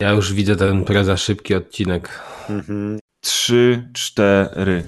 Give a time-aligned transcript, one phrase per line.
[0.00, 2.20] Ja już widzę ten preza szybki odcinek.
[3.20, 4.84] Trzy, cztery.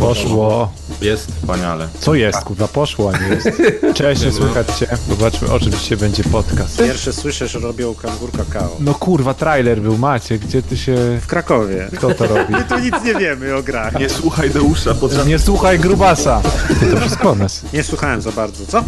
[0.00, 0.72] Poszło.
[1.00, 1.32] Jest?
[1.40, 1.88] Wspaniale.
[2.00, 3.48] Co jest, kurwa, poszło, a nie jest.
[3.94, 4.86] Cześć, nie słychać cię.
[5.08, 6.78] Zobaczmy, oczywiście będzie podcast.
[6.78, 8.76] Pierwsze słyszę, że robią kangur kakao.
[8.80, 10.96] No kurwa, trailer był, Macie, gdzie ty się...
[11.20, 11.88] W Krakowie.
[11.96, 12.52] Kto to robi?
[12.52, 13.98] My tu nic nie wiemy o grach.
[14.00, 15.26] Nie słuchaj Deusza, podczas...
[15.26, 16.42] Nie słuchaj grubasa.
[16.80, 17.62] Ty, to wszystko nas.
[17.72, 18.84] Nie słuchałem za bardzo, co?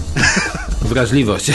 [0.83, 1.53] Wrażliwość.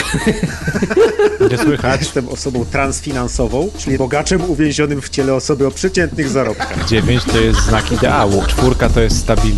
[1.50, 2.00] Nie słychać.
[2.00, 6.84] Jestem osobą transfinansową, czyli bogaczem uwięzionym w ciele osoby o przeciętnych zarobkach.
[6.86, 9.53] 9 to jest znak ideału, czwórka to jest stabilność,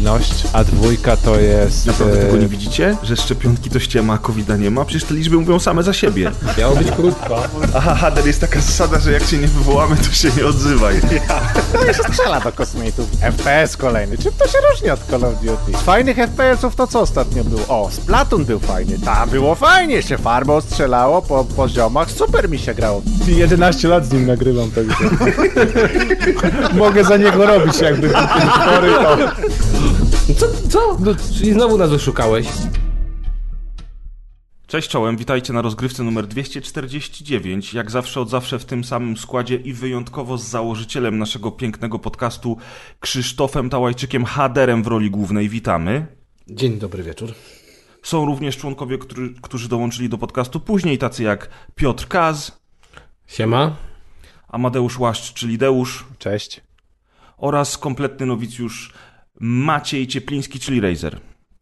[0.52, 1.86] a dwójka to jest...
[1.86, 2.96] Naprawdę e, tego nie widzicie?
[3.02, 4.84] Że szczepionki to ściema, a covid nie ma?
[4.84, 6.30] Przecież te liczby mówią same za siebie.
[6.58, 7.42] Miało być krótko.
[7.74, 11.00] Aha, Hader, jest taka zasada, że jak się nie wywołamy, to się nie odzywaj.
[12.12, 13.06] strzela do kosmitów.
[13.20, 14.18] FPS kolejny.
[14.18, 15.78] Czym to się różni od Call of Duty?
[15.78, 17.60] Z fajnych FPS-ów to co ostatnio było?
[17.68, 18.98] O, Splatoon był fajny.
[18.98, 22.10] Tam było fajnie, się farbą strzelało po poziomach.
[22.10, 23.02] Super mi się grało.
[23.26, 24.96] 11 lat z nim nagrywam, także...
[26.78, 29.18] Mogę za niego robić jakby chory to...
[30.38, 30.46] Co?
[30.68, 30.96] Co?
[31.00, 32.46] No, czyli znowu nas oszukałeś.
[34.66, 37.74] Cześć czołem, witajcie na rozgrywce numer 249.
[37.74, 42.56] Jak zawsze od zawsze w tym samym składzie i wyjątkowo z założycielem naszego pięknego podcastu
[43.00, 45.48] Krzysztofem Tałajczykiem Haderem w roli głównej.
[45.48, 46.06] Witamy.
[46.48, 47.32] Dzień dobry wieczór.
[48.02, 52.60] Są również członkowie, którzy, którzy dołączyli do podcastu później, tacy jak Piotr Kaz,
[53.26, 53.76] Siema.
[54.48, 56.60] Amadeusz Łaszcz, czyli Deusz Cześć.
[57.36, 58.92] oraz kompletny nowicjusz
[59.40, 61.20] Maciej Ciepliński, czyli Razer.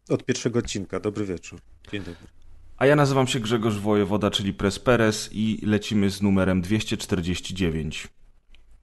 [0.09, 1.59] Od pierwszego odcinka, dobry wieczór.
[1.91, 2.27] Dzień dobry.
[2.77, 8.07] A ja nazywam się Grzegorz Wojewoda, czyli Pres Perez i lecimy z numerem 249.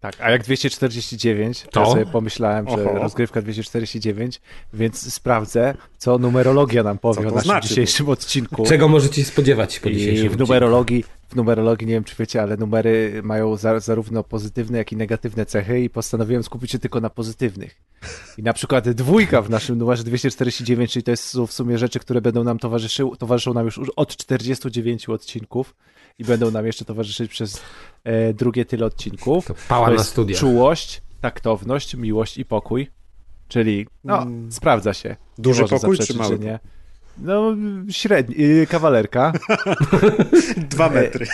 [0.03, 2.99] Tak, a jak 249, to, ja sobie pomyślałem, że Oho.
[2.99, 4.41] rozgrywka 249,
[4.73, 7.69] więc sprawdzę, co numerologia nam powie Co o naszym znaczy?
[7.69, 8.65] dzisiejszym odcinku.
[8.67, 10.43] Czego możecie się spodziewać po dzisiejszym I w odcinku?
[10.43, 14.97] numerologii, w numerologii, nie wiem czy wiecie, ale numery mają za, zarówno pozytywne, jak i
[14.97, 17.77] negatywne cechy i postanowiłem skupić się tylko na pozytywnych.
[18.39, 21.99] I na przykład dwójka w naszym numerze 249, czyli to jest, są w sumie rzeczy,
[22.01, 25.75] które będą nam towarzyszyły, towarzyszą nam już od 49 odcinków
[26.19, 27.63] i będą nam jeszcze towarzyszyć przez
[28.05, 29.47] e, drugie tyle odcinków.
[29.47, 30.41] To pała to na jest studiach.
[30.41, 32.91] czułość, taktowność, miłość i pokój.
[33.49, 35.17] Czyli, no, sprawdza się.
[35.39, 36.59] Duży pokój czy zaprzeczyć, mały że nie.
[37.19, 37.57] No,
[37.91, 39.33] średni, yy, kawalerka.
[40.71, 41.27] Dwa metry.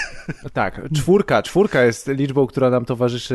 [0.53, 1.43] Tak, czwórka.
[1.43, 3.35] Czwórka jest liczbą, która nam towarzyszy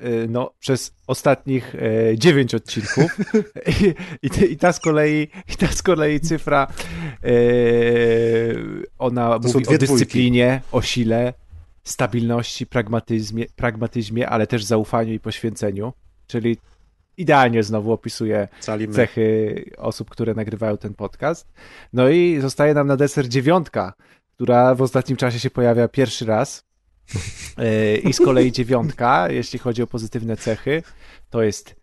[0.00, 3.18] y, no, przez ostatnich e, dziewięć odcinków.
[3.82, 3.94] I,
[4.52, 6.66] i, ta z kolei, i ta z kolei cyfra,
[7.24, 7.30] e,
[8.98, 11.32] ona To mówi o dyscyplinie, o sile,
[11.84, 15.92] stabilności, pragmatyzmie, pragmatyzmie, ale też zaufaniu i poświęceniu.
[16.26, 16.56] Czyli
[17.16, 18.94] idealnie znowu opisuje Cali my.
[18.94, 21.52] cechy osób, które nagrywają ten podcast.
[21.92, 23.92] No i zostaje nam na deser dziewiątka,
[24.34, 26.64] która w ostatnim czasie się pojawia pierwszy raz.
[27.58, 30.82] Yy, I z kolei dziewiątka, jeśli chodzi o pozytywne cechy,
[31.30, 31.76] to jest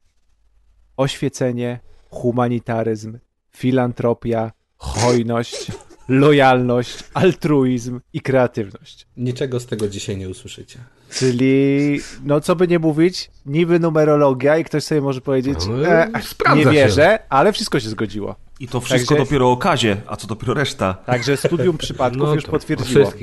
[0.97, 3.19] oświecenie, humanitaryzm,
[3.51, 5.71] filantropia, hojność,
[6.07, 9.07] lojalność, altruizm i kreatywność.
[9.17, 10.79] Niczego z tego dzisiaj nie usłyszycie.
[11.13, 16.07] Czyli, no co by nie mówić, niby numerologia i ktoś sobie może powiedzieć, No, e,
[16.55, 16.69] nie się.
[16.71, 18.35] wierzę, ale wszystko się zgodziło.
[18.61, 20.93] I to wszystko Także- dopiero o kazie, a co dopiero reszta.
[20.93, 23.13] Także studium przypadków już No to potwierdziło.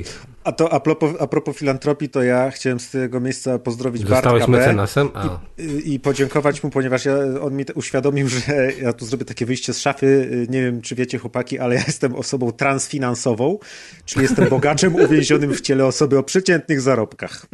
[0.44, 4.40] A to a propos, a propos filantropii, to ja chciałem z tego miejsca pozdrowić Zostałeś
[4.40, 4.58] Bartka B.
[4.58, 5.08] mecenasem?
[5.14, 5.38] A.
[5.58, 9.74] i i podziękować mu, ponieważ ja, on mi uświadomił, że ja tu zrobię takie wyjście
[9.74, 10.28] z szafy.
[10.50, 13.58] Nie wiem, czy wiecie, chłopaki, ale ja jestem osobą transfinansową,
[14.04, 17.46] czyli jestem bogaczem uwięzionym w ciele osoby o przeciętnych zarobkach.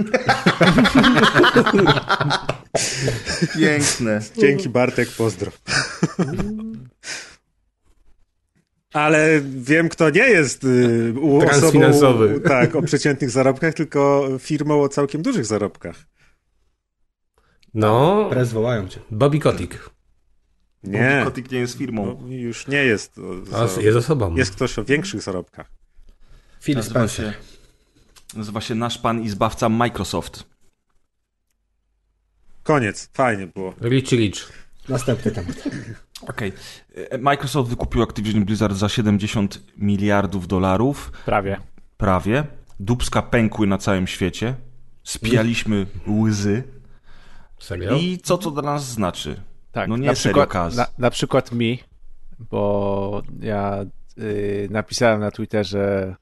[3.58, 4.20] Piękne.
[4.38, 5.50] Dzięki Bartek, pozdro.
[8.94, 12.40] Ale wiem, kto nie jest y, u- osobą Transfinansowy.
[12.40, 15.96] tak, o przeciętnych zarobkach, tylko firmą o całkiem dużych zarobkach.
[17.74, 19.00] No, Prez wołają cię.
[19.10, 19.90] Bobby Kotick.
[20.82, 22.18] Nie, Kotik nie jest firmą.
[22.22, 23.20] no, już nie jest.
[23.50, 24.36] za- jest osobą.
[24.36, 25.70] Jest ktoś o większych zarobkach.
[26.62, 27.34] Phil Nazywa Spencer.
[27.34, 27.38] się,
[28.38, 30.44] nazywa się nasz pan i zbawca Microsoft.
[32.62, 33.74] Koniec, fajnie było.
[33.82, 34.52] Richie Rich.
[34.88, 35.56] Następny temat.
[36.22, 36.52] Okej.
[37.10, 41.12] E, Microsoft wykupił Activision Blizzard za 70 miliardów dolarów.
[41.26, 41.56] Prawie.
[41.96, 42.44] Prawie.
[42.80, 44.54] Dubska pękły na całym świecie.
[45.02, 46.62] Spijaliśmy łzy.
[47.58, 47.96] Serio?
[47.96, 49.40] I co to dla nas znaczy?
[49.72, 50.76] Tak, No nie na serio, przykład, Kaz.
[50.76, 51.78] na, na przykład mi,
[52.38, 53.84] bo ja
[54.18, 56.16] y, napisałem na Twitterze,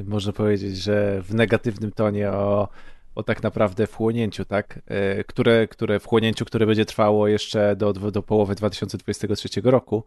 [0.00, 2.68] y, można powiedzieć, że w negatywnym tonie o,
[3.14, 4.80] o tak naprawdę wchłonięciu, tak?
[5.20, 10.04] Y, które, które wchłonięciu, które będzie trwało jeszcze do, do połowy 2023 roku,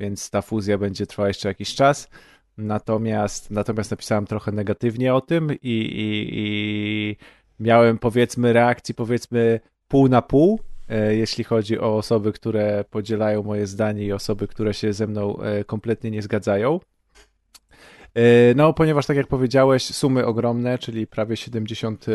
[0.00, 2.08] więc ta fuzja będzie trwała jeszcze jakiś czas.
[2.58, 7.16] Natomiast, natomiast napisałem trochę negatywnie o tym i, i, i
[7.60, 13.66] miałem powiedzmy reakcji powiedzmy pół na pół, e, jeśli chodzi o osoby, które podzielają moje
[13.66, 16.80] zdanie i osoby, które się ze mną e, kompletnie nie zgadzają.
[18.14, 22.12] E, No, ponieważ tak jak powiedziałeś, sumy ogromne, czyli prawie 70 e,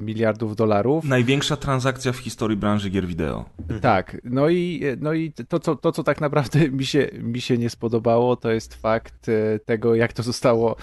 [0.00, 1.04] miliardów dolarów.
[1.04, 3.44] Największa transakcja w historii branży gier wideo.
[3.80, 7.58] Tak, no i, no i to, co, to, co tak naprawdę mi się, mi się
[7.58, 10.76] nie spodobało, to jest fakt e, tego, jak to zostało,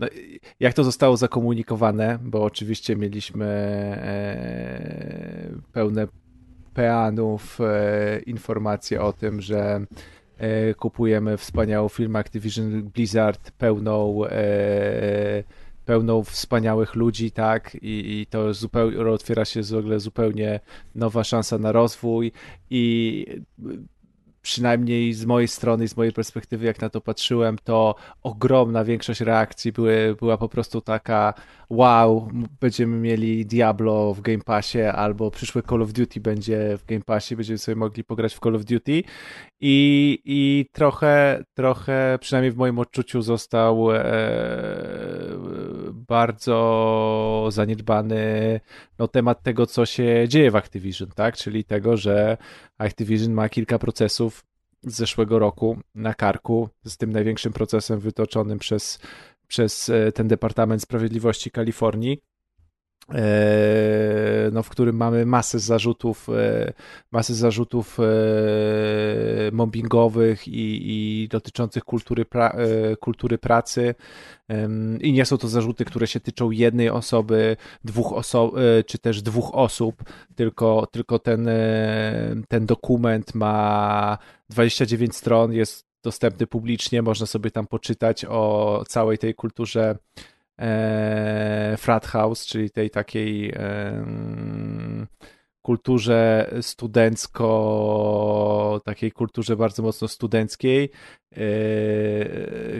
[0.00, 0.06] no,
[0.60, 6.06] jak to zostało zakomunikowane, bo oczywiście mieliśmy e, pełne
[6.74, 9.86] peanów e, informacje o tym, że
[10.78, 15.44] kupujemy wspaniałą firmę Activision Blizzard pełną e,
[15.84, 19.62] pełną wspaniałych ludzi, tak, i, i to zupełnie otwiera się
[19.96, 20.60] zupełnie
[20.94, 22.32] nowa szansa na rozwój.
[22.70, 23.26] I
[24.48, 29.72] przynajmniej z mojej strony, z mojej perspektywy, jak na to patrzyłem, to ogromna większość reakcji
[29.72, 31.34] były, była po prostu taka
[31.70, 32.28] wow,
[32.60, 37.36] będziemy mieli Diablo w Game Passie albo przyszłe Call of Duty będzie w Game Passie,
[37.36, 39.02] będziemy sobie mogli pograć w Call of Duty.
[39.60, 44.04] I, i trochę, trochę, przynajmniej w moim odczuciu został e,
[46.08, 48.60] bardzo zaniedbany
[48.98, 51.36] no, temat tego, co się dzieje w Activision, tak?
[51.36, 52.36] Czyli tego, że
[52.78, 54.44] Activision ma kilka procesów
[54.82, 58.98] z zeszłego roku na karku, z tym największym procesem wytoczonym przez,
[59.48, 62.20] przez e, ten Departament Sprawiedliwości Kalifornii,
[64.52, 66.72] no, w którym mamy masę zarzutów, e,
[67.10, 67.98] masę zarzutów
[69.52, 70.80] mobbingowych i,
[71.22, 72.56] i dotyczących kultury, pra,
[73.00, 73.94] kultury pracy.
[75.00, 78.54] I nie są to zarzuty, które się tyczą jednej osoby, dwóch osób,
[78.86, 80.02] czy też dwóch osób,
[80.34, 81.48] tylko, tylko ten,
[82.48, 84.18] ten dokument ma
[84.50, 89.98] 29 stron, jest dostępny publicznie, można sobie tam poczytać o całej tej kulturze
[90.58, 94.06] e, frat house, czyli tej takiej e,
[95.62, 97.48] kulturze studencko,
[98.84, 100.90] takiej kulturze bardzo mocno studenckiej,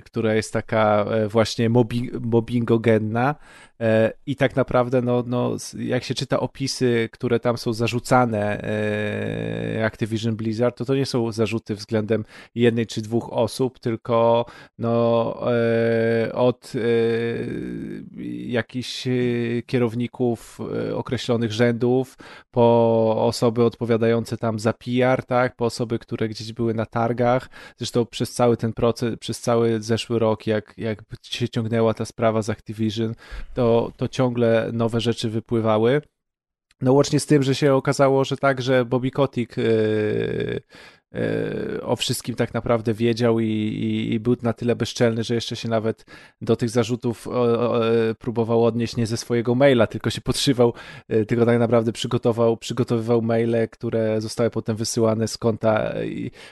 [0.05, 3.35] która jest taka właśnie mobbing, mobbingogenna
[4.27, 8.63] i tak naprawdę no, no, jak się czyta opisy, które tam są zarzucane
[9.85, 12.25] Activision Blizzard, to to nie są zarzuty względem
[12.55, 14.47] jednej czy dwóch osób, tylko
[14.79, 15.37] no,
[16.33, 16.73] od
[18.47, 19.09] jakichś
[19.67, 20.59] kierowników
[20.95, 22.17] określonych rzędów,
[22.51, 27.49] po osoby odpowiadające tam za PR, tak, po osoby, które gdzieś były na targach.
[27.77, 32.43] Zresztą przez cały ten proces, przez cały zeszły rok, jak, jak się ciągnęła ta sprawa
[32.43, 33.15] z Activision,
[33.55, 36.03] to, to ciągle nowe rzeczy wypływały.
[36.81, 40.61] No łącznie z tym, że się okazało, że tak, że Bobby Kotick yy,
[41.83, 45.69] o wszystkim tak naprawdę wiedział i, i, i, był na tyle bezczelny, że jeszcze się
[45.69, 46.05] nawet
[46.41, 47.81] do tych zarzutów o, o,
[48.19, 50.75] próbował odnieść nie ze swojego maila, tylko się podszywał,
[51.09, 55.95] yy, tylko tak naprawdę przygotował, przygotowywał maile, które zostały potem wysyłane z konta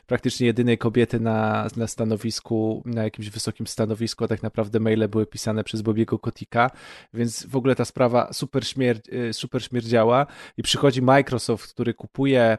[0.07, 5.27] praktycznie jedynej kobiety na, na stanowisku, na jakimś wysokim stanowisku, a tak naprawdę maile były
[5.27, 6.71] pisane przez Bobiego Kotika,
[7.15, 9.01] więc w ogóle ta sprawa super, śmier
[9.33, 10.27] super śmierdziała
[10.57, 12.59] i przychodzi Microsoft, który kupuje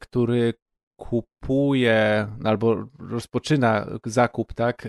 [0.00, 0.54] który
[0.96, 4.88] kupuje albo rozpoczyna zakup, tak,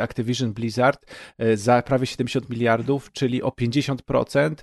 [0.00, 1.06] Activision Blizzard
[1.54, 4.54] za prawie 70 miliardów, czyli o 50%,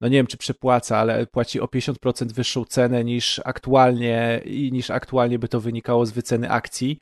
[0.00, 4.90] no nie wiem czy przepłaca, ale płaci o 50% wyższą cenę niż aktualnie i niż
[4.90, 7.00] aktualnie by to wynikało z wyceny akcji.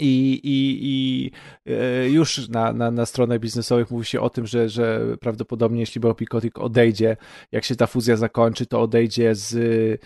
[0.00, 1.30] I, i, i
[2.12, 6.26] już na, na, na stronach biznesowych mówi się o tym, że, że prawdopodobnie jeśli Bobby
[6.26, 7.16] Kotick odejdzie,
[7.52, 10.00] jak się ta fuzja zakończy, to odejdzie z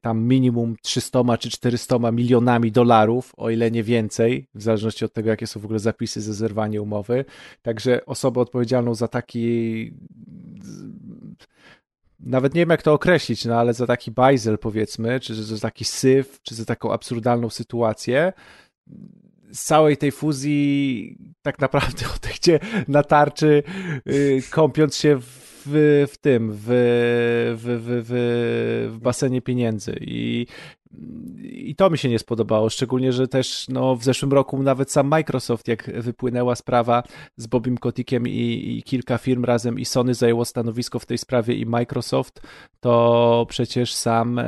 [0.00, 5.30] tam minimum 300 czy 400 milionami dolarów, o ile nie więcej, w zależności od tego,
[5.30, 7.24] jakie są w ogóle zapisy za zerwanie umowy.
[7.62, 9.92] Także osobę odpowiedzialną za taki
[12.20, 15.84] nawet nie wiem jak to określić, no ale za taki bajzel powiedzmy, czy za taki
[15.84, 18.32] syf, czy za taką absurdalną sytuację,
[19.52, 23.62] z całej tej fuzji tak naprawdę odejdzie na tarczy,
[24.50, 26.64] kąpiąc się w, w tym, w,
[27.56, 29.98] w, w, w, w basenie pieniędzy.
[30.00, 30.46] I,
[31.42, 35.06] I to mi się nie spodobało, szczególnie, że też no, w zeszłym roku nawet sam
[35.06, 37.02] Microsoft, jak wypłynęła sprawa
[37.36, 41.54] z Bobim Kotikiem i, i kilka firm razem i Sony zajęło stanowisko w tej sprawie
[41.54, 42.40] i Microsoft,
[42.80, 44.40] to przecież sam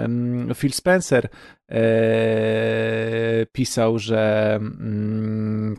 [0.54, 1.28] Phil Spencer
[1.70, 5.76] e, pisał, że mm,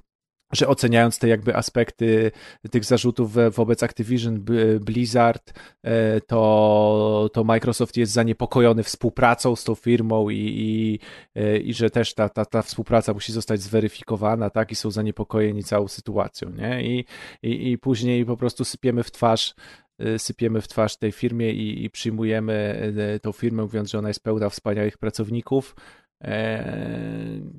[0.51, 2.31] że oceniając te jakby aspekty
[2.71, 4.45] tych zarzutów wobec Activision
[4.81, 5.53] Blizzard,
[5.83, 10.99] e, to, to Microsoft jest zaniepokojony współpracą z tą firmą i, i,
[11.35, 15.63] e, i że też ta, ta, ta współpraca musi zostać zweryfikowana, tak, i są zaniepokojeni
[15.63, 17.05] całą sytuacją, nie, i,
[17.43, 19.55] i, i później po prostu sypiemy w twarz
[19.99, 22.91] e, sypiemy w twarz tej firmie i, i przyjmujemy
[23.21, 25.75] tą firmę, mówiąc, że ona jest pełna wspaniałych pracowników,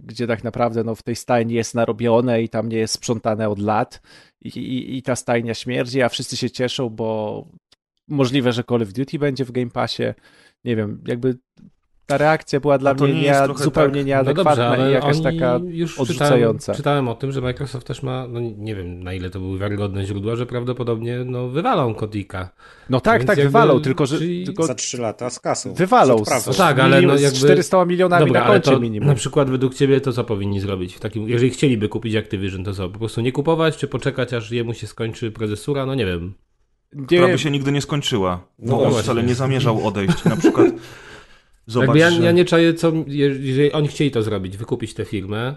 [0.05, 3.59] gdzie tak naprawdę no, w tej stajni jest narobione i tam nie jest sprzątane od
[3.59, 4.01] lat
[4.41, 7.49] i, i, i ta stajnia śmierdzi, a wszyscy się cieszą, bo
[8.09, 10.03] możliwe, że Call of Duty będzie w Game Passie.
[10.65, 11.39] Nie wiem, jakby
[12.07, 15.61] ta reakcja była dla mnie nie zupełnie tak- No nieadekwatna dobrze, ale i jakaś taka
[15.65, 16.59] już odrzucająca.
[16.61, 19.59] czytałem, czytałem o tym, że Microsoft też ma, no nie wiem na ile to były
[19.59, 22.49] wiarygodne źródła, że prawdopodobnie no, wywalą Kodika.
[22.91, 25.75] No tak, Więc tak, jakby- wywalą, tylko że czyli tylko Za trzy lata z kasą.
[25.75, 28.81] wywalą Z z, No tak, ale no z jakby- 400 milionami Dobra, na koncie to
[28.81, 29.09] minimum.
[29.09, 30.95] na przykład według ciebie to co powinni zrobić?
[30.95, 32.89] W takim, jeżeli chcieliby kupić Activision, to co?
[32.89, 35.87] Po prostu nie kupować, czy poczekać aż jemu się skończy prezesura?
[35.87, 36.35] No nie wiem.
[37.07, 39.03] która Nie, by się nigdy nie skończyła, No bo on właśnie.
[39.03, 40.25] wcale nie zamierzał odejść.
[40.25, 40.67] Na przykład
[41.67, 42.23] zobacz, Jakby ja, że...
[42.23, 45.55] ja nie czaję, co, jeżeli oni chcieli to zrobić, wykupić tę firmę,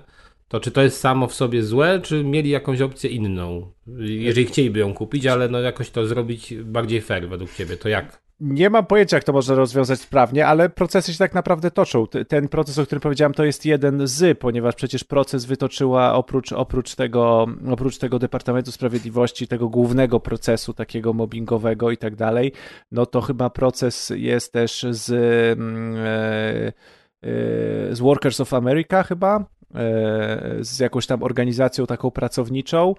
[0.48, 3.72] to czy to jest samo w sobie złe, czy mieli jakąś opcję inną?
[3.98, 8.25] Jeżeli chcieliby ją kupić, ale no jakoś to zrobić bardziej fair według ciebie, to jak?
[8.40, 12.06] Nie mam pojęcia, jak to można rozwiązać sprawnie, ale procesy się tak naprawdę toczą.
[12.28, 16.96] Ten proces, o którym powiedziałem, to jest jeden z, ponieważ przecież proces wytoczyła oprócz, oprócz,
[16.96, 22.52] tego, oprócz tego Departamentu Sprawiedliwości, tego głównego procesu takiego mobbingowego i tak dalej,
[22.92, 25.12] no to chyba proces jest też z,
[25.60, 26.74] mm, e, e,
[27.96, 32.96] z Workers of America chyba, e, z jakąś tam organizacją taką pracowniczą,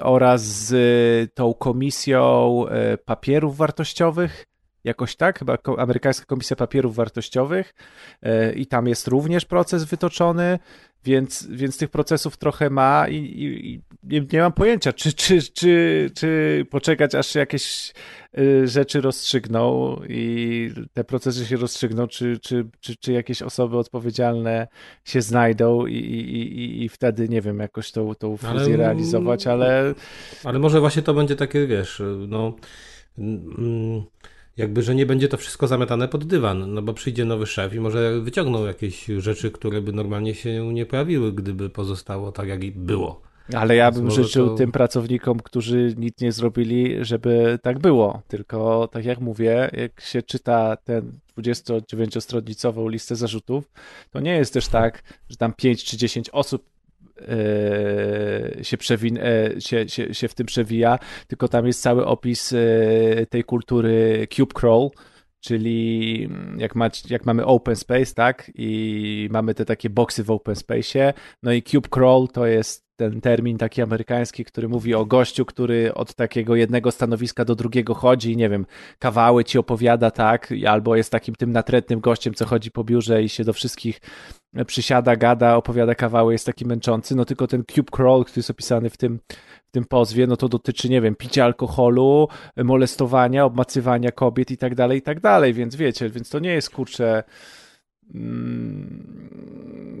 [0.00, 4.46] oraz z tą komisją e, papierów wartościowych.
[4.84, 7.74] Jakoś tak, chyba amerykańska komisja papierów wartościowych
[8.22, 10.58] e, i tam jest również proces wytoczony,
[11.04, 16.10] więc, więc tych procesów trochę ma i, i nie, nie mam pojęcia, czy, czy, czy,
[16.14, 17.92] czy poczekać, aż się jakieś
[18.38, 24.68] e, rzeczy rozstrzygną i te procesy się rozstrzygną, czy, czy, czy, czy jakieś osoby odpowiedzialne
[25.04, 29.46] się znajdą i, i, i, i wtedy, nie wiem, jakoś tą, tą fuzję Ale- realizować,
[29.46, 29.94] ale
[30.44, 32.56] Ale może właśnie to będzie takie, wiesz, no
[34.56, 37.80] jakby, że nie będzie to wszystko zamiatane pod dywan, no bo przyjdzie nowy szef i
[37.80, 42.72] może wyciągną jakieś rzeczy, które by normalnie się nie pojawiły, gdyby pozostało tak, jak i
[42.72, 43.25] było.
[43.54, 48.22] Ale ja bym życzył to- tym pracownikom, którzy nic nie zrobili, żeby tak było.
[48.28, 53.70] Tylko, tak jak mówię, jak się czyta ten 29-stronnicową listę zarzutów,
[54.10, 56.64] to nie jest też tak, że tam 5 czy 10 osób
[57.20, 62.52] e, się, przewin- e, się, się, się w tym przewija, tylko tam jest cały opis
[62.52, 62.56] e,
[63.30, 64.88] tej kultury cube crawl,
[65.40, 70.30] czyli mm, jak, ma, jak mamy open space, tak, i mamy te takie boksy w
[70.30, 71.12] open space'ie,
[71.42, 75.94] no i cube crawl to jest ten termin taki amerykański, który mówi o gościu, który
[75.94, 78.66] od takiego jednego stanowiska do drugiego chodzi i nie wiem,
[78.98, 83.28] kawały ci opowiada, tak, albo jest takim tym natrętnym gościem, co chodzi po biurze i
[83.28, 84.00] się do wszystkich
[84.66, 88.90] przysiada, gada, opowiada kawały, jest taki męczący, no tylko ten cube crawl, który jest opisany
[88.90, 89.20] w tym,
[89.68, 94.74] w tym pozwie, no to dotyczy, nie wiem, picia alkoholu, molestowania, obmacywania kobiet i tak
[94.74, 97.24] dalej, i tak dalej, więc wiecie, więc to nie jest, kurczę,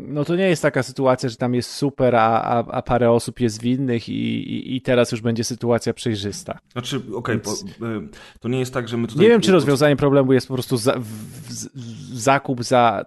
[0.08, 3.40] no to nie jest taka sytuacja, że tam jest super, a, a, a parę osób
[3.40, 6.58] jest winnych i, i, i teraz już będzie sytuacja przejrzysta.
[6.72, 8.08] Znaczy, okej, Więc- po- y,
[8.40, 9.22] to nie jest tak, że my tutaj...
[9.22, 13.04] Nie wiem, czy rozwiązaniem problemu jest po prostu za, w, w, w, zakup za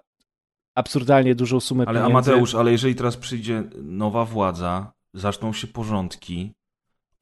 [0.74, 2.30] absurdalnie dużą sumę Ale pieniędzy.
[2.30, 6.52] Amadeusz, ale jeżeli teraz przyjdzie nowa władza, zaczną się porządki,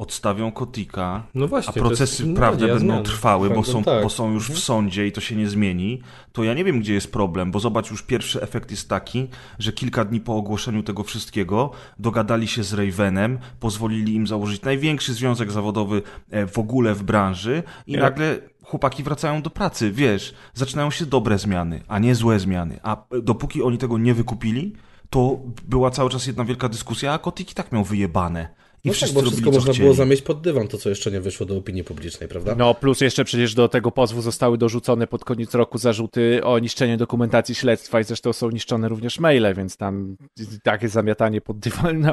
[0.09, 1.71] odstawią Kotika, No właśnie.
[1.71, 4.02] a to jest procesy nadzieja prawda będą trwały, bo są, tak.
[4.02, 6.02] bo są już w sądzie i to się nie zmieni,
[6.33, 9.28] to ja nie wiem, gdzie jest problem, bo zobacz, już pierwszy efekt jest taki,
[9.59, 15.14] że kilka dni po ogłoszeniu tego wszystkiego dogadali się z Ravenem, pozwolili im założyć największy
[15.14, 20.35] związek zawodowy e, w ogóle w branży i Ja- nagle chłopaki wracają do pracy, wiesz,
[20.55, 24.73] zaczynają się dobre zmiany, a nie złe zmiany, a dopóki oni tego nie wykupili,
[25.11, 28.49] to była cały czas jedna wielka dyskusja, a Kotik i tak miał wyjebane.
[28.85, 29.85] I No tak, bo wszystko można chcieli.
[29.85, 32.54] było zamieść pod dywan, to co jeszcze nie wyszło do opinii publicznej, prawda?
[32.54, 36.97] No, plus jeszcze przecież do tego pozwu zostały dorzucone pod koniec roku zarzuty o niszczenie
[36.97, 40.16] dokumentacji śledztwa i zresztą są niszczone również maile, więc tam
[40.62, 42.12] takie zamiatanie pod dywan.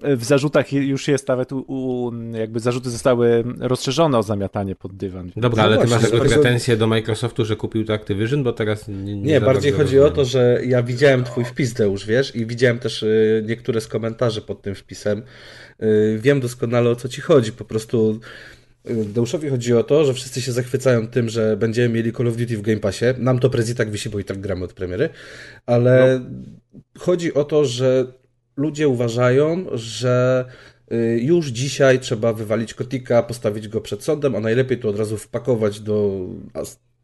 [0.00, 4.96] Na- W zarzutach już jest nawet u, u, jakby zarzuty zostały rozszerzone o zamiatanie pod
[4.96, 5.30] dywan.
[5.36, 8.52] Dobra, No ale ty masz jakby bardzo- pretensje do Microsoftu, że kupił to Activision, bo
[8.52, 10.16] teraz nie, nie, Nie, bardziej chodzi o rozumiem.
[10.16, 14.42] to, że ja widziałem twój wpis, Deusz, wiesz, i widziałem też y, niektóre z komentarzy
[14.42, 15.22] pod tym wpisem.
[15.82, 18.20] Y, wiem doskonale o co ci chodzi, po prostu
[18.90, 22.36] y, Deuszowi chodzi o to, że wszyscy się zachwycają tym, że będziemy mieli Call of
[22.36, 23.04] Duty w Game Passie.
[23.18, 25.08] Nam to prez i tak wisi, bo i tak gramy od premiery,
[25.66, 26.20] ale
[26.98, 28.06] chodzi o to, że
[28.56, 30.44] ludzie uważają, że
[30.92, 35.16] y, już dzisiaj trzeba wywalić kotika, postawić go przed sądem, a najlepiej to od razu
[35.16, 36.26] wpakować do,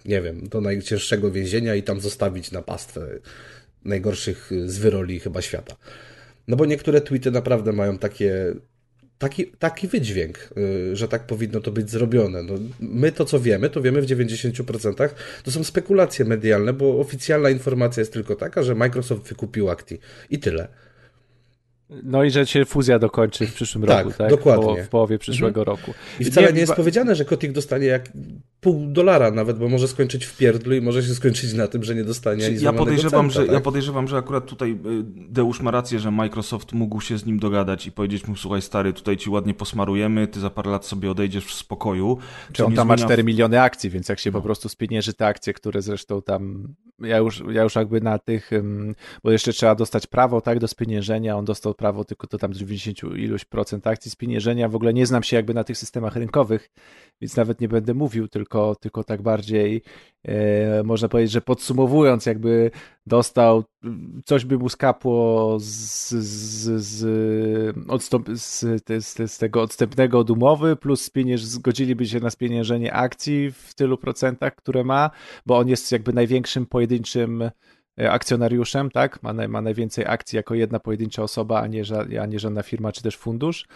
[0.05, 3.09] nie wiem, do najcięższego więzienia i tam zostawić na pastwę
[3.85, 5.77] najgorszych zwyroli chyba świata.
[6.49, 8.55] No bo niektóre tweety naprawdę mają takie
[9.23, 12.43] taki, taki wydźwięk, y, że tak powinno to być zrobione.
[12.43, 15.09] No, my to, co wiemy, to wiemy w 90%.
[15.45, 19.99] To są spekulacje medialne, bo oficjalna informacja jest tylko taka, że Microsoft wykupił Acti
[20.31, 20.69] i tyle.
[22.03, 24.31] No i że się fuzja dokończy w przyszłym tak, roku, tak?
[24.31, 24.77] Dokładnie.
[24.77, 25.77] Po, w połowie przyszłego mhm.
[25.77, 25.95] roku.
[26.21, 28.11] I wcale nie, nie jest powiedziane, że Kotik dostanie jak
[28.61, 31.95] pół dolara nawet, bo może skończyć w pierdlu i może się skończyć na tym, że
[31.95, 33.55] nie dostanie ani ja podejrzewam, centa, że tak?
[33.55, 34.77] Ja podejrzewam, że akurat tutaj y,
[35.29, 38.93] Deusz ma rację, że Microsoft mógł się z nim dogadać i powiedzieć mu, słuchaj stary,
[38.93, 42.19] tutaj ci ładnie posmarujemy, ty za parę lat sobie odejdziesz w spokoju.
[42.53, 43.03] Czy on tam zmienia...
[43.03, 44.39] ma 4 miliony akcji, więc jak się no.
[44.39, 48.51] po prostu spienięży te akcje, które zresztą tam, ja już, ja już jakby na tych,
[49.25, 53.03] bo jeszcze trzeba dostać prawo, tak, do spieniężenia, on dostał prawo tylko to tam 90
[53.17, 56.71] iluś procent akcji spieniężenia, w ogóle nie znam się jakby na tych systemach rynkowych,
[57.21, 59.83] więc nawet nie będę mówił, tylko, tylko tak bardziej
[60.85, 62.71] można powiedzieć, że podsumowując, jakby
[63.07, 63.65] dostał,
[64.25, 68.61] coś by mu skapło z, z, z, odstąp, z,
[69.05, 73.99] z, z tego odstępnego od umowy, plus spienięż, zgodziliby się na spieniężenie akcji w tylu
[73.99, 75.11] procentach, które ma,
[75.47, 77.43] bo on jest jakby największym pojedynczym
[78.01, 79.23] e, akcjonariuszem, tak?
[79.23, 81.83] Ma, ma najwięcej akcji jako jedna pojedyncza osoba, a nie,
[82.21, 83.67] a nie żadna firma czy też fundusz.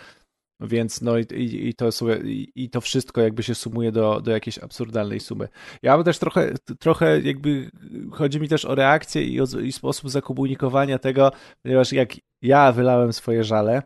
[0.60, 2.20] Więc no i, i, to, sobie,
[2.54, 5.48] i to wszystko jakby się sumuje do, do jakiejś absurdalnej sumy.
[5.82, 7.70] Ja mam też trochę, trochę jakby,
[8.12, 11.32] chodzi mi też o reakcję i, o, i sposób zakomunikowania tego,
[11.62, 13.82] ponieważ jak ja wylałem swoje żale,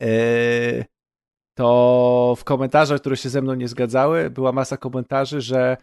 [0.00, 0.84] yy,
[1.54, 5.76] to w komentarzach, które się ze mną nie zgadzały, była masa komentarzy, że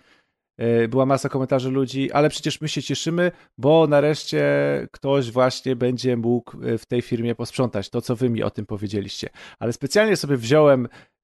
[0.90, 4.44] była masa komentarzy ludzi, ale przecież my się cieszymy, bo nareszcie
[4.92, 8.66] ktoś właśnie będzie mógł e, w tej firmie posprzątać to, co wy mi o tym
[8.66, 9.30] powiedzieliście.
[9.60, 11.17] Ale specjalnie sobie wziąłem E, e,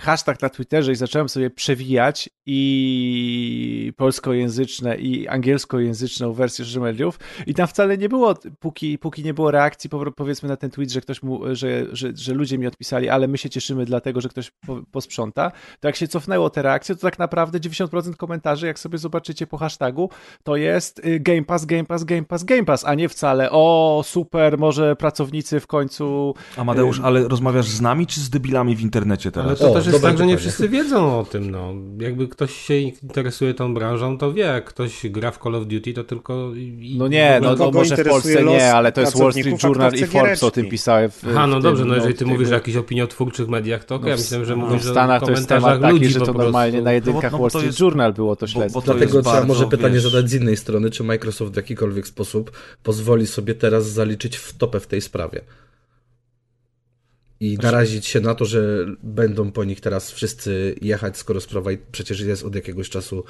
[0.00, 7.18] hashtag na Twitterze i zacząłem sobie przewijać i polskojęzyczne i angielskojęzyczną wersję mediów.
[7.46, 11.00] I tam wcale nie było, póki, póki nie było reakcji powiedzmy na ten tweet, że
[11.00, 14.52] ktoś mu, że, że, że ludzie mi odpisali, ale my się cieszymy dlatego, że ktoś
[14.92, 19.46] posprząta, to jak się cofnęło te reakcje, to tak naprawdę 90% komentarzy, jak sobie zobaczycie
[19.46, 20.10] po hashtagu,
[20.42, 24.02] to jest y, Game Pass, Game Pass, Game Pass, Game Pass, a nie wcale o
[24.04, 26.34] super, może pracownicy w końcu...
[26.56, 29.48] Amadeusz, ale rozmawiasz z nami czy z debilami w internecie teraz.
[29.48, 31.50] Ale to o, też jest tak, że nie wszyscy wiedzą o tym.
[31.50, 31.74] No.
[31.98, 34.42] Jakby ktoś się interesuje tą branżą, to wie.
[34.42, 36.52] Jak ktoś gra w Call of Duty, to tylko...
[36.96, 40.06] No nie, no, no może w Polsce nie, ale to jest Wall Street Journal i
[40.06, 41.08] Forbes o tym pisały.
[41.08, 44.16] W, Aha, no dobrze, no jeżeli ty mówisz o jakichś opiniotwórczych mediach, to no, ja
[44.16, 46.92] myślę, że mówisz no, w Stanach to jest temat taki, ludzi że to normalnie na
[46.92, 48.80] jedynkach no, Wall Street jest, Journal było to śledztwo.
[48.80, 52.50] Dlatego trzeba może pytanie zadać z innej strony, czy Microsoft w jakikolwiek sposób
[52.82, 55.40] pozwoli sobie teraz zaliczyć w topę w tej sprawie
[57.40, 62.20] i narazić się na to, że będą po nich teraz wszyscy jechać, skoro sprawa przecież
[62.20, 63.24] jest od jakiegoś czasu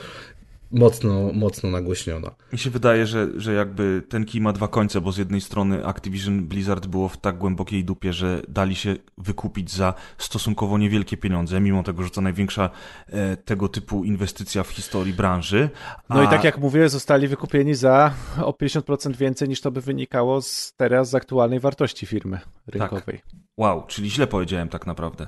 [0.70, 2.30] mocno, mocno nagłośniona.
[2.52, 5.86] Mi się wydaje, że, że jakby ten kij ma dwa końce, bo z jednej strony
[5.86, 11.60] Activision Blizzard było w tak głębokiej dupie, że dali się wykupić za stosunkowo niewielkie pieniądze,
[11.60, 12.70] mimo tego, że to największa
[13.06, 15.70] e, tego typu inwestycja w historii branży.
[16.08, 16.14] A...
[16.14, 20.42] No i tak jak mówię, zostali wykupieni za o 50% więcej niż to by wynikało
[20.42, 23.20] z teraz z aktualnej wartości firmy rynkowej.
[23.20, 23.40] Tak.
[23.56, 25.26] Wow, czyli źle powiedziałem tak naprawdę.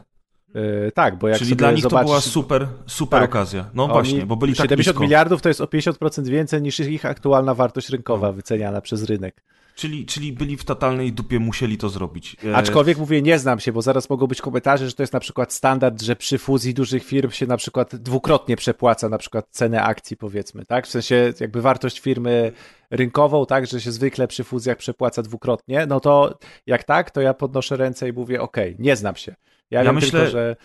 [0.55, 3.31] Yy, tak, bo jak Czyli dla nich to była super, super tak.
[3.31, 3.71] okazja.
[3.75, 7.05] No Oni, właśnie, bo byli 70 tak miliardów to jest o 50% więcej niż ich
[7.05, 8.33] aktualna wartość rynkowa no.
[8.33, 9.43] wyceniana przez rynek.
[9.79, 12.37] Czyli, czyli byli w totalnej dupie, musieli to zrobić.
[12.45, 15.21] E, Aczkolwiek mówię, nie znam się, bo zaraz mogą być komentarze, że to jest na
[15.21, 19.83] przykład standard, że przy fuzji dużych firm się na przykład dwukrotnie przepłaca na przykład cenę
[19.83, 20.87] akcji, powiedzmy, tak?
[20.87, 22.53] W sensie jakby wartość firmy
[22.91, 27.35] rynkową, tak, że się zwykle przy fuzjach przepłaca dwukrotnie, no to jak tak, to ja
[27.35, 29.35] podnoszę ręce i mówię, ok, nie znam się.
[29.71, 30.57] Ja, ja wiem myślę, tylko, że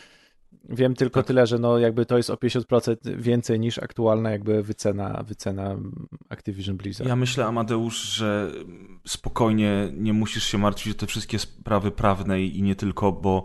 [0.70, 1.28] wiem tylko tak.
[1.28, 5.76] tyle, że no jakby to jest o 50% więcej niż aktualna jakby wycena, wycena
[6.30, 7.10] Activision Blizzard.
[7.10, 8.52] Ja myślę, Amadeusz, że
[9.08, 13.44] spokojnie nie musisz się martwić o te wszystkie sprawy prawne i nie tylko, bo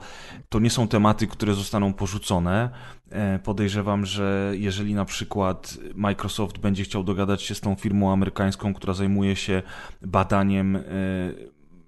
[0.48, 2.70] to nie są tematy, które zostaną porzucone.
[3.10, 8.74] E, podejrzewam, że jeżeli na przykład Microsoft będzie chciał dogadać się z tą firmą amerykańską,
[8.74, 9.62] która zajmuje się
[10.02, 10.82] badaniem e,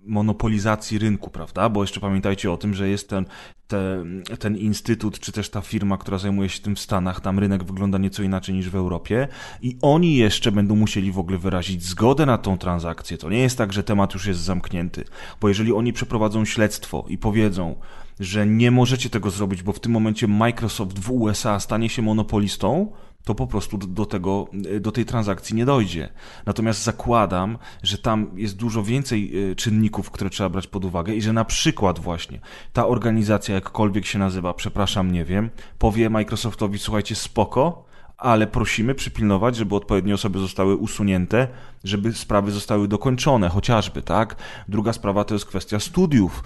[0.06, 1.68] monopolizacji rynku, prawda?
[1.68, 3.26] Bo jeszcze pamiętajcie o tym, że jest ten,
[3.66, 4.04] te,
[4.38, 7.98] ten instytut, czy też ta firma, która zajmuje się tym w Stanach, tam rynek wygląda
[7.98, 9.28] nieco inaczej niż w Europie
[9.62, 13.18] i oni jeszcze będą musieli w ogóle wyrazić zgodę na tą transakcję.
[13.18, 15.04] To nie jest tak, że temat już jest zamknięty,
[15.40, 17.74] bo jeżeli oni przeprowadzą śledztwo i powiedzą,
[18.20, 22.92] że nie możecie tego zrobić, bo w tym momencie Microsoft w USA stanie się monopolistą,
[23.24, 24.46] to po prostu do, tego,
[24.80, 26.08] do tej transakcji nie dojdzie.
[26.46, 31.22] Natomiast zakładam, że tam jest dużo więcej y, czynników, które trzeba brać pod uwagę i
[31.22, 32.40] że na przykład właśnie
[32.72, 37.84] ta organizacja, jakkolwiek się nazywa, przepraszam, nie wiem, powie Microsoftowi, słuchajcie, spoko,
[38.20, 41.48] ale prosimy przypilnować, żeby odpowiednie osoby zostały usunięte,
[41.84, 44.36] żeby sprawy zostały dokończone, chociażby, tak?
[44.68, 46.42] Druga sprawa to jest kwestia studiów.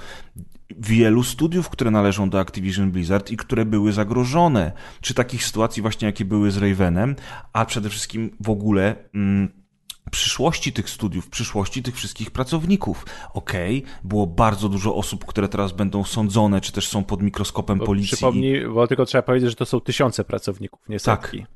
[0.70, 6.06] Wielu studiów, które należą do Activision Blizzard i które były zagrożone, czy takich sytuacji właśnie,
[6.06, 7.16] jakie były z Ravenem,
[7.52, 8.96] a przede wszystkim w ogóle.
[9.14, 9.64] Mm,
[10.10, 13.06] przyszłości tych studiów, przyszłości tych wszystkich pracowników.
[13.34, 17.78] Okej, okay, było bardzo dużo osób, które teraz będą sądzone, czy też są pod mikroskopem
[17.78, 18.16] bo policji.
[18.16, 21.38] Przypomnij, bo tylko trzeba powiedzieć, że to są tysiące pracowników, nie setki.
[21.38, 21.48] Tak.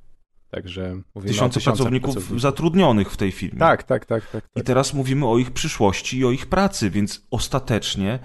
[0.50, 3.58] Także tysiące pracowników, pracowników, zatrudnionych w tej firmie.
[3.58, 4.50] Tak, tak, tak, tak, tak.
[4.56, 8.18] I teraz mówimy o ich przyszłości i o ich pracy, więc ostatecznie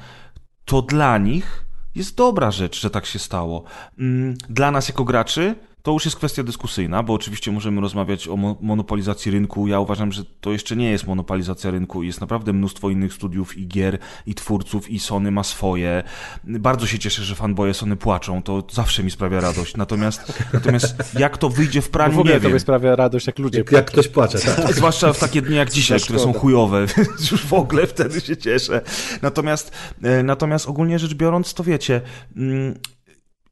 [0.65, 3.63] to dla nich jest dobra rzecz, że tak się stało.
[3.99, 8.37] Mm, dla nas jako graczy to już jest kwestia dyskusyjna, bo oczywiście możemy rozmawiać o
[8.61, 9.67] monopolizacji rynku.
[9.67, 12.03] Ja uważam, że to jeszcze nie jest monopolizacja rynku.
[12.03, 16.03] Jest naprawdę mnóstwo innych studiów i gier, i twórców, i Sony ma swoje.
[16.43, 18.43] Bardzo się cieszę, że fanboye Sony płaczą.
[18.43, 19.77] To zawsze mi sprawia radość.
[19.77, 22.59] Natomiast, natomiast jak to wyjdzie w praniu, w ogóle nie to wiem.
[22.59, 24.39] sprawia radość, jak ludzie jak, jak ktoś płacze.
[24.39, 24.73] Tak.
[24.75, 26.85] Zwłaszcza w takie dni jak dzisiaj, które są chujowe.
[27.31, 28.81] już w ogóle wtedy się cieszę.
[29.21, 29.71] Natomiast,
[30.03, 32.01] e, natomiast ogólnie rzecz biorąc, to wiecie,
[32.35, 32.73] mm,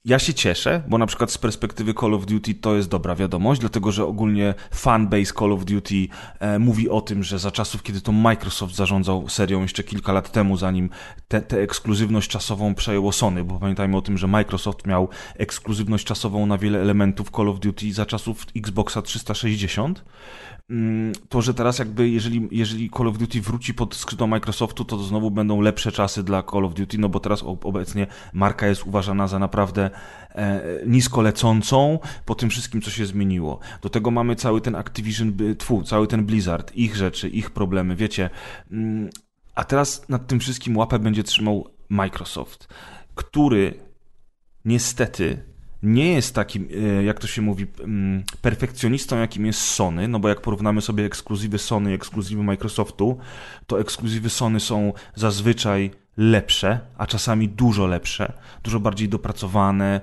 [0.05, 3.61] ja się cieszę, bo na przykład z perspektywy Call of Duty to jest dobra wiadomość,
[3.61, 6.07] dlatego że ogólnie fanbase Call of Duty
[6.39, 10.31] e, mówi o tym, że za czasów, kiedy to Microsoft zarządzał serią jeszcze kilka lat
[10.31, 10.89] temu, zanim
[11.27, 16.57] tę ekskluzywność czasową przejęło Sony, bo pamiętajmy o tym, że Microsoft miał ekskluzywność czasową na
[16.57, 20.03] wiele elementów Call of Duty za czasów Xboxa 360,
[20.50, 20.50] Mm,
[21.29, 25.31] to, że teraz jakby jeżeli, jeżeli Call of Duty wróci pod skrzydło Microsoftu, to znowu
[25.31, 29.39] będą lepsze czasy dla Call of Duty, no bo teraz obecnie marka jest uważana za
[29.39, 29.89] naprawdę
[30.29, 33.59] e, nisko lecącą po tym wszystkim, co się zmieniło.
[33.81, 38.29] Do tego mamy cały ten Activision, tfu, cały ten Blizzard, ich rzeczy, ich problemy, wiecie.
[38.71, 39.09] Mm,
[39.55, 42.67] a teraz nad tym wszystkim łapę będzie trzymał Microsoft,
[43.15, 43.73] który
[44.65, 45.50] niestety
[45.83, 46.67] nie jest takim,
[46.99, 51.05] e, jak to się mówi, mm, perfekcjonistą, jakim jest Sony, no bo jak porównamy sobie
[51.05, 53.17] ekskluzywy Sony i ekskluzywy Microsoftu,
[53.67, 60.01] to ekskluzywy Sony są zazwyczaj lepsze, a czasami dużo lepsze, dużo bardziej dopracowane,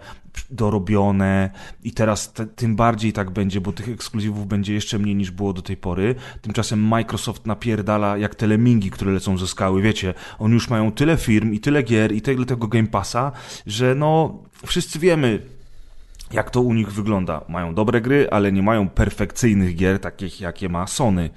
[0.51, 1.51] dorobione
[1.85, 5.53] i teraz te, tym bardziej tak będzie, bo tych ekskluzywów będzie jeszcze mniej niż było
[5.53, 6.15] do tej pory.
[6.43, 11.53] Tymczasem Microsoft napierdala jak telemingi, które lecą ze skały, wiecie, oni już mają tyle firm
[11.53, 13.33] i tyle gier i tyle tego Game Passa,
[13.67, 15.43] że no wszyscy wiemy,
[16.33, 17.41] jak to u nich wygląda.
[17.49, 21.31] Mają dobre gry, ale nie mają perfekcyjnych gier, takich jakie ma Sony.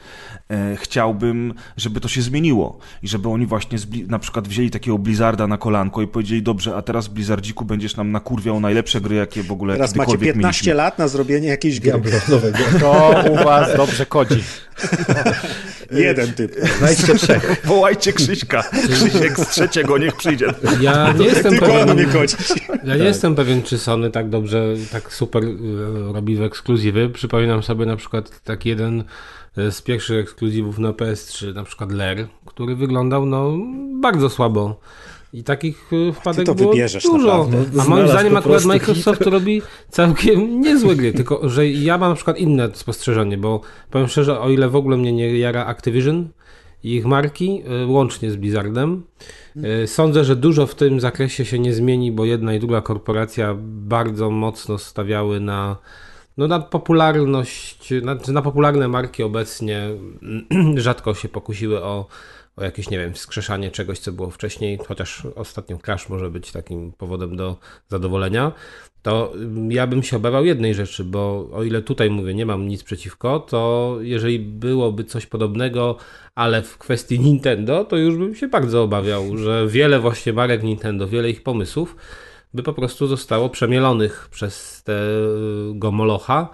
[0.52, 3.78] E, chciałbym, żeby to się zmieniło i żeby oni właśnie
[4.08, 8.12] na przykład wzięli takiego Blizzarda na kolanko i powiedzieli, dobrze, a teraz Blizzardziku będziesz nam
[8.12, 10.74] nakurwiał najlepsze gry, jakie w ogóle Teraz macie 15 mieliśmy.
[10.74, 11.92] lat na zrobienie jakiejś gry.
[12.30, 12.58] nowego.
[12.80, 14.44] To u was dobrze kodzi.
[15.92, 16.56] Jeden typ.
[16.78, 17.62] Znajdźcie trzech.
[17.66, 18.64] Wołajcie Krzyśka.
[18.94, 20.54] Krzysiek z trzeciego niech przyjdzie.
[20.82, 22.40] Ja nie jestem Tylko pewien, kodzić.
[22.84, 27.10] ja nie jestem pewien, czy Sony tak dobrze, tak super e, robi w ekskluzywy.
[27.10, 29.04] Przypominam sobie na przykład taki jeden
[29.58, 33.58] e, z pierwszych ekskluzywów na PS3, na przykład Ler, który wyglądał no
[34.02, 34.80] bardzo słabo.
[35.34, 37.28] I takich e, wpadek to było wybierzesz dużo.
[37.28, 37.82] naprawdę.
[37.82, 42.38] A moim zdaniem akurat Microsoft robi całkiem niezłe gry, tylko że ja mam na przykład
[42.38, 46.30] inne spostrzeżenie, bo powiem szczerze, o ile w ogóle mnie nie jara Activision
[46.84, 49.04] i ich marki, y, łącznie z Blizzardem,
[49.84, 53.56] y, sądzę, że dużo w tym zakresie się nie zmieni, bo jedna i druga korporacja
[53.64, 55.78] bardzo mocno stawiały na
[56.38, 59.88] no na popularność, na, na popularne marki obecnie
[60.76, 62.06] rzadko się pokusiły o
[62.56, 66.92] o jakieś, nie wiem, wskrzeszanie czegoś, co było wcześniej, chociaż ostatnio Crash może być takim
[66.92, 67.58] powodem do
[67.90, 68.52] zadowolenia,
[69.02, 69.34] to
[69.70, 73.40] ja bym się obawiał jednej rzeczy, bo o ile tutaj mówię, nie mam nic przeciwko,
[73.40, 75.98] to jeżeli byłoby coś podobnego,
[76.36, 81.08] ale w kwestii Nintendo, to już bym się bardzo obawiał, że wiele właśnie marek Nintendo,
[81.08, 81.96] wiele ich pomysłów
[82.54, 86.50] by po prostu zostało przemielonych przez tego molocha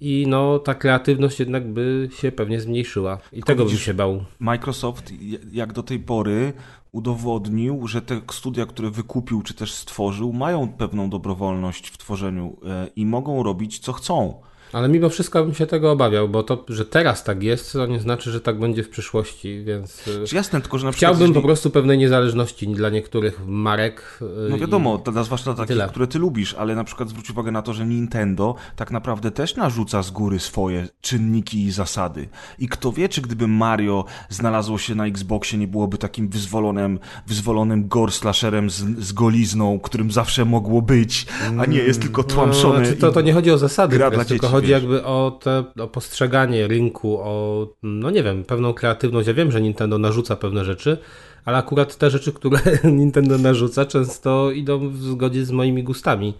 [0.00, 3.18] i no ta kreatywność jednak by się pewnie zmniejszyła.
[3.32, 4.24] I tego bym się bał.
[4.40, 5.12] Microsoft
[5.52, 6.52] jak do tej pory
[6.92, 12.88] udowodnił, że te studia, które wykupił czy też stworzył, mają pewną dobrowolność w tworzeniu e,
[12.96, 14.40] i mogą robić co chcą.
[14.72, 18.00] Ale mimo wszystko bym się tego obawiał, bo to, że teraz tak jest, to nie
[18.00, 20.02] znaczy, że tak będzie w przyszłości, więc.
[20.26, 21.34] Czy jasne, tylko że na Chciałbym jeżeli...
[21.34, 24.18] po prostu pewnej niezależności dla niektórych marek.
[24.50, 25.24] No wiadomo, i...
[25.24, 25.88] zwłaszcza dla takich, tyle.
[25.88, 29.56] które ty lubisz, ale na przykład zwróć uwagę na to, że Nintendo tak naprawdę też
[29.56, 32.28] narzuca z góry swoje czynniki i zasady.
[32.58, 37.88] I kto wie, czy gdyby Mario znalazło się na Xboxie, nie byłoby takim wyzwolonym, wyzwolonym
[37.88, 41.26] gore slasherem z, z golizną, którym zawsze mogło być,
[41.58, 42.78] a nie jest tylko tłamszony.
[42.78, 44.82] No, znaczy to, to nie chodzi o zasady, gra dla dzieci chodzi wiesz.
[44.82, 49.28] jakby o, te, o postrzeganie rynku, o, no nie wiem, pewną kreatywność.
[49.28, 50.98] Ja wiem, że Nintendo narzuca pewne rzeczy,
[51.44, 56.34] ale akurat te rzeczy, które Nintendo narzuca, często idą w zgodzie z moimi gustami.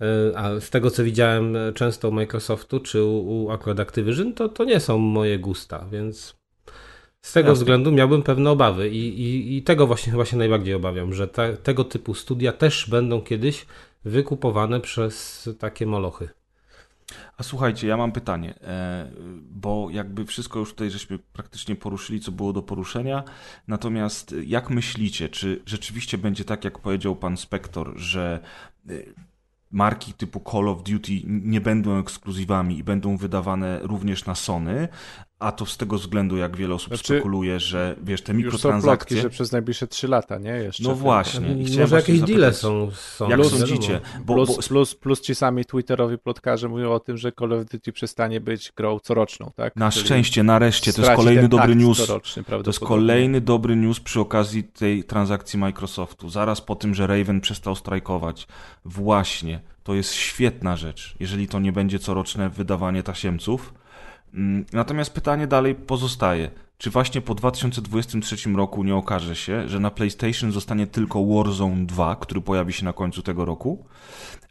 [0.00, 4.32] E, A z tego, co widziałem e, często u Microsoftu, czy u, u akurat Activision,
[4.32, 6.38] to, to nie są moje gusta, więc
[7.22, 7.60] z tego Jasne.
[7.60, 11.56] względu miałbym pewne obawy i, i, i tego właśnie chyba się najbardziej obawiam, że te,
[11.56, 13.66] tego typu studia też będą kiedyś
[14.04, 16.28] wykupowane przez takie molochy.
[17.36, 22.32] A słuchajcie, ja mam pytanie, e, bo jakby wszystko już tutaj żeśmy praktycznie poruszyli, co
[22.32, 23.24] było do poruszenia.
[23.68, 28.40] Natomiast jak myślicie, czy rzeczywiście będzie tak, jak powiedział pan Spektor, że
[28.88, 28.92] e,
[29.70, 34.88] marki typu Call of Duty nie będą ekskluzywami i będą wydawane również na Sony,
[35.38, 38.48] a to z tego względu, jak wiele osób Znaczy, spekuluje, że wiesz, te Już są
[38.50, 39.22] plotki, mikrotransakcje...
[39.22, 40.50] że przez najbliższe 3 lata, nie?
[40.50, 40.82] Jeszcze.
[40.82, 41.40] No właśnie.
[41.40, 42.90] I chciałem Może właśnie jakieś deale są.
[42.90, 44.00] są Jak nie sądzicie?
[44.24, 47.64] Bo, Plus, bo plus, plus ci sami twitterowi plotkarze mówią o tym, że Call of
[47.64, 49.76] Duty przestanie być grą coroczną, tak?
[49.76, 52.06] na Czyli szczęście, nareszcie, to jest kolejny dobry news.
[52.06, 56.30] coroczny To jest kolejny dobry news przy okazji tej transakcji Microsoftu.
[56.30, 58.46] Zaraz po tym, że Raven przestał strajkować.
[58.84, 63.74] Właśnie, to jest świetna rzecz, jeżeli to nie będzie coroczne wydawanie tasiemców.
[64.34, 66.50] Mm, Natomiast pytanie dalej pozostaje.
[66.78, 72.16] Czy właśnie po 2023 roku nie okaże się, że na PlayStation zostanie tylko Warzone 2,
[72.16, 73.86] który pojawi się na końcu tego roku?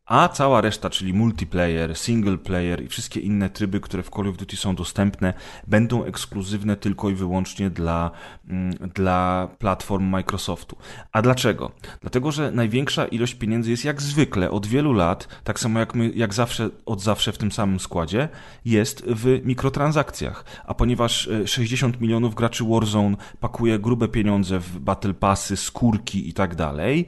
[0.07, 4.37] A cała reszta, czyli multiplayer, single player i wszystkie inne tryby, które w Call of
[4.37, 5.33] Duty są dostępne,
[5.67, 8.11] będą ekskluzywne tylko i wyłącznie dla,
[8.47, 10.77] mm, dla platform Microsoftu.
[11.11, 11.71] A dlaczego?
[12.01, 16.11] Dlatego, że największa ilość pieniędzy jest jak zwykle od wielu lat, tak samo jak my,
[16.15, 18.29] jak zawsze, od zawsze w tym samym składzie,
[18.65, 20.45] jest w mikrotransakcjach.
[20.65, 26.33] A ponieważ e, 60 milionów graczy Warzone pakuje grube pieniądze w Battle Passy, skórki i
[26.33, 27.05] tak dalej,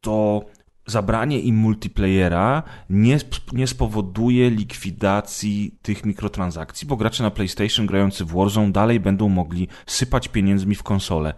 [0.00, 0.44] to
[0.90, 3.18] zabranie im multiplayera nie,
[3.52, 9.68] nie spowoduje likwidacji tych mikrotransakcji, bo gracze na PlayStation grający w Warzone dalej będą mogli
[9.86, 11.34] sypać pieniędzmi w konsolę.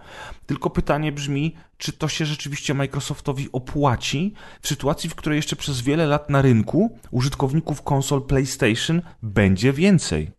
[0.47, 5.81] Tylko pytanie brzmi, czy to się rzeczywiście Microsoftowi opłaci w sytuacji, w której jeszcze przez
[5.81, 10.31] wiele lat na rynku użytkowników konsol PlayStation będzie więcej.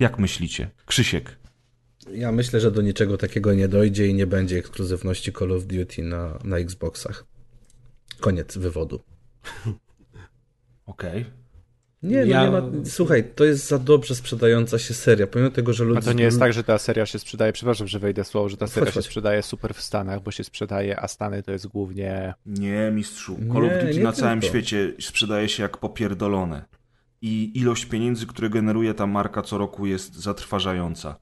[0.00, 0.70] Jak myślicie?
[0.86, 1.38] Krzysiek.
[2.12, 6.02] Ja myślę, że do niczego takiego nie dojdzie i nie będzie ekskluzywności Call of Duty
[6.02, 7.24] na, na Xboxach.
[8.20, 9.00] Koniec wywodu.
[10.86, 11.24] Okej.
[12.02, 12.62] Nie, no Ja- nie ma.
[12.84, 15.26] Słuchaj, to jest za dobrze sprzedająca się seria.
[15.26, 15.98] Pomimo tego, że ludzie.
[15.98, 18.56] A to nie jest tak, że ta seria się sprzedaje, przepraszam, że wejdę słowo, że
[18.56, 19.06] ta seria Chodź, się chodź.
[19.06, 22.34] sprzedaje super w Stanach, bo się sprzedaje, a Stany to jest głównie...
[22.46, 23.38] Nie, mistrzu.
[23.52, 24.52] Call of Duty na całym tylko.
[24.56, 26.64] świecie sprzedaje się jak popierdolone.
[27.22, 31.16] I ilość pieniędzy, które generuje ta marka co roku jest zatrważająca.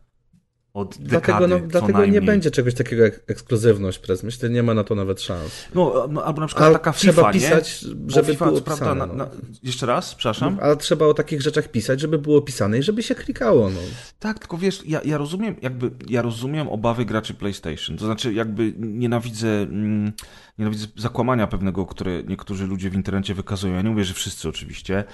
[0.76, 4.22] Od dekady, Dlatego, no, dlatego nie będzie czegoś takiego jak ekskluzywność, prez.
[4.22, 5.64] Myślę, nie ma na to nawet szans.
[5.74, 7.90] No, no albo na przykład taka trzeba FIFA, pisać, nie?
[8.06, 9.14] Żeby FIFA, było prawda, pisane, na, no.
[9.14, 9.28] na,
[9.62, 10.58] jeszcze raz, przepraszam.
[10.62, 13.70] Ale trzeba o takich rzeczach pisać, żeby było pisane i żeby się klikało.
[13.70, 13.80] No.
[14.18, 17.96] Tak, tylko wiesz, ja, ja rozumiem, jakby, ja rozumiem obawy graczy PlayStation.
[17.96, 20.12] To znaczy, jakby nienawidzę, mm,
[20.58, 23.74] nienawidzę zakłamania pewnego, które niektórzy ludzie w internecie wykazują.
[23.74, 25.04] Ja nie mówię, że wszyscy oczywiście.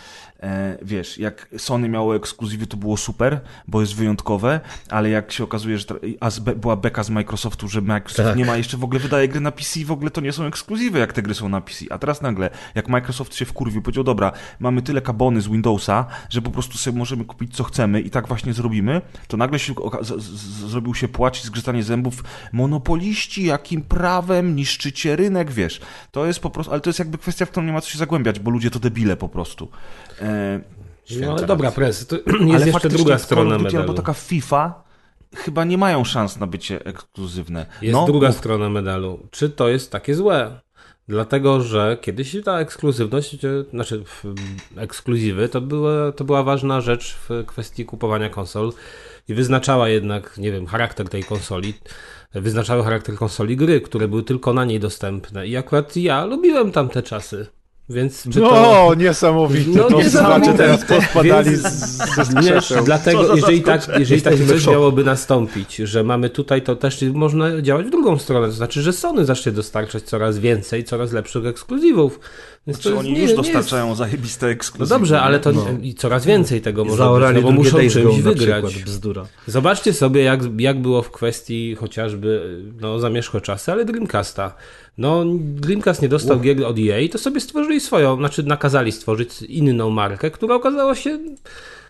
[0.41, 5.45] E, wiesz, jak Sony miało ekskluzywy, to było super, bo jest wyjątkowe, ale jak się
[5.53, 5.85] okazuje, że
[6.21, 8.37] a be- była beka z Microsoftu, że Microsoft Tak.
[8.37, 10.45] nie ma jeszcze w ogóle wydaje gry na PC i w ogóle to nie są
[10.45, 11.85] ekskluzywy, jak te gry są na PC.
[11.91, 16.43] A teraz nagle, jak Microsoft się wkurwił, powiedział, dobra, mamy tyle kabony z Windowsa, że
[16.43, 19.75] po prostu sobie możemy kupić co chcemy i tak właśnie zrobimy, to nagle się
[20.67, 22.25] zrobił się płacz i zgrzytanie zębów.
[22.53, 25.81] Monopoliści, jakim prawem niszczycie rynek, wiesz.
[26.11, 27.99] To jest po prostu, ale to jest jakby kwestia, w którą nie ma co się
[27.99, 29.69] zagłębiać, bo ludzie to debile po prostu.
[30.21, 30.61] E,
[31.21, 33.79] No ale dobra, pres, to jest ale jeszcze druga strona medalu.
[33.81, 34.83] Albo taka FIFA
[35.35, 37.67] chyba nie mają szans na bycie ekskluzywne.
[37.83, 38.37] Jest no, druga mów.
[38.37, 39.29] strona medalu.
[39.31, 40.61] Czy to jest takie złe?
[41.09, 43.37] Dlatego, że kiedyś ta ekskluzywność,
[43.71, 44.05] znaczy
[44.77, 48.73] ekskluzywy, to była, to była ważna rzecz w kwestii kupowania konsol
[49.29, 51.75] i wyznaczała jednak, nie wiem, charakter tej konsoli.
[52.35, 55.47] Wyznaczały charakter konsoli gry, które były tylko na niej dostępne.
[55.47, 57.47] I akurat ja lubiłem tamte czasy.
[57.89, 58.95] Więc czy No, to...
[58.95, 59.79] niesamowite.
[59.79, 60.55] No, to niesamowite.
[60.55, 66.63] teraz pospadali Więc- z, dlatego, jeżeli tak, jeżeli tak coś miałoby nastąpić, że mamy tutaj,
[66.63, 68.47] to też można działać w drugą stronę.
[68.47, 72.21] To znaczy, że Sony zacznie dostarczać coraz więcej, coraz lepszych ekskluzywów.
[72.67, 73.99] Więc Czy to jest- oni nie- już nie dostarczają Jest...
[73.99, 75.67] zajebiste No dobrze, ale to No.
[75.83, 78.65] i coraz więcej tego może być, no bo muszą czymś wygrać.
[78.65, 79.27] przykład, bzdura.
[79.47, 84.55] Zobaczcie sobie, jak, jak było w kwestii chociażby, no zamierzchłe czasy, ale Dreamcasta.
[84.99, 89.91] No, Dreamcast nie dostał gier od EA, to sobie stworzyli swoją, znaczy nakazali stworzyć inną
[89.91, 91.19] markę, która okazała się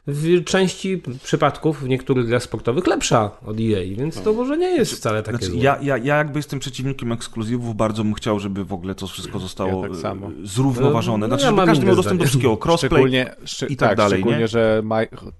[0.06, 4.92] w części przypadków, w niektórych grach sportowych lepsza od EA, więc to może nie jest
[4.92, 8.72] wcale takie Znaczy, ja, ja, ja jakby jestem przeciwnikiem ekskluzywów, bardzo bym chciał, żeby w
[8.72, 10.26] ogóle to wszystko zostało Ja tak samo.
[10.26, 11.28] e, zrównoważone.
[11.28, 12.56] No, Znaczy, ja żeby każdy miał dostęp do wszystkiego.
[12.64, 14.48] Crossplay, Szczególnie, szczy- i tak tak, dalej, szczególnie nie?
[14.48, 14.82] że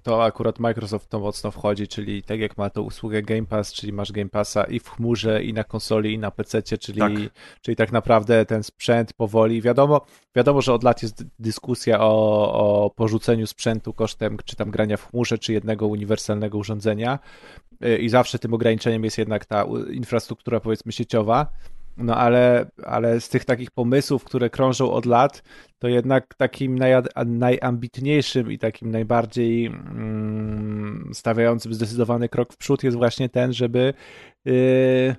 [0.03, 3.93] to akurat Microsoft to mocno wchodzi, czyli tak jak ma to usługę Game Pass, czyli
[3.93, 7.11] masz Game Passa i w chmurze, i na konsoli, i na PC, czyli Tak.
[7.61, 10.01] czyli tak naprawdę ten sprzęt powoli, wiadomo,
[10.35, 15.09] wiadomo, że od lat jest dyskusja o, o porzuceniu sprzętu kosztem czy tam grania w
[15.09, 17.19] chmurze, czy jednego uniwersalnego urządzenia.
[17.85, 21.47] Y, i zawsze tym ograniczeniem jest jednak ta infrastruktura powiedzmy sieciowa,
[21.97, 25.43] no ale, ale z tych takich pomysłów, które krążą od lat,
[25.79, 26.79] to jednak takim
[27.25, 33.93] najambitniejszym i takim najbardziej mm, stawiającym zdecydowany krok w przód jest właśnie ten, żeby
[34.45, 35.15] yy,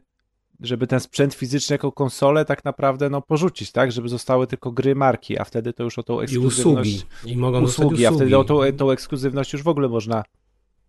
[0.66, 3.92] żeby ten sprzęt fizyczny jako konsolę tak naprawdę no, porzucić, tak?
[3.92, 6.90] Żeby zostały tylko gry marki, a wtedy to już o tą I ekskluzywność...
[6.90, 7.32] usługi.
[7.32, 10.24] I mogą usługi, usługi, a wtedy o tą, tą ekskluzywność już w ogóle można...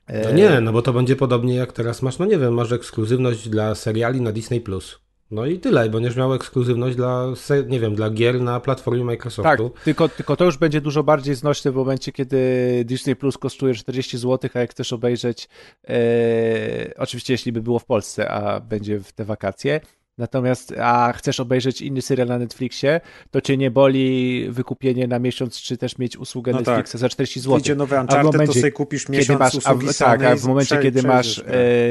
[0.08, 2.72] No e, nie, no bo to będzie podobnie jak teraz masz, no nie wiem, masz
[2.72, 4.64] ekskluzywność dla seriali na Disney+.
[5.32, 7.26] No i tyle, będziesz miał ekskluzywność dla,
[7.68, 9.72] nie wiem, dla gier na platformie Tak, Microsoftu.
[9.84, 12.38] tylko, tylko to już będzie dużo bardziej znośne w momencie, kiedy
[12.86, 15.50] Disney Plus kosztuje 40 zł, a jak chcesz obejrzeć,
[15.90, 19.82] e, oczywiście jeśli by było w Polsce, a będzie w te wakacje,
[20.18, 23.02] natomiast a chcesz obejrzeć inny serial na Netflixie,
[23.32, 27.02] to cię nie boli wykupienie na miesiąc, czy też mieć usługę No Netflixa tak.
[27.02, 27.56] za 40 zł.
[27.56, 31.04] A w Uncharted, to momencie, sobie kupisz miesiąc masz, a, tak, a w momencie, kiedy
[31.04, 31.44] masz, e,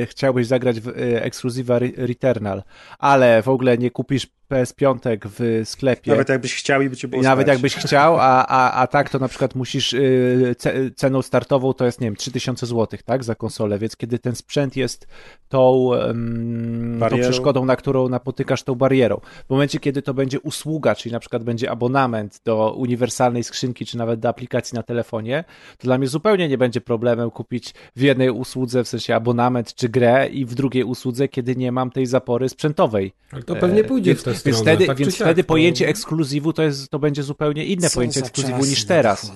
[0.07, 2.63] chciałbyś zagrać w e, ekskluzywa Re- Returnal,
[2.99, 7.23] ale w ogóle nie kupisz PS5 w sklepie, Nawet jakbyś chciał i by cię było
[7.23, 7.55] i nawet stać.
[7.55, 11.85] jakbyś chciał, a, a, a tak to na przykład musisz y, ce, ceną startową to
[11.85, 15.07] jest, nie wiem, 3000 zł, tak, za konsolę, więc kiedy ten sprzęt jest
[15.49, 19.21] tą, um, tą przeszkodą, na którą napotykasz tą barierą.
[19.47, 23.99] W momencie, kiedy to będzie usługa, czyli na przykład będzie abonament do uniwersalnej skrzynki, czy
[23.99, 25.45] nawet do aplikacji na telefonie,
[25.79, 29.89] to dla mnie zupełnie nie będzie problemem kupić w jednej usłudze, w sensie abonament czy
[29.89, 33.13] grę i w drugiej usłudze, kiedy nie mam tej zapory sprzętowej.
[33.33, 35.49] Ale to pewnie pójdzie więc, w tę więc wtedy, tak czy więc siak, wtedy to-
[35.49, 39.33] pojęcie ekskluzywu to, jest, to będzie zupełnie inne Co pojęcie ekskluzywu niż teraz.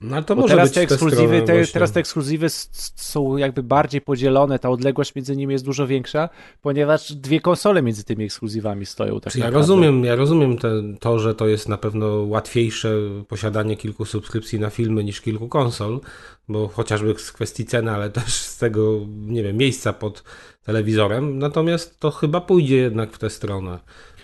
[0.00, 2.46] No to Bo może teraz być te ekskluzywy, te, teraz te ekskluzywy
[2.96, 6.28] są jakby bardziej podzielone, ta odległość między nimi jest dużo większa,
[6.60, 9.20] ponieważ dwie konsole między tymi ekskluzywami stoją.
[9.20, 9.58] Tak ja naprawdę.
[9.58, 12.94] rozumiem, ja rozumiem te, to, że to jest na pewno łatwiejsze
[13.28, 16.00] posiadanie kilku subskrypcji na filmy niż kilku konsol,
[16.48, 20.24] bo chociażby z kwestii ceny, ale też z tego, nie wiem, miejsca pod
[20.64, 21.38] telewizorem.
[21.38, 23.78] Natomiast to chyba pójdzie jednak w tę stronę,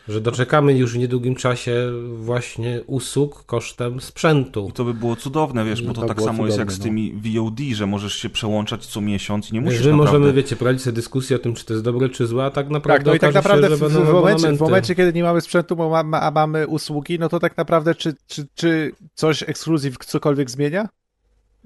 [0.09, 4.66] że doczekamy już w niedługim czasie właśnie usług kosztem sprzętu.
[4.71, 6.73] I to by było cudowne, wiesz, bo No to, to tak było samo jest jak
[6.73, 10.19] z cudowne, tymi VOD, że możesz się przełączać co miesiąc i nie musisz my naprawdę...
[10.19, 12.69] możemy, wiecie, prowadzić sobie dyskusję o tym, czy to jest dobre, czy złe, a tak
[12.69, 15.23] naprawdę Tak, no i tak naprawdę się, w, że w, momencie, w momencie, kiedy nie
[15.23, 18.92] mamy sprzętu, bo ma, ma, a mamy usługi, no to tak naprawdę czy, czy, czy
[19.14, 20.88] coś ekskluzyw cokolwiek zmienia?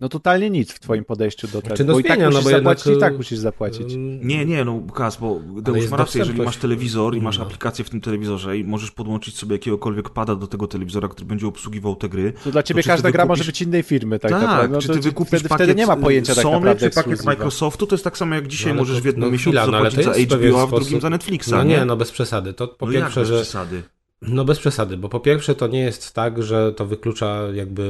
[0.01, 2.45] No totalnie nic w twoim podejściu do tego, Znaczy, no bo i tak no musisz
[2.45, 3.93] bo zapłacić, jednak, i tak y, musisz zapłacić.
[3.95, 7.45] Ym, Nie, nie, no Kas, bo Deusz ma rację, jeżeli masz telewizor i masz inna.
[7.47, 11.47] aplikację w tym telewizorze i możesz podłączyć sobie jakiegokolwiek pada do tego telewizora, który będzie
[11.47, 12.33] obsługiwał te gry.
[12.45, 14.75] To dla ciebie czy ty każda gra wykupisz- może być innej firmy, tak, Tak, naprawdę.
[14.75, 16.95] No czy to ty wykupisz wtedy, pakiet wtedy nie ma pojęcia tak Sony, naprawdę czy
[16.95, 17.25] pakiet.
[17.25, 19.51] Microsoftu, to jest tak samo jak dzisiaj No, ale możesz to- w jednym no miesiącu
[19.59, 21.85] chwila, no, zapłacić to za HBO, a w drugim sposób- za Netflixa, No nie?
[21.85, 22.53] no bez przesady.
[22.53, 23.83] To po no pierwsze, bez że przesady?
[24.23, 27.83] No bez przesady, bo po pierwsze to nie jest tak, że to wyklucza jakby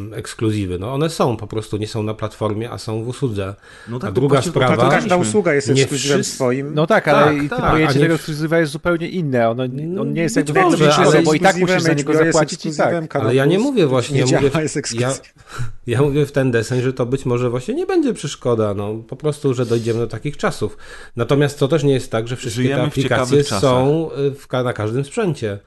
[0.00, 0.78] ym, ekskluzywy.
[0.78, 3.54] No one są po prostu, nie są na platformie, a są w usłudze.
[3.88, 5.30] No A to druga sprawa- No to każda pokazaliśmy.
[5.30, 6.74] usługa jest Nie ekskluzywem wszyscy- swoim.
[6.74, 9.50] No tak, ale Tak, i tak, pojęcie tego ekskluzywa jest zupełnie inne.
[9.50, 9.62] Ono,
[10.00, 13.16] on nie jest Być jakby może, bo i tak musisz za niego zapłacić i tak.
[13.16, 15.14] Ale ja nie mówię właśnie, nie ja mówię, jest ja,
[15.86, 19.16] ja mówię w ten deseń, że to być może właśnie nie będzie przeszkoda, no po
[19.16, 20.76] prostu, że dojdziemy do takich czasów.
[21.16, 24.72] Natomiast to też nie jest tak, że wszystkie Żyjemy te aplikacje są y, w, na
[24.72, 25.58] każdym sprzęcie.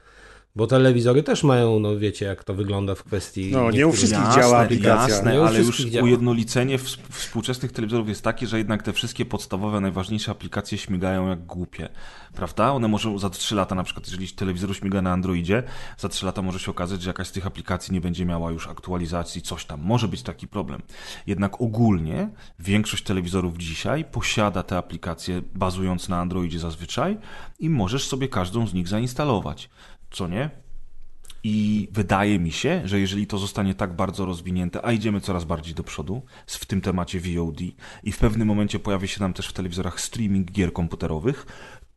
[0.56, 3.50] Bo telewizory też mają, no wiecie, jak to wygląda w kwestii.
[3.52, 5.14] No, nie u wszystkich Jasne, działa aplikacja.
[5.14, 6.04] Jasne, Nie u ale już działa.
[6.06, 11.46] ujednolicenie w- współczesnych telewizorów jest takie, że jednak te wszystkie podstawowe, najważniejsze aplikacje śmigają jak
[11.46, 11.88] głupie.
[12.34, 12.72] Prawda?
[12.72, 15.62] One może za 3 lata, na przykład, jeżeli telewizor śmiga na Androidzie,
[15.98, 18.68] za 3 lata może się okazać, że jakaś z tych aplikacji nie będzie miała już
[18.68, 19.80] aktualizacji, coś tam.
[19.82, 20.82] Może być taki problem.
[21.26, 27.18] Jednak ogólnie większość telewizorów dzisiaj posiada te aplikacje bazując na Androidzie zazwyczaj
[27.58, 29.70] i możesz sobie każdą z nich zainstalować.
[30.10, 30.50] Co nie?
[31.44, 35.74] I wydaje mi się, że jeżeli to zostanie tak bardzo rozwinięte, a idziemy coraz bardziej
[35.74, 37.60] do przodu w tym temacie VOD
[38.02, 41.46] i w pewnym momencie pojawi się nam też w telewizorach streaming gier komputerowych,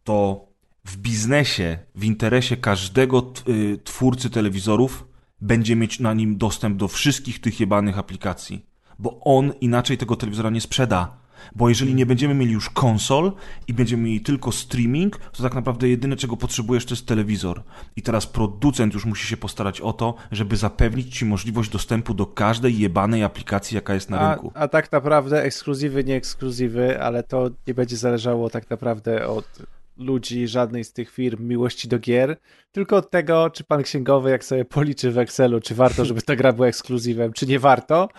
[0.03, 0.47] to
[0.85, 5.05] w biznesie, w interesie każdego y, twórcy telewizorów
[5.41, 8.65] będzie mieć na nim dostęp do wszystkich tych jebanych aplikacji.
[8.99, 11.17] Bo on inaczej tego telewizora nie sprzeda.
[11.55, 13.31] Bo jeżeli nie będziemy mieli już konsol
[13.67, 17.63] i będziemy mieli tylko streaming, to tak naprawdę jedyne, czego potrzebujesz, to jest telewizor.
[17.95, 22.25] I teraz producent już musi się postarać o to, żeby zapewnić ci możliwość dostępu do
[22.25, 24.51] każdej jebanej aplikacji, jaka jest na A, rynku.
[24.55, 29.45] a tak naprawdę ekskluzywy, nie ekskluzywy, ale to nie będzie zależało tak naprawdę od
[29.97, 32.37] ludzi, żadnej z tych firm miłości do gier,
[32.71, 36.35] tylko od tego, czy pan księgowy, jak sobie policzy w Excelu, czy warto, żeby ta
[36.35, 38.09] gra była ekskluzywem, czy nie warto,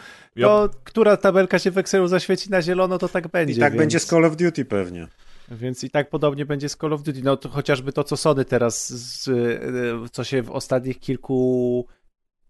[0.41, 3.55] to która tabelka się w Excelu zaświeci na zielono, to tak będzie.
[3.55, 3.81] I tak więc...
[3.81, 5.09] będzie z Call of Duty pewnie.
[5.51, 7.20] Więc i tak podobnie będzie z Call of Duty.
[7.22, 11.87] No to chociażby to, co Sony teraz, z, y, co się w ostatnich kilku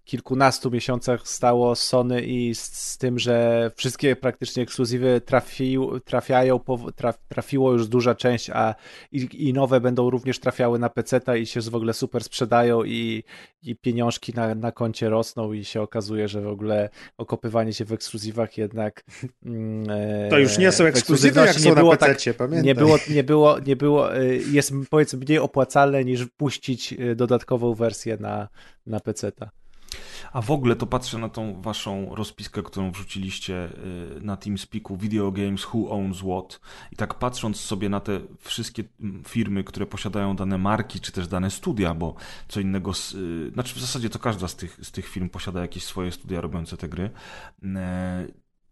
[0.05, 6.61] kilkunastu miesiącach stało z Sony i z, z tym, że wszystkie praktycznie ekskluzywy trafi, trafiają,
[6.97, 8.75] traf, trafiło już duża część, a
[9.13, 13.25] i, i nowe będą również trafiały na PC-ta i się w ogóle super sprzedają i,
[13.63, 17.93] i pieniążki na, na koncie rosną i się okazuje, że w ogóle okopywanie się w
[17.93, 19.05] ekskluzywach jednak
[19.47, 19.87] mm,
[20.31, 22.19] to już nie są ekskluzywy, jak są na PC, tak,
[22.63, 27.75] Nie było, nie było, nie było, y, jest powiedzmy mniej opłacalne niż puścić y, dodatkową
[27.75, 28.49] wersję na,
[28.87, 29.64] na PC-ta.
[30.33, 33.69] A w ogóle to patrzę na tą waszą rozpiskę, którą wrzuciliście
[34.17, 36.61] y, na TeamSpeaku, Video Games Who Owns What.
[36.93, 38.85] I tak patrząc sobie na te wszystkie
[39.29, 42.15] firmy, które posiadają dane marki, czy też dane studia, bo
[42.49, 45.85] co innego, y, znaczy w zasadzie to każda z tych, z tych firm posiada jakieś
[45.85, 47.11] swoje studia robiące te gry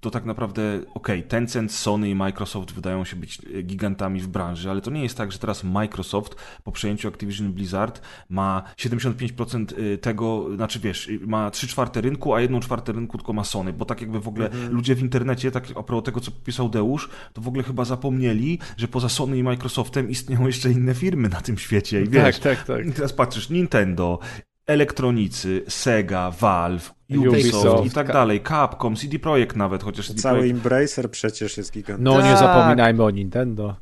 [0.03, 4.27] to tak naprawdę, okej, okay, Tencent, Sony i Microsoft wydają się być e, gigantami w
[4.27, 9.93] branży, ale to nie jest tak, że teraz Microsoft po przejęciu Activision Blizzard ma 75%
[9.95, 13.73] e, tego, znaczy wiesz, ma 3 czwarte rynku, a 1 czwarte rynku tylko ma Sony,
[13.73, 14.73] bo tak jakby w ogóle mhm.
[14.73, 18.59] ludzie w internecie, tak a propos tego, co pisał Deusz, to w ogóle chyba zapomnieli,
[18.77, 22.03] że poza Sony i Microsoftem istnieją jeszcze inne firmy na tym świecie.
[22.03, 22.95] I wiesz, tak, tak, tak.
[22.95, 24.19] teraz patrzysz, Nintendo,
[24.67, 30.39] elektronicy, Sega, Valve, Ubisoft, Ubisoft i tak dalej, Capcom, CD Projekt nawet, chociaż CD Cały
[30.39, 30.57] Projekt...
[30.57, 32.05] Embracer przecież jest gigantyczny.
[32.05, 32.25] No tak.
[32.25, 33.77] nie zapominajmy o Nintendo.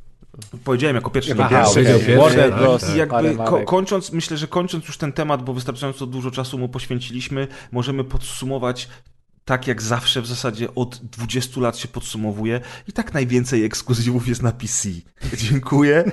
[0.63, 1.35] Powiedziałem jako pierwszy.
[1.39, 1.93] Aha, pierwszy, okay.
[1.93, 2.95] pierwszy, Warner Bros.
[2.95, 6.69] I jakby ko kończąc, myślę, że kończąc już ten temat, bo wystarczająco dużo czasu mu
[6.69, 8.87] poświęciliśmy, możemy podsumować
[9.45, 14.41] tak jak zawsze w zasadzie od 20 lat się podsumowuje i tak najwięcej ekskluzywów jest
[14.41, 14.89] na PC.
[15.49, 16.03] Dziękuję.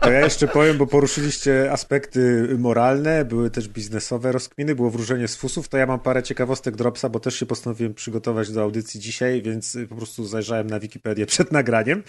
[0.00, 5.36] To ja jeszcze powiem, bo poruszyliście aspekty moralne, były też biznesowe rozkminy, było wróżenie z
[5.36, 9.42] fusów, to ja mam parę ciekawostek Dropsa, bo też się postanowiłem przygotować do audycji dzisiaj,
[9.42, 12.02] więc po prostu zajrzałem na Wikipedię przed nagraniem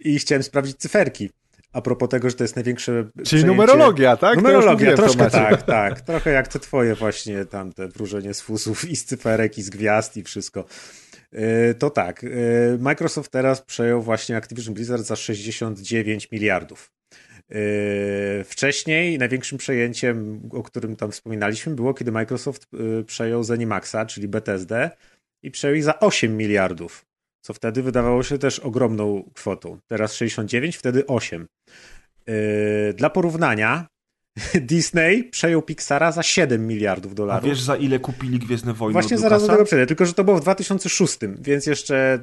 [0.00, 1.30] i chciałem sprawdzić cyferki.
[1.72, 2.92] A propos tego, że to jest największe.
[2.92, 3.46] Czyli przejęcie...
[3.46, 4.36] numerologia, tak?
[4.36, 6.00] Numerologia, troszkę tak, tak.
[6.00, 9.70] Trochę jak te twoje właśnie tam te wróżenie z fusów i z cyferek i z
[9.70, 10.64] gwiazd i wszystko.
[11.32, 12.28] E, to tak, e,
[12.78, 16.92] Microsoft teraz przejął właśnie Activision Blizzard za 69 miliardów.
[17.50, 17.54] E,
[18.44, 22.66] wcześniej największym przejęciem, o którym tam wspominaliśmy, było kiedy Microsoft
[23.06, 24.90] przejął Zenimaxa, czyli BTSD
[25.42, 27.09] i przejął ich za 8 miliardów
[27.40, 29.78] co wtedy wydawało się też ogromną kwotą.
[29.86, 31.46] Teraz 69, wtedy 8.
[32.26, 32.34] Yy,
[32.94, 33.86] dla porównania,
[34.70, 37.44] Disney przejął Pixara za 7 miliardów dolarów.
[37.44, 40.24] A wiesz za ile kupili Gwiezdne Wojny Właśnie zaraz do tego przejdę, tylko że to
[40.24, 42.18] było w 2006, więc jeszcze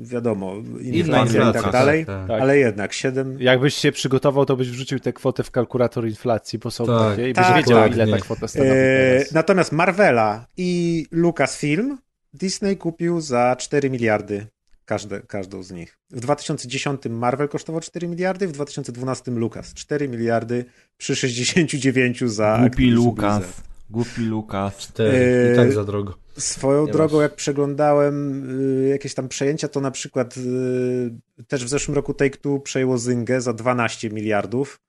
[0.00, 2.40] wiadomo, inflacja i tak dalej, tak, tak.
[2.42, 3.36] ale jednak 7...
[3.40, 7.30] Jakbyś się przygotował, to byś wrzucił tę kwotę w kalkulator inflacji, bo są tak, takie
[7.30, 7.92] i byś tak, wiedział, tak.
[7.92, 11.98] ile ta kwota stanowi eee, Natomiast Marvela i Lucasfilm
[12.34, 14.46] Disney kupił za 4 miliardy
[14.86, 15.98] każde, każdą z nich.
[16.10, 20.64] W 2010 Marvel kosztował 4 miliardy, w 2012 Lucas 4 miliardy
[20.96, 23.42] przy 69 za Głupi Lucas.
[23.90, 24.78] Głupi Lucas.
[24.78, 25.52] 4.
[25.52, 26.18] I tak za drogo.
[26.38, 27.22] Swoją Nie drogą, masz.
[27.22, 28.44] jak przeglądałem
[28.84, 33.40] y, jakieś tam przejęcia, to na przykład y, też w zeszłym roku Take-Two przejęło Zyngę
[33.40, 34.80] za 12 miliardów.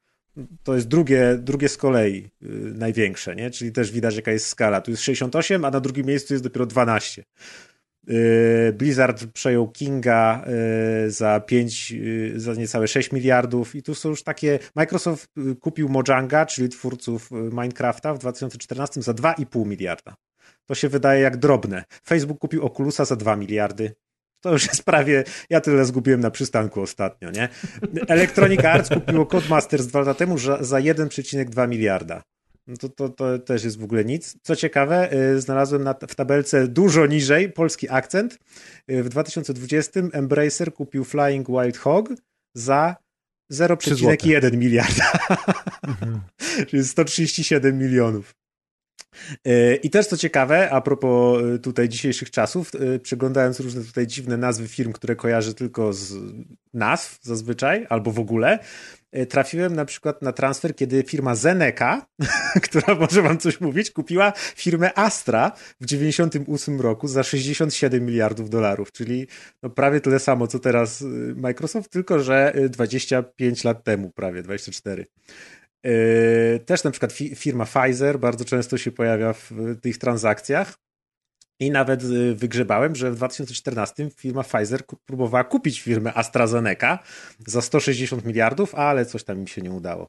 [0.63, 3.51] To jest drugie, drugie z kolei y, największe, nie?
[3.51, 4.81] czyli też widać jaka jest skala.
[4.81, 7.23] Tu jest 68, a na drugim miejscu jest dopiero 12.
[8.09, 10.45] Y, Blizzard przejął Kinga
[11.05, 15.29] y, za 5, y, za niecałe 6 miliardów i tu są już takie, Microsoft
[15.59, 20.15] kupił Mojanga, czyli twórców Minecrafta w 2014 za 2,5 miliarda.
[20.65, 21.83] To się wydaje jak drobne.
[22.05, 23.95] Facebook kupił Oculusa za 2 miliardy.
[24.41, 27.49] To już jest prawie, ja tyle zgubiłem na przystanku ostatnio, nie?
[28.07, 32.23] Electronic Arts kupiło Codemasters dwa lata temu za 1,2 miliarda.
[32.67, 34.37] No to, to, to też jest w ogóle nic.
[34.41, 38.39] Co ciekawe, y, znalazłem na, w tabelce dużo niżej polski akcent.
[38.91, 42.09] Y, w 2020 Embracer kupił Flying Wild Hog
[42.55, 42.95] za
[43.51, 45.11] 0,1 miliarda.
[45.87, 46.21] Mhm.
[46.67, 48.35] Czyli 137 milionów.
[49.45, 52.71] E, I też co ciekawe, a propos tutaj dzisiejszych czasów,
[53.03, 56.13] przeglądając różne tutaj dziwne nazwy firm, które kojarzę tylko z
[56.73, 58.59] nazw zazwyczaj, albo w ogóle,
[59.29, 62.05] trafiłem na przykład na transfer, kiedy firma Zeneca,
[62.65, 65.51] która może wam coś mówić, kupiła firmę Astra
[65.81, 69.27] w 98 roku za 67 miliardów dolarów, czyli
[69.63, 71.03] no prawie tyle samo, co teraz
[71.35, 75.05] Microsoft, tylko że 25 lat temu, prawie 24.
[75.83, 79.51] Yy, też na przykład firma Pfizer bardzo często się pojawia w
[79.81, 80.86] tych transakcjach.
[81.59, 86.99] I nawet yy, wygrzebałem, że w 2014 firma Pfizer próbowała kupić firmę AstraZeneca
[87.47, 90.07] za 160 miliardów, ale coś tam im się nie udało.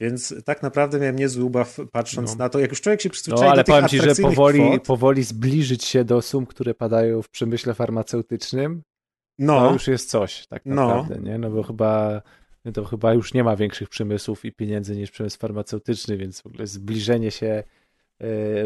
[0.00, 2.36] Więc tak naprawdę miałem niezły ubaw patrząc no.
[2.36, 4.60] na to, jak już człowiek się przyzwyczai no, ale do tych powiem ci, że powoli,
[4.60, 8.82] kwot, powoli zbliżyć się do sum, które padają w przemyśle farmaceutycznym,
[9.38, 9.60] no.
[9.60, 10.74] to już jest coś tak no.
[10.74, 11.30] naprawdę, no.
[11.30, 11.38] nie?
[11.38, 12.22] No bo chyba
[12.74, 16.66] to chyba już nie ma większych przemysłów i pieniędzy niż przemysł farmaceutyczny, więc w ogóle
[16.66, 17.62] zbliżenie się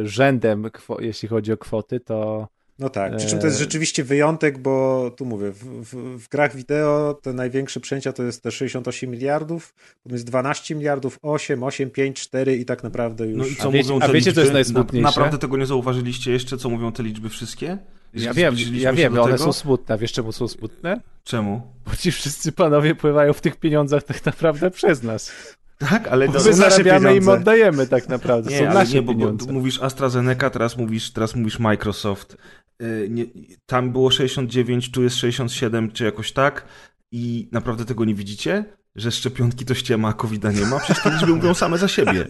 [0.03, 2.49] rzędem, jeśli chodzi o kwoty, to.
[2.79, 6.29] No tak, przy czym to jest e, rzeczywiście wyjątek, bo tu mówię, w, w, w
[6.29, 11.63] grach wideo te największe przejęcia to jest te 68 miliardów, potem jest 12 miliardów, 8,
[11.63, 13.39] 8, 5, 4 i tak naprawdę już...
[13.39, 15.03] No i co a, wiecie, a wiecie, co jest najsmutniejsze?
[15.03, 17.79] Na, naprawdę tego nie zauważyliście jeszcze, co mówią te liczby wszystkie?
[18.15, 19.99] Ja wiem, ja wiem, one są smutne.
[19.99, 21.01] Wiesz czemu są smutne?
[21.25, 21.63] Czemu?
[21.87, 25.33] Bo ci wszyscy panowie pływają w tych pieniądzach tak naprawdę przez nas.
[25.79, 28.51] Tak, ale to My zarabiamy i im oddajemy tak naprawdę.
[28.51, 29.15] Nie, są nasze nie, bo.
[29.15, 32.37] Bo, mówisz AstraZeneca, teraz mówisz, teraz mówisz Microsoft.
[32.81, 33.25] Yy, nie,
[33.67, 36.65] tam było 69, tu jest 67, czy jakoś tak.
[37.13, 38.65] I naprawdę tego nie widzicie?
[38.97, 40.81] Że szczepionki to ściema, a covid nie ma?
[40.81, 42.27] Przecież te liczby mówią same za siebie.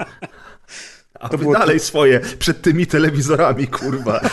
[1.21, 1.85] A to wy dalej to...
[1.85, 4.21] swoje przed tymi telewizorami, kurwa.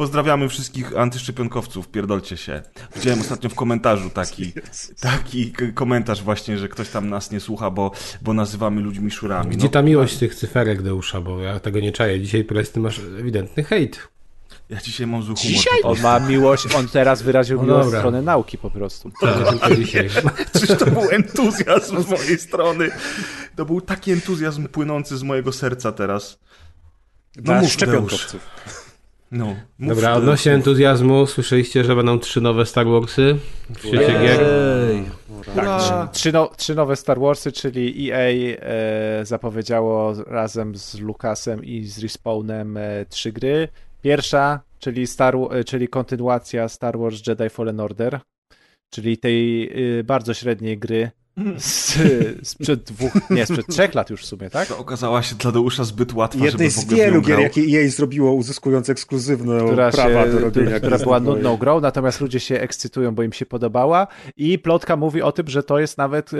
[0.00, 2.62] Pozdrawiamy wszystkich antyszczepionkowców, pierdolcie się.
[2.96, 4.52] Widziałem ostatnio w komentarzu taki,
[5.00, 7.90] taki komentarz właśnie, że ktoś tam nas nie słucha, bo,
[8.22, 9.50] bo nazywamy ludźmi szurami.
[9.50, 12.20] Gdzie no, ta miłość tych cyferek Deusza, bo ja tego nie czaję.
[12.20, 14.08] Dzisiaj po prostu masz ewidentny hejt.
[14.70, 15.52] Ja dzisiaj mam zły humor.
[15.52, 15.80] Dzisiaj?
[15.82, 19.10] On ma miłość, on teraz wyraził no miłość w stronę nauki po prostu.
[19.20, 20.08] Tak, dzisiaj.
[20.60, 22.90] Czyż to był entuzjazm z mojej strony.
[23.56, 26.38] To był taki entuzjazm płynący z mojego serca teraz.
[27.36, 28.40] No mów, szczepionkowców.
[29.30, 33.36] No, Dobra, odnośnie entuzjazmu, słyszeliście, że będą trzy nowe Star Warsy?
[33.70, 34.40] W świecie gier?
[35.54, 41.84] Tak, trzy, no, trzy, nowe Star Warsy, czyli EA e, zapowiedziało razem z Lucasem i
[41.84, 43.68] z Respawnem e, trzy gry.
[44.02, 48.20] Pierwsza, czyli, Star, e, czyli kontynuacja Star Wars Jedi Fallen Order,
[48.90, 51.10] czyli tej y, bardzo średniej gry
[51.58, 51.98] z,
[52.48, 54.68] sprzed dwóch, nie, sprzed trzech lat już w sumie, tak?
[54.68, 58.32] To okazała się dla Deusza zbyt łatwa, Jednej żeby z wielu gier, jakie EA zrobiło,
[58.32, 63.14] uzyskując ekskluzywne która prawa się, do robienia Która była nudną grą, natomiast ludzie się ekscytują,
[63.14, 64.06] bo im się podobała
[64.36, 66.38] i plotka mówi o tym, że to jest nawet e,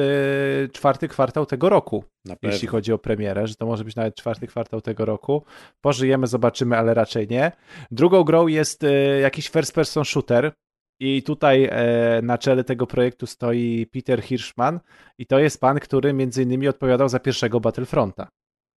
[0.68, 2.05] czwarty kwartał tego roku,
[2.43, 5.45] jeśli chodzi o premierę, że to może być nawet czwarty kwartał tego roku.
[5.80, 7.53] Pożyjemy, zobaczymy, ale raczej nie.
[7.91, 10.53] Drugą grą jest e, jakiś first person shooter,
[11.01, 14.80] i tutaj e, na czele tego projektu stoi Peter Hirschman
[15.18, 18.28] i to jest pan, który między innymi odpowiadał za pierwszego Battlefronta.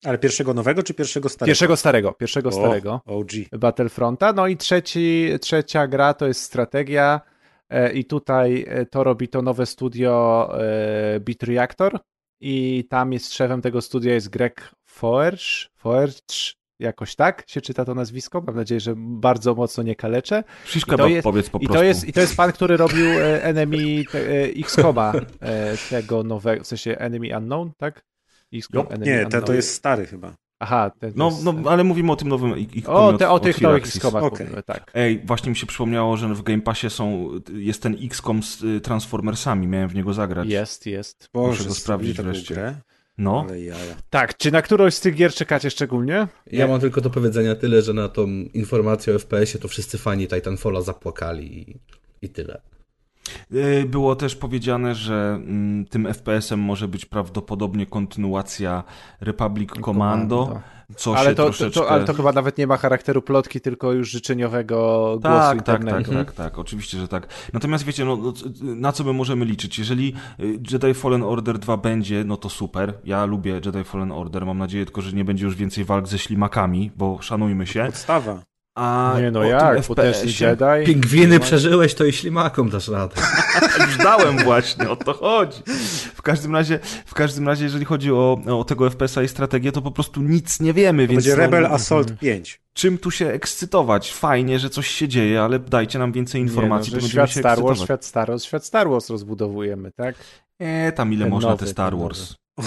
[0.06, 1.50] Ale pierwszego nowego czy pierwszego starego?
[1.50, 3.02] Pierwszego starego, pierwszego o, starego.
[3.06, 3.30] OG.
[3.60, 4.34] Battlefronta.
[4.34, 7.22] No i trzeci, trzecia gra to jest strategia
[7.70, 10.50] e, i tutaj e, to robi to nowe studio
[11.22, 12.00] Beat Reactor
[12.42, 17.96] i tam jest szefem tego studia jest Greg Foerch, Foerch jakoś tak się czyta to
[17.96, 18.42] nazwisko.
[18.48, 20.44] Mam nadzieję, że bardzo mocno nie kaleczę.
[20.64, 23.44] Wszystko to jest, powiedz po i to jest I to jest pan, który robił e,
[23.44, 28.04] Enemy te, e, X-Koma e, tego nowego, w sensie Enemy Unknown, tak?
[28.74, 30.34] No, nie, ten to jest stary chyba.
[30.60, 31.44] Aha, no, jest...
[31.44, 32.54] no, ale mówimy o tym nowym
[32.86, 34.46] O, te, o tych nowych XCOMach okay.
[34.46, 34.92] mówimy, tak.
[34.94, 38.82] Ej, właśnie mi się przypomniało, że w Game Passie są, jest ten XCOM z y,
[38.82, 40.48] Transformersami, miałem w niego zagrać.
[40.50, 41.30] Jest, jest.
[41.34, 42.76] Boże, Muszę go sprawdzić wreszcie.
[43.18, 43.48] No.
[44.10, 46.28] Tak, czy na którąś z tych gier czekacie szczególnie?
[46.52, 50.28] Ja mam tylko do powiedzenia tyle, że na tą informację o FPS-ie to wszyscy fani
[50.28, 51.80] Titanfalla zapłakali i,
[52.22, 52.62] i tyle.
[53.52, 58.84] E, było też powiedziane, że mm, tym FPS-em może być prawdopodobnie kontynuacja
[59.22, 60.46] Republic Commando.
[60.46, 60.74] Commando.
[60.96, 61.80] Co ale, to, troszeczkę...
[61.80, 64.78] to, ale to chyba nawet nie ma charakteru plotki, tylko już życzeniowego
[65.22, 65.98] głosu tak, internetu.
[65.98, 67.28] Tak, tak, tak, tak, oczywiście, że tak.
[67.54, 69.80] Natomiast wiecie, no, no na co my możemy liczyć?
[69.80, 72.94] Jeżeli y, Jedi Fallen Order 2 będzie, no to super.
[73.06, 74.46] Ja lubię Jedi Fallen Order.
[74.46, 77.86] Mam nadzieję tylko, że nie będzie już więcej walk ze ślimakami, bo szanujmy się.
[77.86, 78.53] Podstawa.
[78.76, 80.86] A nie no jak, potężny Jedi.
[80.86, 83.16] Pingwiny przeżyłeś, to i ślimakom dasz radę.
[83.86, 85.62] Już dałem właśnie, o to chodzi.
[86.16, 89.82] W każdym razie, w każdym razie jeżeli chodzi o, o tego FPS-a i strategię, to
[89.82, 91.08] po prostu nic nie wiemy.
[91.08, 92.62] To więc będzie Rebel Assault 5.
[92.74, 94.14] Czym tu się ekscytować?
[94.14, 97.62] Fajnie, że coś się dzieje, ale dajcie nam więcej informacji, nie, no, to świat Star
[97.62, 100.16] Wars, świat Star Wars, świat Star Wars rozbudowujemy, tak?
[100.60, 102.36] Nie, tam ile Ten można te Star Wars.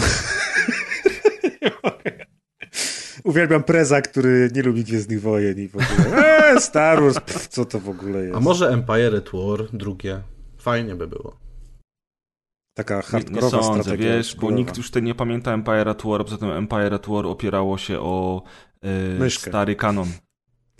[3.27, 6.27] Uwielbiam Preza, który nie lubi Gwiezdnych Wojen i w ogóle.
[6.53, 8.37] Eee, Star Wars, pff, co to w ogóle jest?
[8.37, 10.21] A może Empire at War, drugie?
[10.59, 11.37] Fajnie by było.
[12.77, 14.13] Taka Nie, nie hardkorowa sądzę, strategia.
[14.17, 17.07] wiesz, bo nikt już tutaj nie pamięta Empire at War, a poza tym Empire at
[17.09, 18.43] War opierało się o
[19.19, 19.51] Myszkę.
[19.51, 20.09] stary kanon.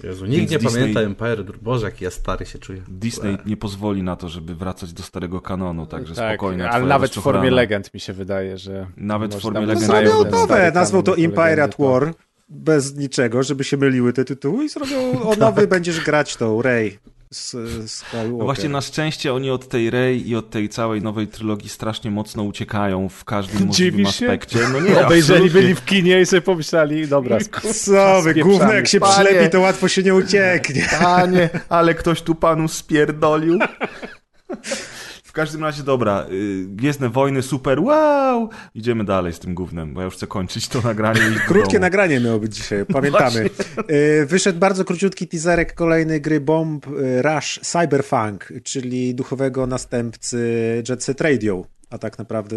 [0.03, 1.45] Jezu, nikt Więc nie Disney- pamięta Empire.
[1.63, 2.83] Boże, jaki ja stary się czuję.
[2.89, 6.71] Disney nie pozwoli na to, żeby wracać do starego kanonu, także tak, spokojnie.
[6.71, 8.87] ale nawet w formie legend mi się wydaje, że...
[8.97, 9.87] Nawet w formie tam legend.
[9.87, 12.15] Zrobią ten nowe, nazwą to Empire at War,
[12.49, 16.99] bez niczego, żeby się myliły te tytuły i zrobią o nowy, będziesz grać tą Rey
[17.33, 17.51] z,
[17.91, 18.05] z.
[18.13, 22.11] No właśnie na szczęście oni od tej Rey i od tej całej nowej trylogii strasznie
[22.11, 24.27] mocno uciekają w każdym możliwym Dziwisz się?
[24.27, 24.59] aspekcie.
[24.73, 27.39] No nie, Obejrzeli, byli w kinie i sobie pomyślali, dobra,
[27.85, 29.25] Co wy, gówno jak się Panie.
[29.25, 30.89] przylepi, to łatwo się nie ucieknie.
[31.01, 33.59] Panie, ale ktoś tu panu spierdolił.
[35.37, 38.49] W każdym razie, dobra, y, Gwiezdne Wojny, super, wow!
[38.75, 41.21] Idziemy dalej z tym gównem, bo ja już chcę kończyć to nagranie.
[41.47, 43.51] Krótkie nagranie miało być dzisiaj, pamiętamy.
[43.91, 51.05] Y, Wyszedł bardzo króciutki teaserek kolejnej gry Bomb y, Rush Cyberpunk, czyli duchowego następcy Jet
[51.05, 52.57] Set Radio, a tak naprawdę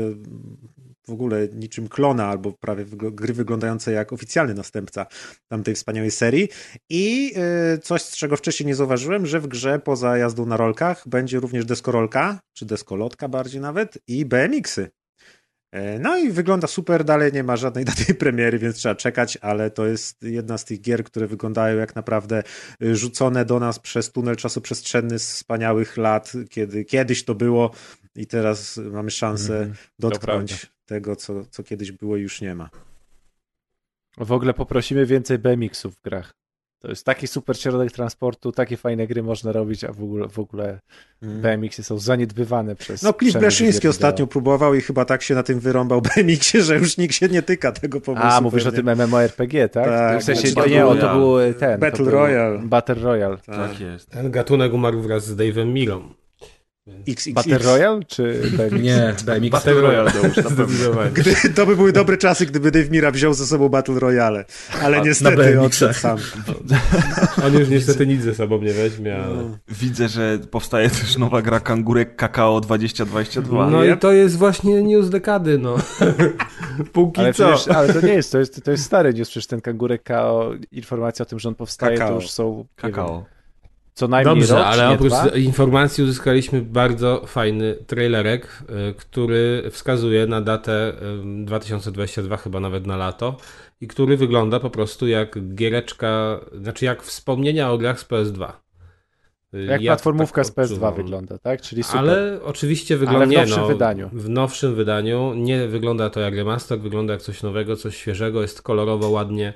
[1.09, 5.05] w ogóle niczym klona, albo prawie gry wyglądające jak oficjalny następca
[5.47, 6.49] tamtej wspaniałej serii.
[6.89, 7.33] I
[7.75, 11.39] y, coś, z czego wcześniej nie zauważyłem, że w grze poza jazdą na rolkach będzie
[11.39, 14.89] również deskorolka, czy deskolotka bardziej nawet, i BMX-y.
[15.71, 19.71] E, No i wygląda super, dalej nie ma żadnej daty premiery, więc trzeba czekać, ale
[19.71, 22.43] to jest jedna z tych gier, które wyglądają jak naprawdę
[22.83, 27.71] y, rzucone do nas przez tunel czasoprzestrzenny z wspaniałych lat, kiedy kiedyś to było
[28.15, 32.69] i teraz mamy szansę Mhm, dotknąć tego, co, co kiedyś było już nie ma.
[34.17, 36.33] W ogóle poprosimy więcej BMX-ów w grach.
[36.79, 40.39] To jest taki super środek transportu, takie fajne gry można robić, a w ogóle, w
[40.39, 40.79] ogóle
[41.21, 45.59] BMX-y są zaniedbywane przez No Cliff Bleszyński ostatnio próbował i chyba tak się na tym
[45.59, 48.29] wyrąbał BMX-ie, że już nikt się nie tyka tego pomysłu.
[48.29, 48.95] A, mówisz o pewnie.
[48.95, 49.85] tym MMORPG, tak?
[49.85, 51.79] Tak, w sensie, znaczy to nie, o, to Battle był e, ten.
[51.79, 52.59] Battle Royale.
[52.59, 53.37] Battle Royale.
[53.37, 54.09] Tak jest.
[54.09, 56.13] Ten gatunek umarł wraz z Dave'em Milą.
[57.07, 57.33] XXX.
[57.33, 58.83] Battle Royale czy BMX?
[58.83, 59.49] Nie, BMX.
[59.49, 60.43] Battle Royale to już na.
[61.13, 64.45] Gdy, to by były dobre czasy, gdyby Dave Mira wziął ze sobą Battle Royale,
[64.81, 66.17] ale na niestety odszedł sam.
[67.45, 69.57] On już niestety nic ze sobą nie weźmie, ale...
[69.69, 73.69] Widzę, że powstaje też nowa gra Kangurek Kakao 2022.
[73.69, 75.75] No i to jest właśnie news dekady, no.
[76.93, 77.53] Póki Ale, co.
[77.53, 80.51] przecież, ale to nie jest, to jest, to jest stary news, przecież ten kangurek KO,
[80.71, 82.09] informacja o tym, że on powstaje, Kakao.
[82.09, 83.25] to już są nie wiem, Kakao.
[83.99, 85.27] Co najmniej Dobrze, rok, ale oprócz dwa?
[85.27, 90.93] informacji uzyskaliśmy bardzo fajny trailerek, y, który wskazuje na datę
[91.41, 93.37] y, 2022, chyba nawet na lato,
[93.81, 98.51] i który wygląda po prostu jak giereczka, znaczy jak wspomnienia o grach z PS2.
[99.53, 100.95] Y, Jak ja platformówka tak z PS2 odczuwam.
[100.95, 101.61] wygląda, tak?
[101.61, 101.99] Czyli super.
[101.99, 104.09] Ale oczywiście wygląda Ale w nowszym no, wydaniu.
[104.13, 108.61] W nowszym wydaniu nie wygląda to jak remaster, wygląda jak coś nowego, coś świeżego, jest
[108.61, 109.53] kolorowo, ładnie.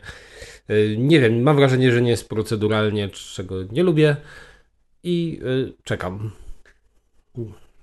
[0.69, 4.15] Y, Nie wiem, mam wrażenie, że nie jest proceduralnie, czego nie lubię
[5.03, 6.31] i y, czekam.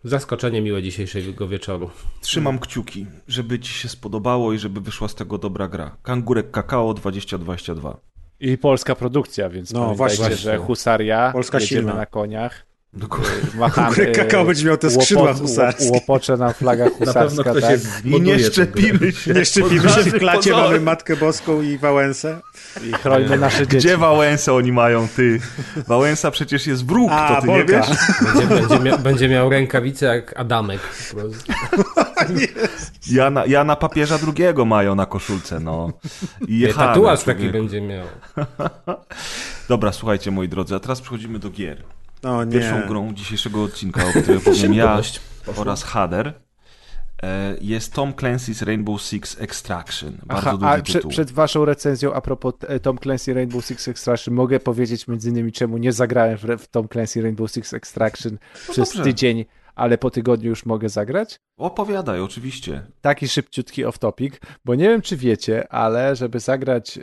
[0.05, 1.91] Zaskoczenie miłe dzisiejszego wieczoru.
[2.21, 5.97] Trzymam kciuki, żeby ci się spodobało i żeby wyszła z tego dobra gra.
[6.03, 8.01] Kangurek Kakao 2022.
[8.41, 10.19] I polska produkcja, więc No, właśnie.
[10.19, 11.95] właśnie, że husaria, Polska jedziemy silna.
[11.95, 13.31] na koniach, Dokładnie.
[13.55, 15.91] machamy, Kangurek kakao będzie miał te skrzydła łopot- husarskie.
[15.91, 18.05] Łopocze na flagach Na pewno husarska, ktoś tak?
[18.05, 19.33] I nie szczepimy się.
[19.35, 20.63] Nie szczepimy się w klacie, pozorem.
[20.65, 22.41] mamy Matkę Boską i Wałęsę.
[22.89, 23.77] I chronimy nasze dzieci.
[23.77, 25.41] Gdzie Wałęsę oni mają, ty?
[25.87, 27.81] Wałęsa przecież jest wróg, A, to ty nie Bolka.
[27.89, 27.97] wiesz?
[28.35, 30.81] Będzie, będzie, mia, będzie miał rękawice jak Adamek.
[31.11, 31.53] po prostu.
[33.11, 35.93] Jana, Jana papieża drugiego mają na koszulce, no.
[36.49, 38.07] I Nie, jechane, tatuaż taki będzie miał.
[39.69, 41.83] Dobra, słuchajcie moi drodzy, a teraz przechodzimy do gier.
[42.23, 42.53] No nie.
[42.53, 45.01] Pierwszą grą dzisiejszego odcinka, o której powiem ja
[45.57, 46.33] oraz Hader,
[47.23, 50.13] e, jest Tom Clancy's Rainbow Six Extraction.
[50.27, 51.11] Bardzo Aha, duży a tytuł.
[51.11, 55.53] przed waszą recenzją a propos e, Tom Clancy Rainbow Six Extraction mogę powiedzieć między innymi
[55.53, 58.39] czemu nie zagrałem w, w Tom Clancy Rainbow Six Extraction
[58.71, 59.03] przez No dobrze.
[59.03, 59.45] tydzień,
[59.75, 61.41] ale po tygodniu już mogę zagrać?
[61.57, 62.83] Opowiadaj, oczywiście.
[63.01, 64.33] Taki szybciutki off-topic,
[64.65, 67.03] bo nie wiem czy wiecie, ale żeby zagrać yy,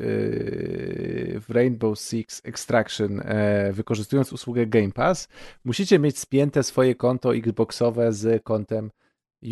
[1.40, 5.28] w Rainbow Six Extraction e, wykorzystując usługę Game Pass,
[5.66, 8.92] musicie mieć spięte swoje konto Xboxowe z kontem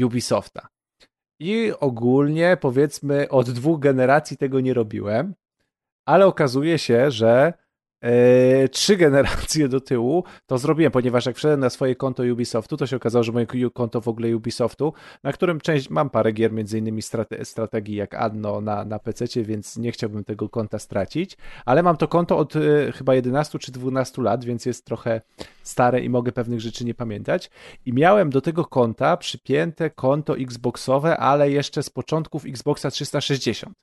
[0.04, 0.68] Ubisofta.
[1.40, 5.36] I ogólnie powiedzmy od dwóch generacji tego nie robiłem,
[6.06, 7.54] ale okazuje się, że
[8.02, 12.88] e, trzy generacje do tyłu to zrobiłem, ponieważ jak wszedłem na swoje konto Ubisoftu, to
[12.88, 14.94] się okazało, że moje konto w ogóle Ubisoftu,
[15.24, 19.26] na którym część mam parę gier, między innymi strate, strategii jak Anno na, na PC,
[19.44, 23.72] więc nie chciałbym tego konta stracić, ale mam to konto od e, chyba 11 czy
[23.72, 25.22] 12 lat, więc jest trochę
[25.64, 27.50] stare i mogę pewnych rzeczy nie pamiętać.
[27.86, 33.76] I miałem do tego konta przypięte konto Xboxowe, ale jeszcze z początków Xboxa 360.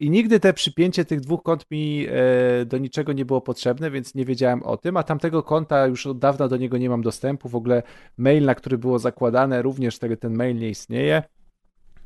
[0.00, 4.14] I nigdy te przypięcie tych dwóch kont mi e, do niczego nie było potrzebne, więc
[4.14, 7.48] nie wiedziałem o tym, a tamtego konta już od dawna do niego nie mam dostępu.
[7.48, 7.82] W ogóle
[8.16, 11.22] mail, na który było zakładane, również ten, ten mail nie istnieje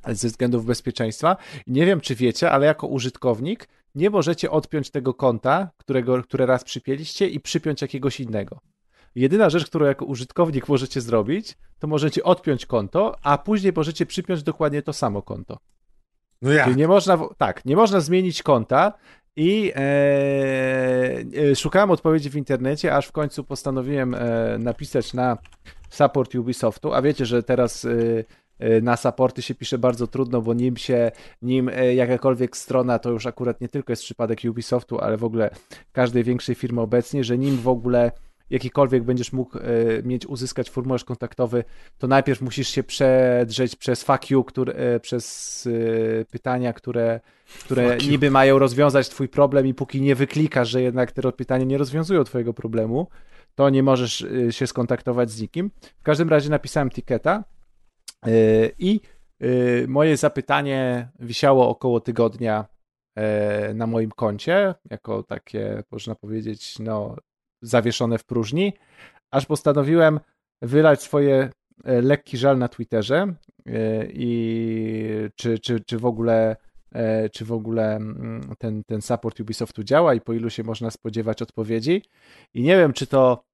[0.08, 1.36] ze względów bezpieczeństwa.
[1.66, 6.64] Nie wiem, czy wiecie, ale jako użytkownik nie możecie odpiąć tego konta, którego, które raz
[6.64, 8.60] przypięliście i przypiąć jakiegoś innego.
[9.14, 14.42] Jedyna rzecz, którą jako użytkownik możecie zrobić, to możecie odpiąć konto, a później możecie przypiąć
[14.42, 15.58] dokładnie to samo konto.
[16.42, 16.64] No ja.
[16.64, 18.92] Czyli nie można, tak, nie można zmienić konta
[19.36, 19.80] i e,
[21.50, 25.38] e, szukałem odpowiedzi w internecie, aż w końcu postanowiłem e, napisać na
[25.90, 27.88] support Ubisoftu, a wiecie, że teraz e,
[28.58, 31.10] e, na supporty się pisze bardzo trudno, bo nim się,
[31.42, 35.50] nim e, jakakolwiek strona, to już akurat nie tylko jest przypadek Ubisoftu, ale w ogóle
[35.92, 38.12] każdej większej firmy obecnie, że nim w ogóle
[38.52, 39.62] jakikolwiek będziesz mógł e,
[40.02, 41.64] mieć, uzyskać formularz kontaktowy,
[41.98, 45.68] to najpierw musisz się przedrzeć przez fuck you, który, e, przez
[46.20, 47.20] e, pytania, które,
[47.64, 51.78] które niby mają rozwiązać twój problem i póki nie wyklikasz, że jednak te pytania nie
[51.78, 53.06] rozwiązują twojego problemu,
[53.54, 55.70] to nie możesz się skontaktować z nikim.
[56.00, 57.44] W każdym razie napisałem tiketa
[58.78, 59.00] i
[59.88, 62.66] moje zapytanie wisiało około tygodnia
[63.74, 67.16] na moim koncie, jako takie, można powiedzieć, no,
[67.62, 68.72] zawieszone w próżni,
[69.30, 70.20] aż postanowiłem
[70.62, 71.50] wylać swoje
[71.84, 73.34] e, lekki żal na Twitterze
[73.66, 76.56] e, i czy, czy, czy w ogóle
[76.92, 80.90] e, czy w ogóle mm, ten, ten support Ubisoftu działa i po ilu się można
[80.90, 82.02] spodziewać odpowiedzi.
[82.54, 83.44] I nie wiem, czy to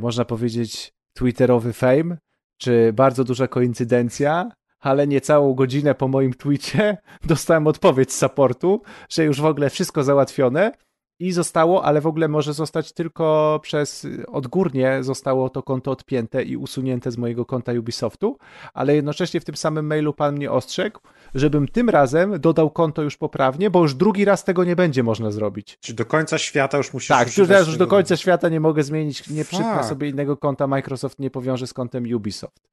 [0.00, 2.18] można powiedzieć twitterowy fame,
[2.58, 4.50] czy bardzo duża koincydencja,
[4.80, 10.04] ale niecałą godzinę po moim tweetie dostałem odpowiedź z supportu, że już w ogóle wszystko
[10.04, 10.72] załatwione
[11.18, 16.56] i zostało, ale w ogóle może zostać tylko przez odgórnie zostało to konto odpięte i
[16.56, 18.38] usunięte z mojego konta Ubisoftu,
[18.74, 21.00] ale jednocześnie w tym samym mailu pan mnie ostrzegł,
[21.34, 25.30] żebym tym razem dodał konto już poprawnie, bo już drugi raz tego nie będzie można
[25.30, 25.78] zrobić.
[25.80, 28.82] Czyli do końca świata już musisz Tak, już teraz już do końca świata nie mogę
[28.82, 32.68] zmienić, nie przypnę sobie innego konta, Microsoft nie powiąże z kontem Ubisoft.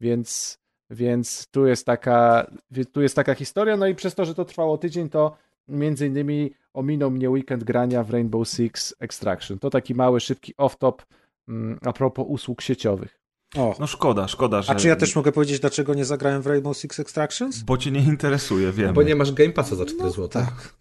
[0.00, 0.58] Więc,
[0.90, 2.46] więc tu jest taka,
[2.92, 5.36] tu jest taka historia, no i przez to, że to trwało tydzień, to
[5.68, 9.58] między innymi ominął mnie weekend grania w Rainbow Six Extraction.
[9.58, 10.94] To taki mały, szybki off-top
[11.48, 13.20] mm, a propos usług sieciowych.
[13.56, 13.76] O.
[13.80, 14.72] No szkoda, szkoda, że...
[14.72, 17.62] A czy ja też mogę powiedzieć, dlaczego nie zagrałem w Rainbow Six Extractions?
[17.62, 18.94] Bo cię nie interesuje, wiem.
[18.94, 20.28] Bo nie masz Game Passa za 4 zł.
[20.28, 20.74] tak.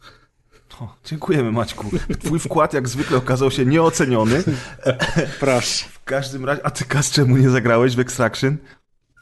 [0.81, 1.85] O, dziękujemy Maćku.
[2.23, 4.43] Twój wkład jak zwykle okazał się nieoceniony.
[5.39, 5.85] Proszę.
[5.89, 8.57] W każdym razie, a ty Kas, czemu nie zagrałeś w Extraction?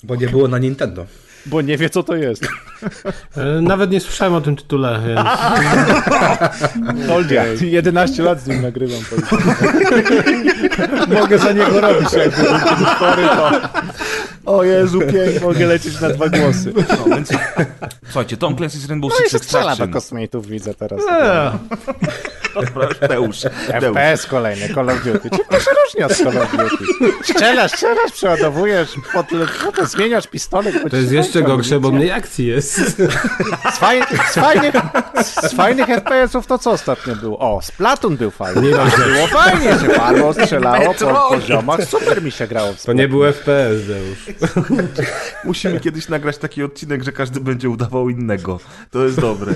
[0.04, 1.06] Bo nie było na Nintendo.
[1.46, 2.48] Bo nie wie, co to jest.
[3.38, 5.20] E, Nawet nie słyszałem o tym tytule, więc
[7.16, 7.44] Oldia.
[7.62, 9.00] 11 lat z nim nagrywam.
[11.22, 13.52] Mogę za niego robić, jakby był chory, to...
[14.46, 16.74] O Jezu, pięknie, mogę lecieć na dwa głosy.
[16.90, 17.30] No, więc...
[18.06, 19.94] Słuchajcie, Tom Clancy's Rainbow No i Six się strzela do Extraction.
[19.94, 21.00] kosmitów, widzę teraz.
[21.00, 21.60] Dobra,
[22.54, 23.42] Teusz, Teusz.
[23.68, 25.30] FPS kolejny, Call of Duty.
[25.30, 26.86] Czym to się różni od Call of Duty?
[27.24, 30.76] Strzelasz, strzelasz, przeładowujesz, potem, potem zmieniasz pistolet.
[30.92, 32.74] to jest jeszcze gorsze, bo mniej akcji jest.
[32.76, 34.02] Z, faj,
[34.32, 34.74] z, fajnych,
[35.24, 37.40] z fajnych FPS-ów to co ostatnio było?
[37.40, 38.62] O, Splatoon był fajny.
[38.62, 41.84] Nie no, Było fajnie, się padło, strzelało po poziomach.
[41.86, 44.26] Super mi się grało w To nie był FPS, Deusz.
[45.44, 48.60] Musimy kiedyś nagrać taki odcinek, że każdy będzie udawał innego.
[48.92, 49.54] To jest dobre.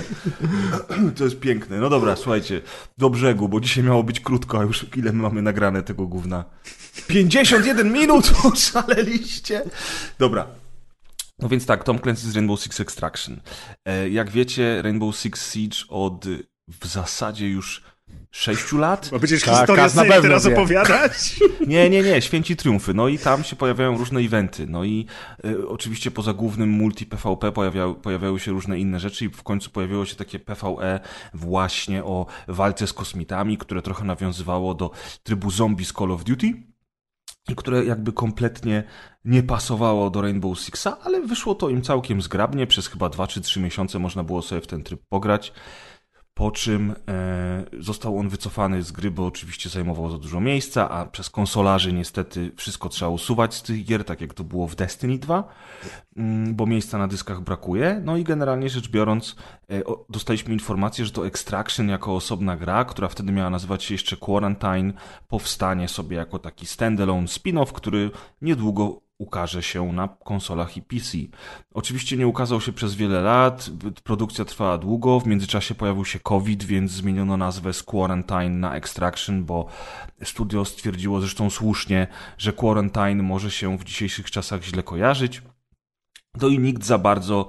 [1.18, 1.76] To jest piękne.
[1.76, 2.60] No dobra, słuchajcie,
[2.98, 6.44] do brzegu, bo dzisiaj miało być krótko, a już ile my mamy nagrane tego gówna?
[7.06, 8.32] 51 minut!
[8.52, 9.62] Oszaleliście!
[10.18, 10.46] Dobra.
[11.38, 13.40] No więc tak, Tom Clancy's Rainbow Six Extraction.
[13.84, 16.24] E, Jak wiecie, Rainbow Six Siege od
[16.80, 17.82] w zasadzie już
[18.30, 19.08] 6 lat?
[19.12, 20.52] Bo będziesz Tak, historię z na pewno teraz wie.
[20.54, 21.40] opowiadać?
[21.66, 22.94] Nie, nie, nie, Święci Triumfy.
[22.94, 24.66] No i tam się pojawiają różne eventy.
[24.66, 25.06] No i
[25.44, 29.70] e, oczywiście poza głównym multi PvP pojawiały, pojawiały się różne inne rzeczy i w końcu
[29.70, 31.00] pojawiło się takie PvE
[31.34, 34.90] właśnie o walce z kosmitami, które trochę nawiązywało do
[35.22, 36.52] trybu zombie z Call of Duty
[37.48, 38.84] i które jakby kompletnie
[39.24, 42.66] nie pasowało do Rainbow Sixa, ale wyszło to im całkiem zgrabnie.
[42.66, 45.52] Przez chyba 2 czy 3 miesiące można było sobie w ten tryb pograć.
[46.38, 51.06] Po czym e, został on wycofany z gry, bo oczywiście zajmował za dużo miejsca, a
[51.06, 55.18] przez konsolarzy niestety wszystko trzeba usuwać z tych gier, tak jak to było w Destiny
[55.18, 55.44] 2,
[56.16, 58.00] mm, bo miejsca na dyskach brakuje.
[58.04, 59.36] No i generalnie rzecz biorąc,
[59.70, 64.16] e, dostaliśmy informację, że to Extraction jako osobna gra, która wtedy miała nazywać się jeszcze
[64.16, 64.92] Quarantine,
[65.28, 68.10] powstanie sobie jako taki standalone spin-off, który
[68.42, 71.18] niedługo ukaże się na konsolach i PC.
[71.74, 73.70] Oczywiście nie ukazał się przez wiele lat,
[74.04, 79.44] produkcja trwała długo, w międzyczasie pojawił się COVID, więc zmieniono nazwę z Quarantine na Extraction,
[79.44, 79.66] bo
[80.24, 82.06] studio stwierdziło zresztą słusznie,
[82.38, 85.42] że Quarantine może się w dzisiejszych czasach źle kojarzyć.
[86.40, 87.46] No i nikt za bardzo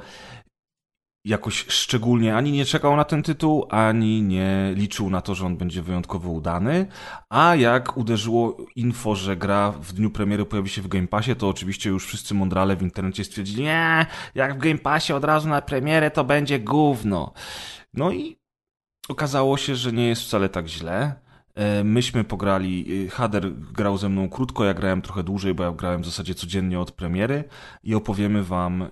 [1.30, 5.58] jakoś szczególnie ani nie czekał na ten tytuł, ani nie liczył na to, że on
[5.58, 6.86] będzie wyjątkowo udany.
[7.30, 11.50] A jak uderzyło info, że gra w dniu premiery pojawi się w Game Passie, to
[11.50, 14.06] oczywiście już wszyscy mądrale w internecie stwierdzili, nie,
[14.36, 17.34] jak w Game Passie od razu na premierę, to będzie gówno.
[17.94, 18.38] No i
[19.10, 21.29] okazało się, że nie jest wcale tak źle.
[21.60, 25.72] E, myśmy pograli, e, Hader grał ze mną krótko, ja grałem trochę dłużej, bo ja
[25.72, 27.43] grałem w zasadzie codziennie od premiery
[27.84, 28.88] i opowiemy wam e,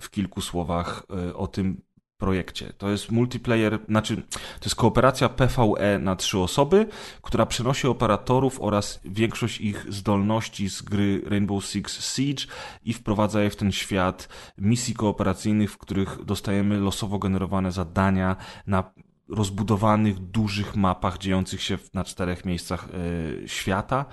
[0.00, 1.02] w kilku słowach
[1.34, 1.80] o tym
[2.18, 2.72] projekcie.
[2.78, 4.16] To jest multiplayer, znaczy
[4.60, 6.86] to jest kooperacja PvE na trzy osoby,
[7.22, 12.46] która przenosi operatorów oraz większość ich zdolności z gry Rainbow Six Siege
[12.84, 14.28] i wprowadza je w ten świat
[14.58, 18.36] misji kooperacyjnych, w których dostajemy losowo generowane zadania
[18.66, 18.92] na
[19.28, 24.04] rozbudowanych, dużych mapach dziejących się na czterech miejscach y, świata.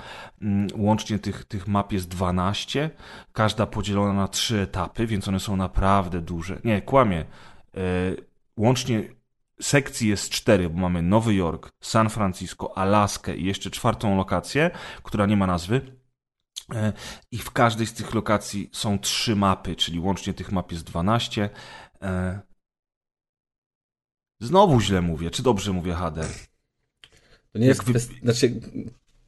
[0.41, 0.45] Y,
[0.75, 2.89] łącznie tych, tych map jest 12,
[3.33, 6.59] każda podzielona na trzy etapy, więc one są naprawdę duże.
[6.63, 7.25] Nie, kłamie.
[7.77, 8.25] Y,
[8.57, 9.03] łącznie
[9.61, 14.71] sekcji jest cztery, bo mamy Nowy Jork, San Francisco, Alaskę i jeszcze czwartą lokację,
[15.03, 15.81] która nie ma nazwy.
[17.31, 21.49] I w każdej z tych lokacji są trzy mapy, czyli łącznie tych map jest 12.
[24.45, 26.25] Znowu źle mówię, czy dobrze mówię, Hader?
[27.53, 27.99] To nie jest wy...
[27.99, 28.61] znaczy,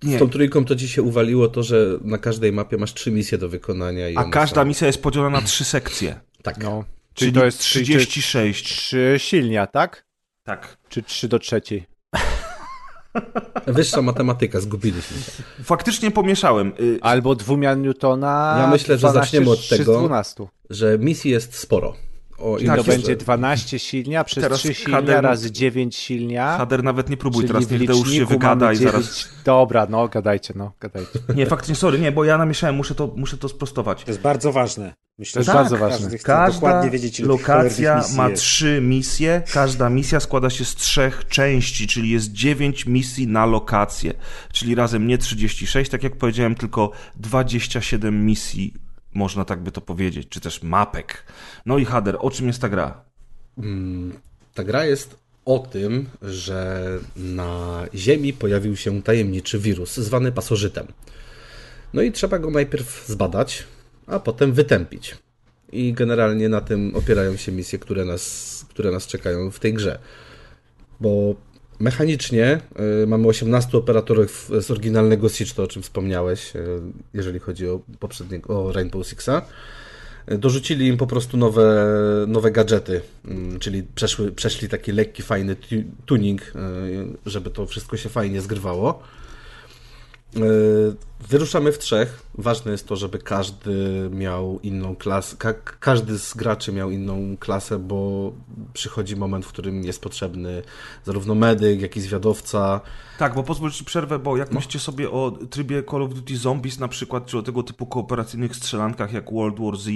[0.03, 0.18] nie.
[0.18, 3.38] Z tą trójką to ci się uwaliło to, że na każdej mapie masz trzy misje
[3.38, 4.05] do wykonania.
[4.15, 4.65] A każda są...
[4.65, 6.20] misja jest podzielona na trzy sekcje.
[6.41, 6.57] Tak.
[6.57, 6.84] No.
[7.13, 8.65] Czyli, Czyli to jest 36.
[8.65, 10.05] Trzy silnia, tak?
[10.43, 10.78] Tak.
[10.89, 11.86] Czy trzy do trzeciej?
[13.68, 15.43] Wyższa matematyka, zgubiliśmy się.
[15.63, 16.74] Faktycznie pomieszałem.
[16.80, 18.55] Y, Albo dwumian Newtona.
[18.59, 20.09] Ja myślę, że zaczniemy od tego,
[20.70, 21.95] że misji jest sporo.
[22.38, 26.58] O, tak, to będzie 12 silnia przez teraz 3 silnia Hader, razy 9 silnia.
[26.58, 29.30] Hader nawet nie próbuj, teraz niech już się wygada i zaraz...
[29.46, 31.20] Dobra, no gadajcie, no gadajcie.
[31.36, 34.04] Nie, faktycznie, sorry, nie, bo ja namieszałem, muszę to, muszę to sprostować.
[34.04, 34.94] To jest bardzo ważne.
[35.20, 36.18] Myślę, to jest tak, bardzo ważne.
[36.18, 42.32] Każda wiedzieć, lokacja ma trzy misje, każda misja składa się z trzech części, czyli jest
[42.32, 44.14] 9 misji na lokację,
[44.54, 48.74] czyli razem nie 36, tak jak powiedziałem, tylko 27 misji
[49.18, 51.24] można tak by to powiedzieć, czy też mapek.
[51.65, 53.01] No i Hader, o czym jest ta gra?
[53.57, 54.13] Mm,
[54.53, 55.15] ta gra jest
[55.45, 60.88] o tym, że na Ziemi pojawił się tajemniczy wirus zwany pasożytem.
[61.93, 63.63] No i trzeba go najpierw zbadać,
[64.07, 65.15] a potem wytępić.
[65.72, 69.99] I generalnie na tym opierają się misje, które nas, które nas czekają w tej grze.
[70.99, 71.36] Bo
[71.80, 72.60] Mechanicznie
[73.04, 76.60] y, mamy 18 operatorów z oryginalnego Siege, to o czym wspomniałeś, y,
[77.14, 79.42] jeżeli chodzi o poprzedniego, o Rainbow Sixa.
[80.32, 81.86] Y, dorzucili im po prostu nowe,
[82.28, 85.56] nowe gadżety, mm, czyli przeszły, przeszli taki lekki, fajny
[86.06, 86.42] tuning,
[87.26, 89.04] żeby to wszystko się fajnie zgrywało.
[91.20, 92.22] Wyruszamy w trzech.
[92.38, 97.80] Ważne jest to, żeby każdy miał inną klasę, ka każdy z graczy miał inną klasę,
[97.80, 98.32] bo
[98.74, 100.61] przychodzi moment, w którym jest potrzebny
[101.05, 102.82] zarówno medyk, jak i zwiadowca.
[103.18, 104.55] Tak, bo pozwól ci przerwę, bo jak no.
[104.55, 108.55] myślicie sobie o trybie Call of Duty Zombies na przykład, czy o tego typu kooperacyjnych
[108.55, 109.89] strzelankach jak World War Z,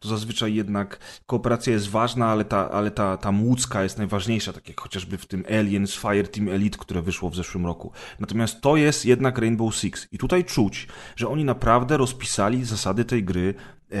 [0.00, 4.68] to zazwyczaj jednak kooperacja jest ważna, ale ta, ale ta, ta łódzka jest najważniejsza, tak
[4.68, 7.92] jak chociażby w tym Aliens Fireteam Elite, które wyszło w zeszłym roku.
[8.20, 10.67] Natomiast to jest jednak Rainbow Six i tutaj czuć,
[11.16, 13.54] że oni naprawdę rozpisali zasady tej gry
[13.92, 13.96] e,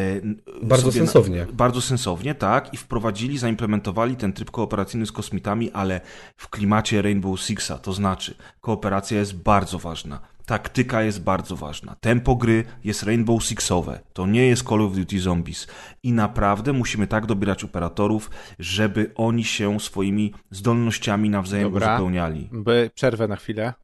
[0.62, 1.46] bardzo sensownie.
[1.46, 2.74] Na, bardzo sensownie, tak.
[2.74, 6.00] I wprowadzili, zaimplementowali ten tryb kooperacyjny z kosmitami, ale
[6.36, 7.78] w klimacie Rainbow Sixa.
[7.82, 10.20] To znaczy, kooperacja jest bardzo ważna.
[10.48, 11.96] Taktyka jest bardzo ważna.
[12.00, 14.00] Tempo gry jest Rainbow Sixowe.
[14.12, 15.66] To nie jest Call of Duty Zombies.
[16.02, 21.94] I naprawdę musimy tak dobierać operatorów, żeby oni się swoimi zdolnościami nawzajem Dobra.
[21.94, 22.48] uzupełniali.
[22.52, 23.74] By przerwę na chwilę.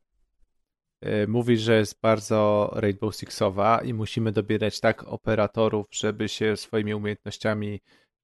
[1.06, 6.94] Y, mówi, że jest bardzo Rainbow Sixowa i musimy dobierać tak operatorów, żeby się swoimi
[6.94, 7.80] umiejętnościami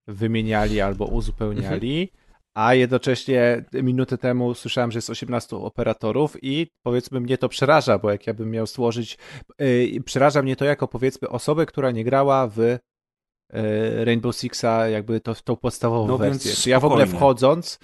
[0.06, 2.00] wymieniali albo uzupełniali.
[2.00, 2.20] Mhm.
[2.54, 8.10] A jednocześnie minutę temu słyszałem, że jest 18 operatorów i powiedzmy mnie to przeraża, bo
[8.10, 9.18] jak ja bym miał stworzyć,
[9.58, 15.20] yy, przeraża mnie to jako powiedzmy osobę, która nie grała w yy, Rainbow Sixa, jakby
[15.20, 16.52] to, tą podstawową no wersję.
[16.52, 17.78] Czy ja w ogóle wchodząc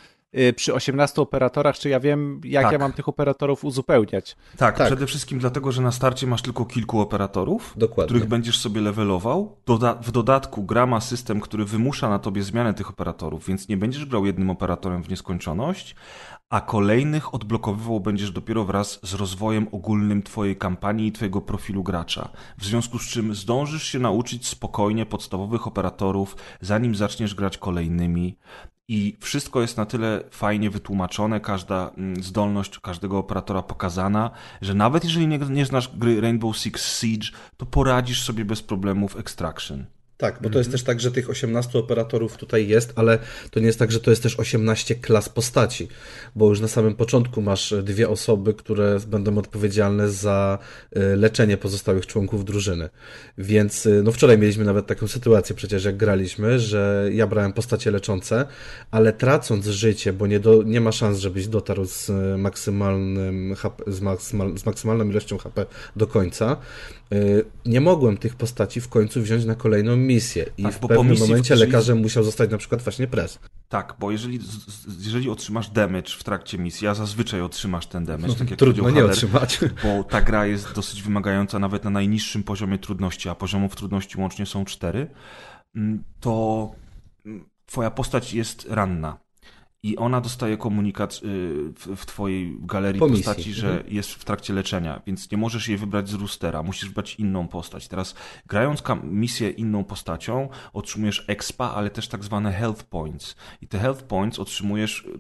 [0.56, 2.72] przy 18 operatorach, czy ja wiem, jak tak.
[2.72, 4.36] ja mam tych operatorów uzupełniać.
[4.56, 8.04] Tak, tak, przede wszystkim dlatego, że na starcie masz tylko kilku operatorów, Dokładnie.
[8.04, 9.56] których będziesz sobie levelował.
[9.66, 13.76] Doda w dodatku gra ma system, który wymusza na tobie zmianę tych operatorów, więc nie
[13.76, 15.94] będziesz grał jednym operatorem w nieskończoność,
[16.50, 22.28] a kolejnych odblokowywał będziesz dopiero wraz z rozwojem ogólnym twojej kampanii i twojego profilu gracza.
[22.58, 28.38] W związku z czym zdążysz się nauczyć spokojnie podstawowych operatorów, zanim zaczniesz grać kolejnymi.
[28.88, 34.30] I wszystko jest na tyle fajnie wytłumaczone, każda mm, zdolność każdego operatora pokazana,
[34.60, 37.26] że nawet jeżeli nie, nie znasz gry Rainbow Six Siege,
[37.56, 39.86] to poradzisz sobie bez problemów Extraction.
[40.18, 43.18] Tak, bo to jest też tak, że tych 18 operatorów tutaj jest, ale
[43.50, 45.88] to nie jest tak, że to jest też 18 klas postaci,
[46.36, 50.58] bo już na samym początku masz dwie osoby, które będą odpowiedzialne za
[50.96, 52.88] y, leczenie pozostałych członków drużyny.
[53.38, 57.90] Więc y, no wczoraj mieliśmy nawet taką sytuację przecież jak graliśmy, że ja brałem postacie
[57.90, 58.46] leczące,
[58.90, 62.10] ale tracąc życie, bo nie, do, nie ma szans, żebyś dotarł z
[62.40, 66.56] maksymalnym HP, z, maksymal, z maksymalną ilością HP do końca,
[67.12, 71.18] y, nie mogłem tych postaci w końcu wziąć na kolejną misję i Tak, w pewnym
[71.18, 73.38] momencie jeżeli- lekarzem musiał zostać na przykład właśnie pres.
[73.68, 74.38] Tak, bo jeżeli,
[75.00, 79.04] jeżeli otrzymasz damage w trakcie misji, a zazwyczaj otrzymasz ten damage, tak jak Trudno nie
[79.04, 79.58] otrzymać.
[79.82, 84.46] bo ta gra jest dosyć wymagająca nawet na najniższym poziomie trudności, a poziomów trudności łącznie
[84.46, 85.06] są cztery,
[85.76, 86.70] mm, to
[87.26, 89.25] mm, twoja postać jest ranna.
[89.82, 91.18] I ona dostaje komunikat y,
[91.96, 93.94] w, twojej galerii Po postaci, że Mhm.
[93.94, 97.88] jest w trakcie leczenia, więc nie możesz jej wybrać z roostera, musisz wybrać inną postać.
[97.88, 98.14] Teraz
[98.46, 103.36] grając misję inną postacią, otrzymujesz expa, ale też tak zwane health points.
[103.60, 105.18] I te health points otrzymujesz y,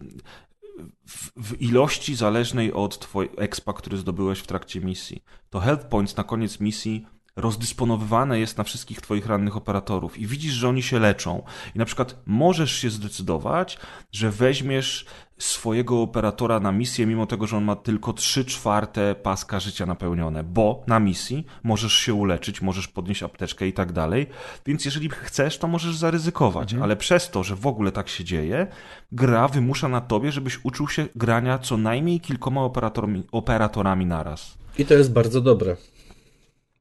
[1.06, 5.22] w, w ilości zależnej od twojego expa, który zdobyłeś w trakcie misji.
[5.50, 7.06] To health points na koniec misji
[7.36, 11.42] rozdysponowywane jest na wszystkich twoich rannych operatorów i widzisz, że oni się leczą.
[11.74, 13.78] I na przykład możesz się zdecydować,
[14.12, 15.06] że weźmiesz
[15.38, 20.44] swojego operatora na misję, mimo tego, że on ma tylko 3 czwarte paska życia napełnione,
[20.44, 24.26] bo na misji możesz się uleczyć, możesz podnieść apteczkę i tak dalej.
[24.66, 28.66] Więc jeżeli chcesz, to możesz zaryzykować, ale przez to, że w ogóle tak się dzieje,
[29.12, 34.58] gra wymusza na tobie, żebyś uczył się grania co najmniej kilkoma operatorami, operatorami naraz.
[34.78, 35.76] I to jest bardzo dobre.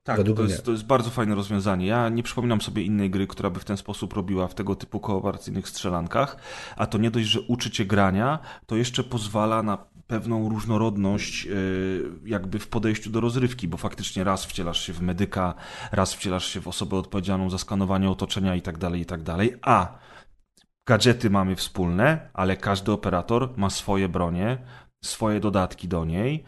[0.06, 1.86] Tak, Według to jest, to jest bardzo fajne rozwiązanie.
[1.86, 4.99] Ja nie przypominam sobie innej gry, która by w ten sposób robiła w tego typu
[4.99, 6.38] kooperacyjnych strzelankach,
[6.76, 9.78] a to nie dość, że uczy cię grania, to jeszcze pozwala na
[10.08, 15.53] pewną różnorodność yy, jakby w podejściu do rozrywki, bo faktycznie raz wcielasz się w medyka,
[15.91, 19.53] raz wcielasz się w osobę odpowiedzialną za skanowanie otoczenia i tak dalej, i tak dalej,
[19.62, 19.97] a
[20.88, 24.58] gadżety mamy wspólne, ale każdy operator ma swoje bronie,
[25.03, 26.45] swoje dodatki do niej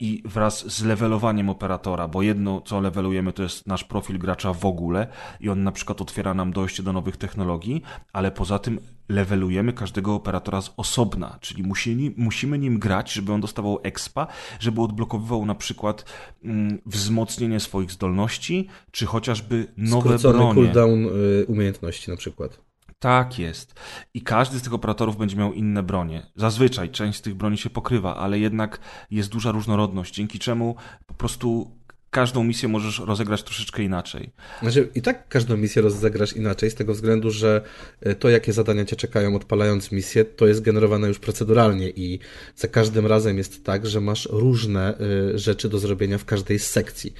[0.00, 4.66] i wraz z levelowaniem operatora, bo jedno co levelujemy to jest nasz profil gracza w
[4.66, 5.06] ogóle
[5.40, 7.82] i on na przykład otwiera nam dojście do nowych technologii,
[8.12, 13.40] ale poza tym levelujemy każdego operatora z osobna, czyli musi, musimy nim grać, żeby on
[13.40, 14.26] dostawał expa,
[14.60, 16.04] żeby odblokowywał na przykład
[16.44, 20.54] mm, wzmocnienie swoich zdolności, czy chociażby nowe Skrócony bronie.
[20.54, 22.71] cooldown y, umiejętności na przykład.
[23.02, 23.74] Tak jest.
[24.14, 26.26] I każdy z tych operatorów będzie miał inne bronie.
[26.36, 28.78] Zazwyczaj część z tych broni się pokrywa, ale jednak
[29.10, 30.76] jest duża różnorodność, dzięki czemu
[31.06, 31.70] po prostu
[32.10, 34.30] każdą misję możesz rozegrać troszeczkę inaczej.
[34.62, 37.60] Znaczy, I tak każdą misję rozegrasz inaczej, z tego względu, że
[38.06, 42.18] y, to, jakie zadania cię czekają odpalając misję, to jest generowane już proceduralnie i
[42.56, 44.94] za każdym razem jest tak, że masz różne
[45.34, 47.14] y, rzeczy do zrobienia w każdej z sekcji.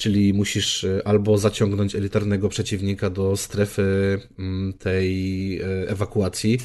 [0.00, 6.58] Czyli musisz y, albo zaciągnąć elitarnego przeciwnika do strefy mm, tej y, ewakuacji,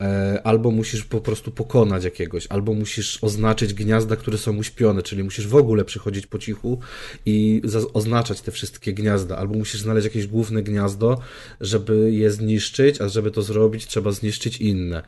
[0.00, 5.24] e, albo musisz po prostu pokonać jakiegoś, albo musisz oznaczyć gniazda, które są uśpione, czyli
[5.24, 6.80] musisz w ogóle przychodzić po cichu
[7.26, 11.20] i za- oznaczać te wszystkie gniazda, albo musisz znaleźć jakieś główne gniazdo,
[11.60, 15.02] żeby je zniszczyć, a żeby to zrobić, trzeba zniszczyć inne.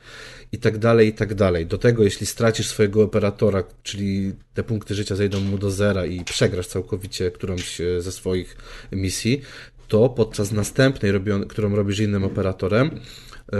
[0.52, 1.66] I tak dalej, i tak dalej.
[1.66, 6.24] Do tego, jeśli stracisz swojego operatora, czyli te punkty życia zejdą mu do zera i
[6.24, 8.56] przegrasz całkowicie którąś e, ze swoich
[8.92, 9.42] misji,
[9.88, 11.12] to podczas następnej,
[11.48, 12.90] którą robisz innym operatorem,
[13.52, 13.58] e,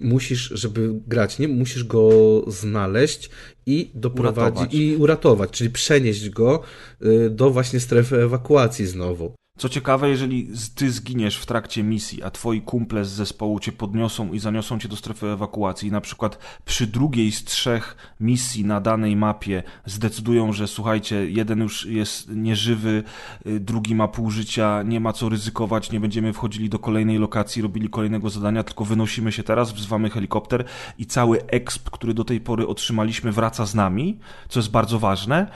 [0.00, 2.10] musisz, żeby grać, nie musisz go
[2.46, 3.30] znaleźć
[3.66, 4.74] i doprowadzić Uratować.
[4.74, 6.62] i uratować, czyli przenieść go
[7.00, 9.34] e, do właśnie strefy ewakuacji znowu.
[9.58, 14.32] Co ciekawe, jeżeli ty zginiesz w trakcie misji, a twoi kumple z zespołu cię podniosą
[14.32, 19.16] i zaniosą cię do strefy ewakuacji, na przykład przy drugiej z trzech misji na danej
[19.16, 23.02] mapie zdecydują, że słuchajcie, jeden już jest nieżywy,
[23.46, 27.62] y, drugi ma pół życia, nie ma co ryzykować, nie będziemy wchodzili do kolejnej lokacji,
[27.62, 30.64] robili kolejnego zadania, tylko wynosimy się teraz, wzywamy helikopter
[30.98, 35.46] i cały exp, który do tej pory otrzymaliśmy, wraca z nami, co jest bardzo ważne,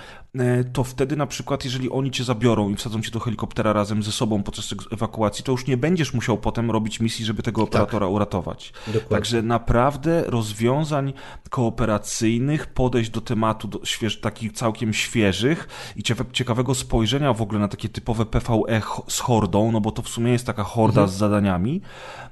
[0.73, 4.13] to wtedy na przykład, jeżeli oni cię zabiorą i wsadzą cię do helikoptera razem ze
[4.13, 8.73] sobą podczas ewakuacji, to już nie będziesz musiał potem robić misji, żeby tego operatora uratować.
[8.87, 9.09] Dokładnie.
[9.09, 11.13] Także naprawdę rozwiązań
[11.51, 17.61] kooperacyjnych, podejść do tematu do, śwież, takich całkiem świeżych i ciekawe- ciekawego spojrzenia w ogóle
[17.61, 21.15] na takie typowe PvE z hordą, no bo to w sumie jest taka horda z
[21.15, 21.81] zadaniami.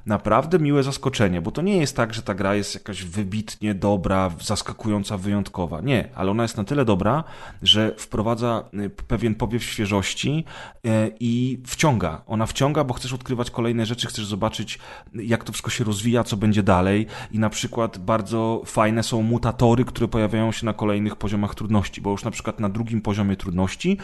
[0.07, 4.31] Naprawdę miłe zaskoczenie, bo to nie jest tak, że ta gra jest jakaś wybitnie dobra,
[4.43, 5.81] zaskakująca, wyjątkowa.
[5.81, 7.25] Nie, ale ona jest na tyle dobra,
[7.63, 10.45] że wprowadza y, pewien powiew świeżości
[10.87, 10.91] y,
[11.21, 12.23] i wciąga.
[12.27, 14.79] Ona wciąga, bo chcesz odkrywać kolejne rzeczy, chcesz zobaczyć,
[15.15, 17.07] jak to wszystko się rozwija, co będzie dalej.
[17.31, 22.11] I na przykład bardzo fajne są mutatory, które pojawiają się na kolejnych poziomach trudności, bo
[22.11, 23.99] już na przykład na drugim poziomie trudności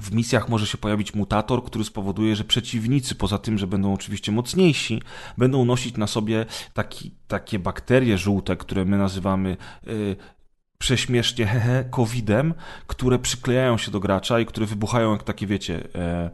[0.00, 4.32] w misjach może się pojawić mutator, który spowoduje, że przeciwnicy, poza tym, że będą oczywiście
[4.32, 5.02] mocniejsi,
[5.38, 10.16] będą nosić na sobie taki, takie bakterie żółte, które my nazywamy yy,
[10.82, 12.54] prześmiesznie hehe, covidem,
[12.86, 16.30] które przyklejają się do gracza i które wybuchają jak takie, wiecie, e,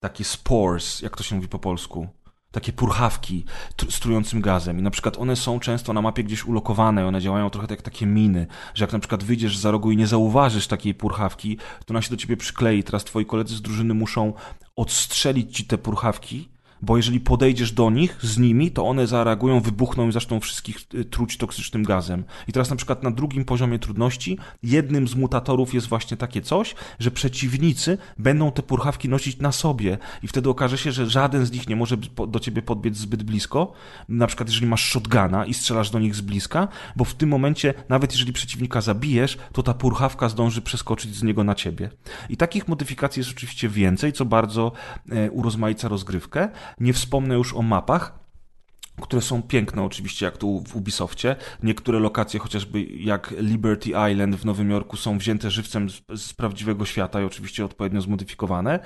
[0.00, 2.08] takie spores, jak to się mówi po polsku
[2.52, 3.44] takie purchawki
[3.90, 4.78] z trującym gazem.
[4.78, 8.06] I na przykład one są często na mapie gdzieś ulokowane, one działają trochę jak takie
[8.06, 12.02] miny, że jak na przykład wyjdziesz za rogu i nie zauważysz takiej purchawki, to ona
[12.02, 12.82] się do ciebie przyklei.
[12.82, 14.32] Teraz twoi koledzy z drużyny muszą
[14.76, 16.53] odstrzelić ci te purchawki
[16.84, 21.04] bo jeżeli podejdziesz do nich z nimi, to one zareagują, wybuchną i zaczną wszystkich y,
[21.04, 22.24] truć toksycznym gazem.
[22.48, 26.74] I teraz na przykład na drugim poziomie trudności jednym z mutatorów jest właśnie takie coś,
[26.98, 31.52] że przeciwnicy będą te purchawki nosić na sobie i wtedy okaże się, że żaden z
[31.52, 31.96] nich nie może
[32.28, 33.72] do ciebie podbiec zbyt blisko,
[34.08, 37.74] na przykład jeżeli masz shotguna i strzelasz do nich z bliska, bo w tym momencie
[37.88, 41.90] nawet jeżeli przeciwnika zabijesz, to ta purchawka zdąży przeskoczyć z niego na ciebie.
[42.28, 44.72] I takich modyfikacji jest oczywiście więcej, co bardzo
[45.10, 46.48] e, urozmaica rozgrywkę.
[46.80, 48.24] Nie wspomnę już o mapach,
[49.02, 51.36] które są piękne oczywiście, jak tu w Ubisoftie.
[51.62, 56.84] Niektóre lokacje, chociażby jak Liberty Island w Nowym Jorku, są wzięte żywcem z, z prawdziwego
[56.84, 58.80] świata i oczywiście odpowiednio zmodyfikowane.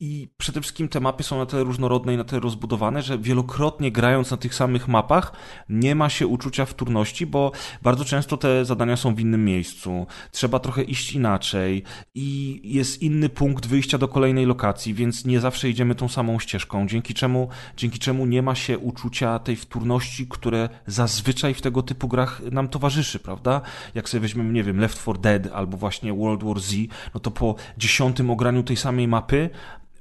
[0.00, 3.92] I przede wszystkim te mapy są na tyle różnorodne i na tyle rozbudowane, że wielokrotnie
[3.92, 5.32] grając na tych samych mapach
[5.68, 7.52] nie ma się uczucia wtórności, bo
[7.82, 10.06] bardzo często te zadania są w innym miejscu.
[10.30, 11.82] Trzeba trochę iść inaczej
[12.14, 16.86] i jest inny punkt wyjścia do kolejnej lokacji, więc nie zawsze idziemy tą samą ścieżką,
[16.88, 22.08] dzięki czemu, dzięki czemu nie ma się uczucia tej wtórności, które zazwyczaj w tego typu
[22.08, 23.60] grach nam towarzyszy, prawda?
[23.94, 26.74] Jak sobie weźmiemy, nie wiem, Left 4 Dead albo właśnie World War Z,
[27.14, 29.50] no to po dziesiątym ograniu tej samej mapy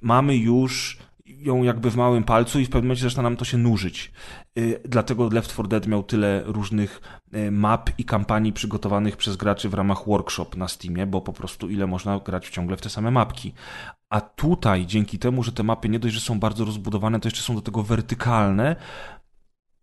[0.01, 3.57] mamy już ją jakby w małym palcu i w pewnym momencie zaczyna nam to się
[3.57, 4.11] nużyć.
[4.57, 7.01] Y, dlatego Left 4 Dead miał tyle różnych
[7.35, 11.69] y, map i kampanii przygotowanych przez graczy w ramach workshop na Steamie, bo po prostu
[11.69, 13.53] ile można grać ciągle w te same mapki.
[14.09, 17.41] A tutaj, dzięki temu, że te mapy nie dość, że są bardzo rozbudowane, to jeszcze
[17.41, 18.75] są do tego wertykalne,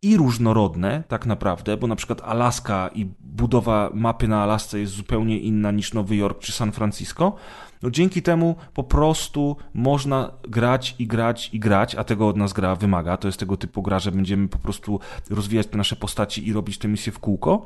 [0.02, 5.38] i różnorodne tak naprawdę, bo na przykład Alaska i budowa mapy na Alasce jest zupełnie
[5.38, 7.36] inna niż Nowy Jork czy San Francisco,
[7.82, 12.52] no dzięki temu po prostu można grać i grać i grać, a tego od nas
[12.52, 13.16] gra wymaga.
[13.16, 15.00] To jest tego typu gra, że będziemy po prostu
[15.30, 17.64] rozwijać te nasze postaci i robić te misje w kółko.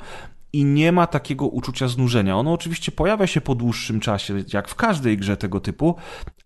[0.52, 2.36] I nie ma takiego uczucia znużenia.
[2.36, 5.96] Ono oczywiście pojawia się po dłuższym czasie, jak w każdej grze tego typu,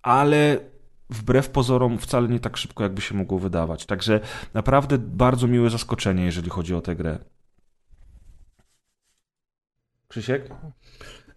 [0.03, 0.59] ale
[1.11, 3.87] wbrew pozorom wcale nie tak szybko, jakby się mogło wydawać.
[3.87, 4.21] Także
[4.55, 7.19] naprawdę bardzo miłe zaskoczenie, jeżeli chodzi o tę grę.
[10.09, 10.51] Krzysiek?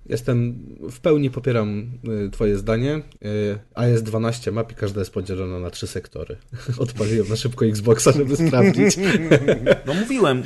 [0.09, 1.91] Jestem, w pełni popieram
[2.25, 3.01] y, twoje zdanie.
[3.25, 6.37] Y, A jest 12 map i każda jest podzielona na trzy sektory.
[6.77, 8.97] Odpaliłem na szybko Xboxa, żeby sprawdzić.
[9.85, 10.43] No mówiłem,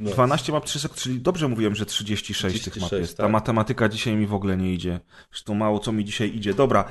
[0.00, 3.16] 12 map, 3 sektory, czyli dobrze mówiłem, że 36, 36 tych map jest.
[3.16, 3.32] Ta tak.
[3.32, 5.00] matematyka dzisiaj mi w ogóle nie idzie.
[5.30, 6.54] Zresztą mało co mi dzisiaj idzie.
[6.54, 6.84] Dobra,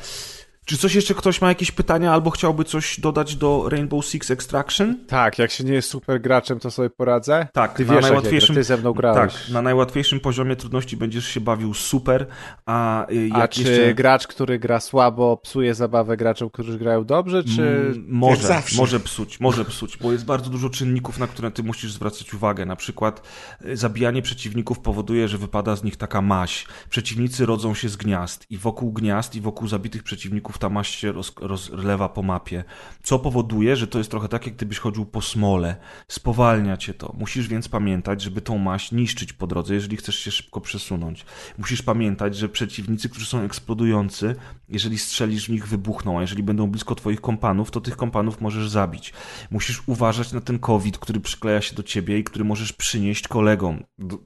[0.66, 5.06] czy coś jeszcze ktoś ma jakieś pytania albo chciałby coś dodać do Rainbow Six Extraction?
[5.08, 7.48] Tak, jak się nie jest super graczem, to sobie poradzę.
[7.54, 9.34] Tak, ty na wiesz, najłatwiejszym, ty ze mną grałeś.
[9.34, 12.28] Tak, na najłatwiejszym poziomie trudności będziesz się bawił super,
[12.66, 13.94] a y, jak A czy jeszcze...
[13.94, 17.62] gracz, który gra słabo, psuje zabawę graczom, którzy grają dobrze, czy...
[17.62, 21.94] Mm, może, może psuć, może psuć, bo jest bardzo dużo czynników, na które ty musisz
[21.94, 22.66] zwracać uwagę.
[22.66, 23.22] Na przykład
[23.66, 26.66] y, zabijanie przeciwników powoduje, że wypada z nich taka maś.
[26.90, 31.12] Przeciwnicy rodzą się z gniazd i wokół gniazd i wokół zabitych przeciwników ta maść się
[31.12, 32.64] roz, rozlewa po mapie,
[33.04, 35.76] co powoduje, że to jest trochę tak, jak gdybyś chodził po smole.
[36.08, 37.14] Spowalnia cię to.
[37.18, 41.26] Musisz więc pamiętać, żeby tą maść niszczyć po drodze, jeżeli chcesz się szybko przesunąć.
[41.58, 44.36] Musisz pamiętać, że przeciwnicy, którzy są eksplodujący,
[44.70, 48.70] jeżeli strzelisz w nich, wybuchną, a jeżeli będą blisko twoich kompanów, to tych kompanów możesz
[48.70, 49.14] zabić.
[49.52, 53.84] Musisz uważać na ten COVID, który przykleja się do ciebie i który możesz przynieść kolegom.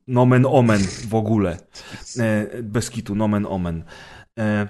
[0.07, 1.57] Nomen omen w ogóle.
[2.19, 3.83] E, bez kitu, nomen omen.
[4.39, 4.67] E,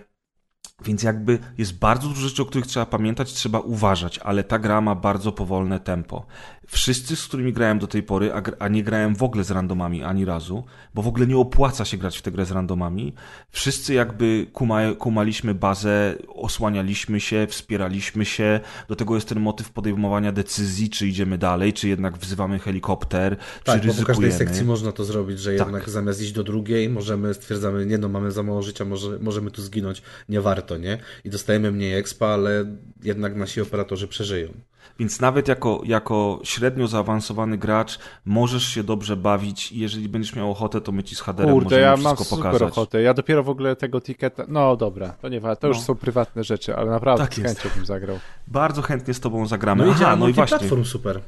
[0.85, 4.81] więc jakby jest bardzo dużo rzeczy, o których trzeba pamiętać, trzeba uważać, ale ta gra
[4.81, 6.25] ma bardzo powolne tempo
[6.67, 10.03] wszyscy, z którymi grałem do tej pory, a, a, nie grałem w ogóle z randomami
[10.03, 10.63] ani razu,
[10.93, 13.13] bo w ogóle nie opłaca się grać w tę grę z randomami,
[13.51, 20.31] wszyscy jakby kuma, kumaliśmy bazę, osłanialiśmy się, wspieraliśmy się, do tego jest ten motyw podejmowania
[20.31, 23.95] decyzji, czy idziemy dalej, czy jednak wzywamy helikopter, tak, czy ryzykujemy.
[23.95, 25.67] Tak, w każdej sekcji można to zrobić, że tak.
[25.67, 29.51] jednak zamiast iść do drugiej, możemy, stwierdzamy, nie no, mamy za mało życia, może, możemy
[29.51, 30.97] tu zginąć, nie warto, nie?
[31.23, 32.65] I dostajemy mniej expa, ale
[33.03, 34.53] jednak nasi operatorzy przeżyją.
[34.99, 40.51] Więc nawet jako, jako średnio zaawansowany gracz możesz się dobrze bawić i jeżeli będziesz miał
[40.51, 42.53] ochotę, to my ci z HDR Kurde, możemy ja wszystko mam pokazać.
[42.53, 43.01] super ochotę.
[43.01, 44.43] Ja dopiero w ogóle tego tiketa...
[44.47, 45.83] No dobra, to nie to już no.
[45.83, 48.19] są prywatne rzeczy, ale naprawdę tak z chęcią bym zagrał.
[48.47, 49.85] Bardzo chętnie z tobą zagramy.
[49.85, 50.57] No, Aha, no i właśnie.
[50.57, 51.21] platform super.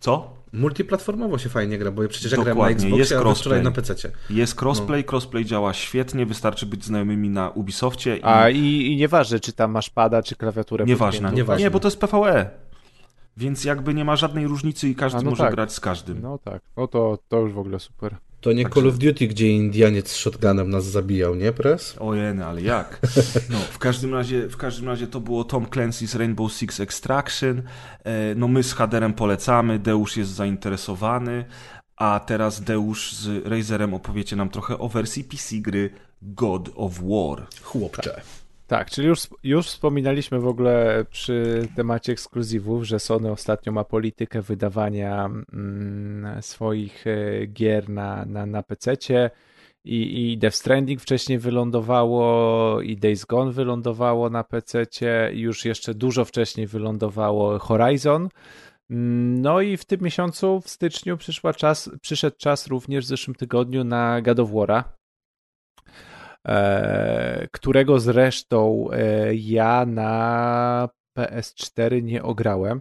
[0.00, 0.39] Co?
[0.52, 3.40] Multiplatformowo się fajnie gra, bo przecież ja grałem na Dokładnie, jest Xboxie, a crossplay.
[3.42, 3.94] wczoraj na PC.
[4.30, 5.12] Jest crossplay, No.
[5.12, 8.58] crossplay działa świetnie, wystarczy być znajomymi na Ubisoftie i A i,
[8.92, 10.84] i nieważne, czy tam masz pada, czy klawiaturę.
[10.84, 11.32] nieważne.
[11.32, 11.64] Nieważne.
[11.64, 12.50] Nie, bo to jest PvE.
[13.36, 15.54] Więc jakby nie ma żadnej różnicy i każdy A, no może tak.
[15.54, 16.20] grać z każdym.
[16.22, 18.16] No tak, no to, to już w ogóle super.
[18.40, 21.96] To nie Call of Duty, gdzie Indianiec z shotgunem nas zabijał, nie, Press?
[21.98, 23.00] Ojeny, ale jak?
[23.50, 27.62] No, w każdym razie, w każdym razie to było Tom Clancy's Rainbow Six Extraction.
[28.04, 31.44] E, No my z Haderem polecamy, Deusz jest zainteresowany,
[31.96, 35.90] a teraz Deusz z Razerem opowiecie nam trochę o wersji PC gry
[36.22, 37.46] God of War.
[37.62, 38.10] Chłopcze.
[38.10, 38.22] Tak,
[38.90, 45.26] czyli już, już wspominaliśmy w ogóle przy temacie ekskluzywów, że Sony ostatnio ma politykę wydawania
[45.26, 49.30] mm, swoich e, gier na, na, na PC-cie
[49.84, 56.24] i, i Death Stranding wcześniej wylądowało i Days Gone wylądowało na PC-cie już jeszcze dużo
[56.24, 58.28] wcześniej wylądowało Horizon.
[59.40, 63.84] No i w tym miesiącu, w styczniu, przyszła czas, przyszedł czas również w zeszłym tygodniu
[63.84, 64.82] na God of War'a
[67.52, 70.88] którego zresztą e, ja na
[71.18, 72.80] PS4 nie ograłem,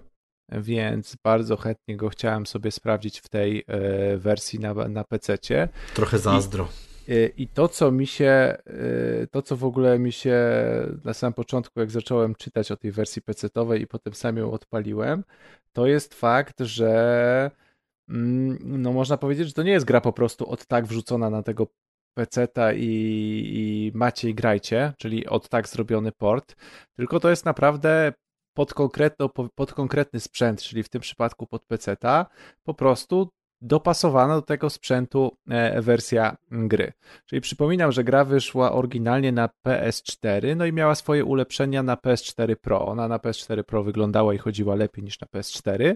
[0.52, 5.70] więc bardzo chętnie go chciałem sobie sprawdzić w tej e, wersji na, na PC-cie.
[5.94, 6.68] Trochę zazdro.
[7.10, 10.38] E, I to, co mi się, e, to, co w ogóle mi się
[11.04, 15.24] na samym początku, jak zacząłem czytać o tej wersji PC-towej i potem sam ją odpaliłem,
[15.74, 17.52] to jest fakt, że
[18.10, 21.44] mm, no można powiedzieć, że to nie jest gra po prostu od tak wrzucona na
[21.44, 21.68] tego
[22.20, 22.86] peceta i,
[23.54, 26.56] i macie i grajcie, czyli od tak zrobiony port,
[26.98, 28.14] tylko to jest naprawdę
[28.54, 32.26] pod, konkretno, pod konkretny sprzęt, czyli w tym przypadku pod peceta,
[32.64, 33.30] po prostu
[33.62, 36.94] dopasowana do tego sprzętu e, wersja gry.
[37.26, 42.56] Czyli przypominam, że gra wyszła oryginalnie na PS4, no i miała swoje ulepszenia na PS4
[42.56, 42.86] Pro.
[42.88, 45.96] Ona na PS4 Pro wyglądała i chodziła lepiej niż na PS4.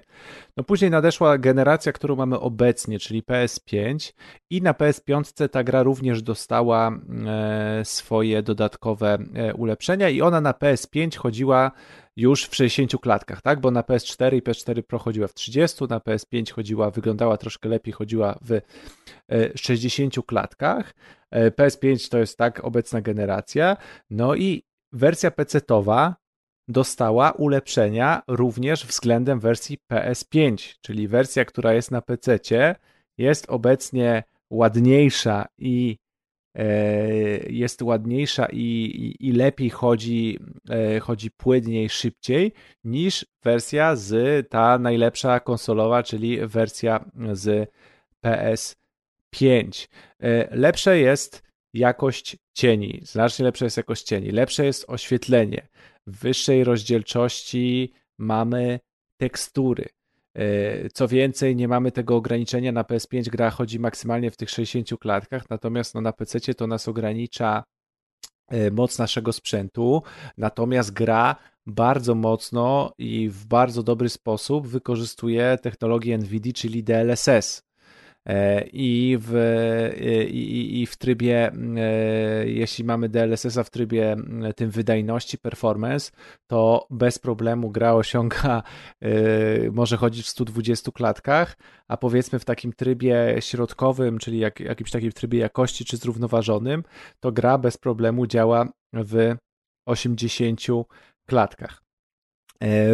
[0.57, 4.13] No później nadeszła generacja, którą mamy obecnie, czyli PS5
[4.49, 6.91] i na PS5 ta gra również dostała
[7.27, 11.71] e, swoje dodatkowe e, ulepszenia i ona na PS5 chodziła
[12.15, 13.59] już w 60 klatkach, tak?
[13.61, 17.93] Bo na PS4 i PS4 Pro chodziła w 30, na PS5 chodziła, wyglądała troszkę lepiej,
[17.93, 18.61] chodziła w e,
[19.55, 20.93] 60 klatkach.
[21.31, 23.77] E, PS5 to jest tak obecna generacja.
[24.09, 26.13] No i wersja PC-towa
[26.67, 32.75] dostała ulepszenia również względem wersji PS5, czyli wersja, która jest na PC-cie,
[33.17, 36.02] jest obecnie ładniejsza i e,
[37.49, 40.39] jest ładniejsza i, i, i lepiej chodzi,
[40.69, 42.53] e, chodzi płynniej, szybciej
[42.83, 47.71] niż wersja z ta najlepsza konsolowa, czyli wersja z
[48.25, 49.87] PS5.
[50.19, 51.43] E, Lepsze jest
[51.73, 55.67] jakość cieni, znacznie lepsza jest jakość cieni, lepsze jest oświetlenie.
[56.07, 58.79] W wyższej rozdzielczości mamy
[59.17, 59.85] tekstury.
[60.35, 64.99] E, Co więcej, nie mamy tego ograniczenia na PS5, gra chodzi maksymalnie w tych 60
[64.99, 67.63] klatkach, natomiast no, na PC to nas ogranicza
[68.47, 70.03] e, moc naszego sprzętu,
[70.37, 71.35] natomiast gra
[71.65, 77.63] bardzo mocno i w bardzo dobry sposób wykorzystuje technologię NVIDIA, czyli DLSS.
[78.29, 84.15] E, I w, e, i, i w trybie, e, jeśli mamy DLSS-a w trybie
[84.55, 86.11] tym wydajności, performance,
[86.47, 88.63] to bez problemu gra osiąga,
[89.71, 95.11] może chodzić w 120 klatkach, a powiedzmy w takim trybie środkowym, czyli jak, jakimś takim
[95.11, 96.83] trybie jakości czy zrównoważonym,
[97.19, 99.35] to gra bez problemu działa w
[99.87, 100.61] 80
[101.25, 101.83] klatkach.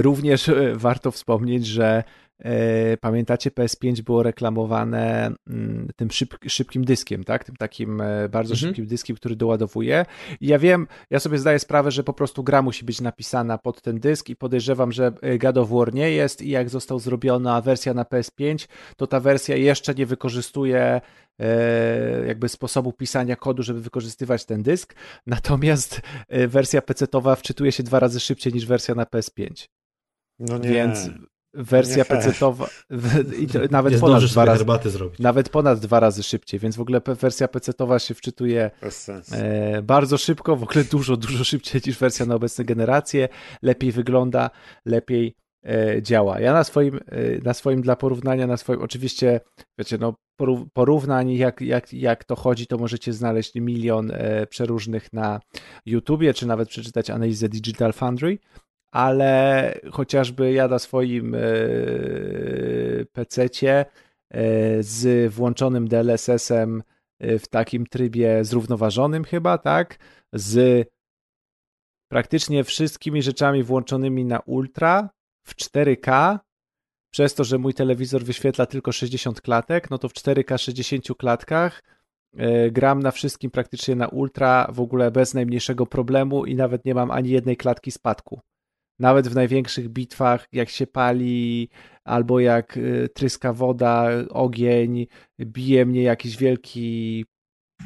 [0.01, 2.03] Również warto wspomnieć, że
[3.01, 7.43] pamiętacie, PS5 było reklamowane mm, tym szyb, szybkim dyskiem, tak?
[7.43, 8.69] Tym takim e, bardzo Mhm.
[8.69, 10.05] szybkim dyskiem, który doładowuje.
[10.41, 13.81] I ja wiem, ja sobie zdaję sprawę, że po prostu gra musi być napisana pod
[13.81, 17.61] ten dysk i podejrzewam, że e, God of War nie jest i jak został zrobiona
[17.61, 18.67] wersja na PS5,
[18.97, 21.01] to ta wersja jeszcze nie wykorzystuje
[21.39, 24.95] e, jakby sposobu pisania kodu, żeby wykorzystywać ten dysk,
[25.27, 29.67] natomiast e, wersja PC-towa wczytuje się dwa razy szybciej niż wersja na PS5.
[30.39, 30.69] No nie.
[30.69, 31.09] Więc
[31.53, 32.03] wersja.
[32.05, 32.67] PC-towa
[33.39, 35.19] i to nawet Nie ponad dwa razy, herbaty zrobić.
[35.19, 38.71] nawet ponad dwa razy szybciej, więc w ogóle wersja PC-towa się wczytuje
[39.31, 43.29] e, bardzo szybko, w ogóle dużo, dużo szybciej niż wersja na obecne generacje,
[43.61, 44.49] lepiej wygląda,
[44.85, 45.35] lepiej
[45.65, 46.39] e, działa.
[46.39, 46.99] Ja na swoim, e,
[47.43, 49.39] na swoim dla porównania, na swoim, oczywiście,
[49.77, 55.13] wiecie, no poró- porównań, jak, jak, jak to chodzi, to możecie znaleźć milion e, przeróżnych
[55.13, 55.39] na
[55.85, 58.37] YouTubie, czy nawet przeczytać analizę Digital Foundry,
[58.91, 61.39] ale chociażby ja na swoim e,
[63.13, 63.85] PC-cie
[64.29, 66.83] e, z włączonym DLSS-em
[67.19, 69.97] e, w takim trybie zrównoważonym chyba, tak?
[70.33, 70.87] Z
[72.11, 75.09] praktycznie wszystkimi rzeczami włączonymi na ultra
[75.43, 76.39] w 4K
[77.11, 81.83] przez to, że mój telewizor wyświetla tylko 60 klatek, no to w 4K 60 klatkach
[82.71, 87.11] gram na wszystkim praktycznie na ultra, w ogóle bez najmniejszego problemu i nawet nie mam
[87.11, 88.39] ani jednej klatki spadku.
[88.99, 91.69] Nawet w największych bitwach, jak się pali,
[92.03, 95.07] albo jak e, tryska woda, ogień,
[95.39, 97.25] bije mnie jakiś wielki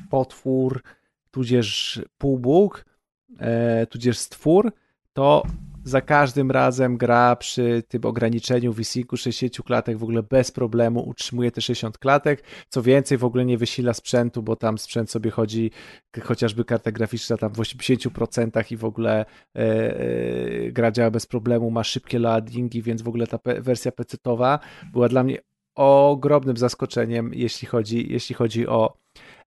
[0.09, 0.83] potwór,
[1.31, 2.85] tudzież półbóg,
[3.39, 4.71] e, tudzież stwór,
[5.13, 5.43] to
[5.83, 11.51] za każdym razem gra przy tym ograniczeniu VSyncu 60 klatek w ogóle bez problemu utrzymuje
[11.51, 12.43] te 60 klatek.
[12.69, 15.71] Co więcej, w ogóle nie wysila sprzętu, bo tam sprzęt sobie chodzi,
[16.23, 21.71] chociażby karta graficzna tam w 80% i w ogóle e, e, gra działa bez problemu,
[21.71, 24.59] ma szybkie loadingi, więc w ogóle ta wersja PC-towa
[24.93, 25.37] była dla mnie
[25.75, 28.93] ogromnym zaskoczeniem, jeśli chodzi, jeśli chodzi o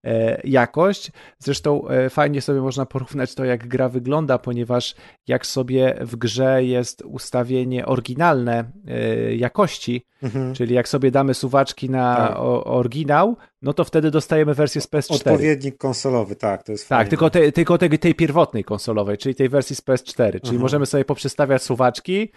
[0.05, 1.13] e, jakość.
[1.39, 4.95] Zresztą e, fajnie sobie można porównać to, jak gra wygląda, ponieważ
[5.27, 10.55] jak sobie w grze jest ustawienie oryginalne e, jakości, Mhm.
[10.55, 12.37] czyli jak sobie damy suwaczki na Tak.
[12.65, 15.15] oryginał, no to wtedy dostajemy wersję z PS4.
[15.15, 17.11] Odpowiednik konsolowy, tak, to jest Tak, fajne.
[17.11, 20.33] tylko, te, tylko tej, tej pierwotnej konsolowej, czyli tej wersji z PS4.
[20.33, 20.63] Czyli Aha.
[20.63, 22.33] możemy sobie poprzestawiać suwaczki,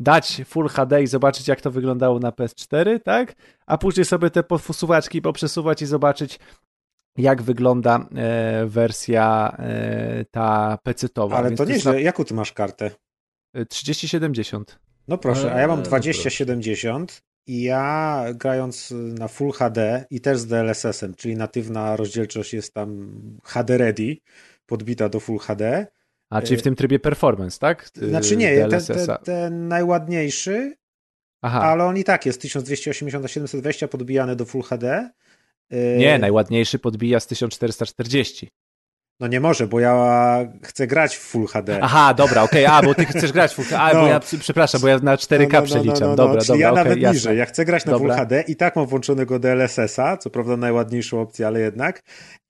[0.00, 3.34] dać Full HD i zobaczyć, jak to wyglądało na PS4, tak?
[3.66, 6.38] A później sobie te po- suwaczki poprzesuwać i zobaczyć,
[7.16, 11.34] jak wygląda e, wersja e, ta PC-towa.
[11.36, 12.02] Ale Więc to jest nieźle.
[12.02, 12.90] Jaką ty masz kartę?
[13.54, 14.78] na- 3070.
[15.08, 20.38] No proszę, a ja mam Eee, 2070 i ja grając na Full HD i też
[20.38, 23.10] z DLSS-em, czyli natywna rozdzielczość jest tam
[23.44, 24.16] HD ready,
[24.66, 25.86] podbita do Full HD.
[26.30, 27.90] A, czyli w tym trybie performance, tak?
[28.02, 30.76] Y, Znaczy nie, ten, ten, ten najładniejszy,
[31.42, 35.10] Aha, ale on i tak jest 1280 na 720 podbijany do Full HD.
[35.70, 38.48] Yy, nie, najładniejszy podbija z 1440.
[39.20, 41.78] No nie może, bo ja chcę grać w Full HD.
[41.82, 44.00] Aha, dobra, okej, a, bo ty chcesz grać w Full HD, a, No.
[44.00, 47.14] bo ja, przepraszam, bo ja na 4K przeliczam, dobra, Czyli dobra, ja okej, nawet jasne.
[47.14, 47.38] niżej.
[47.38, 48.14] Ja chcę grać na Dobra.
[48.14, 52.02] Full HD i tak mam włączonego DLSS-a, co prawda najładniejszą opcję, ale jednak.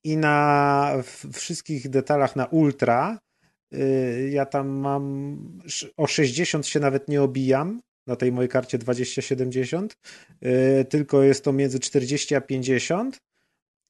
[0.05, 0.93] I na
[1.33, 3.30] wszystkich detalach na Ultra y,
[4.31, 5.37] ja tam mam
[5.97, 9.97] o 60 się nawet nie obijam na tej mojej karcie 2070,
[10.45, 13.19] y, tylko jest to między 40 a 50.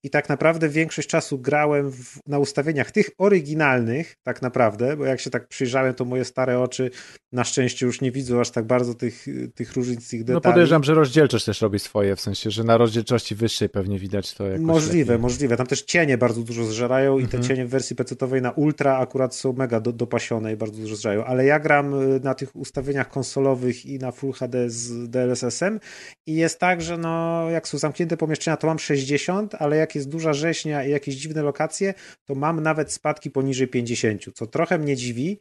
[0.03, 5.21] I tak naprawdę większość czasu grałem w, na ustawieniach tych oryginalnych, tak naprawdę, bo jak
[5.21, 6.91] się tak przyjrzałem, to moje stare oczy
[7.33, 10.35] na szczęście już nie widzą aż tak bardzo tych, tych różnic, tych detali.
[10.35, 14.35] No podejrzewam, że rozdzielczość też robi swoje, w sensie, że na rozdzielczości wyższej pewnie widać
[14.35, 15.23] to jakoś Możliwe, lepiej.
[15.23, 15.57] możliwe.
[15.57, 17.43] Tam też cienie bardzo dużo zżerają i te Mhm.
[17.43, 21.25] cienie w wersji PC-owej na Ultra akurat są mega do, dopasione i bardzo dużo zżerają.
[21.25, 25.81] Ale ja gram y, na tych ustawieniach konsolowych i na Full HD z DLSS-em
[26.27, 30.09] i jest tak, że no, jak są zamknięte pomieszczenia, to mam 60, ale jak jest
[30.09, 31.95] duża rzeźnia i jakieś dziwne lokacje,
[32.25, 35.41] to mam nawet spadki poniżej 50, co trochę mnie dziwi,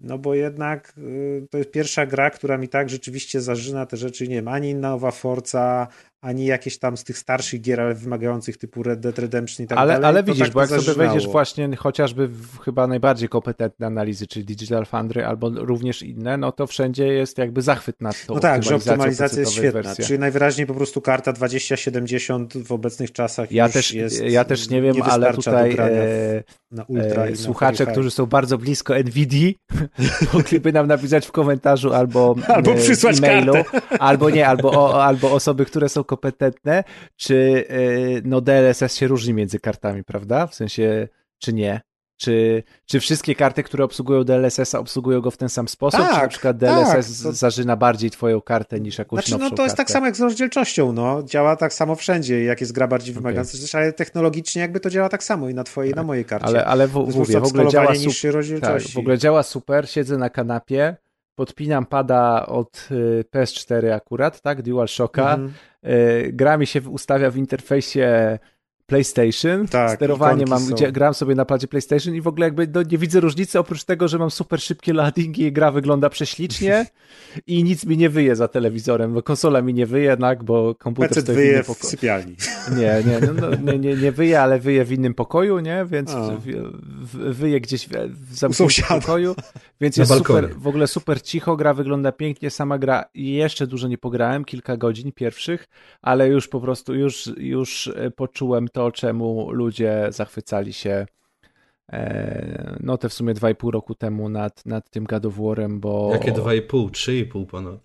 [0.00, 4.28] no bo jednak y, to jest pierwsza gra, która mi tak rzeczywiście zażyna te rzeczy,
[4.28, 5.88] nie wiem, ani nowa Forza,
[6.20, 9.78] ani jakieś tam z tych starszych gier, ale wymagających typu Red Dead Redemption i tak
[9.78, 10.08] ale, dalej.
[10.08, 11.10] ale widzisz, tak bo jak sobie zażynało.
[11.10, 16.52] wejdziesz właśnie chociażby w chyba najbardziej kompetentne analizy, czyli Digital Foundry albo również inne, no
[16.52, 19.82] to wszędzie jest jakby zachwyt nad tą No tak, że optymalizacja jest świetna.
[19.82, 20.04] wersji.
[20.04, 24.82] Czyli najwyraźniej po prostu karta 2070 w obecnych czasach Ja też, jest ja też nie
[24.82, 29.56] wiem, nie ale tutaj e, na Ultra e, słuchacze, którzy są bardzo blisko NVIDII,
[30.34, 33.98] mogliby nam napisać w komentarzu albo, Albo e, przysłać e-mailu, kartę.
[33.98, 36.84] albo nie, albo, o, albo osoby, które są kompetentne,
[37.16, 37.76] czy e,
[38.24, 40.46] no DLSS się różni między kartami, prawda?
[40.46, 41.80] W sensie, czy nie?
[42.18, 46.00] Czy, czy wszystkie karty, które obsługują DLSS-a, obsługują go w ten sam sposób?
[46.00, 49.50] czy na Tak, przykład tak, DLSS to- zażyna bardziej twoją kartę niż jakąś Znaczy, nowszą
[49.50, 51.22] no to jest tak samo jak z rozdzielczością, no.
[51.22, 53.80] Działa tak samo wszędzie, jak jest gra bardziej wymagająca, okay.
[53.82, 56.46] ale technologicznie jakby to działa tak samo i na twojej, i na mojej karcie.
[56.46, 58.12] Ale, ale w, mówię, w ogóle działa super.
[58.22, 58.92] Tak, rozdzielczości.
[58.92, 60.96] w ogóle działa super, siedzę na kanapie,
[61.34, 65.48] podpinam pada od y, PS4 akurat, tak, DualShocka, Mhm.
[65.48, 65.52] y,
[66.32, 68.38] gra mi się ustawia w interfejsie
[68.86, 70.74] PlayStation, Tak, sterowanie mam, są.
[70.74, 73.84] gdzie gram sobie na padzie PlayStation i w ogóle jakby no, nie widzę różnicy, oprócz
[73.84, 76.86] tego, że mam super szybkie loadingi i gra wygląda prześlicznie
[77.46, 81.08] i nic mi nie wyje za telewizorem, bo konsola mi nie wyje jednak, bo komputer
[81.08, 81.90] PC stoi w wyje w pokoju.
[81.90, 82.36] sypialni.
[82.76, 85.84] Nie, nie, no, no, nie, nie, nie wyje, ale wyje w innym pokoju, nie?
[85.90, 86.72] Więc w,
[87.02, 87.90] w, wyje gdzieś w,
[88.30, 89.34] w zamkniętym pokoju,
[89.80, 90.40] więc Na jest balkonie.
[90.48, 94.76] super, w ogóle super cicho, gra wygląda pięknie, sama gra jeszcze dużo nie pograłem, kilka
[94.76, 95.68] godzin pierwszych,
[96.02, 101.06] ale już po prostu, już, już e, poczułem to, czemu ludzie zachwycali się
[101.92, 106.08] e, no te w sumie 2,5 roku temu nad, nad tym God of War'em, bo...
[106.12, 107.80] Jakie 2,5, 3,5 ponad.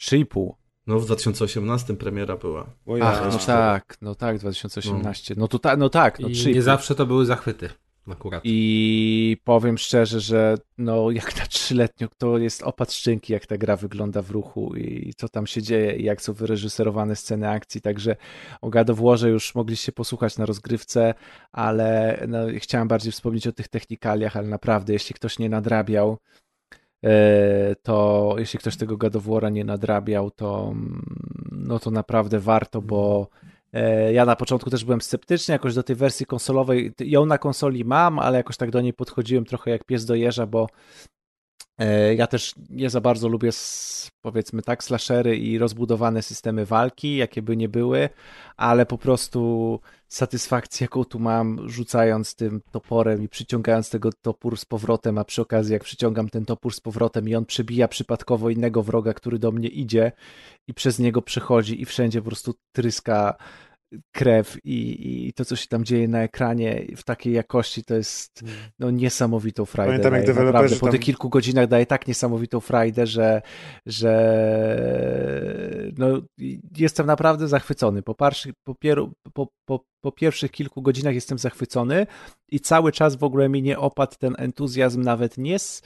[0.00, 0.52] 3,5.
[0.86, 2.66] No w 2018 premiera była.
[3.02, 5.34] Ach, no tak, no tak, 2018.
[5.36, 6.54] No to ta, no tak, no I 3,5.
[6.54, 7.68] nie zawsze to były zachwyty.
[8.12, 8.42] Akurat.
[8.44, 13.76] I powiem szczerze, że no jak na trzyletnią to jest opad szczęki, jak ta gra
[13.76, 18.16] wygląda w ruchu i co tam się dzieje i jak są wyreżyserowane sceny akcji, także
[18.60, 18.88] o God
[19.22, 21.14] już mogliście posłuchać na rozgrywce,
[21.52, 26.18] ale no, chciałem bardziej wspomnieć o tych technikaliach, ale naprawdę, jeśli ktoś nie nadrabiał,
[27.04, 29.14] e, to jeśli ktoś tego God
[29.52, 31.04] nie nadrabiał, to mm,
[31.52, 33.28] no to naprawdę warto, bo
[34.12, 36.92] ja na początku też byłem sceptyczny jakoś do tej wersji konsolowej.
[37.00, 40.46] Ją na konsoli mam, ale jakoś tak do niej podchodziłem trochę jak pies do jeża,
[40.46, 40.66] bo
[41.78, 43.50] e, ja też nie za bardzo lubię,
[44.20, 48.08] powiedzmy tak, slashery i rozbudowane systemy walki, jakie by nie były,
[48.56, 49.80] ale po prostu
[50.10, 55.42] satysfakcję, jaką tu mam, rzucając tym toporem i przyciągając tego topór z powrotem, a przy
[55.42, 59.52] okazji, jak przyciągam ten topór z powrotem i on przebija przypadkowo innego wroga, który do
[59.52, 60.12] mnie idzie
[60.68, 63.34] i przez niego przechodzi i wszędzie po prostu tryska
[64.12, 68.42] krew i, i to, co się tam dzieje na ekranie w takiej jakości, to jest
[68.42, 68.54] mm.
[68.78, 69.92] no, niesamowitą frajdę.
[69.92, 70.92] Pamiętam, jak deweloperzy Po tam...
[70.92, 73.42] tych kilku godzinach daje tak niesamowitą frajdę, że,
[73.86, 74.12] że
[75.98, 76.22] no,
[76.76, 78.02] jestem naprawdę zachwycony.
[78.02, 78.74] Po, parszy, po,
[79.32, 82.06] po, po, po pierwszych kilku godzinach jestem zachwycony
[82.48, 85.82] i cały czas w ogóle mi nie opadł ten entuzjazm nawet nie z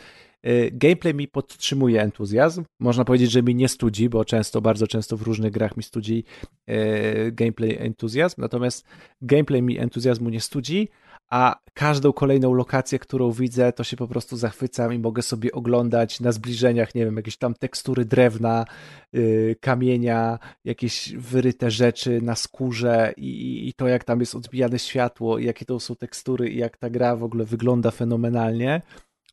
[0.72, 2.64] gameplay mi podtrzymuje entuzjazm.
[2.80, 6.24] Można powiedzieć, że mi nie studzi, bo często, bardzo często w różnych grach mi studzi
[6.70, 8.84] y, gameplay entuzjazm, natomiast
[9.22, 10.88] gameplay mi entuzjazmu nie studzi,
[11.30, 16.20] a każdą kolejną lokację, którą widzę, to się po prostu zachwycam i mogę sobie oglądać
[16.20, 18.64] na zbliżeniach, nie wiem, jakieś tam tekstury drewna,
[19.12, 25.38] yy, kamienia, jakieś wyryte rzeczy na skórze i, i, to, jak tam jest odbijane światło,
[25.38, 28.82] i jakie to są tekstury i jak ta gra w ogóle wygląda fenomenalnie,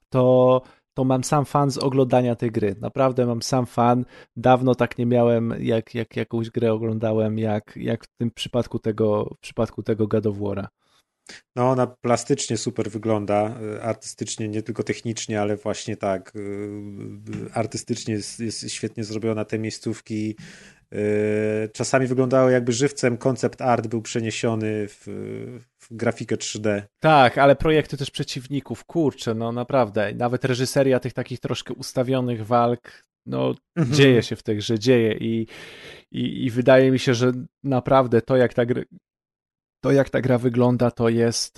[0.10, 0.62] to
[1.02, 2.76] to mam sam fan z oglądania tej gry.
[2.82, 4.06] Naprawdę mam sam fan.
[4.36, 9.30] Dawno tak nie miałem, jak, jak jakąś grę oglądałem, jak, jak w tym przypadku tego,
[9.38, 10.68] w przypadku tego War'a.
[11.56, 17.54] No, ona plastycznie super wygląda, y, artystycznie, nie tylko technicznie, ale właśnie tak, y, y,
[17.54, 19.46] artystycznie jest, jest świetnie zrobiona.
[19.46, 20.36] Te miejscówki
[21.74, 25.08] czasami wyglądały jakby żywcem, koncept art był przeniesiony w,
[25.92, 26.82] grafikę 3D.
[27.00, 33.04] Tak, ale projekty też przeciwników, kurczę, no naprawdę, nawet reżyseria tych takich troszkę ustawionych walk,
[33.26, 33.96] no mhm.
[33.96, 35.48] dzieje się w tej grze, dzieje i,
[36.12, 37.32] i, i wydaje mi się, że
[37.64, 38.66] naprawdę to jak ta
[39.82, 41.58] to jak ta gra wygląda, to jest,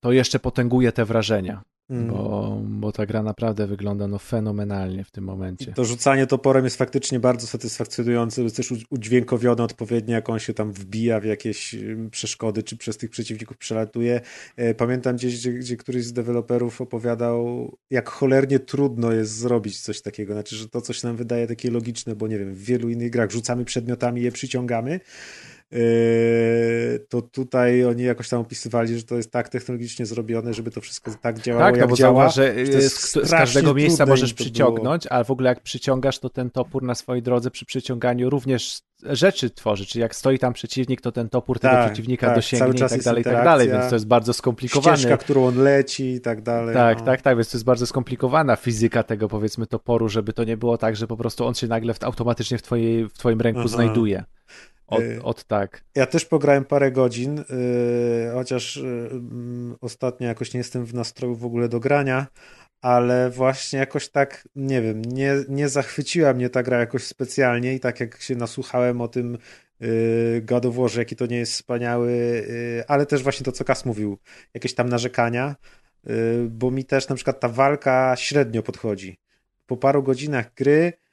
[0.00, 1.62] to jeszcze potęguje te wrażenia.
[1.90, 2.08] Mm.
[2.08, 5.70] Bo, bo ta gra naprawdę wygląda no fenomenalnie w tym momencie.
[5.70, 10.54] I to rzucanie toporem jest faktycznie bardzo satysfakcjonujące, jest też udźwiękowione odpowiednio, jak on się
[10.54, 11.76] tam wbija w jakieś
[12.10, 14.20] przeszkody, czy przez tych przeciwników przelatuje.
[14.56, 20.02] E, pamiętam gdzieś, gdzie, gdzie któryś z deweloperów opowiadał, jak cholernie trudno jest zrobić coś
[20.02, 20.32] takiego.
[20.32, 23.30] Znaczy, że to coś nam wydaje takie logiczne, bo nie wiem, w wielu innych grach
[23.30, 25.00] rzucamy przedmiotami, je przyciągamy,
[27.08, 31.10] to tutaj oni jakoś tam opisywali, że to jest tak technologicznie zrobione, żeby to wszystko
[31.20, 32.28] tak działało, tak, jak no bo działa.
[32.28, 36.82] że z, z każdego miejsca możesz przyciągnąć, ale w ogóle jak przyciągasz, to ten topór
[36.82, 41.28] na swojej drodze przy przyciąganiu również rzeczy tworzy, czyli jak stoi tam przeciwnik, to ten
[41.28, 44.06] topór tak, tego przeciwnika tak, dosięgnie i tak dalej, i tak dalej, więc to jest
[44.06, 44.96] bardzo skomplikowane.
[44.96, 46.74] Ścieżka, którą on leci i tak dalej.
[46.74, 47.04] Tak, no.
[47.04, 50.78] tak, tak, więc to jest bardzo skomplikowana fizyka tego powiedzmy toporu, żeby to nie było
[50.78, 53.68] tak, że po prostu on się nagle w, automatycznie w, twojej, w twoim ręku Aha.
[53.68, 54.24] znajduje.
[54.90, 55.84] Od, y, od, tak.
[55.94, 59.10] Ja też pograłem parę godzin, yy, chociaż yy,
[59.80, 62.26] ostatnio jakoś nie jestem w nastroju w ogóle do grania,
[62.80, 67.80] ale właśnie jakoś tak, nie wiem, nie, nie zachwyciła mnie ta gra jakoś specjalnie i
[67.80, 69.38] tak jak się nasłuchałem o tym
[70.42, 72.44] God of War, jaki to nie jest wspaniały,
[72.88, 74.18] ale też właśnie to, co Kas mówił,
[74.54, 75.56] jakieś tam narzekania,
[76.48, 79.18] bo mi też na przykład ta walka średnio podchodzi.
[79.66, 81.09] Po paru godzinach gry Y,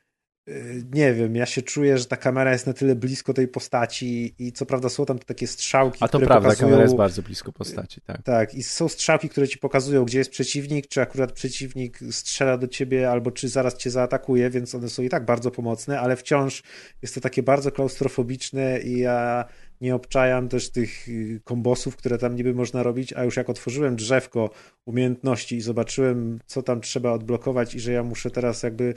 [0.93, 4.51] nie wiem, ja się czuję, że ta kamera jest na tyle blisko tej postaci i
[4.51, 6.67] co prawda są tam takie strzałki, A to które prawda, pokazują...
[6.67, 8.23] kamera jest bardzo blisko postaci, tak.
[8.23, 12.67] Tak, i są strzałki, które ci pokazują, gdzie jest przeciwnik, czy akurat przeciwnik strzela do
[12.67, 16.63] ciebie, albo czy zaraz cię zaatakuje, więc one są i tak bardzo pomocne, ale wciąż
[17.01, 19.45] jest to takie bardzo klaustrofobiczne i ja
[19.81, 23.95] nie obczajam też tych y, kombosów, które tam niby można robić, a już jak otworzyłem
[23.95, 24.49] drzewko
[24.85, 28.93] umiejętności i zobaczyłem, co tam trzeba odblokować i że ja muszę teraz jakby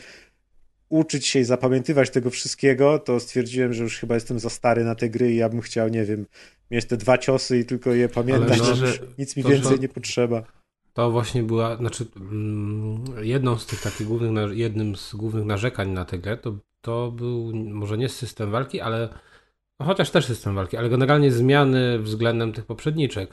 [0.91, 4.95] uczyć się i zapamiętywać tego wszystkiego, to stwierdziłem, że już chyba jestem za stary na
[4.95, 6.27] te gry i ja bym chciał, nie wiem,
[6.71, 9.89] mieć te dwa ciosy i tylko je pamiętać, no, że nic mi więcej to, nie
[9.89, 10.43] potrzeba.
[10.93, 16.05] To właśnie była, znaczy mm, jedną z tych takich głównych, jednym z głównych narzekań na
[16.05, 19.09] tę grę to, to był może nie system walki, ale
[19.81, 23.31] no chociaż też system walki, ale generalnie zmiany względem tych poprzedniczek.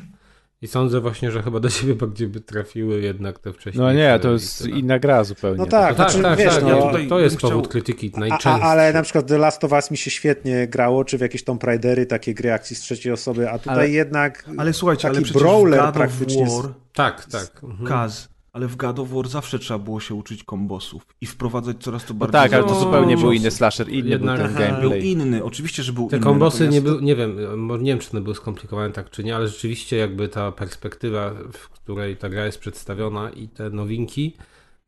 [0.61, 3.81] I sądzę właśnie, że chyba do siebie bardziej by trafiły jednak te wcześniejsze.
[3.81, 4.77] No nie, to jest releasy, no.
[4.85, 5.57] inna gra zupełnie.
[5.57, 6.63] No tak, No tak, znaczy, tak, wiesz, tak.
[6.63, 9.71] no, ja tutaj to jest powód krytyki A, a, ale na przykład The Last of
[9.71, 13.13] Us mi się świetnie grało, czy w jakieś Tomb Raidery, takie gry akcji z trzeciej
[13.13, 16.49] osoby, a tutaj Ale- jednak Ale słuchajcie, ale taki przecież brawler praktycznie.
[16.49, 17.63] z- War, Tak, tak.
[17.63, 17.87] Mhm.
[17.87, 22.05] Kaz, ale w God of War zawsze trzeba było się uczyć kombosów i wprowadzać coraz
[22.05, 22.33] to No bardziej...
[22.41, 24.89] tak, ale to No, zupełnie był no, inny slasher, inny jednak- był ten aha, Był
[24.89, 25.11] gameplay.
[25.11, 26.23] inny, oczywiście, że był Te inny.
[26.23, 29.23] kombosy nie natomiast- były, nie wiem, może nie wiem, czy one były skomplikowane tak, czy
[29.23, 34.33] nie, ale rzeczywiście jakby ta perspektywa, w której ta gra jest przedstawiona i te nowinki,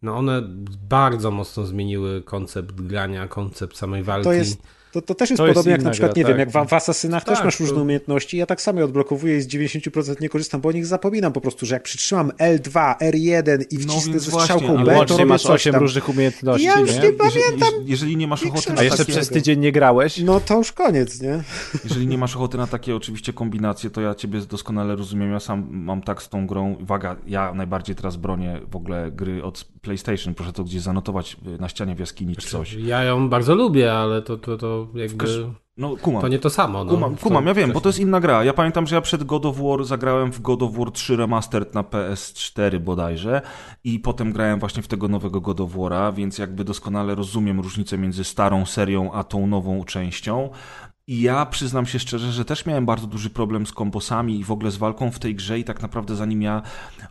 [0.01, 0.41] no one
[0.89, 4.23] bardzo mocno zmieniły koncept grania, koncept samej walki.
[4.23, 4.61] To jest,
[4.91, 6.55] to, to też jest To jest podobnie jak inna na przykład, gra, nie wiem, tak.
[6.55, 8.37] jak w, w Asasynach Tak, też masz to- różne umiejętności.
[8.37, 11.41] Ja tak samo je odblokowuję i z 90% nie korzystam, bo o nich zapominam po
[11.41, 15.41] prostu, że jak przytrzymam L2, R1 i wcisnę więc ze strzałką B, to robię masz
[15.41, 15.81] coś 8 tam.
[15.81, 16.95] różnych umiejętności, Ja już nie?
[16.95, 17.69] nie Jeżeli, pamiętam.
[17.69, 19.17] jeżeli, jeżeli nie masz ochoty na A jeszcze takiego.
[19.17, 20.17] przez tydzień nie grałeś?
[20.17, 21.43] No to już koniec, nie?
[21.83, 25.31] Jeżeli nie masz ochoty na takie oczywiście kombinacje, to ja ciebie doskonale rozumiem.
[25.31, 26.75] Ja sam mam tak z tą grą.
[26.81, 30.33] Uwaga, ja najbardziej teraz bronię w ogóle gry od PlayStation.
[30.35, 32.73] Proszę to gdzieś zanotować na ścianie w jaskini czy coś.
[32.73, 35.45] Ja ją bardzo lubię, ale to, to, to jakby każ-
[35.77, 36.21] No kumam.
[36.21, 36.83] to nie to samo.
[36.83, 38.43] No, Kumam, kumam, ja wiem, bo to jest inna gra.
[38.43, 41.73] Ja pamiętam, że ja przed God of War zagrałem w God of War 3 Remastered
[41.75, 43.41] na PS4 bodajże
[43.83, 47.97] i potem grałem właśnie w tego nowego God of War'a, więc jakby doskonale rozumiem różnicę
[47.97, 50.49] między starą serią a tą nową częścią.
[51.07, 54.51] I ja przyznam się szczerze, że też miałem bardzo duży problem z kombosami i w
[54.51, 56.61] ogóle z walką w tej grze i tak naprawdę zanim ja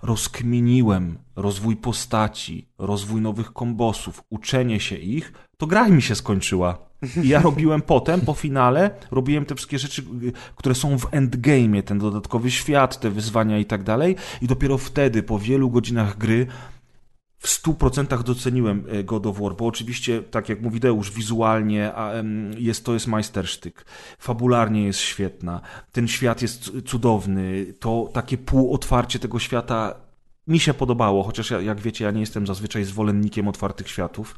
[0.02, 6.87] rozkminiłem rozwój postaci, rozwój nowych kombosów, uczenie się ich, to gra mi się skończyła.
[7.24, 10.04] I ja robiłem potem, po finale, robiłem te wszystkie rzeczy,
[10.56, 14.16] które są w endgame'ie, ten dodatkowy świat, te wyzwania i tak dalej.
[14.42, 16.46] I dopiero wtedy, po wielu godzinach gry,
[17.38, 21.92] w 100% doceniłem e, God of War, bo oczywiście, tak jak mówi Deusz, wizualnie
[22.58, 23.84] jest, to jest majstersztyk.
[24.18, 25.60] Fabularnie jest świetna.
[25.92, 27.66] Ten świat jest cu- cudowny.
[27.80, 29.94] To takie półotwarcie tego świata
[30.46, 34.36] mi się podobało, chociaż ja, jak wiecie, ja nie jestem zazwyczaj zwolennikiem otwartych światów.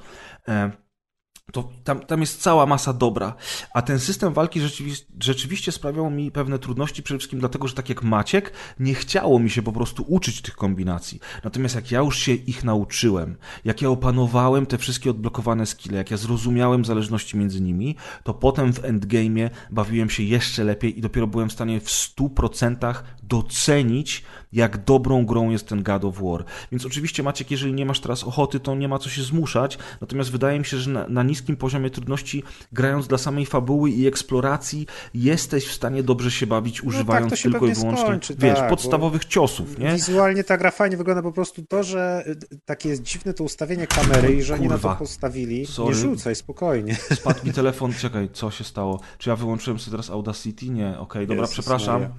[1.52, 3.34] To tam, tam jest cała masa dobra.
[3.74, 7.88] A ten system walki rzeczywiście, rzeczywiście sprawiał mi pewne trudności, przede wszystkim dlatego, że tak
[7.88, 11.20] jak Maciek, nie chciało mi się po prostu uczyć tych kombinacji.
[11.44, 16.10] Natomiast jak ja już się ich nauczyłem, jak ja opanowałem te wszystkie odblokowane skille, jak
[16.10, 21.26] ja zrozumiałem zależności między nimi, to potem w endgame'ie bawiłem się jeszcze lepiej i dopiero
[21.26, 22.94] byłem w stanie w 100%
[23.30, 26.44] docenić, jak dobrą grą jest ten God of War.
[26.72, 30.30] Więc oczywiście Maciek, jeżeli nie masz teraz ochoty, to nie ma co się zmuszać, natomiast
[30.30, 32.42] wydaje mi się, że na, na niskim poziomie trudności,
[32.72, 37.42] grając dla samej fabuły i eksploracji, jesteś w stanie dobrze się bawić, używając tak to
[37.42, 39.92] się tylko i wyłącznie, skończy, wiesz, tak, podstawowych ciosów, nie?
[39.92, 43.86] Wizualnie ta gra fajnie wygląda po prostu to, że y, takie jest dziwne to ustawienie
[43.86, 44.92] kamery i że oni na Kurwa.
[44.92, 45.66] to postawili.
[45.66, 45.88] Sorry.
[45.88, 46.94] Nie rzucaj, spokojnie.
[46.94, 49.00] Spadł mi telefon, czekaj, co się stało?
[49.18, 50.68] Czy ja wyłączyłem sobie teraz Audacity?
[50.68, 52.00] Nie, okej, dobra, Jezus przepraszam.
[52.00, 52.14] Maria.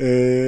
[0.00, 0.47] Y,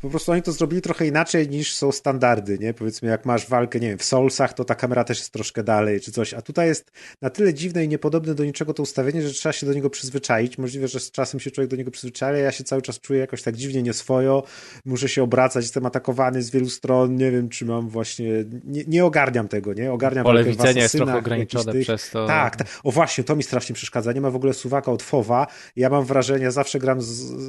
[0.00, 2.74] po prostu oni to zrobili trochę inaczej niż są standardy, nie?
[2.74, 6.00] Powiedzmy, jak masz walkę, nie wiem, w Soulsach, to ta kamera też jest troszkę dalej,
[6.00, 6.90] czy coś, a tutaj jest
[7.22, 10.58] na tyle dziwne i niepodobne do niczego to ustawienie, że trzeba się do niego przyzwyczaić.
[10.58, 13.42] Możliwe, że z czasem się człowiek do niego przyzwyczaja, ja się cały czas czuję jakoś
[13.42, 14.42] tak dziwnie nieswojo,
[14.84, 18.28] muszę się obracać, jestem atakowany z wielu stron, nie wiem, czy mam właśnie,
[18.64, 19.92] nie, nie ogarniam tego, nie?
[19.92, 22.26] Ogarniam Pole widzenia jest trochę ograniczone tych- przez to.
[22.26, 22.68] tak, tak.
[22.84, 24.12] O właśnie, to mi strasznie przeszkadza.
[24.12, 25.46] Nie ma w ogóle suwaka od fowa.
[25.76, 27.08] Ja mam wrażenie, ja zawsze gram z,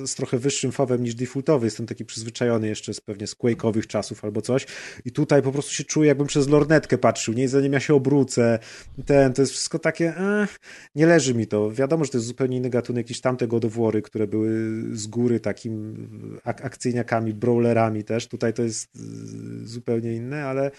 [0.09, 1.67] z trochę wyższym fowem niż defaultowy.
[1.67, 4.65] Jestem taki przyzwyczajony jeszcze z pewnie z Quake'owych czasów albo coś.
[5.05, 7.43] I tutaj po prostu się czuję, jakbym przez lornetkę patrzył, nie?
[7.43, 8.59] I zanim ja się obrócę.
[9.05, 10.59] Ten, to jest wszystko takie, eh,
[10.95, 11.71] nie leży mi to.
[11.71, 14.51] Wiadomo, że to jest zupełnie inny gatunek niż tamte God of War'y, które były
[14.93, 15.95] z góry takim
[16.43, 18.27] ak akcyjniakami, brawlerami też.
[18.27, 20.71] Tutaj to jest y, zupełnie inne, ale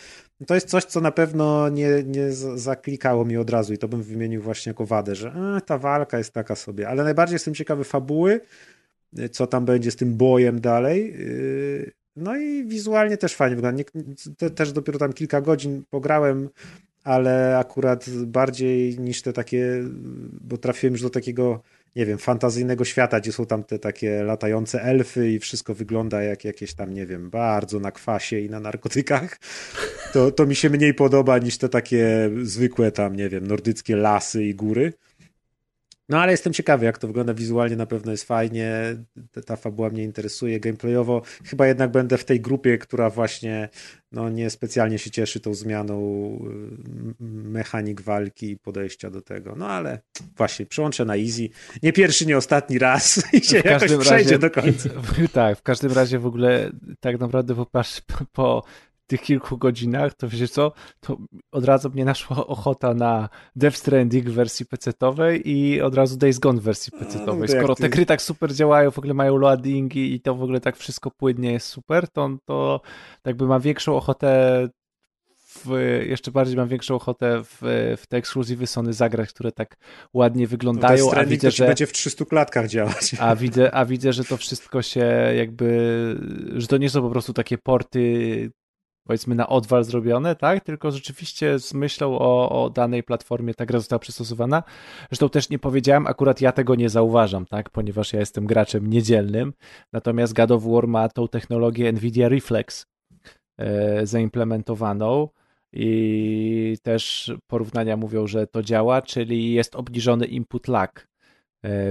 [0.46, 4.02] to jest coś, co na pewno nie, nie zaklikało mi od razu i to bym
[4.02, 7.84] wymienił właśnie jako wadę, że a, ta walka jest taka sobie, ale najbardziej jestem ciekawy
[7.84, 8.40] fabuły,
[9.30, 11.14] co tam będzie z tym bojem dalej.
[11.20, 13.78] y, No i wizualnie też fajnie wygląda.
[13.78, 13.84] Nie,
[14.36, 16.48] te, też dopiero tam kilka godzin pograłem,
[17.04, 19.84] ale akurat bardziej niż te takie,
[20.40, 21.62] bo trafiłem już do takiego,
[21.96, 26.44] nie wiem, fantazyjnego świata, gdzie są tam te takie latające elfy i wszystko wygląda jak
[26.44, 29.38] jakieś tam, nie wiem, bardzo na kwasie i na narkotykach.
[30.12, 34.44] To, to mi się mniej podoba niż te takie zwykłe tam, nie wiem, nordyckie lasy
[34.44, 34.92] i góry.
[36.12, 38.96] No ale jestem ciekawy, jak to wygląda wizualnie, na pewno jest fajnie,
[39.46, 41.22] ta, fabuła mnie interesuje, gameplayowo.
[41.44, 43.68] Chyba jednak będę w tej grupie, która właśnie
[44.12, 45.98] no, nie specjalnie się cieszy tą zmianą
[47.20, 50.00] y, mechanik walki i podejścia do tego, no ale
[50.36, 51.48] właśnie, przyłączę na easy,
[51.82, 54.88] nie pierwszy, nie ostatni raz i się W jakoś przejdzie razie- do końca.
[55.32, 56.70] Tak, w każdym razie w ogóle
[57.00, 58.02] tak naprawdę popatrz
[58.32, 58.64] po
[59.06, 61.16] tych kilku godzinach, to wiecie co, to
[61.52, 66.38] od razu mnie naszła ochota na Death Stranding w wersji PC-owej i od razu Days
[66.38, 67.40] Gone w wersji PC-owej.
[67.40, 70.34] No, to jak Skoro te gry tak super działają, w ogóle mają loadingi i to
[70.34, 72.80] w ogóle tak wszystko płynnie jest super, to, to
[73.24, 74.68] jakby mam większą ochotę
[75.54, 75.70] w,
[76.06, 77.58] jeszcze bardziej mam większą ochotę w,
[77.96, 79.76] w te ekskluzywy Sony zagrać, które tak
[80.14, 83.14] ładnie No, wyglądają, Death a widzę, że będzie w 300 klatkach działać.
[83.18, 85.06] a widzę, a widzę, że to wszystko się
[85.36, 86.16] jakby,
[86.56, 88.50] że to nie są po prostu takie porty
[89.04, 90.64] powiedzmy na odwal zrobione, tak?
[90.64, 94.62] Tylko rzeczywiście z myślą o, o danej platformie ta gra została przystosowana.
[95.10, 97.70] Zresztą też nie powiedziałem, akurat ja tego nie zauważam, tak?
[97.70, 99.52] Ponieważ ja jestem graczem niedzielnym,
[99.92, 102.86] natomiast God of War ma tą technologię Nvidia Reflex
[103.58, 105.28] e, zaimplementowaną
[105.72, 111.11] i też porównania mówią, że to działa, czyli jest obniżony input lag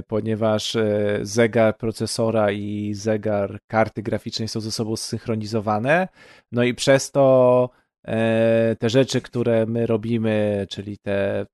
[0.08, 6.08] ponieważ e, zegar procesora i zegar karty graficznej są ze sobą zsynchronizowane,
[6.52, 7.70] no i przez to
[8.08, 11.46] e, te rzeczy, które my robimy, czyli te,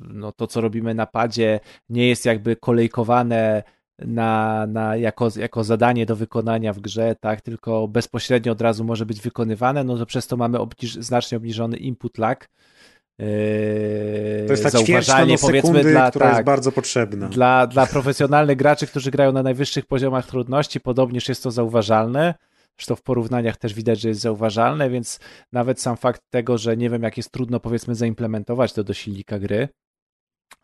[0.00, 3.62] no to co robimy na padzie, nie jest jakby kolejkowane
[3.98, 9.06] na, na, jako, jako zadanie do wykonania w grze, tak, tylko bezpośrednio od razu może
[9.06, 12.48] być wykonywane, no to przez to mamy obniż, znacznie obniżony input lag.
[13.22, 17.28] Yy, To jest ta zauważalnie, powiedzmy dla, która jest tak, bardzo potrzebna.
[17.28, 22.34] dla, dla profesjonalnych graczy, którzy grają na najwyższych poziomach trudności, podobnież jest to zauważalne.
[22.78, 25.20] Zresztą w porównaniach też widać, że jest zauważalne, więc
[25.52, 29.38] nawet sam fakt tego, że nie wiem, jak jest trudno powiedzmy zaimplementować to do silnika
[29.38, 29.68] gry,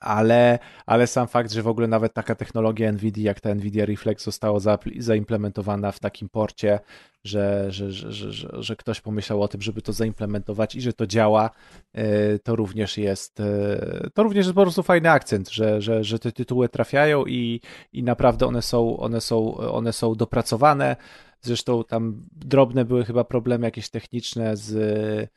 [0.00, 4.24] ale, ale sam fakt, że w ogóle nawet taka technologia NVIDIA, jak ta NVIDIA Reflex
[4.24, 6.80] została zaapl- zaimplementowana w takim porcie,
[7.24, 11.06] że, że, że, że, że, ktoś pomyślał o tym, żeby to zaimplementować i że to
[11.06, 11.50] działa,
[11.94, 16.18] e, to również jest e, to również jest po prostu fajny akcent, że, że, że
[16.18, 17.60] te tytuły trafiają i,
[17.92, 20.96] i naprawdę one są, one, są, one są dopracowane.
[21.40, 25.30] Zresztą tam drobne były chyba problemy jakieś techniczne z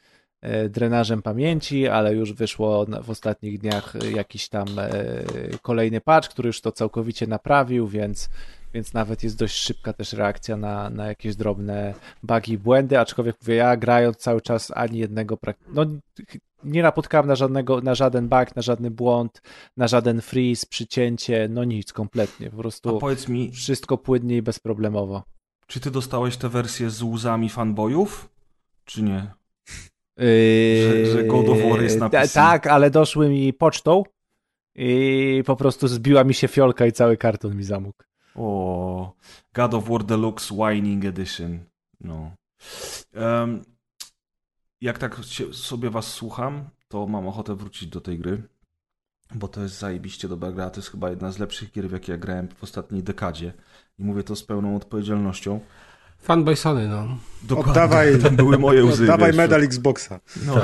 [0.69, 4.91] drenażem pamięci, ale już wyszło w ostatnich dniach jakiś tam e,
[5.61, 8.29] kolejny patch, który już to całkowicie naprawił, więc,
[8.73, 11.93] więc nawet jest dość szybka też reakcja na, na jakieś drobne
[12.23, 15.37] bugi i błędy, aczkolwiek mówię, ja grając cały czas ani jednego,
[15.73, 15.85] no
[16.63, 19.41] nie napotkałem na, żadnego, na żaden bug, na żadny błąd,
[19.77, 24.41] na żaden freeze, przycięcie, no nic kompletnie, po A prostu powiedz mi, wszystko płynnie i
[24.41, 25.23] bezproblemowo.
[25.67, 28.29] czy ty dostałeś tę wersję z łzami fanboyów,
[28.85, 29.31] czy nie?
[30.17, 32.33] Yy, że God of War jest na ta- PC.
[32.33, 34.03] Tak, ale doszły mi pocztą
[34.75, 38.03] i po prostu zbiła mi się fiolka i cały karton mi zamógł.
[38.35, 39.13] O,
[39.53, 41.59] God of War Deluxe Whining Edition.
[42.01, 42.31] No.
[43.13, 43.63] Em,
[44.81, 48.43] jak tak się, sobie was słucham, to mam ochotę wrócić do tej gry,
[49.35, 50.69] bo to jest zajebiście dobra gra.
[50.69, 53.53] To jest chyba jedna z lepszych gier, w jakie ja grałem w ostatniej dekadzie.
[53.99, 55.59] I mówię to z pełną odpowiedzialnością.
[56.21, 57.17] Fanboy Sony, no.
[57.43, 59.05] Dokładnie, Oddawaj- tam były moje łzy.
[59.05, 59.37] Dawaj wiesz.
[59.37, 60.19] medal Xboxa.
[60.45, 60.55] No.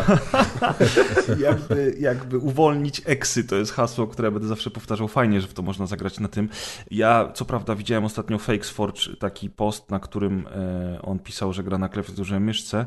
[1.47, 5.07] jakby, jakby uwolnić eksy, to jest hasło, które będę zawsze powtarzał.
[5.07, 6.49] Fajnie, że w to można zagrać na tym.
[6.91, 11.77] Ja, co prawda, widziałem ostatnio Fakesforge, taki post, na którym e, on pisał, że gra
[11.77, 12.85] na klawiaturze myszce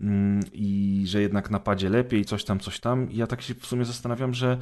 [0.00, 3.10] mm, i że jednak na padzie lepiej, coś tam, coś tam.
[3.10, 4.58] I ja tak się w sumie zastanawiam, że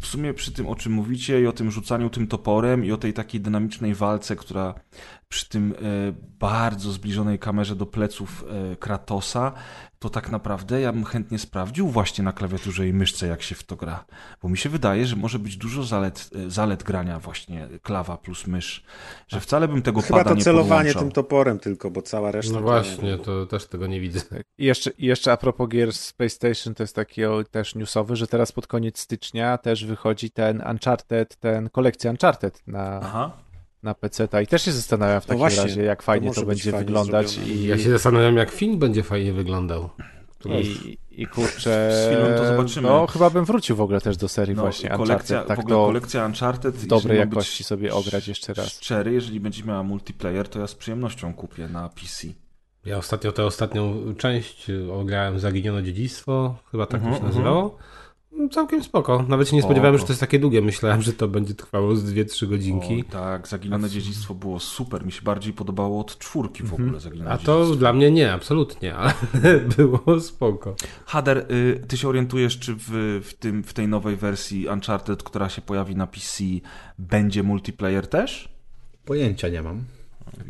[0.00, 2.96] w sumie przy tym, o czym mówicie i o tym rzucaniu tym toporem i o
[2.96, 4.74] tej takiej dynamicznej walce, która
[5.28, 5.76] przy tym e,
[6.38, 9.52] bardzo zbliżonej kamerze do pleców e, Kratosa,
[10.02, 13.62] to tak naprawdę ja bym chętnie sprawdził właśnie na klawiaturze i myszce, jak się w
[13.64, 14.04] to gra.
[14.42, 18.84] Bo mi się wydaje, że może być dużo zalet, zalet grania właśnie klawa plus mysz.
[19.28, 21.02] Że wcale bym tego Chyba pada to nie celowanie podłączał.
[21.02, 22.52] tym toporem tylko, bo cała reszta...
[22.54, 24.20] No właśnie, nie- to też tego nie widzę.
[24.58, 28.16] I jeszcze, i jeszcze a propos gier z PlayStation, to jest taki o, też newsowy,
[28.16, 33.30] że teraz pod koniec stycznia też wychodzi ten Uncharted, ten kolekcja Uncharted na, Aha.
[33.82, 34.28] Na PC.
[34.42, 36.84] I też się zastanawiam w No takim właśnie, razie, jak fajnie to, być będzie fajnie
[36.86, 37.38] wyglądać.
[37.38, 39.90] I, Ja się zastanawiam, jak film będzie fajnie wyglądał.
[40.44, 41.90] i, I kurczę.
[41.92, 42.88] Z filmem to zobaczymy.
[42.88, 45.48] No, chyba bym wrócił w ogóle też do serii No, właśnie kolekcja, Uncharted.
[45.48, 48.68] Tak w ogóle to kolekcja Uncharted w dobrej jakości sobie ograć jeszcze raz.
[48.68, 52.28] Szczery, jeżeli będzie miała multiplayer, to ja z przyjemnością kupię na PC.
[52.84, 57.62] Ja ostatnio tę ostatnią część ograłem Zaginione Dziedzictwo, chyba tak Mhm, to się nazywało.
[57.62, 57.84] No,
[58.50, 59.24] Całkiem spoko.
[59.28, 59.70] Nawet się nie Spoko.
[59.72, 60.60] spodziewałem, że to jest takie długie.
[60.62, 63.04] Myślałem, że to będzie trwało z 2-3 godzinki.
[63.08, 65.06] O, tak, Zaginione Dziedzictwo było super.
[65.06, 67.40] Mi się bardziej podobało od czwórki w ogóle Zaginione Mhm.
[67.42, 67.78] A to Dziedzictwo.
[67.78, 69.12] dla mnie nie, absolutnie, ale
[69.76, 70.74] było spoko.
[71.06, 75.48] Hader, y, ty się orientujesz, czy w, w, tym, w tej nowej wersji Uncharted, która
[75.48, 76.44] się pojawi na PC,
[76.98, 78.48] będzie multiplayer też?
[79.04, 79.84] Pojęcia nie mam.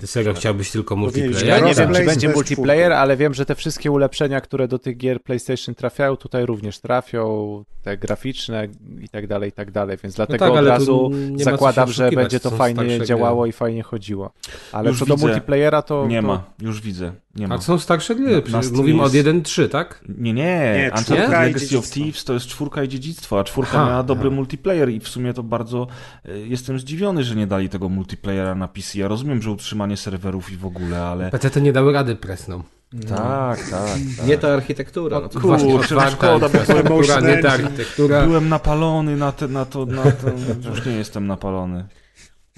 [0.00, 1.46] Ty serio chciałbyś tylko multiplayer?
[1.46, 2.34] Ja nie wiem, czy będzie PS4.
[2.34, 6.78] multiplayer, ale wiem, że te wszystkie ulepszenia, które do tych gier PlayStation trafiają, tutaj również
[6.78, 8.68] trafią, te graficzne
[9.00, 12.50] i tak dalej, i tak dalej, więc dlatego tak, od razu zakładam, że będzie to
[12.50, 13.50] fajnie działało gry.
[13.50, 14.32] i fajnie chodziło.
[14.72, 15.26] Ale Już co do widzę.
[15.26, 16.06] multiplayera, to...
[16.06, 16.26] Nie to...
[16.26, 17.12] ma, już widzę.
[17.34, 17.54] Nie ma.
[17.54, 18.42] A są starsze gry.
[18.72, 20.04] Mówimy od jest- 1.3, tak?
[20.08, 21.90] Nie, nie, Nie, Legacy of.
[21.90, 24.36] Thieves to jest czwórka i dziedzictwo, a czwórka Aha, miała dobry aha.
[24.36, 25.86] multiplayer i w sumie to bardzo
[26.24, 28.98] e, jestem zdziwiony, że nie dali tego multiplayera na PC.
[28.98, 32.62] Ja rozumiem, że utrzymanie serwerów i w ogóle, ale PC nie dały rady presną.
[33.08, 34.26] tak, tak, tak.
[34.26, 35.20] Nie ta architektura.
[35.20, 38.26] No Kurczę, otwarta szkoda, bo architektura, nie ta architektura.
[38.26, 40.28] Byłem napalony na, te, na to, na to,
[40.70, 41.84] już nie jestem napalony.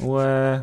[0.00, 0.62] Łe.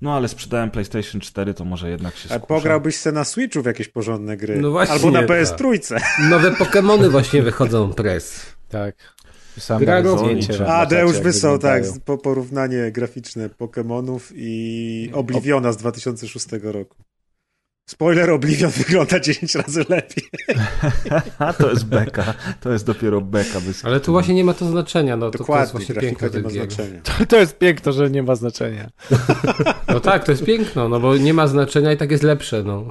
[0.00, 2.46] No ale sprzedałem PlayStation 4, to może jednak się A skuszę.
[2.46, 4.60] pograłbyś se na Switchu w jakieś porządne gry.
[4.60, 5.28] No właśnie, Albo na tak.
[5.28, 6.00] PS3.
[6.30, 8.46] Nowe Pokémony właśnie wychodzą pres.
[8.68, 8.94] Tak.
[9.58, 16.46] Sam Gra zdjęcie A, Deusz wysłał, tak, po porównanie graficzne Pokémonów i Obliviona z 2006
[16.62, 16.96] roku.
[17.86, 20.24] Spoiler, Oblivion wygląda 10 razy lepiej.
[21.38, 23.60] A to jest beka, to jest dopiero beka.
[23.60, 25.16] Bez Ale tu właśnie nie ma to znaczenia.
[25.16, 27.00] No, to, to jest Dokładnie, właśnie piękno nie ma znaczenia.
[27.02, 28.90] To, to jest piękno, że nie ma znaczenia.
[29.88, 32.62] No tak, to jest piękno, no bo nie ma znaczenia i tak jest lepsze.
[32.62, 32.84] No.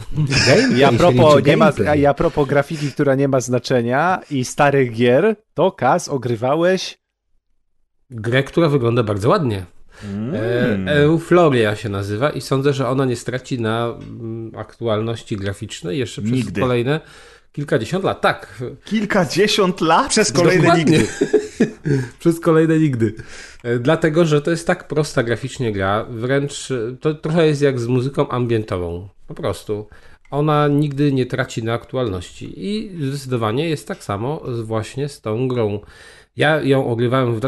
[0.47, 5.35] Gameplay Ja propos, nie ma, ja propos grafiki, która nie ma znaczenia i starych gier,
[5.53, 7.01] to Kaz ogrywałeś
[8.09, 9.65] Grę, która wygląda bardzo ładnie.
[10.05, 10.87] Mm.
[10.87, 16.21] E, Eufloria się nazywa i sądzę, że ona nie straci na mm, aktualności graficznej jeszcze
[16.21, 16.61] przez Nigdy.
[16.61, 16.99] kolejne
[17.51, 18.21] kilkadziesiąt lat.
[18.21, 20.09] Tak, Kilkadziesiąt lat?
[20.09, 20.97] Przez kolejne Dokładnie.
[20.97, 21.07] nigdy.
[22.19, 23.13] przez kolejne nigdy.
[23.63, 27.79] E, Dlatego, że to jest tak prosta graficznie gra, wręcz e, to trochę jest jak
[27.79, 29.07] z muzyką ambientową.
[29.27, 29.87] Po prostu.
[30.31, 35.79] Ona nigdy nie traci na aktualności i zdecydowanie jest tak samo właśnie z tą grą.
[36.37, 37.39] Ja ją ogrywałem w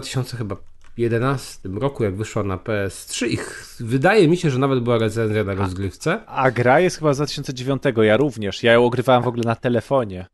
[0.97, 3.37] 2011 roku, jak wyszła na PS3 i
[3.79, 6.25] wydaje mi się, że nawet była recenzja na rozgrywce.
[6.25, 8.63] A gra jest chyba z 2009, ja również.
[8.63, 10.25] Ja ją ogrywałem w ogóle na telefonie.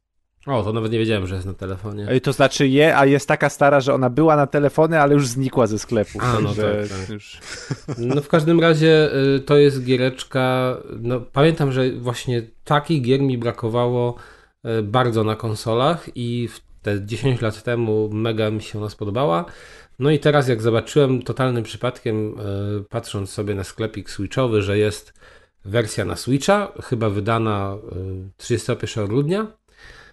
[0.45, 2.07] O, to nawet nie wiedziałem, że jest na telefonie.
[2.10, 5.27] Ej, To znaczy je, a jest taka stara, że ona była na telefonie, ale już
[5.27, 6.23] znikła ze sklepów.
[6.23, 7.10] A, no także tak, tak.
[7.10, 7.40] Już...
[8.15, 10.77] No w każdym razie y, to jest giereczka.
[10.99, 14.15] No, pamiętam, że właśnie takich gier mi brakowało
[14.80, 19.45] y, bardzo na konsolach i w te 10 lat temu mega mi się ona spodobała.
[20.00, 22.40] No i teraz jak zobaczyłem totalnym przypadkiem,
[22.80, 25.14] y, patrząc sobie na sklepik switchowy, że jest
[25.66, 27.78] wersja na Switcha, chyba wydana
[28.28, 29.48] y, 31 grudnia.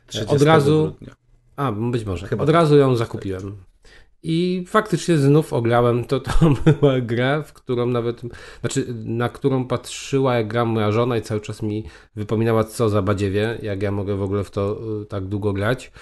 [0.06, 1.16] 30 Od razu- grudnia.
[1.56, 2.26] A, być może.
[2.26, 2.54] Chyba Od tak.
[2.54, 3.56] razu ją zakupiłem.
[4.22, 6.04] I faktycznie znów ograłem.
[6.04, 6.32] To, to
[6.80, 8.22] była gra, w którą nawet,
[8.60, 11.84] znaczy, na którą patrzyła jak gra moja żona i cały czas mi
[12.16, 15.92] wypominała, co za badziewie, jak ja mogę w ogóle w to y, tak długo grać.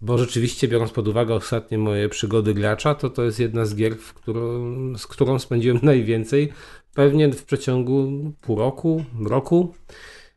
[0.00, 3.96] Bo rzeczywiście, biorąc pod uwagę ostatnie moje przygody gracza, to to jest jedna z gier,
[3.96, 6.52] w którą, z którą spędziłem najwięcej,
[6.94, 8.10] pewnie w przeciągu
[8.40, 9.74] pół roku, roku.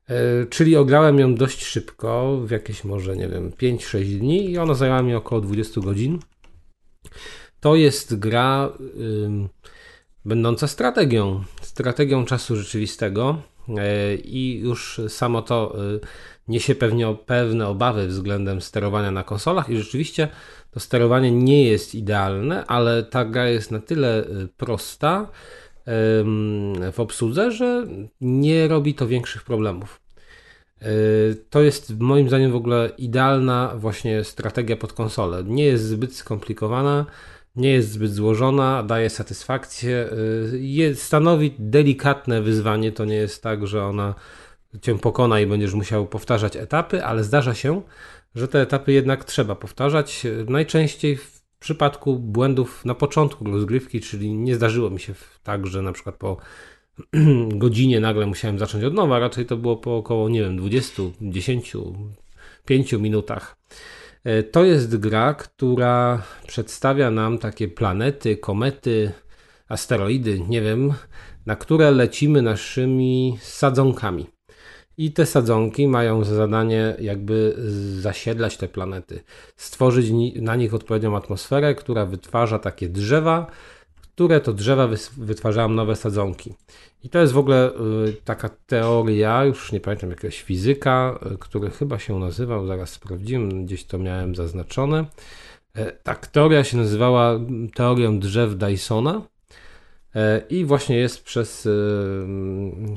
[0.10, 4.74] E, Czyli ograłem ją dość szybko, w jakieś może, nie wiem, 5-6 dni i ona
[4.74, 6.20] zajęła mi około 20 godzin.
[7.60, 8.74] To jest gra
[10.26, 13.42] będąca strategią, strategią czasu rzeczywistego
[13.78, 16.00] e, i już samo to y,
[16.48, 20.28] niesie pewnie pewne obawy względem sterowania na konsolach i rzeczywiście
[20.72, 25.30] to sterowanie nie jest idealne, ale ta gra jest na tyle y, prosta
[26.92, 27.88] w obsłudze, że
[28.22, 30.02] nie robi to większych problemów.
[30.82, 30.88] Yy,
[31.50, 35.44] To jest moim zdaniem w ogóle idealna właśnie strategia pod konsolę.
[35.46, 37.06] Nie jest zbyt skomplikowana,
[37.56, 40.10] nie jest zbyt złożona, daje satysfakcję,
[40.54, 42.92] jest, stanowi delikatne wyzwanie.
[42.92, 44.16] To nie jest tak, że ona
[44.82, 47.82] cię pokona i będziesz musiał powtarzać etapy, ale zdarza się,
[48.36, 50.28] że te etapy jednak trzeba powtarzać.
[50.48, 55.14] Najczęściej w przypadku błędów na początku rozgrywki, czyli nie zdarzyło mi się
[55.44, 56.38] tak, że na przykład po
[57.64, 61.74] godzinie nagle musiałem zacząć od nowa, raczej to było po około, nie wiem, 20, 10,
[62.66, 63.58] 5 minutach.
[64.24, 69.12] E, To jest gra, która przedstawia nam takie planety, komety,
[69.68, 70.94] asteroidy, nie wiem,
[71.46, 74.33] na które lecimy naszymi sadzonkami.
[74.98, 77.56] I te sadzonki mają za zadanie jakby
[78.00, 79.24] zasiedlać te planety,
[79.56, 83.48] stworzyć na nich odpowiednią atmosferę, która wytwarza takie drzewa,
[84.02, 86.54] które to drzewa wytwarzają nowe sadzonki.
[87.04, 91.70] I to jest w ogóle y, taka teoria, już nie pamiętam jakiegoś fizyka, y, który
[91.70, 95.06] chyba się nazywał, zaraz sprawdziłem, gdzieś to miałem zaznaczone.
[95.76, 97.40] E, Tak, teoria się nazywała
[97.76, 99.22] teorią drzew Dysona
[100.50, 101.70] i właśnie jest przez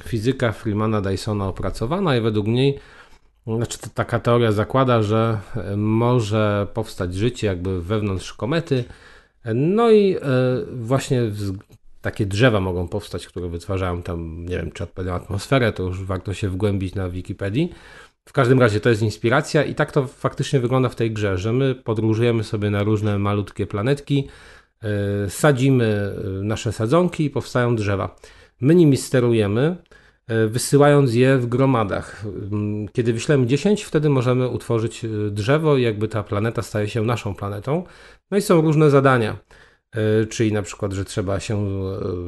[0.05, 2.79] fizyka Freemana Dysona opracowana i według niej
[3.47, 8.85] znaczy taka teoria zakłada, że e, może powstać życie jakby wewnątrz komety,
[9.55, 10.21] no i e,
[10.73, 11.23] właśnie
[12.03, 16.35] takie drzewa mogą powstać, które wytwarzają tam, nie wiem, czy odpowiednią atmosferę, to już warto
[16.35, 17.73] się wgłębić na Wikipedii.
[18.25, 21.53] W każdym razie to jest inspiracja i tak to faktycznie wygląda w tej grze, że
[21.53, 24.29] my podróżujemy sobie na różne malutkie planetki,
[25.29, 28.17] sadzimy nasze sadzonki i powstają drzewa.
[28.61, 29.77] My nimi sterujemy,
[30.29, 32.25] yy, wysyłając je w gromadach.
[32.25, 37.35] Yy, kiedy wyślemy 10, wtedy możemy utworzyć drzewo i jakby ta planeta staje się naszą
[37.35, 37.85] planetą.
[38.31, 39.37] No i są różne zadania.
[40.31, 41.81] Czyli na przykład, że trzeba się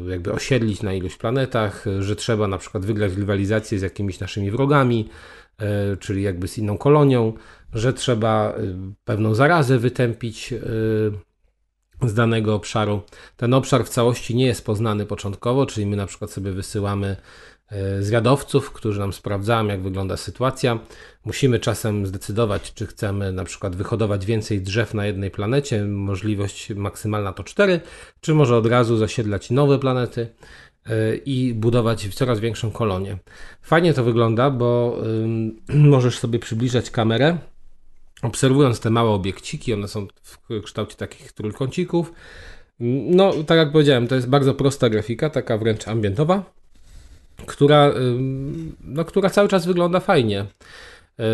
[0.09, 5.09] jakby osiedlić na iluś planetach, że trzeba na przykład wygrać rywalizację z jakimiś naszymi wrogami,
[5.59, 7.33] E, czyli jakby z inną kolonią,
[7.73, 8.55] że trzeba e,
[9.05, 10.59] pewną zarazę wytępić e,
[12.03, 13.03] z danego obszaru.
[13.37, 17.17] Ten obszar w całości nie jest poznany początkowo, czyli my na przykład sobie wysyłamy
[18.01, 20.79] zwiadowców, którzy nam sprawdzają, jak wygląda sytuacja.
[21.25, 27.33] Musimy czasem zdecydować, czy chcemy na przykład wyhodować więcej drzew na jednej planecie, możliwość maksymalna
[27.33, 27.81] to 4,
[28.21, 30.29] czy może od razu zasiedlać nowe planety
[31.25, 33.19] i budować coraz większą kolonię.
[33.63, 34.99] Fajnie to wygląda, bo
[35.69, 37.39] możesz sobie przybliżać kamerę,
[38.23, 42.13] obserwując te małe obiekciki, one są w kształcie takich trójkącików.
[42.81, 46.43] No, tak jak powiedziałem, to jest bardzo prosta grafika, taka wręcz ambientowa,
[47.47, 47.93] która,
[48.85, 50.47] no, która cały czas wygląda fajnie.
[51.19, 51.25] Yy,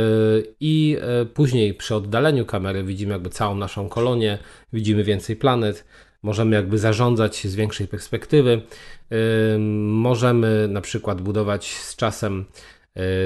[0.60, 4.38] I e, później przy oddaleniu kamery widzimy jakby całą naszą kolonię,
[4.72, 5.84] widzimy więcej planet,
[6.22, 8.62] możemy jakby zarządzać z większej perspektywy.
[9.88, 12.44] Możemy na przykład budować z czasem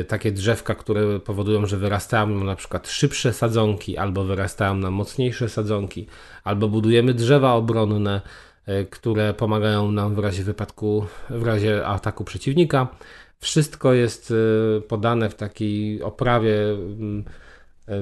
[0.09, 5.49] takie drzewka, które powodują, że wyrastają nam na przykład szybsze sadzonki, albo wyrastają nam mocniejsze
[5.49, 6.07] sadzonki,
[6.45, 8.20] albo budujemy drzewa obronne,
[8.69, 12.89] y, które pomagają nam w razie wypadku, w razie ataku przeciwnika.
[13.39, 16.57] Wszystko jest y, podane w takiej oprawie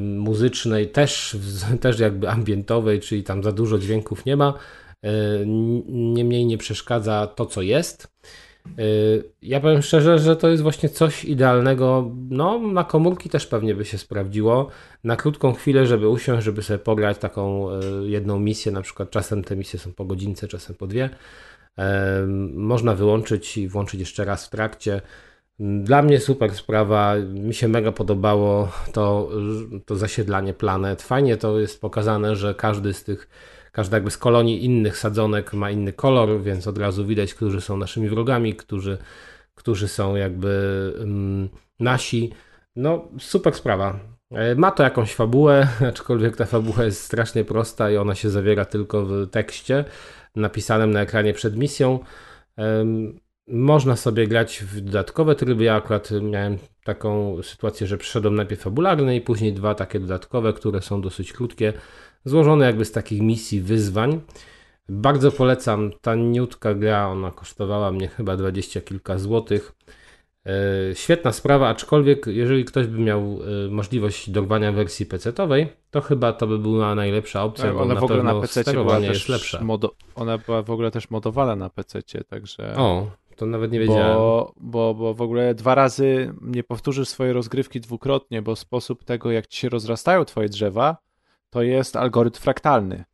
[0.01, 1.37] muzycznej, też,
[1.81, 4.55] też jakby ambientowej, czyli tam za dużo dźwięków nie ma
[5.07, 5.47] E,
[5.87, 8.09] niemniej nie przeszkadza to, co jest.
[8.79, 8.83] E,
[9.43, 12.11] ja powiem szczerze, że to jest właśnie coś idealnego.
[12.31, 14.69] No, na komórki też pewnie by się sprawdziło.
[15.05, 19.45] Na krótką chwilę, żeby usiąść, żeby sobie pograć taką e, jedną misję, na przykład czasem
[19.45, 21.11] te misje są po godzince, czasem po dwie.
[22.55, 25.01] Można wyłączyć i włączyć jeszcze raz w trakcie.
[25.59, 29.31] Dla mnie super sprawa, mi się mega podobało to,
[29.87, 31.03] to zasiedlanie planet.
[31.03, 33.29] Fajnie to jest pokazane, że każdy z tych
[33.77, 37.77] każda jakby z kolonii innych sadzonek ma inny kolor, więc od razu widać, którzy są
[37.77, 38.99] naszymi wrogami, którzy,
[39.55, 41.49] którzy są jakby um,
[41.81, 42.33] nasi.
[42.77, 43.99] No, super sprawa.
[44.31, 48.65] E, ma to jakąś fabułę, aczkolwiek ta fabuła jest strasznie prosta i ona się zawiera
[48.65, 49.85] tylko w tekście
[50.37, 51.99] napisanym na ekranie przed misją.
[53.49, 55.65] Można sobie grać w dodatkowe tryby.
[55.65, 60.83] Ja akurat miałem taką sytuację, że przeszedłem najpierw fabularny i później dwa takie dodatkowe, które
[60.83, 61.73] są dosyć krótkie
[62.27, 64.21] złożone jakby z takich misji, wyzwań.
[64.89, 69.73] Bardzo polecam, taniutka gra, ona kosztowała mnie chyba dwadzieścia kilka złotych.
[70.47, 76.33] E, świetna sprawa, aczkolwiek jeżeli ktoś by miał e, możliwość dorwania wersji PC-owej, to chyba
[76.33, 79.29] to by była najlepsza opcja, tak, bo ona na w ogóle na PC sterowanie jest
[79.29, 79.65] lepsze.
[79.65, 79.95] Modo...
[80.15, 82.77] Ona była w ogóle też modowana na PC, także...
[82.77, 84.17] O, to nawet nie wiedziałem.
[84.17, 89.31] Bo, bo, bo w ogóle dwa razy nie powtórzysz swojej rozgrywki dwukrotnie, bo sposób tego,
[89.31, 90.97] jak ci się rozrastają twoje drzewa,
[91.51, 93.05] to jest algorytm fraktalny.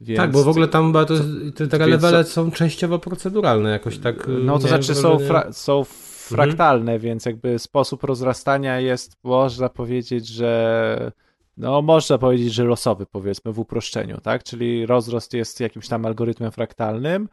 [0.00, 0.16] Więc...
[0.16, 1.06] Tak, bo w ogóle tam to,
[1.54, 2.30] te, te levele co...
[2.30, 4.28] są częściowo proceduralne jakoś tak.
[4.44, 5.84] No to znaczy są, fra są
[6.28, 7.00] fraktalne, mhm.
[7.00, 11.12] więc jakby sposób rozrastania jest, można powiedzieć, że
[11.56, 14.44] no można powiedzieć, że losowy powiedzmy w uproszczeniu, tak?
[14.44, 17.28] Czyli rozrost jest jakimś tam algorytmem fraktalnym,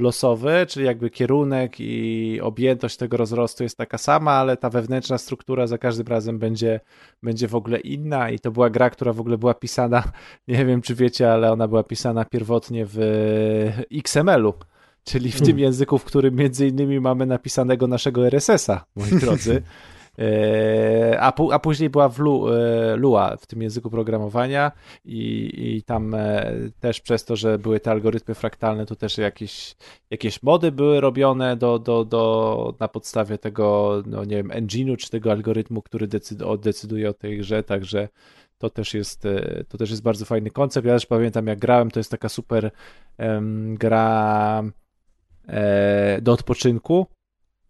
[0.00, 5.66] losowy, czyli jakby kierunek i objętość tego rozrostu jest taka sama, ale ta wewnętrzna struktura
[5.66, 6.80] za każdym razem będzie,
[7.22, 10.04] będzie w ogóle inna i to była gra, która w ogóle była pisana,
[10.48, 12.98] nie wiem czy wiecie, ale ona była pisana pierwotnie w
[13.92, 14.54] XML-u.
[15.04, 15.46] Czyli w hmm.
[15.46, 19.62] tym języku, w którym między innymi mamy napisanego naszego RSS-a, moi drodzy.
[20.18, 24.72] E, a, a później była w Lu, e, Lua w tym języku programowania
[25.04, 29.76] i, i tam e, też przez to, że były te algorytmy fraktalne, to też jakieś,
[30.10, 35.10] jakieś mody były robione do, do, do, na podstawie tego, no nie wiem, engine'u czy
[35.10, 38.08] tego algorytmu, który decyd, decyduje o tej grze, także
[38.58, 39.22] to też jest,
[39.68, 40.86] to też jest bardzo fajny koncept.
[40.86, 42.70] Ja też pamiętam, jak grałem, to jest taka super
[43.74, 44.62] gra
[45.48, 47.06] e, do odpoczynku,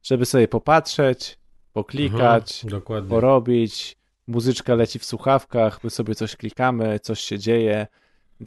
[0.03, 1.39] żeby sobie popatrzeć,
[1.73, 3.97] poklikać, mhm, porobić.
[4.27, 7.87] Muzyczka leci w słuchawkach, my sobie coś klikamy, coś się dzieje.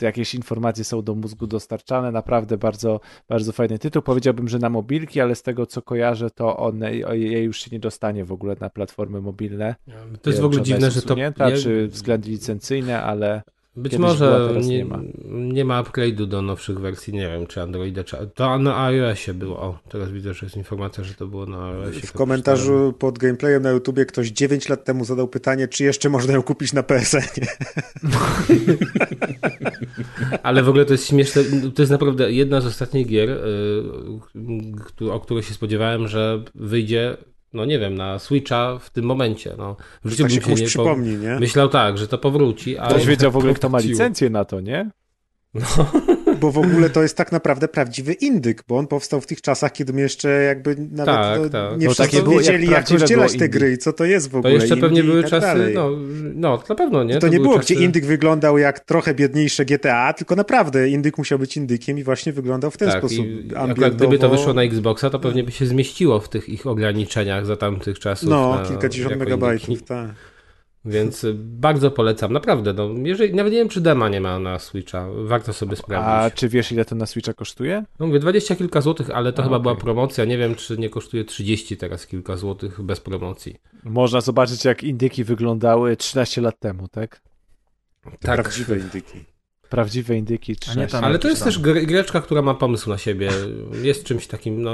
[0.01, 2.11] Jakieś informacje są do mózgu dostarczane.
[2.11, 2.99] Naprawdę bardzo,
[3.29, 4.01] bardzo fajny tytuł.
[4.01, 6.81] Powiedziałbym, że na mobilki, ale z tego co kojarzę, to on
[7.11, 9.75] jej już się nie dostanie w ogóle na platformy mobilne.
[10.21, 11.15] To jest w ogóle dziwne, że to.
[11.63, 13.41] Czy względy licencyjne, ale.
[13.75, 14.99] Być Kiedyś może była, nie, nie ma.
[15.29, 18.17] nie ma upgrade'u do nowszych wersji, nie wiem czy Androida, czy...
[18.35, 22.07] To na iOSie było, o, teraz widzę, że jest informacja, że to było na iOSie.
[22.07, 26.33] W komentarzu pod gameplayem na YouTubie ktoś 9 lat temu zadał pytanie, czy jeszcze można
[26.33, 27.19] ją kupić na PSN.
[30.43, 31.43] Ale w ogóle to jest śmieszne,
[31.75, 33.29] to jest naprawdę jedna z ostatnich gier,
[35.01, 37.17] y, o której się spodziewałem, że wyjdzie,
[37.53, 39.55] no nie wiem, na Switcha w tym momencie.
[39.57, 41.39] No, w życiu Tak bym się nie po- przypomni, nie?
[41.39, 42.89] Myślał tak, że to powróci, ale...
[42.89, 44.91] Ktoś wiedział w ogóle, kto ma licencję na to, nie?
[46.41, 49.71] Bo w ogóle to jest tak naprawdę prawdziwy indyk, bo on powstał w tych czasach,
[49.71, 51.79] kiedy my jeszcze jakby nawet Tak, no, tak.
[51.79, 54.31] nie No wszyscy było, jak wiedzieli, jak było te gry i co to jest w
[54.31, 54.53] To ogóle.
[54.53, 55.73] jeszcze pewnie indie były tak czasy, dalej.
[55.73, 55.89] no,
[56.35, 57.19] no, na pewno, nie?
[57.19, 57.73] To, nie były było, czasy...
[57.75, 62.33] gdzie indyk wyglądał jak trochę biedniejsze GTA, tylko naprawdę indyk musiał być indykiem i właśnie
[62.33, 63.25] wyglądał w ten tak, sposób.
[63.55, 63.95] ambientowo.
[63.95, 67.57] gdyby to wyszło na Xboxa, to pewnie by się zmieściło w tych ich ograniczeniach za
[67.57, 68.29] tamtych czasów.
[68.29, 69.87] No, na, kilkadziesiąt megabajtów, indyki.
[69.87, 70.09] tak.
[70.85, 72.73] Więc y, bardzo polecam, naprawdę.
[72.73, 75.07] No, jeżeli, nawet nie wiem, czy dema nie ma na Switcha.
[75.23, 76.39] Warto sobie A sprawdzić.
[76.39, 77.83] czy wiesz, ile to na Switcha kosztuje?
[77.99, 79.63] No mówię, 20 kilka złotych, ale to A, chyba okej.
[79.63, 80.25] była promocja.
[80.25, 83.55] Nie wiem, czy nie kosztuje 30 teraz kilka złotych bez promocji.
[83.83, 87.21] Można zobaczyć, jak indyki wyglądały 13 lat temu, tak?
[88.19, 89.25] Tak, Prawdziwe indyki.
[89.69, 92.97] Prawdziwe indyki 13 tam ale to jest tam- też gr- greczka, która ma pomysł na
[92.97, 93.29] siebie.
[93.81, 94.71] Jest czymś takim, no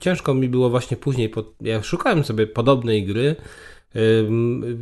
[0.00, 3.36] ciężko mi było właśnie później, po, ja szukałem sobie podobnej gry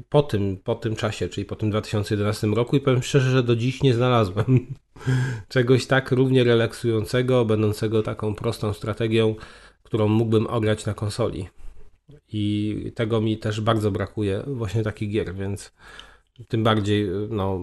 [0.09, 3.57] po tym, po tym czasie, czyli po tym 2011 roku i powiem szczerze, że do
[3.57, 4.67] dziś nie znalazłem
[5.49, 9.35] czegoś tak równie relaksującego, będącego taką prostą strategią,
[9.83, 11.49] którą mógłbym ograć na konsoli.
[12.33, 15.73] I tego mi też bardzo brakuje, właśnie takich gier, więc
[16.49, 17.61] tym bardziej no,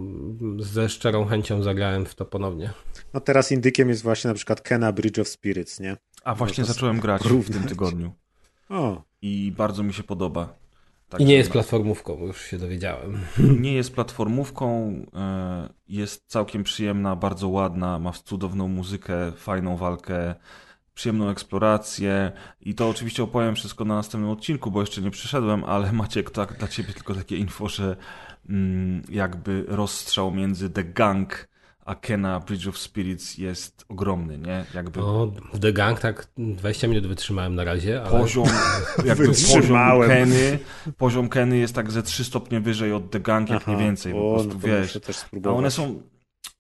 [0.59, 2.69] ze szczerą chęcią zagrałem w to ponownie.
[3.13, 5.97] No teraz indykiem jest właśnie na przykład Kena Bridge of Spirits, nie?
[6.23, 8.11] A właśnie zacząłem grać w tym tygodniu
[8.69, 10.62] O, i bardzo mi się podoba.
[11.13, 13.19] I Także nie jest platformówką, już się dowiedziałem.
[13.59, 20.35] Nie jest platformówką, e, jest całkiem przyjemna, bardzo ładna, ma cudowną muzykę, fajną walkę,
[20.93, 22.31] przyjemną eksplorację
[22.61, 26.57] i to oczywiście opowiem wszystko na następnym odcinku, bo jeszcze nie przyszedłem, ale Maciek, tak
[26.57, 27.95] dla ciebie tylko takie info, że
[28.49, 31.52] mm, jakby rozstrzał między The Gang
[31.85, 34.65] a Kena Bridge of Spirits jest ogromny, nie?
[34.73, 38.47] Jakby No, w The Gang tak 20 minut wytrzymałem na razie, ale poziom,
[39.05, 40.09] jakby poziom Wytrzymałem.
[40.09, 40.59] Keny,
[40.97, 44.31] poziom Keny jest tak ze 3 stopnie wyżej od The Gang, jak nie więcej, po
[44.31, 44.99] o, prostu no wiesz.
[45.45, 46.01] A one są,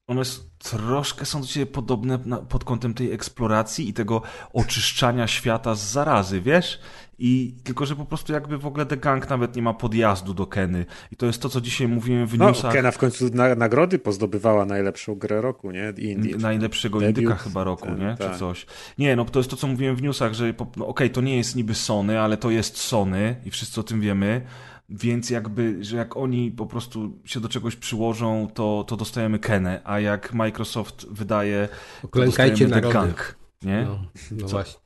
[0.07, 0.21] one
[0.59, 4.21] troszkę są do siebie podobne na, pod kątem tej eksploracji i tego
[4.53, 6.79] oczyszczania świata z zarazy, wiesz?
[7.25, 10.47] I tylko, że po prostu jakby w ogóle The Gang nawet nie ma podjazdu do
[10.47, 10.85] Keny.
[11.11, 12.73] I to jest to, co dzisiaj mówiłem w No, newsach.
[12.73, 15.93] Kena w końcu na, nagrody pozdobywała najlepszą grę roku, nie?
[15.97, 16.37] Indie.
[16.37, 18.15] Najlepszego Debiut, indyka chyba roku, ten, nie?
[18.19, 18.31] tak.
[18.33, 18.65] Czy coś.
[18.97, 21.55] Nie, no to jest to, co mówiłem w newsach, że no, okej, to nie jest
[21.55, 24.41] niby Sony, ale to jest Sony i wszyscy o tym wiemy,
[24.89, 29.81] więc jakby, że jak oni po prostu się do czegoś przyłożą, to, to dostajemy Kenę,
[29.83, 31.69] a jak Microsoft wydaje,
[32.11, 32.81] to dostajemy The.
[32.81, 33.83] Gang, nie?
[33.85, 33.99] no,
[34.31, 34.47] no Co?
[34.47, 34.82] właśnie.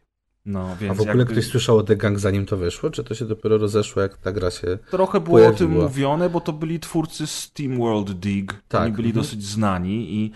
[0.47, 1.33] No, więc A w ogóle jakby...
[1.33, 4.31] ktoś słyszał o The Gang zanim to wyszło, czy to się dopiero rozeszło, jak ta
[4.31, 4.77] gra się...
[4.91, 5.83] Trochę było o tym pojawiła.
[5.83, 8.53] mówione, bo to byli twórcy Steam World Dig.
[8.67, 8.81] Tak.
[8.81, 9.23] Oni byli Mhm.
[9.25, 10.31] dosyć znani i,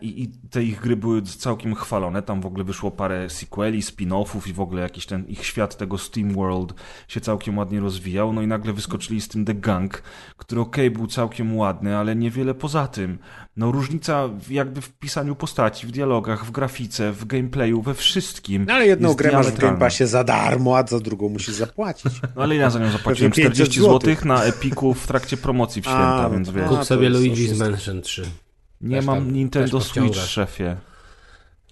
[0.00, 2.22] i, i te ich gry były całkiem chwalone.
[2.22, 5.98] Tam w ogóle wyszło parę sequeli, spin-offów i w ogóle jakiś ten ich świat tego
[5.98, 6.74] Steam World
[7.08, 8.32] się całkiem ładnie rozwijał.
[8.32, 10.02] No i nagle wyskoczyli z tym The Gang,
[10.36, 13.18] który okej, był całkiem ładny, ale niewiele poza tym.
[13.56, 18.64] No różnica jakby w pisaniu postaci, w dialogach, w grafice, w gameplayu, we wszystkim.
[18.68, 19.58] No ale jedną grę masz w.
[19.58, 22.12] Game Passie za darmo, a za drugą musisz zapłacić.
[22.36, 24.24] No ale ja za nią zapłaciłem Pewnie 500 40 zł złotych.
[24.24, 26.64] na Epiku w trakcie promocji w A, święta, no więc wiesz.
[26.64, 27.58] A, Kup to sobie Luigi's.
[27.58, 28.26] Mansion 3.
[28.80, 30.76] Nie mam Nintendo Switch, szefie.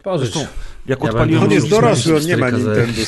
[0.02, 0.32] Pożycz.
[0.32, 0.52] Zresztą,
[0.86, 1.43] jak Ja odpaliłem...
[1.44, 3.01] On jest dorosły, on nie ma 4 za Nintendo.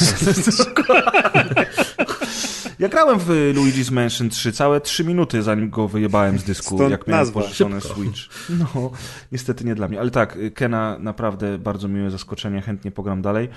[2.78, 6.90] Ja grałem w Luigi's Mansion 3 całe 3 minuty, zanim go wyjebałem z dysku, Stąd
[6.90, 7.40] jak miałem nazwa.
[7.40, 8.20] pożyczony Switch.
[8.51, 8.90] No,
[9.32, 10.01] niestety nie dla mnie.
[10.01, 13.48] Ale tak, Kena naprawdę bardzo miłe zaskoczenie, chętnie pogram dalej.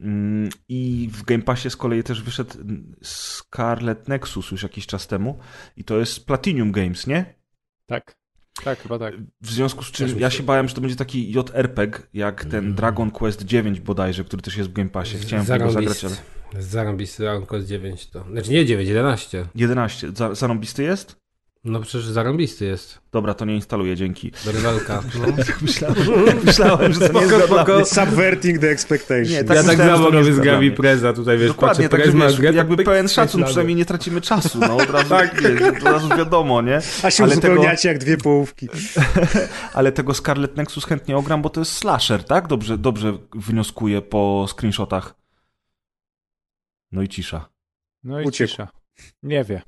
[0.00, 2.54] Mm, I w Game Passie z kolei też wyszedł
[3.02, 5.38] Scarlet Nexus już jakiś czas temu
[5.76, 7.34] i to jest Platinum Games, nie?
[7.86, 8.16] Tak.
[8.64, 9.14] Tak, chyba tak.
[9.40, 12.74] W związku z czym ja się- bałem, że to będzie taki JRPG, jak ten Mhm.
[12.74, 15.18] Dragon Quest 9 bodajże, który też jest w Game Passie.
[15.18, 16.16] Chciałem w niego zagrać, ale...
[16.62, 18.24] Zarąbisty Dragon Quest 9 to.
[18.30, 19.46] Znaczy nie 9, 11.
[19.54, 20.10] 11.
[20.16, 21.16] Za, zarąbisty jest?
[21.66, 22.98] No przecież zarąbisty jest.
[23.12, 24.32] Dobra, to nie instaluję, dzięki.
[24.46, 25.02] Rywalka.
[25.20, 25.26] No.
[25.62, 25.96] Myślałem,
[26.44, 27.94] myślałem że to nie jest.
[27.94, 29.24] Subverting the expectation.
[29.28, 30.70] Nie, ja tak tak myślałem, że samo robię z Gavi.
[30.70, 33.46] Preza tutaj, wiesz, Dokładnie, patrzę, tak Prez że ma wiesz, jakby pełen szacun, ślady.
[33.50, 35.42] przynajmniej nie tracimy czasu, no od razu, tak.
[35.42, 36.76] wiesz, od razu wiadomo, nie?
[37.02, 38.68] A się Ale tego- uzupełniacie jak dwie połówki.
[39.74, 42.46] Ale tego Scarlet Nexus chętnie ogram, bo to jest slasher, tak?
[42.46, 45.14] Dobrze, dobrze wnioskuję po screenshotach.
[46.92, 47.48] No i cisza.
[48.04, 48.50] No i Uciekł.
[48.50, 48.68] cisza.
[49.22, 49.62] Nie wie.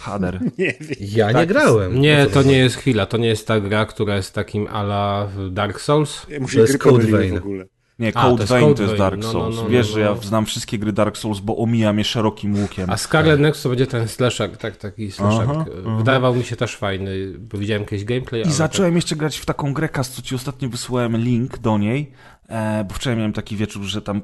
[0.00, 0.40] Hader.
[0.58, 0.96] Nie wiem.
[1.00, 2.00] Ja nie Tak, grałem.
[2.00, 3.06] Nie, O co to nie jest chwila.
[3.06, 6.26] To nie jest ta gra, która jest takim ala Dark Souls.
[6.28, 7.34] Ja mu się To jest Code Vein.
[7.34, 7.64] w ogóle.
[7.98, 8.94] Nie, A, Code to jest Vein to jest.
[8.94, 9.56] Dark No, no, Souls.
[9.56, 10.22] no, Wiesz, no, że ja no.
[10.22, 12.90] znam wszystkie gry Dark Souls, bo omijam je szerokim łukiem.
[12.90, 15.46] A Scarlet Nexus to będzie ten slasher, tak, taki slasher.
[15.50, 15.96] Aha, aha.
[15.98, 18.42] Wydawał mi się też fajny, bo widziałem jakiś gameplay.
[18.46, 22.12] I zacząłem jeszcze grać w taką grę, Kas, co ci ostatnio wysłałem link do niej,
[22.48, 24.20] e, bo wczoraj miałem taki wieczór, że tam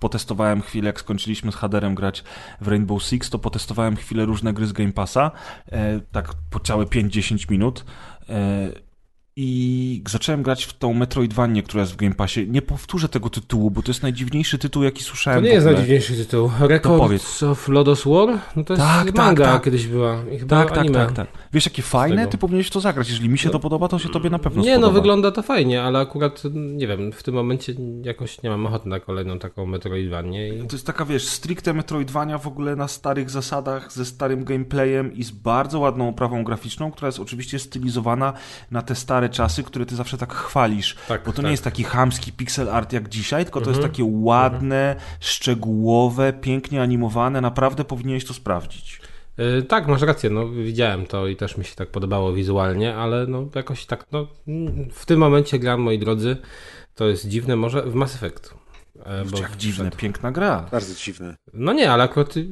[0.00, 2.24] potestowałem chwilę, jak skończyliśmy z Haderem grać
[2.60, 5.30] w Rainbow Six, to potestowałem chwilę różne gry z Game Passa,
[5.72, 7.84] e, tak po całe 5-10 minut.
[8.28, 8.85] E,
[9.38, 12.48] i zacząłem grać w tą Metroidvanię, która jest w Game Passie.
[12.50, 15.66] Nie powtórzę tego tytułu, bo to jest najdziwniejszy tytuł, jaki To słyszałem nie w jest
[15.66, 16.50] najdziwniejszy tytuł.
[16.60, 18.38] Records of Lodos War?
[18.56, 19.64] No to jest Tak, tak, manga tak.
[19.64, 20.22] kiedyś była.
[20.48, 21.28] Tak, tak, tak, tak.
[21.52, 22.26] Wiesz, jakie fajne?
[22.26, 23.08] Ty powinieneś to zagrać.
[23.08, 24.86] Jeżeli mi się to podoba, to się tobie na pewno Nie, spodoba.
[24.86, 28.88] no wygląda to fajnie, ale akurat, nie wiem, w tym momencie jakoś nie mam ochoty
[28.88, 30.48] na kolejną taką Metroidvanię.
[30.48, 30.66] I...
[30.66, 35.24] To jest taka, wiesz, stricte Metroidvania w ogóle na starych zasadach, ze starym gameplayem i
[35.24, 38.32] z bardzo ładną oprawą graficzną, która jest oczywiście stylizowana
[38.70, 40.96] na te stare czasy, które ty zawsze tak chwalisz.
[41.08, 41.44] Tak, Bo to tak.
[41.44, 43.82] nie jest taki chamski pixel art jak dzisiaj, tylko to Mhm.
[43.82, 47.40] jest takie ładne, szczegółowe, pięknie animowane.
[47.40, 49.00] Naprawdę powinieneś to sprawdzić.
[49.38, 53.26] Yy, tak, masz rację, no widziałem to i też mi się tak podobało wizualnie, ale
[53.26, 54.26] no jakoś tak, no
[54.92, 56.36] w tym momencie gram, moi drodzy,
[56.94, 58.54] to jest dziwne, może w Mass Effect.
[59.04, 60.68] E, bo jak dziwne, piękna gra.
[60.70, 61.36] Bardzo dziwne.
[61.54, 62.46] No nie, ale akurat y,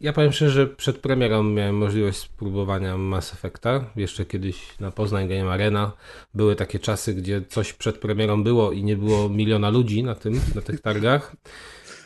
[0.00, 3.84] ja powiem szczerze, że przed premierą miałem możliwość spróbowania Mass Effecta.
[3.96, 5.92] Jeszcze kiedyś na Poznań Game Arena
[6.34, 10.40] były takie czasy, gdzie coś przed premierą było i nie było miliona ludzi na tym,
[10.54, 11.36] na tych targach.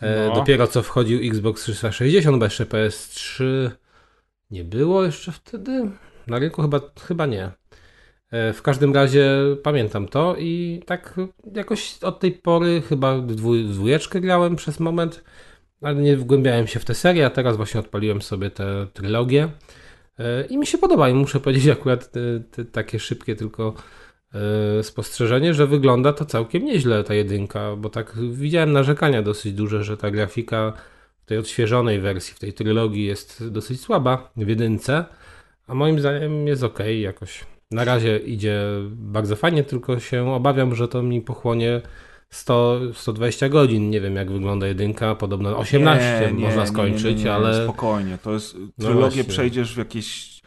[0.00, 0.34] E, No.
[0.34, 3.44] Dopiero co wchodził Xbox 360, bo jeszcze PS3
[4.50, 5.90] nie było jeszcze wtedy.
[6.26, 7.50] Na rynku chyba, chyba nie.
[8.30, 11.14] E, W każdym razie pamiętam to i tak
[11.54, 13.18] jakoś od tej pory chyba
[13.66, 15.24] dwójeczkę grałem przez moment,
[15.82, 19.48] ale nie wgłębiałem się w tę serię, a teraz właśnie odpaliłem sobie tę trylogię
[20.20, 22.20] E, i mi się podoba i muszę powiedzieć akurat te,
[22.50, 23.74] te takie szybkie tylko
[24.78, 29.84] e, spostrzeżenie, że wygląda to całkiem nieźle ta jedynka, bo tak widziałem narzekania dosyć duże,
[29.84, 30.72] że ta grafika
[31.22, 35.04] w tej odświeżonej wersji, w tej trylogii jest dosyć słaba w jedynce,
[35.66, 37.44] a moim zdaniem jest ok jakoś.
[37.70, 41.80] Na razie idzie bardzo fajnie, tylko się obawiam, że to mi pochłonie
[42.30, 43.90] 100, 120 godzin.
[43.90, 45.14] Nie wiem, jak wygląda jedynka.
[45.14, 47.64] Podobno 18 Nie, można nie, skończyć, nie, ale.
[47.64, 48.56] Spokojnie, to jest...
[48.80, 49.24] Trylogię właśnie.
[49.24, 50.40] przejdziesz w jakieś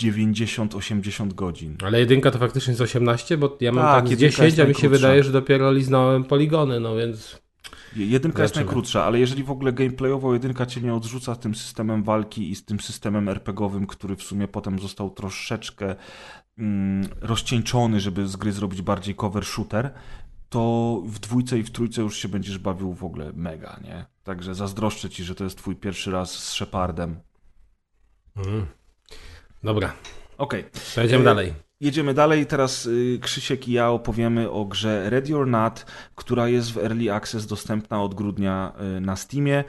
[0.00, 1.76] 90-80 godzin.
[1.84, 4.60] Ale jedynka to faktycznie jest 18, bo ja mam Tak, tak, z jedynka 10, jest
[4.60, 7.45] a mi się wydaje, że dopiero liznąłem poligony, no więc.
[7.96, 12.50] Jedynka jest najkrótsza, ale jeżeli w ogóle gameplayowo jedynka cię nie odrzuca tym systemem walki
[12.50, 15.96] i z tym systemem RPGowym, który w sumie potem został troszeczkę
[16.58, 19.94] mm, rozcieńczony, żeby z gry zrobić bardziej cover shooter,
[20.48, 24.06] to w dwójce i w trójce już się będziesz bawił w ogóle mega, nie?
[24.24, 27.20] Także zazdroszczę ci, że to jest twój pierwszy raz z Shepardem.
[28.36, 28.66] Mm.
[29.62, 29.92] Dobra,
[30.38, 30.64] Okej.
[30.72, 31.65] przejdziemy E, dalej.
[31.80, 32.46] Jedziemy dalej.
[32.46, 37.12] Teraz y, Krzysiek i ja opowiemy o grze Ready or Not, która jest w Early
[37.12, 39.64] Access dostępna od grudnia y, na Steamie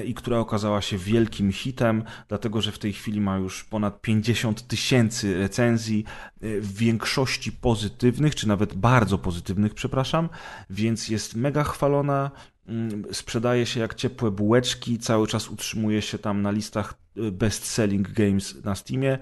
[0.00, 4.00] y, i która okazała się wielkim hitem, dlatego że w tej chwili ma już ponad
[4.00, 6.04] 50 tysięcy recenzji,
[6.42, 10.28] y, w większości pozytywnych, czy nawet bardzo pozytywnych, przepraszam,
[10.70, 12.30] więc jest mega chwalona.
[12.68, 18.12] mm, Sprzedaje się jak ciepłe bułeczki, cały czas utrzymuje się tam na listach y, best-selling
[18.12, 19.18] games na Steamie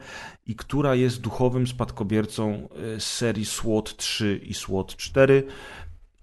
[0.47, 2.69] i która jest duchowym spadkobiercą
[2.99, 5.43] z serii SWOT 3 i SWOT 4.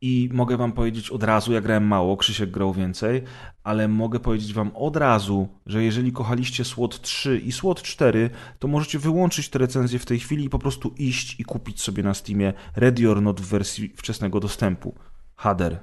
[0.03, 3.23] I mogę wam powiedzieć od razu, ja grałem mało, Krzysiek grał więcej,
[3.63, 8.29] ale mogę powiedzieć wam od razu, że jeżeli kochaliście SWOT 3 i SWOT 4,
[8.59, 12.03] to możecie wyłączyć te recenzje w tej chwili i po prostu iść i kupić sobie
[12.03, 14.95] na Steamie Ready or Not w wersji wczesnego dostępu.
[15.35, 15.77] Hader.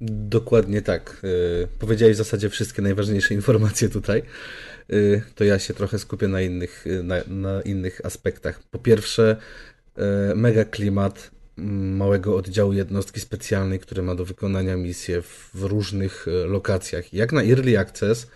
[0.00, 1.20] Dokładnie tak.
[1.24, 4.22] Y, Powiedziałeś w zasadzie wszystkie najważniejsze informacje tutaj.
[4.92, 8.62] Y, To ja się trochę skupię na innych, y, na, na innych aspektach.
[8.70, 9.36] Po pierwsze,
[10.32, 16.26] y, mega klimat mm, małego oddziału jednostki specjalnej, który ma do wykonania misje w, różnych
[16.46, 17.14] lokacjach.
[17.14, 18.26] Jak na Early Access,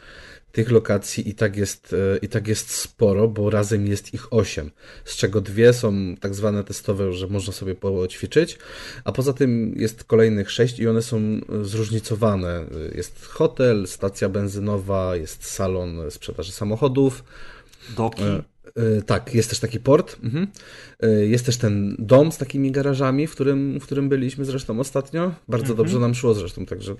[0.54, 4.70] tych lokacji i tak, jest, y, i tak jest sporo, bo razem jest ich 8,
[5.04, 8.58] z czego dwie są tak zwane testowe, że można sobie poćwiczyć,
[9.04, 12.62] a poza tym jest kolejnych 6 i one są y, zróżnicowane.
[12.62, 17.24] Y, Jest hotel, stacja benzynowa, jest salon sprzedaży samochodów.
[17.96, 18.22] Doki.
[18.98, 20.16] Y, Tak, jest też taki port.
[20.22, 20.46] Mhm.
[21.04, 25.34] Y, Jest też ten dom z takimi garażami, w którym, w którym byliśmy zresztą ostatnio.
[25.48, 26.94] Bardzo dobrze nam szło zresztą, także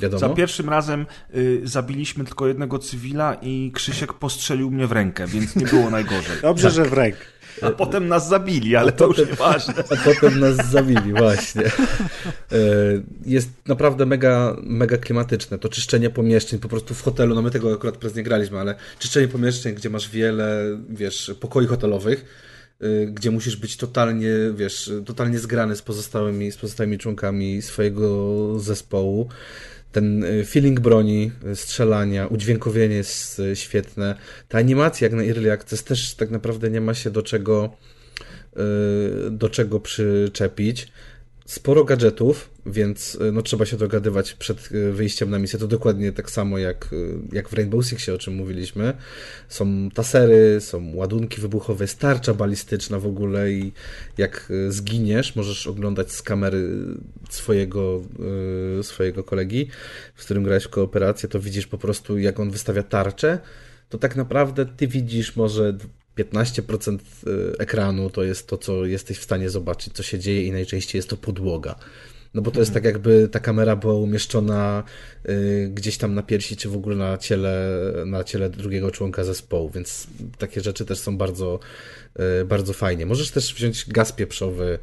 [0.00, 0.18] wiadomo.
[0.20, 5.56] Za pierwszym razem y, zabiliśmy tylko jednego cywila i Krzysiek postrzelił mnie w rękę, więc
[5.56, 6.36] nie było najgorzej.
[6.42, 7.16] Dobrze, że w ręk.
[7.62, 9.74] A potem nas zabili, ale to już nieważne.
[9.90, 11.62] A potem nas zabili, właśnie.
[11.62, 12.58] E,
[13.26, 15.58] jest naprawdę mega, mega klimatyczne.
[15.58, 18.74] To czyszczenie pomieszczeń, po prostu w hotelu, no my tego akurat prez nie graliśmy, ale
[18.98, 22.24] czyszczenie pomieszczeń, gdzie masz wiele, wiesz, pokoi hotelowych,
[22.80, 29.28] e, gdzie musisz być totalnie, wiesz, totalnie zgrany z pozostałymi, z pozostałymi członkami swojego zespołu.
[29.96, 34.16] Ten e, feeling broni, strzelania, udźwiękowienie jest świetne.
[34.48, 37.76] Ta animacja jak na Early Access też tak naprawdę nie ma się do czego
[39.30, 40.88] do czego przyczepić.
[41.46, 45.58] Sporo gadżetów, więc no, trzeba się dogadywać przed wyjściem na misję.
[45.58, 46.94] To dokładnie tak samo jak,
[47.32, 48.96] jak w Rainbow Sixie, o czym mówiliśmy.
[49.48, 53.72] Są tasery, są ładunki wybuchowe, starcza balistyczna w ogóle i
[54.18, 56.68] jak zginiesz, możesz oglądać z kamery
[57.30, 58.02] swojego,
[58.82, 59.68] swojego kolegi,
[60.16, 63.38] z którym grałeś w kooperację, to widzisz po prostu jak on wystawia tarczę,
[63.88, 65.78] to tak naprawdę ty widzisz może
[66.18, 66.98] 15%
[67.58, 71.08] ekranu to jest to, co jesteś w stanie zobaczyć, co się dzieje i najczęściej jest
[71.08, 71.74] to podłoga.
[72.34, 74.84] No bo to jest tak jakby ta kamera była umieszczona
[75.28, 77.70] y, gdzieś tam na piersi, czy w ogóle na ciele,
[78.06, 80.06] na ciele drugiego członka zespołu, więc
[80.38, 81.60] takie rzeczy też są bardzo,
[82.40, 83.06] y, bardzo fajnie.
[83.06, 84.78] Możesz też wziąć gaz pieprzowy,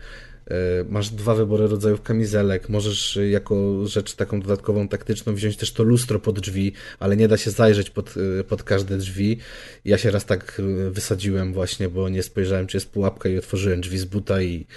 [0.90, 2.70] Masz dwa wybory rodzajów kamizelek.
[2.70, 7.38] Możesz jako rzecz taką dodatkową, taktyczną wziąć też to lustro pod drzwi, ale nie da
[7.38, 8.14] się zajrzeć pod,
[8.48, 9.38] pod każde drzwi.
[9.86, 10.62] Ja się raz tak
[10.92, 14.68] wysadziłem właśnie, bo nie spojrzałem, czy jest pułapka i otworzyłem drzwi z buta i,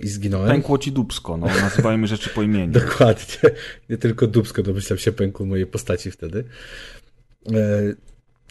[0.00, 0.48] i zginąłem.
[0.48, 2.72] Pękło ci dubsko, no nazywajmy rzeczy po imieniu.
[2.80, 3.50] Dokładnie.
[3.90, 6.44] Nie tylko dubsko, domyślam się pękło mojej postaci wtedy.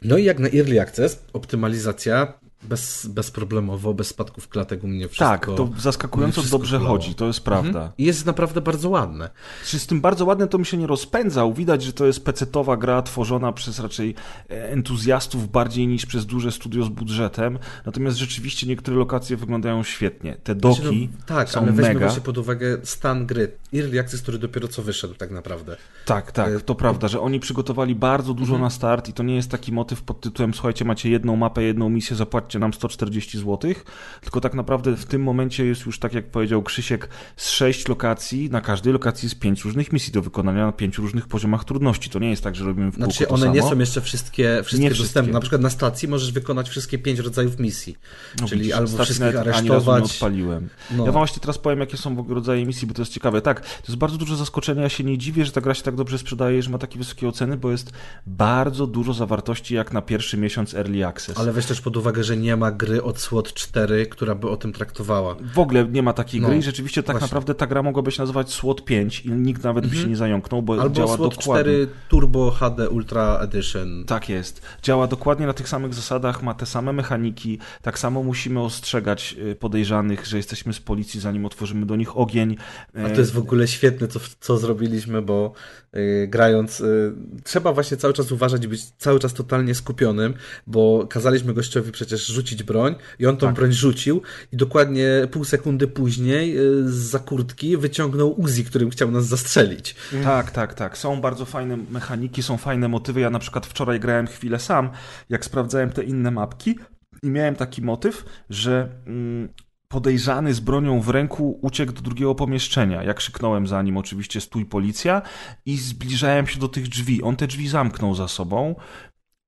[0.03, 2.34] No i jak na Early Access, optymalizacja
[2.64, 5.26] bez, bezproblemowo, bez spadków klatek u mnie wszystko.
[5.26, 6.94] Tak, to zaskakująco dobrze grało.
[6.94, 7.70] chodzi, to jest prawda.
[7.70, 7.92] Mhm.
[7.98, 9.30] I jest naprawdę bardzo ładne.
[9.66, 11.54] Czy z tym bardzo ładne to mi się nie rozpędzał.
[11.54, 14.16] Widać, że to jest pecetowa gra tworzona przez raczej
[14.50, 17.60] e, entuzjastów bardziej niż przez duże studio z budżetem.
[17.86, 20.38] Natomiast rzeczywiście niektóre lokacje wyglądają świetnie.
[20.44, 22.00] Te doki znaczy, no, tak, są ale weźmy mega.
[22.00, 23.52] właśnie pod uwagę stan gry.
[23.74, 25.78] Early Access, który dopiero co wyszedł tak naprawdę.
[26.06, 28.62] Tak, tak, e, to prawda, że oni przygotowali bardzo dużo mhm.
[28.62, 31.90] na start i to nie jest taki motyw pod tytułem słuchajcie, macie jedną mapę, jedną
[31.90, 32.16] misję,
[32.48, 33.74] zapłaćcie nam 140 zł,
[34.22, 38.49] tylko tak naprawdę w tym momencie jest już, tak jak powiedział Krzysiek, z sześć lokacji,
[38.49, 42.10] na każdej lokacji jest pięć różnych misji do wykonania na pięciu różnych poziomach trudności.
[42.10, 44.90] To nie jest tak, że robimy w kółko Znaczy one nie są jeszcze wszystkie, wszystkie
[44.90, 45.06] dostępne.
[45.06, 45.34] Wszystkie.
[45.34, 47.98] Na przykład na stacji możesz wykonać wszystkie pięć rodzajów misji.
[48.41, 50.03] No, czyli widzisz, albo wszystkich aresztować.
[50.03, 50.69] Nie odpaliłem.
[50.91, 51.06] No.
[51.06, 53.41] Ja wam właśnie teraz powiem, jakie są rodzaje misji, bo to jest ciekawe.
[53.41, 54.82] Tak, to jest bardzo duże zaskoczenie.
[54.82, 57.28] Ja się nie dziwię, że ta gra się tak dobrze sprzedaje, że ma takie wysokie
[57.28, 57.91] oceny, bo jest
[58.28, 61.38] bardzo dużo zawartości jak na pierwszy miesiąc Early Access.
[61.38, 64.57] Ale weź też pod uwagę, że nie ma gry od SWOT 4, która by o
[64.57, 65.35] tym traktowała.
[65.53, 67.26] W ogóle nie ma takiej no, gry i rzeczywiście tak właśnie.
[67.26, 70.09] naprawdę ta gra mogłaby się nazywać SWOT 5 i nikt nawet by się mhm.
[70.09, 71.64] nie zająknął, bo Albo działa SWOT dokładnie.
[71.64, 74.03] 4 Turbo HD Ultra Edition.
[74.07, 74.61] Tak jest.
[74.84, 79.55] Działa dokładnie na tych samych zasadach, ma te same mechaniki, tak samo musimy ostrzegać y,
[79.55, 82.57] podejrzanych, że jesteśmy z policji, zanim otworzymy do nich ogień.
[83.05, 85.53] A to jest w ogóle świetne, co, co zrobiliśmy, bo
[85.93, 90.34] yy, grając, yy, trzeba właśnie cały czas uważać i być cały czas totalnie skupionym,
[90.68, 93.56] bo kazaliśmy gościowi przecież rzucić broń i on tą tak.
[93.56, 94.22] broń rzucił
[94.52, 96.56] i dokładnie pół sekundy później
[96.86, 99.95] z za kurtki wyciągnął Uzi, którym chciał nas zastrzelić.
[100.24, 100.98] Tak, tak, tak.
[100.98, 103.20] Są bardzo fajne mechaniki, są fajne motywy.
[103.20, 104.90] Ja na przykład wczoraj grałem chwilę sam,
[105.30, 106.80] jak sprawdzałem te inne mapki
[107.24, 109.49] i miałem taki motyw, że mm,
[109.88, 113.04] podejrzany z bronią w ręku uciekł do drugiego pomieszczenia.
[113.04, 115.22] Ja krzyknąłem za nim oczywiście stój policja
[115.66, 117.24] i zbliżałem się do tych drzwi.
[117.24, 118.76] On te drzwi zamknął za sobą,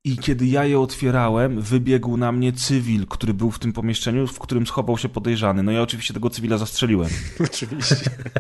[0.04, 4.40] i kiedy ja je otwierałem, wybiegł na mnie cywil, który był w tym pomieszczeniu, w
[4.40, 5.64] którym schował się podejrzany.
[5.64, 7.10] No ja oczywiście tego cywila zastrzeliłem.
[7.52, 7.96] Oczywiście.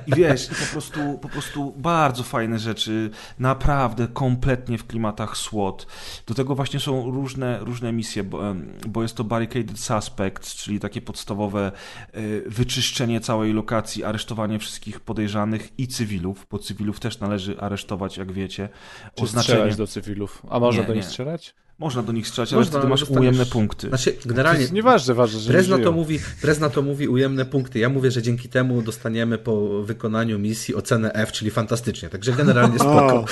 [0.07, 3.09] I wiesz, i po prostu, po prostu bardzo fajne rzeczy,
[3.39, 5.87] naprawdę kompletnie w klimatach SWOT.
[6.27, 8.41] Do tego właśnie są różne, różne misje, bo,
[8.87, 11.71] bo jest to Barricaded Suspects, czyli takie podstawowe
[12.11, 18.31] e, wyczyszczenie całej lokacji, aresztowanie wszystkich podejrzanych i cywilów, bo cywilów też należy aresztować, jak
[18.31, 18.69] wiecie.
[19.15, 19.57] Czy Oznaczenie...
[19.57, 20.43] strzelać do cywilów?
[20.49, 21.09] A można nie, do nich nie.
[21.09, 21.48] strzelać?
[21.79, 23.21] Można do nich strzelać, ale wtedy masz dostaniesz...
[23.21, 23.87] ujemne punkty.
[23.87, 24.57] Znaczy, generalnie...
[24.57, 27.79] To jest nieważne, ważne, że Prezna to, mówi, Prezna to mówi ujemne punkty.
[27.79, 32.09] Ja mówię, że dzięki temu dostaniemy po wykonaniu misji ocenę F, czyli fantastycznie.
[32.09, 33.25] Także generalnie spoko.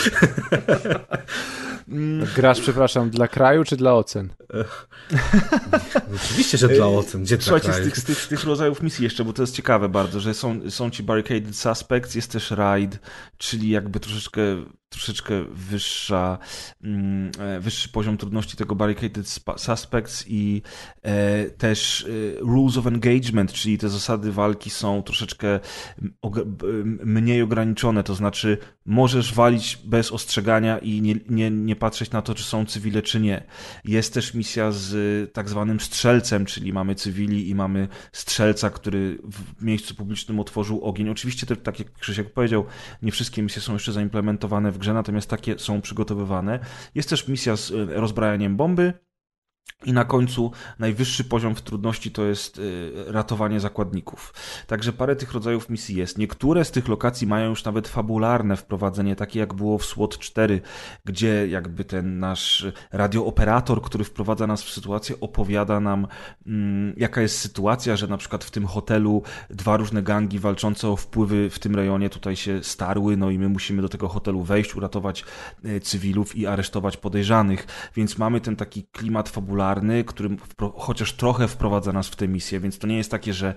[2.35, 4.29] Grasz, przepraszam, dla kraju czy dla ocen?
[6.15, 7.23] Oczywiście, że dla ocen.
[7.23, 9.89] Gdzie Słuchajcie, z tych, z, tych, z tych rodzajów misji jeszcze, bo to jest ciekawe
[9.89, 12.99] bardzo, że są, są ci Barricaded Suspects, jest też Raid,
[13.37, 14.41] czyli jakby troszeczkę
[14.89, 16.37] troszeczkę wyższa,
[16.83, 20.61] mm, e, wyższy poziom trudności tego Barricaded Suspects i
[21.03, 25.59] e, też e, Rules of Engagement, czyli te zasady walki są troszeczkę
[27.03, 32.35] mniej ograniczone, to znaczy możesz walić bez ostrzegania i nie, nie, nie patrzeć na to,
[32.35, 33.43] czy są cywile, czy nie.
[33.85, 39.17] Jest też misja z tak zwanym strzelcem, czyli mamy cywili i mamy strzelca, który
[39.57, 41.09] w miejscu publicznym otworzył ogień.
[41.09, 42.65] Oczywiście, tak jak Krzysiek powiedział,
[43.01, 46.59] nie wszystkie misje są jeszcze zaimplementowane w grze, natomiast takie są przygotowywane.
[46.95, 48.93] Jest też misja z e, rozbrajaniem bomby,
[49.85, 54.33] i na końcu najwyższy poziom w trudności to jest y, ratowanie zakładników.
[54.67, 56.17] Także parę tych rodzajów misji jest.
[56.17, 60.61] Niektóre z tych lokacji mają już nawet fabularne wprowadzenie, takie jak było w SWOT 4,
[61.05, 66.07] gdzie jakby ten nasz radiooperator, który wprowadza nas w sytuację, opowiada nam,
[66.47, 70.95] mm, jaka jest sytuacja, że na przykład w tym hotelu dwa różne gangi walczące o
[70.95, 74.75] wpływy w tym rejonie tutaj się starły, no i my musimy do tego hotelu wejść,
[74.75, 75.25] uratować
[75.65, 77.67] y, cywilów i aresztować podejrzanych.
[77.95, 80.37] Więc mamy ten taki klimat fabularny fabularny, który
[80.75, 83.53] chociaż trochę wprowadza nas w tę misję, więc to nie jest takie, że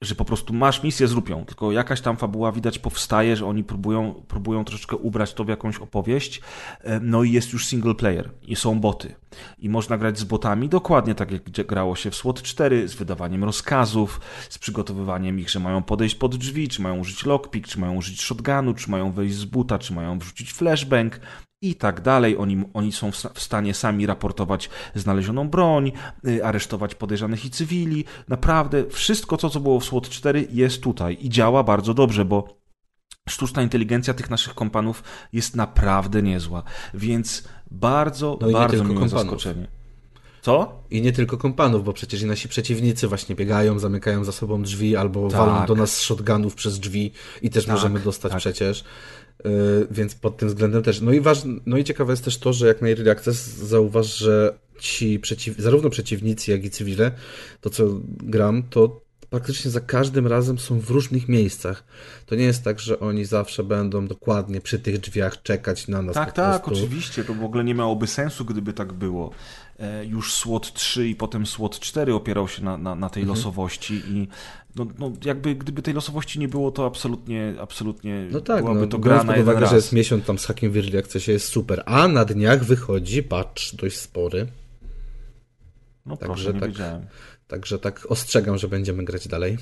[0.00, 3.64] że po prostu masz misję, zrób ją, tylko jakaś tam fabuła widać powstaje, że oni
[3.64, 6.40] próbują, próbują troszeczkę ubrać to w jakąś opowieść,
[6.80, 9.14] e, no i jest już single player i są boty.
[9.58, 13.44] I można grać z botami dokładnie tak jak grało się w SWOT 4, z wydawaniem
[13.44, 17.94] rozkazów, z przygotowywaniem ich, że mają podejść pod drzwi, czy mają użyć lockpick, czy mają
[17.94, 21.20] użyć shotgunu, czy mają wejść z buta, czy mają wrzucić flashbang,
[21.62, 22.36] i tak dalej.
[22.36, 25.92] Oni, oni są w stanie sami raportować znalezioną broń,
[26.26, 28.04] y, aresztować podejrzanych i cywili.
[28.28, 32.62] Naprawdę wszystko to, co było w SWOT 4 jest tutaj i działa bardzo dobrze, bo
[33.28, 35.02] sztuczna inteligencja tych naszych kompanów
[35.32, 36.62] jest naprawdę niezła.
[36.94, 39.66] Więc bardzo, no bardzo miłe zaskoczenie.
[40.42, 40.82] Co?
[40.90, 44.96] I nie tylko kompanów, bo przecież i nasi przeciwnicy właśnie biegają, zamykają za sobą drzwi
[44.96, 45.38] albo tak.
[45.38, 47.12] walą do nas z shotgunów przez drzwi
[47.42, 48.40] i też tak, możemy dostać tak.
[48.40, 48.84] przecież.
[49.44, 51.00] Yy, więc pod tym względem też.
[51.00, 54.18] No i, ważne, no i ciekawe jest też to, że jak na Early Access zauważ,
[54.18, 57.12] że ci przeciw, zarówno przeciwnicy, jak i cywile,
[57.60, 59.02] to co gram, to
[59.32, 61.84] praktycznie za każdym razem są w różnych miejscach.
[62.26, 66.14] To nie jest tak, że oni zawsze będą dokładnie przy tych drzwiach czekać na nas.
[66.14, 67.24] Tak, tak, oczywiście.
[67.24, 69.30] To w ogóle nie miałoby sensu, gdyby tak było.
[69.78, 73.38] E, już SWOT 3 i potem SWOT 4 opierał się na, na, na tej mhm.
[73.38, 74.28] losowości i
[74.76, 78.86] no, no, jakby gdyby tej losowości nie było, to absolutnie, absolutnie no tak, byłaby no,
[78.86, 79.70] to gra na jeden raz.
[79.70, 83.22] że jest miesiąc tam z hakiem w Early Accessie jest super, a na dniach wychodzi
[83.22, 84.46] patch dość spory.
[86.06, 87.06] No Także proszę, nie tak, wiedziałem.
[87.48, 89.58] Także tak ostrzegam, że będziemy grać dalej.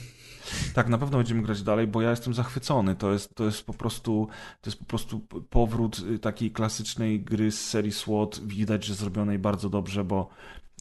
[0.74, 2.96] Tak, na pewno będziemy grać dalej, bo ja jestem zachwycony.
[2.96, 4.28] To jest, to jest po prostu
[4.60, 5.20] to jest po prostu
[5.50, 8.40] powrót y, takiej klasycznej gry z serii SWOT.
[8.46, 10.28] Widać, że zrobionej bardzo dobrze, bo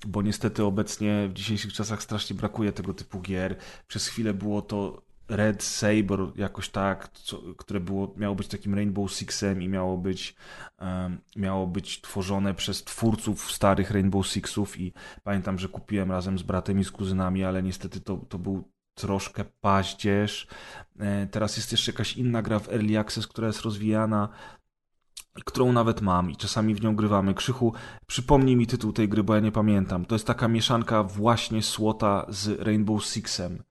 [0.07, 3.55] bo niestety obecnie w dzisiejszych czasach strasznie brakuje tego typu gier.
[3.87, 9.11] Przez chwilę było to Red Saber jakoś tak, co, które było, miało być takim Rainbow
[9.11, 10.35] Sixem i miało być,
[10.79, 14.93] um, miało być tworzone przez twórców starych Rainbow Sixów i
[15.23, 18.63] pamiętam, że kupiłem razem z bratem i z kuzynami, ale niestety to, to był
[18.93, 20.47] troszkę paździerz.
[20.99, 24.29] E, teraz jest jeszcze jakaś inna gra w Early Access, która jest rozwijana,
[25.45, 27.33] którą nawet mam i czasami w nią grywamy.
[27.33, 27.73] Krzychu,
[28.07, 30.05] przypomnij mi tytuł tej gry, bo ja nie pamiętam.
[30.05, 33.63] To jest taka mieszanka właśnie Słota z Rainbow Sixem.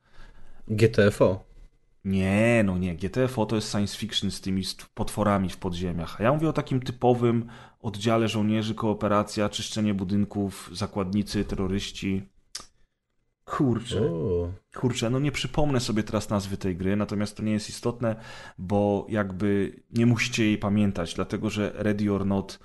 [0.69, 1.45] GTFO.
[2.05, 2.97] Nie, no nie.
[2.97, 4.63] GTFO to jest science fiction z tymi
[4.95, 6.21] potworami w podziemiach.
[6.21, 7.47] A ja mówię o takim typowym
[7.81, 12.29] oddziale żołnierzy, kooperacja, czyszczenie budynków, zakładnicy, terroryści.
[13.51, 14.01] Kurczę.
[14.01, 14.53] O.
[14.77, 18.17] Kurczę, no nie przypomnę sobie teraz nazwy tej gry, natomiast to nie jest istotne,
[18.59, 22.59] bo jakby nie musicie jej pamiętać, dlatego że Ready or Not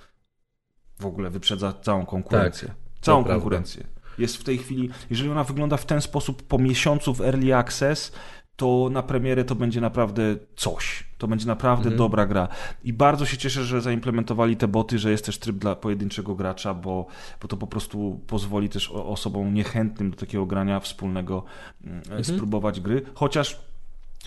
[0.99, 2.67] w ogóle wyprzedza całą konkurencję.
[2.67, 3.83] Tak, całą konkurencję.
[3.83, 4.03] Prawda.
[4.17, 8.11] Jest w tej chwili, jeżeli ona wygląda w ten sposób po miesiącu w Early Access,
[8.55, 11.03] to na premierę to będzie naprawdę coś.
[11.17, 11.97] To będzie naprawdę mhm.
[11.97, 12.47] dobra gra.
[12.83, 16.73] I bardzo się cieszę, że zaimplementowali te boty, że jest też tryb dla pojedynczego gracza,
[16.73, 17.05] bo,
[17.41, 21.43] bo to po prostu pozwoli też osobom niechętnym do takiego grania wspólnego
[21.83, 22.23] mm, mhm.
[22.23, 23.01] spróbować gry.
[23.13, 23.59] Chociaż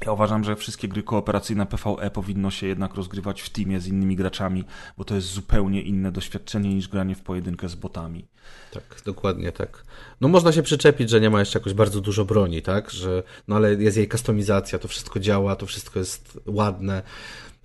[0.05, 4.17] ja uważam, że wszystkie gry kooperacyjne PvE powinno się jednak rozgrywać w teamie z innymi
[4.17, 4.65] graczami,
[4.99, 8.29] bo to jest zupełnie inne doświadczenie niż granie w pojedynkę z botami.
[8.73, 9.85] Tak, dokładnie tak.
[10.21, 12.91] No można się przyczepić, że nie ma jeszcze jakoś bardzo dużo broni, tak?
[12.91, 17.03] Że, no ale jest jej kustomizacja, to wszystko działa, to wszystko jest ładne.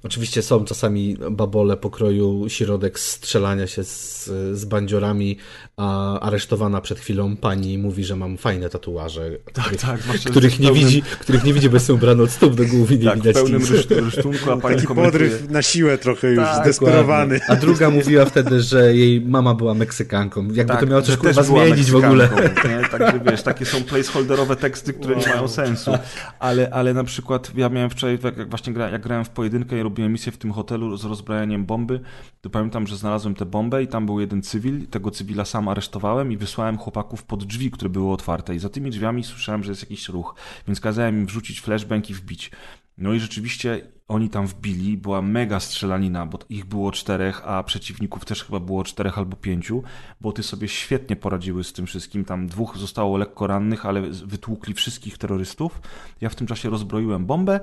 [0.04, 5.38] Oczywiście są czasami babole pokroju środek strzelania się z, z bandziorami,
[5.78, 10.00] a aresztowana przed chwilą pani mówi, że mam fajne tatuaże, tak, których, tak,
[10.32, 10.86] których, nie pełnym...
[10.86, 13.36] widzi, których nie widzi, bo są ubrane od stóp do głów i nie tak, widać
[13.36, 15.30] w pełnym rysztunku, a pani Taki komentuje...
[15.30, 17.40] podryw na siłę trochę już, tak, zdesperowany.
[17.48, 20.46] A druga mówiła wtedy, że jej mama była Meksykanką.
[20.46, 22.30] Jakby tak, to miało coś kurwa zmienić w ogóle.
[22.66, 22.90] Nie?
[22.90, 25.24] Także wiesz, takie są placeholderowe teksty, które wow.
[25.24, 25.92] nie mają sensu.
[26.40, 29.82] Ale, ale na przykład ja miałem wczoraj, jak właśnie gra, jak grałem w pojedynkę i
[29.92, 32.00] robiłem misję w tym hotelu z rozbrajaniem bomby,
[32.42, 36.32] to pamiętam, że znalazłem tę bombę i tam był jeden cywil, tego cywila sam aresztowałem
[36.32, 39.82] i wysłałem chłopaków pod drzwi, które były otwarte i za tymi drzwiami słyszałem, że jest
[39.82, 40.36] jakiś ruch,
[40.68, 42.52] więc kazałem im wrzucić flashbang i wbić.
[42.98, 48.26] No i rzeczywiście oni tam wbili, była mega strzelanina, bo ich było czterech, a przeciwników
[48.26, 49.84] też chyba było czterech albo pięciu,
[50.22, 52.26] bo ty sobie świetnie poradziły z tym wszystkim.
[52.26, 55.82] Tam dwóch zostało lekko rannych, ale wytłukli wszystkich terrorystów.
[56.22, 57.60] Ja w tym czasie rozbroiłem bombę,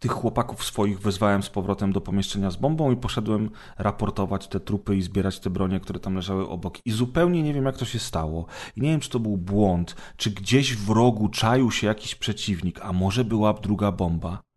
[0.00, 4.96] tych chłopaków swoich wezwałem z powrotem do pomieszczenia z bombą i poszedłem raportować te trupy
[4.96, 6.78] i zbierać te bronie, które tam leżały obok.
[6.84, 8.46] I zupełnie nie wiem, jak to się stało.
[8.76, 12.80] I nie wiem, czy to był błąd, czy gdzieś w rogu czaił się jakiś przeciwnik,
[12.82, 14.49] a może była druga bomba.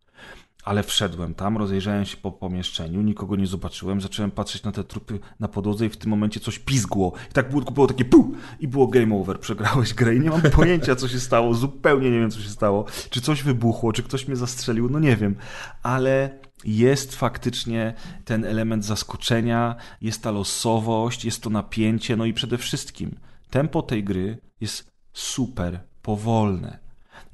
[0.64, 5.18] Ale wszedłem tam, rozejrzałem się po pomieszczeniu, nikogo nie zobaczyłem, zacząłem patrzeć na te trupy
[5.40, 7.12] na podłodze i w tym momencie coś pizgło.
[7.30, 10.42] I tak było, było takie pu i było game over, przegrałeś grę i nie mam
[10.60, 12.84] pojęcia, co się stało, zupełnie nie wiem, co się stało.
[13.10, 15.36] Czy coś wybuchło, czy ktoś mnie zastrzelił, no nie wiem.
[15.82, 22.58] Ale jest faktycznie ten element zaskoczenia, jest ta losowość, jest to napięcie, no i przede
[22.58, 23.18] wszystkim
[23.50, 26.83] tempo tej gry jest super powolne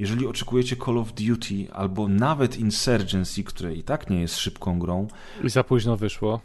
[0.00, 5.08] jeżeli oczekujecie Call of Duty albo nawet Insurgency, które i tak nie jest szybką grą.
[5.44, 6.40] I za późno wyszło.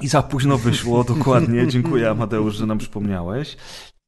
[0.00, 1.66] I za późno wyszło, dokładnie.
[1.66, 3.56] Dziękuję Amadeusz, że nam przypomniałeś.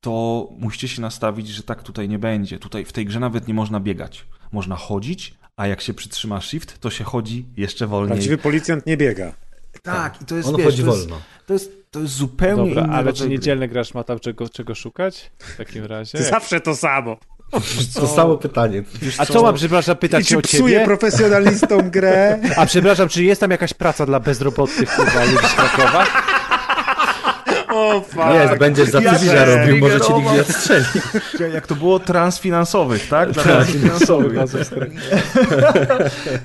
[0.01, 2.59] To musicie się nastawić, że tak tutaj nie będzie.
[2.59, 4.24] Tutaj w tej grze nawet nie można biegać.
[4.52, 8.09] Można chodzić, a jak się przytrzyma shift, to się chodzi jeszcze wolniej.
[8.09, 9.32] Prawdziwy policjant nie biega.
[9.82, 11.15] Tak, i to jest, On wiesz, chodzi to wolno.
[11.15, 13.31] Jest, to jest, to jest zupełnie Dobra, inny ale czy gry.
[13.31, 16.23] niedzielny gracz ma tam czego, czego szukać w takim razie?
[16.35, 17.16] Zawsze to samo.
[17.94, 18.82] To samo pytanie.
[19.18, 20.84] A co mam, przepraszam, I pytać się czy o psuje ciebie?
[20.84, 22.38] profesjonalistom grę?
[22.56, 26.06] A przepraszam, czy jest tam jakaś praca dla bezrobotnych kurwa ludzi z Krakowa?
[27.68, 28.16] O, fuck.
[28.34, 30.84] Jest, będziesz za też robił, może cię nie odstrzeli.
[31.54, 33.30] Jak to było transfinansowych, tak?
[33.30, 34.92] Dla Finansowy transfinansowych.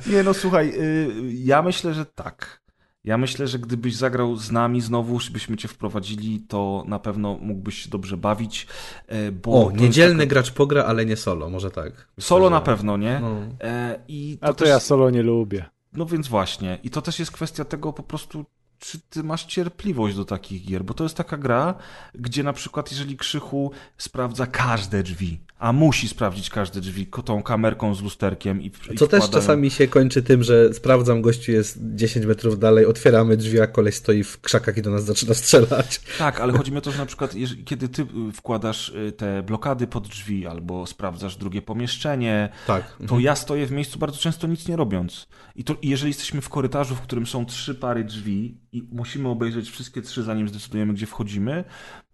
[0.14, 2.63] Nie no, słuchaj, y, ja myślę, że tak.
[3.06, 7.78] Ja myślę, że gdybyś zagrał z nami znowu, byśmy cię wprowadzili, to na pewno mógłbyś
[7.84, 8.68] się dobrze bawić,
[9.08, 12.08] e, bo O, to niedzielny taka- gracz pogra, ale nie solo, może tak.
[12.20, 13.20] Solo na pewno, nie?
[13.22, 13.38] No.
[13.62, 15.66] E, I A to też, ja solo nie lubię.
[15.94, 16.80] No więc właśnie.
[16.84, 18.46] I to też jest kwestia tego po prostu,
[18.80, 21.76] czy ty masz cierpliwość do takich gier, bo to jest taka gra,
[22.16, 27.96] gdzie na przykład jeżeli Krzychu sprawdza każde drzwi, a musi sprawdzić każde drzwi tą kamerką
[27.96, 32.26] z lusterkiem i i Co też czasami się kończy tym, że sprawdzam, gościu jest 10
[32.26, 36.02] metrów dalej, otwieramy drzwi, a koleś stoi w krzakach i do nas zaczyna strzelać.
[36.18, 39.12] Tak, ale chodzi mi o to, że na przykład jeżeli, kiedy ty y, wkładasz y,
[39.12, 42.98] te blokady pod drzwi albo sprawdzasz drugie pomieszczenie, Tak.
[43.08, 45.28] to ja stoję w miejscu bardzo często nic nie robiąc.
[45.56, 49.30] I, to, I jeżeli jesteśmy w korytarzu, w którym są trzy pary drzwi i musimy
[49.30, 51.64] obejrzeć wszystkie trzy, zanim zdecydujemy, gdzie wchodzimy,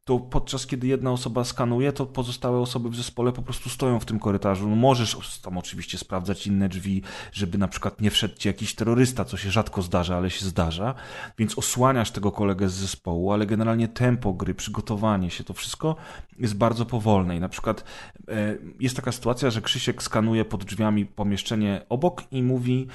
[0.10, 4.06] to podczas kiedy jedna osoba skanuje, to pozostałe osoby w zespole po prostu stoją w
[4.06, 4.70] tym korytarzu.
[4.70, 9.26] No możesz tam oczywiście sprawdzać inne drzwi, żeby na przykład nie wszedł ci jakiś terrorysta,
[9.26, 10.96] co się rzadko zdarza, ale się zdarza,
[11.38, 15.96] więc osłaniasz tego kolegę z zespołu, ale generalnie tempo gry, przygotowanie się, to wszystko
[16.40, 17.36] jest bardzo powolne.
[17.36, 17.84] I na przykład
[18.28, 22.88] e, jest taka sytuacja, że Krzysiek skanuje pod drzwiami pomieszczenie obok i mówi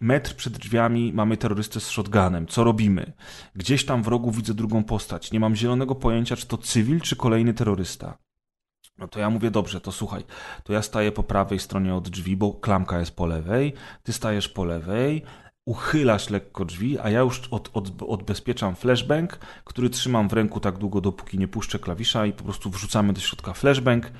[0.00, 2.46] metr przed drzwiami mamy terrorystę z shotgunem.
[2.46, 3.12] Co robimy?
[3.56, 5.32] Gdzieś tam w rogu widzę drugą postać.
[5.32, 8.18] Nie mam zielonego pojęcia, czy to cywil, czy kolejny terrorysta.
[8.98, 10.24] No to ja mówię, dobrze, to słuchaj,
[10.64, 13.72] to ja staję po prawej stronie od drzwi, bo klamka jest po lewej,
[14.02, 15.22] ty stajesz po lewej,
[15.64, 20.78] uchylasz lekko drzwi, a ja już od, od, odbezpieczam flashbang, który trzymam w ręku tak
[20.78, 24.10] długo, dopóki nie puszczę klawisza i po prostu wrzucamy do środka flashbang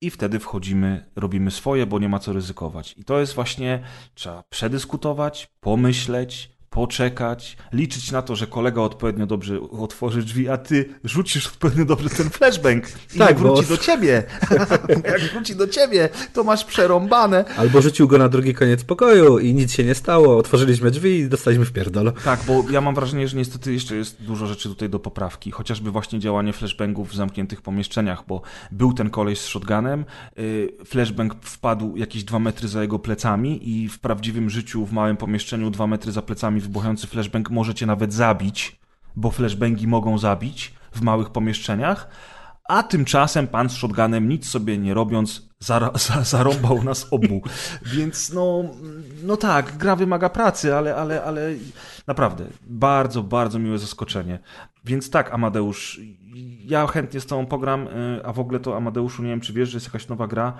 [0.00, 2.94] i wtedy wchodzimy, robimy swoje, bo nie ma co ryzykować.
[2.98, 3.82] I to jest właśnie,
[4.14, 10.88] trzeba przedyskutować, pomyśleć, poczekać, liczyć na to, że kolega odpowiednio dobrze otworzy drzwi, a ty
[11.04, 12.84] rzucisz odpowiednio dobrze ten flashbang
[13.14, 14.22] i Tak, wróci bo- do ciebie.
[15.12, 17.44] Jak wróci do ciebie, to masz przerąbane.
[17.56, 21.28] Albo rzucił go na drugi koniec pokoju i nic się nie stało, otworzyliśmy drzwi i
[21.28, 22.12] dostaliśmy w pierdol.
[22.24, 25.50] Tak, bo ja mam wrażenie, że niestety jeszcze jest dużo rzeczy tutaj do poprawki.
[25.50, 30.04] Chociażby właśnie działanie flashbangów w zamkniętych pomieszczeniach, bo był ten koleś z shotgunem,
[30.36, 35.16] yy, flashbang wpadł jakieś dwa metry za jego plecami i w prawdziwym życiu w małym
[35.16, 38.80] pomieszczeniu dwa metry za plecami wybuchający flashbang możecie nawet zabić,
[39.16, 42.08] bo flashbangi mogą zabić w małych pomieszczeniach.
[42.68, 45.48] A tymczasem pan z shotgunem, nic sobie nie robiąc,
[46.22, 47.42] zarąbał nas obu.
[47.96, 48.64] Więc no,
[49.22, 51.54] no tak, gra wymaga pracy, ale, ale, ale
[52.06, 54.38] naprawdę bardzo, bardzo miłe zaskoczenie.
[54.84, 56.00] Więc tak, Amadeusz,
[56.64, 59.68] ja chętnie z tobą pogram, y, a w ogóle to Amadeuszu, nie wiem czy wiesz,
[59.68, 60.52] że jest jakaś nowa gra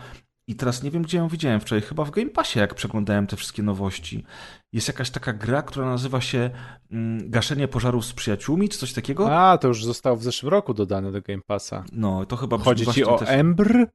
[0.48, 3.36] i teraz nie wiem, gdzie ją widziałem wczoraj, chyba w Game Passie, jak przeglądałem te
[3.36, 4.24] wszystkie nowości.
[4.72, 6.50] Jest jakaś taka gra, która nazywa się
[6.90, 9.36] mm, Gaszenie pożarów z przyjaciółmi, czy coś takiego?
[9.36, 11.84] A, to już zostało w zeszłym roku dodane do Game Passa.
[11.92, 13.28] No, to chyba Chodzi ci o też...
[13.28, 13.86] Embr?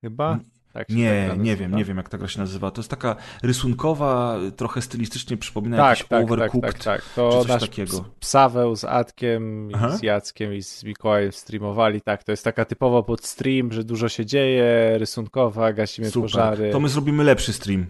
[0.00, 0.38] Chyba?
[0.72, 2.70] Tak Nie, ta gra nie wiem, nie wiem jak ta gra się nazywa.
[2.70, 6.74] To jest taka rysunkowa, trochę stylistycznie przypomina Tak, jakiś tak, tak, Overcooked.
[6.74, 7.02] tak, tak.
[7.02, 8.00] czy To coś nasz takiego.
[8.00, 9.90] ps- Psaweł z Adkiem, i Aha.
[9.96, 12.00] z Jackiem i z Mikołajem streamowali.
[12.00, 16.22] Tak, to jest taka typowa pod stream, że dużo się dzieje, rysunkowa, gasimy Super.
[16.22, 16.70] pożary.
[16.72, 17.86] To my zrobimy lepszy stream.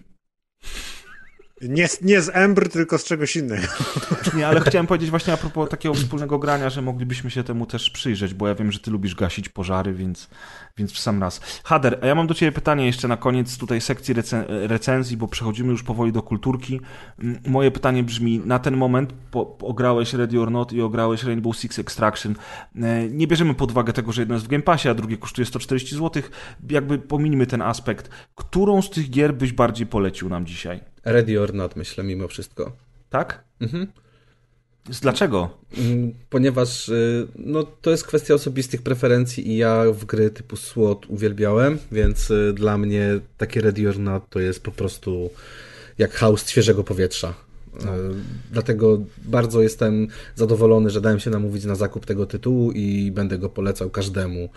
[1.63, 3.67] Nie, nie z Embr, tylko z czegoś innego.
[4.37, 7.91] Nie, ale chciałem powiedzieć właśnie a propos takiego wspólnego grania, że moglibyśmy się temu też
[7.91, 10.29] przyjrzeć, bo ja wiem, że ty lubisz gasić pożary, więc,
[10.77, 11.41] więc w sam raz.
[11.65, 15.29] Hader, a ja mam do ciebie pytanie jeszcze na koniec tutaj sekcji recen- recenzji, bo
[15.29, 16.81] przechodzimy już powoli do kulturki.
[17.47, 21.79] Moje pytanie brzmi, na ten moment po, ograłeś Ready or Not i ograłeś Rainbow Six
[21.79, 22.35] Extraction.
[22.77, 25.47] E, Nie bierzemy pod uwagę tego, że jedno jest w Game Passie, a drugie kosztuje
[25.47, 26.23] 140 zł.
[26.71, 28.09] Jakby pominimy ten aspekt.
[28.35, 30.81] Którą z tych gier byś bardziej polecił nam dzisiaj?
[31.13, 32.73] Ready or not, myślę, mimo wszystko.
[33.11, 33.45] Tak?
[33.61, 33.87] Mhm.
[35.03, 35.51] Dlaczego?
[35.79, 41.07] Mm, Ponieważ y, no, to jest kwestia osobistych preferencji i ja w gry typu SWOT
[41.07, 45.31] uwielbiałem, więc y, dla mnie takie Ready or Not to jest po prostu
[45.99, 47.29] jak haust świeżego powietrza.
[47.29, 47.85] Y,
[48.53, 53.49] Dlatego bardzo jestem zadowolony, że dałem się namówić na zakup tego tytułu i będę go
[53.49, 54.49] polecał każdemu.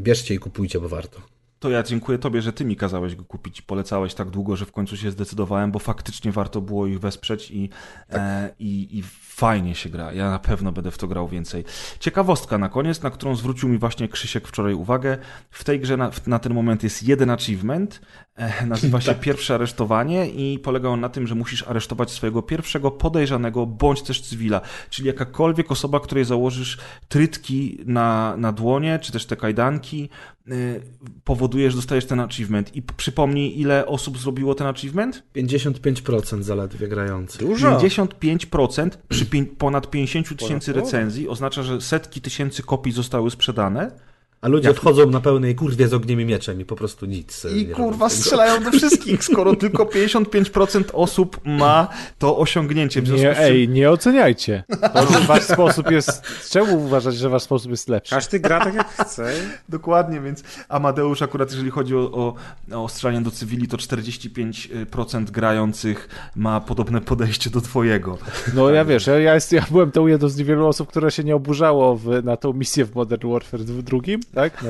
[0.00, 1.20] Bierzcie i kupujcie, bo warto.
[1.62, 4.66] To ja dziękuję tobie, że ty mi kazałeś go kupić i polecałeś tak długo, że
[4.66, 7.68] w końcu się zdecydowałem, bo faktycznie warto było ich wesprzeć i,
[8.10, 10.12] e, i, i fajnie się gra.
[10.12, 11.64] Ja na pewno będę w to grał więcej.
[12.00, 15.18] Ciekawostka na koniec, na którą zwrócił mi właśnie Krzysiek wczoraj uwagę.
[15.50, 18.00] W tej grze na, na ten moment jest jeden achievement,
[18.36, 22.90] e, nazywa się Pierwsze Aresztowanie i polega on na tym, że musisz aresztować swojego pierwszego
[22.90, 24.60] podejrzanego bądź też cywila,
[24.90, 26.78] czyli jakakolwiek osoba, której założysz
[27.08, 30.08] trytki na, na dłonie, czy też te kajdanki,
[30.48, 30.80] y,
[31.24, 32.76] powodujesz, dostajesz ten achievement.
[32.76, 35.22] I przypomnij, ile osób zrobiło ten achievement?
[35.36, 37.40] 55% zaledwie grających.
[37.40, 37.78] Dużo.
[37.78, 39.26] 55% przy
[39.58, 44.11] ponad 50 tysięcy recenzji oznacza, że setki tysięcy kopii zostały sprzedane.
[44.42, 47.44] A ludzie Jak- odchodzą na pełnej kurwie z ogniem i mieczem i po prostu nic.
[47.44, 51.88] e, I kurwa strzelają do wszystkich, skoro tylko 55% osób ma
[52.18, 53.02] to osiągnięcie.
[53.02, 54.64] Nie, ej, nie oceniajcie.
[54.94, 56.22] To, że wasz sposób jest...
[56.50, 58.14] Czemu uważać, że wasz sposób jest lepszy?
[58.14, 59.32] Każdy gra tak jak chce.
[59.68, 62.34] Dokładnie, więc Amadeusz akurat jeżeli chodzi o,
[62.70, 68.18] o, o strzelanie do cywili, to 45% grających ma podobne podejście do twojego.
[68.54, 71.24] No ja wiesz, ja, ja, jest, ja byłem tą jedną z niewielu osób, które się
[71.24, 74.64] nie oburzało w, na tą misję w Modern Warfare dwu- drugim, tak?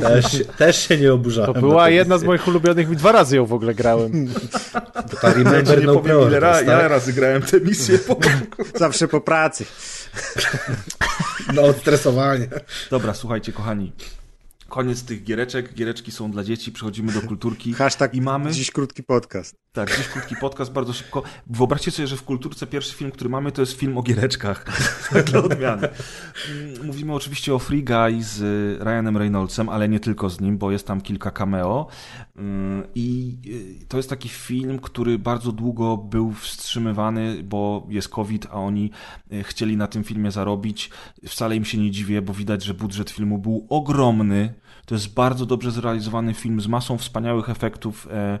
[0.00, 1.54] Też, też się nie oburzałem.
[1.54, 4.12] To była jedna z moich ulubionych i dwa razy ją w ogóle grałem.
[5.10, 6.90] To ta Remember No Progress, tak?
[6.90, 7.98] razy grałem tę misję.
[7.98, 8.18] Po...
[8.78, 9.64] Zawsze po pracy.
[11.54, 12.48] No odstresowanie.
[12.90, 13.92] Dobra, słuchajcie kochani.
[14.68, 15.74] Koniec tych giereczek.
[15.74, 16.72] Giereczki są dla dzieci.
[16.72, 17.72] Przechodzimy do kulturki.
[17.72, 18.52] Hashtag I mamy...
[18.52, 19.54] dziś krótki podcast.
[19.76, 21.22] Tak, dziś krótki podcast, bardzo szybko.
[21.46, 24.64] Wyobraźcie sobie, że w kulturce pierwszy film, który mamy, to jest film o giereczkach.
[25.12, 25.88] Tak dla odmiany.
[26.50, 30.58] Mm, Mówimy oczywiście o Free Guy z y, Ryanem Reynoldsem, ale nie tylko z nim,
[30.58, 31.86] bo jest tam kilka cameo.
[32.38, 33.36] Ym, I
[33.82, 38.90] y, to jest taki film, który bardzo długo był wstrzymywany, bo jest COVID, a oni
[39.32, 40.90] y, chcieli na tym filmie zarobić.
[41.28, 44.54] Wcale im się nie dziwię, bo widać, że budżet filmu był ogromny.
[44.86, 48.38] To jest bardzo dobrze zrealizowany film z masą wspaniałych efektów e,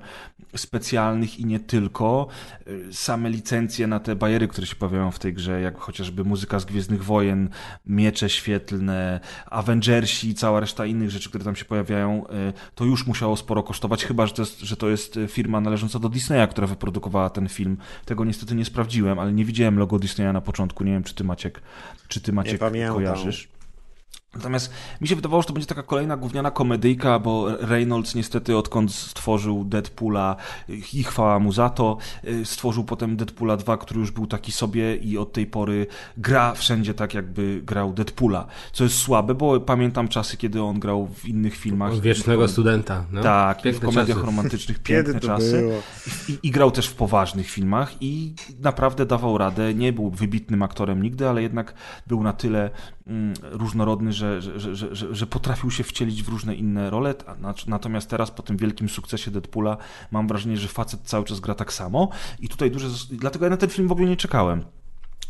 [0.56, 2.26] specjalnych i nie tylko.
[2.66, 6.58] E, Same licencje na te bajery, które się pojawiają w tej grze, jak chociażby muzyka
[6.58, 7.48] z Gwiezdnych Wojen,
[7.86, 13.06] miecze świetlne, Avengersi i cała reszta innych rzeczy, które tam się pojawiają, e, to już
[13.06, 16.66] musiało sporo kosztować, chyba że to jest, że to jest firma należąca do Disneya, która
[16.66, 17.76] wyprodukowała ten film.
[18.04, 20.84] Tego niestety nie sprawdziłem, ale nie widziałem logo Disneya na początku.
[20.84, 21.62] Nie wiem, czy ty Maciek,
[22.08, 22.60] czy ty Maciek
[22.94, 23.55] kojarzysz.
[24.36, 28.92] Natomiast mi się wydawało, że to będzie taka kolejna gówniana komedyjka, bo Reynolds niestety odkąd
[28.94, 30.36] stworzył Deadpoola
[30.92, 34.96] i chwała mu za to, y, stworzył potem Deadpoola 2, który już był taki sobie
[34.96, 35.86] i od tej pory
[36.16, 38.46] gra wszędzie tak, jakby grał Deadpoola.
[38.72, 42.00] Co jest słabe, bo pamiętam czasy, kiedy on grał w innych filmach.
[42.00, 43.04] Wiecznego studenta.
[43.12, 43.22] No.
[43.22, 44.26] Tak, i w Piękne komediach czasy.
[44.26, 45.70] romantycznych piękne czasy.
[46.28, 49.74] I, I grał też w poważnych filmach i naprawdę dawał radę.
[49.74, 51.74] Nie był wybitnym aktorem nigdy, ale jednak
[52.06, 52.70] był na tyle
[53.42, 57.14] różnorodny, że, że, że, że, potrafił się wcielić w różne inne role.
[57.66, 59.76] Natomiast teraz po tym wielkim sukcesie Deadpoola
[60.10, 62.08] mam wrażenie, że facet cały czas gra tak samo.
[62.40, 62.88] I tutaj duże.
[63.10, 64.64] Dlatego ja na ten film w ogóle nie czekałem.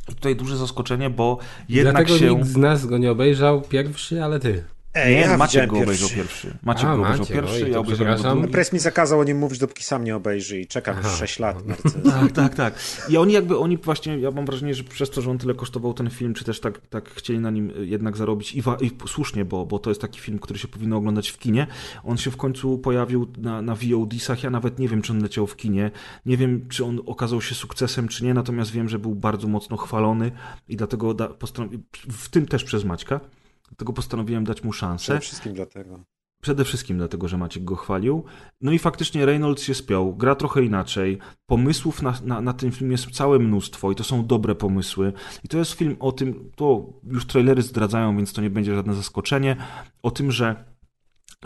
[0.08, 1.38] I tutaj duże zaskoczenie, bo
[1.68, 2.34] jednak Dlatego się.
[2.34, 4.64] nikt z nas go nie obejrzał pierwszy, ale ty.
[4.96, 6.16] Ej, Nie, ja Maciek go obejrzał pierwszy.
[6.46, 6.58] pierwszy.
[6.62, 8.48] Maciek A, go obejrzał Maciek, pierwszy, oj, ja obejrzałem go drugi.
[8.48, 11.16] Press mi zakazał o nim mówić, dopóki sam nie obejrzy i czekam już Aha.
[11.16, 12.12] 6 lat recenzję.
[12.12, 12.74] Tak, tak, tak.
[13.08, 15.94] I oni jakby, oni właśnie, ja mam wrażenie, że przez to, że on tyle kosztował
[15.94, 19.44] ten film, czy też tak, tak chcieli na nim jednak zarobić i, wa- i słusznie,
[19.44, 21.66] bo, bo to jest taki film, który się powinno oglądać w kinie.
[22.04, 25.46] On się w końcu pojawił na, na VOD-sach, ja nawet nie wiem, czy on leciał
[25.46, 25.90] w kinie,
[26.26, 29.76] nie wiem, czy on okazał się sukcesem, czy nie, natomiast wiem, że był bardzo mocno
[29.76, 30.32] chwalony
[30.68, 31.78] i dlatego da, postanowi-
[32.12, 33.20] w tym też przez Maćka,
[33.68, 35.04] dlatego postanowiłem dać mu szansę.
[35.04, 36.04] Przede wszystkim dlatego.
[36.42, 38.24] Przede wszystkim dlatego, że Maciek go chwalił.
[38.60, 41.18] No i faktycznie Reynolds się spiął, gra trochę inaczej.
[41.46, 45.12] Pomysłów na, na, na ten film jest całe mnóstwo i to są dobre pomysły.
[45.44, 48.94] I to jest film o tym, to już trailery zdradzają, więc to nie będzie żadne
[48.94, 49.56] zaskoczenie,
[50.02, 50.64] o tym, że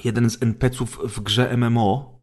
[0.05, 2.21] jeden z NPC-ów w grze MMO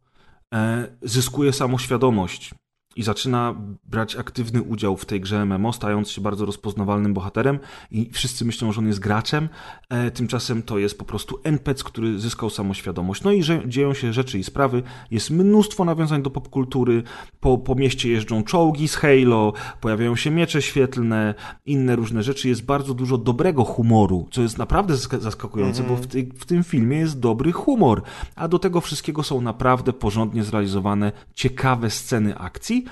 [0.54, 2.54] e, zyskuje samoświadomość
[2.98, 3.54] i zaczyna
[3.84, 7.58] brać aktywny udział w tej grze MMO, stając się bardzo rozpoznawalnym bohaterem
[7.90, 9.48] i wszyscy myślą, że on jest graczem,
[9.88, 13.22] e, tymczasem to jest po prostu NPC, który zyskał samoświadomość.
[13.22, 17.02] No i że dzieją się rzeczy i sprawy, jest mnóstwo nawiązań do popkultury,
[17.40, 21.34] po, po mieście jeżdżą czołgi z Halo, pojawiają się miecze świetlne,
[21.66, 26.28] inne różne rzeczy, jest bardzo dużo dobrego humoru, co jest naprawdę zaskakujące, bo w, ty,
[26.38, 28.02] w tym filmie jest dobry humor,
[28.36, 32.87] a do tego wszystkiego są naprawdę porządnie zrealizowane, ciekawe sceny akcji,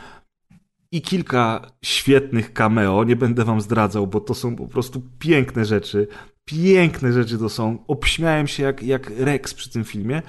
[0.97, 3.05] i kilka świetnych cameo.
[3.05, 6.09] Nie będę wam zdradzał, bo to są po prostu piękne rzeczy.
[6.45, 7.79] Piękne rzeczy to są.
[7.89, 10.23] Obśmiałem się jak, jak Rex przy tym filmie.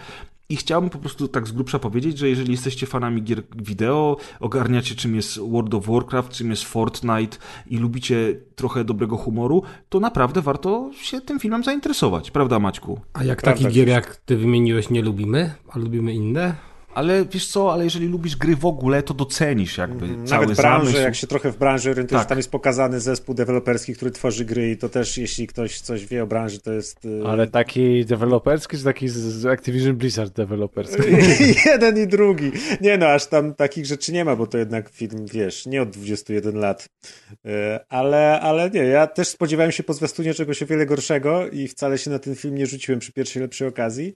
[0.50, 4.96] I chciałbym po prostu tak z grubsza powiedzieć, że jeżeli jesteście fanami gier wideo, ogarniacie
[4.96, 7.38] czym jest World of Warcraft, czym jest Fortnite
[7.68, 12.32] i lubicie trochę dobrego humoru, to naprawdę warto się tym filmem zainteresować.
[12.32, 13.00] Prawda, Maćku?
[13.14, 16.56] A jak takich gier, jak ty wymieniłeś, nie lubimy, a lubimy inne?
[16.98, 20.58] Ale wiesz co, ale jeżeli lubisz gry w ogóle, to docenisz jakby mm, cały Nawet
[20.58, 21.04] branży, zamysł.
[21.04, 22.30] jak się trochę w branży orientujesz, tak.
[22.30, 26.24] tam jest pokazany zespół deweloperski, który tworzy gry i to też, jeśli ktoś coś wie
[26.24, 27.06] o branży, to jest...
[27.06, 31.04] Y, ale taki deweloperski, czy taki z Activision Blizzard deweloperski?
[31.72, 32.52] Jeden i drugi.
[32.82, 35.90] Nie no, aż tam takich rzeczy nie ma, bo to jednak film, wiesz, nie od
[35.90, 36.90] 21 lat.
[37.32, 37.50] Y,
[37.90, 41.98] ale, ale nie, ja też spodziewałem się po zwiastunie czegoś o wiele gorszego i wcale
[41.98, 44.16] się na ten film nie rzuciłem przy pierwszej lepszej okazji.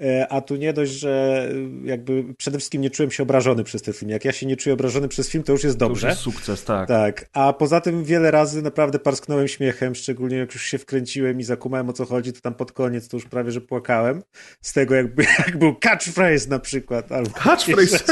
[0.00, 1.48] Y, a tu nie dość, że
[1.84, 4.10] jakby przede wszystkim nie czułem się obrażony przez ten film.
[4.10, 6.00] Jak ja się nie czuję obrażony przez film, to już jest dobrze.
[6.00, 6.88] To już jest sukces, tak.
[6.88, 11.44] Tak, a poza tym wiele razy naprawdę parsknąłem śmiechem, szczególnie jak już się wkręciłem i
[11.44, 14.22] zakumałem o co chodzi, to tam pod koniec to już prawie, że płakałem.
[14.60, 17.12] Z tego jakby, jak był catchphrase na przykład.
[17.12, 18.04] Albo catchphrase!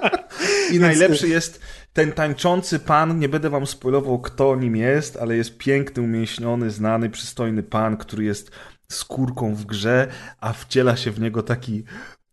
[0.72, 1.60] I najlepszy jest
[1.92, 7.10] ten tańczący pan, nie będę wam spoilował kto nim jest, ale jest piękny, umięśniony, znany,
[7.10, 8.50] przystojny pan, który jest
[8.88, 10.08] skórką w grze,
[10.40, 11.84] a wciela się w niego taki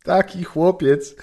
[0.03, 1.15] taki chłopiec,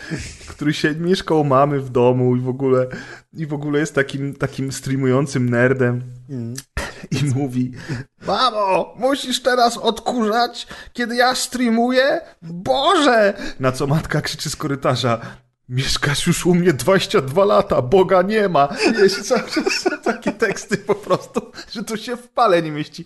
[0.49, 2.87] który się mieszkał mamy w domu i w ogóle,
[3.33, 6.03] i w ogóle jest takim, takim streamującym nerdem.
[6.31, 6.55] Mm.
[7.11, 7.73] I mówi:
[8.27, 12.21] Mamo, musisz teraz odkurzać, kiedy ja streamuję?
[12.43, 13.35] Boże!
[13.61, 15.21] Na co matka krzyczy z korytarza:
[15.69, 18.69] Mieszkasz już u mnie 22 lata, Boga nie ma.
[19.03, 23.05] Jeśli cały czas takie teksty po prostu, że to się w pale nie mieści.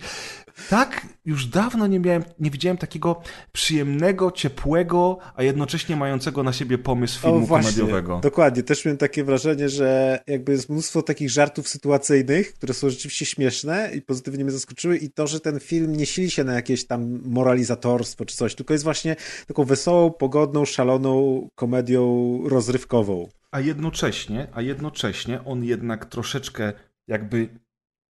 [0.69, 3.23] Tak, już dawno nie, miałem, nie widziałem takiego
[3.53, 8.21] przyjemnego, ciepłego, a jednocześnie mającego na siebie pomysł filmu o, właśnie, komediowego.
[8.23, 13.27] Dokładnie, też miałem takie wrażenie, że jakby jest mnóstwo takich żartów sytuacyjnych, które są rzeczywiście
[13.27, 16.87] śmieszne i pozytywnie mnie zaskoczyły i to, że ten film nie sili się na jakieś
[16.87, 19.17] tam moralizatorstwo czy coś, tylko jest właśnie
[19.47, 23.29] taką wesołą, pogodną, szaloną komedią rozrywkową.
[23.51, 26.73] A jednocześnie, a jednocześnie on jednak troszeczkę
[27.09, 27.49] jakby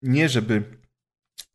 [0.01, 0.82] nie żeby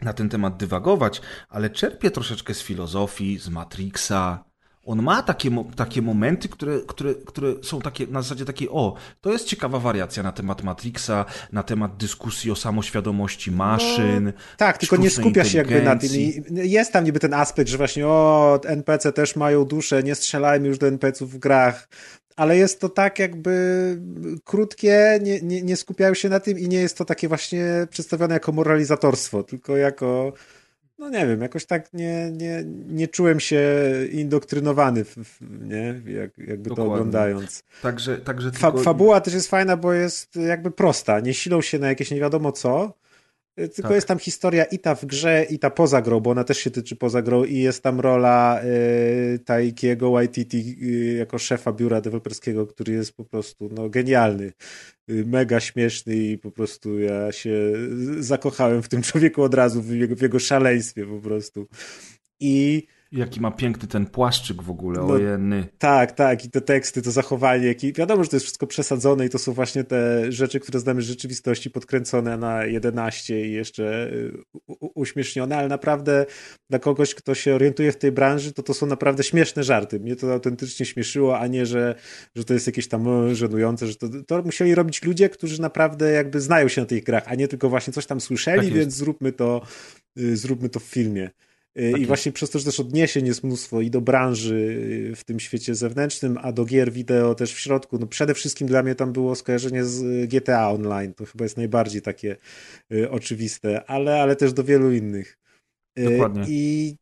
[0.03, 4.45] na ten temat dywagować, ale czerpie troszeczkę z filozofii, z Matrixa.
[4.85, 9.33] On ma takie, takie momenty, które, które, które są takie na zasadzie takiej, o, to
[9.33, 14.25] jest ciekawa wariacja na temat Matrixa, na temat dyskusji o samoświadomości maszyn.
[14.25, 16.11] No, tak, tylko nie skupia się jakby na tym.
[16.51, 20.79] Jest tam niby ten aspekt, że właśnie, o, NPC też mają duszę, nie strzelajmy już
[20.79, 21.89] do NPC-ów w grach
[22.39, 23.97] ale jest to tak jakby
[24.45, 28.35] krótkie, nie, nie, nie skupiają się na tym i nie jest to takie właśnie przedstawione
[28.35, 30.33] jako moralizatorstwo, tylko jako
[30.99, 33.63] no nie wiem, jakoś tak nie, nie, nie czułem się
[34.13, 36.01] indoktrynowany, w, w, nie?
[36.07, 36.75] Jak, jakby Dokładnie.
[36.77, 37.63] to oglądając.
[37.83, 38.73] Także, także tylko...
[38.73, 42.21] Fa fabuła też jest fajna, bo jest jakby prosta, nie silą się na jakieś nie
[42.21, 42.95] wiadomo co,
[43.59, 43.95] tylko tak.
[43.95, 46.71] jest tam historia i ta w grze, i ta poza grą, bo ona też się
[46.71, 52.67] tyczy poza grą i jest tam rola y, Taikiego Waititi y, jako szefa biura deweloperskiego,
[52.67, 54.53] który jest po prostu no, genialny,
[55.11, 57.73] y, mega śmieszny i po prostu ja się
[58.19, 61.69] zakochałem w tym człowieku od razu, w jego, w jego szaleństwie po prostu.
[62.41, 65.69] I Jaki ma piękny ten płaszczyk w ogóle, no, ojenny.
[65.79, 69.29] Tak, tak, i te teksty, to zachowanie, jaki, wiadomo, że to jest wszystko przesadzone i
[69.29, 74.33] to są właśnie te rzeczy, które znamy z rzeczywistości, podkręcone na 11 i jeszcze y,
[74.95, 76.27] uśmiesznione, ale naprawdę
[76.71, 80.01] dla kogoś, kto się orientuje w tej branży, to to są naprawdę śmieszne żarty.
[80.01, 81.95] Mnie to autentycznie śmieszyło, a nie, że,
[82.35, 86.41] że to jest jakieś tam żenujące, że to, to musieli robić ludzie, którzy naprawdę jakby
[86.41, 89.33] znają się na tych grach, a nie tylko właśnie coś tam słyszeli, tak więc zróbmy
[89.33, 89.63] to,
[90.19, 91.31] y, zróbmy to w filmie.
[91.79, 94.55] Y, tak I właśnie przez to, że też odniesień jest mnóstwo i do branży
[95.13, 97.99] y, w tym świecie zewnętrznym, a do gier wideo też w środku.
[97.99, 101.15] No przede wszystkim dla mnie tam było skojarzenie z GTA Online.
[101.15, 102.37] To chyba jest najbardziej takie
[102.93, 105.39] y, oczywiste, ale, ale też do wielu innych.
[106.05, 106.45] Dokładnie.
[106.49, 106.97] I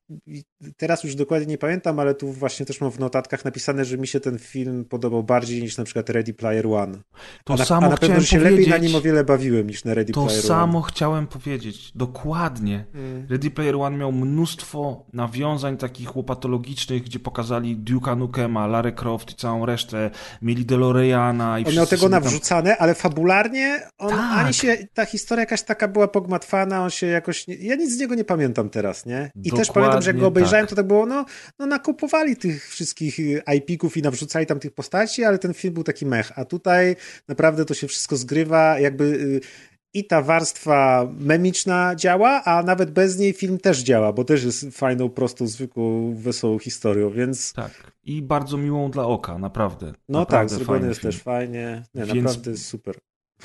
[0.77, 4.07] teraz już dokładnie nie pamiętam, ale tu właśnie też mam w notatkach napisane, że mi
[4.07, 6.99] się ten film podobał bardziej niż na przykład Ready Player One.
[7.45, 9.67] To a na, samo a na pewno się powiedzieć, lepiej na nim o wiele bawiłem
[9.67, 10.89] niż na Ready To Player samo One.
[10.89, 11.93] chciałem powiedzieć.
[11.95, 12.85] Dokładnie.
[12.95, 13.27] Mm.
[13.31, 19.35] Ready Player One miał mnóstwo nawiązań takich łopatologicznych, gdzie pokazali Duke'a Nukema, Lara Croft i
[19.35, 20.11] całą resztę.
[20.43, 24.21] Mieli DeLoreana i On miał tego sobie tam- nawrzucane, ale fabularnie on Tak.
[24.45, 27.99] ani się, ta historia jakaś taka była pogmatwana, on się jakoś, nie, ja nic z
[27.99, 29.31] niego nie pamiętam teraz, nie?
[29.45, 30.71] I też Dokładnie pamiętam, że jak go obejrzałem, tak.
[30.71, 31.25] to tak było, no,
[31.59, 35.83] no nakupowali tych wszystkich y, IP-ków i nawrzucali tam tych postaci, ale ten film był
[35.85, 36.97] taki mech, a tutaj
[37.29, 39.41] naprawdę to się wszystko zgrywa, jakby y,
[39.95, 44.67] i ta warstwa memiczna działa, a nawet bez niej film też działa, bo też jest
[44.73, 47.93] fajną, prostą, zwykłą, wesołą historią, więc Tak.
[48.05, 49.93] I bardzo miłą dla oka, naprawdę.
[50.09, 51.13] no naprawdę tak, zrobiony jest film.
[51.13, 52.95] też fajnie, nie, Więc- naprawdę jest super.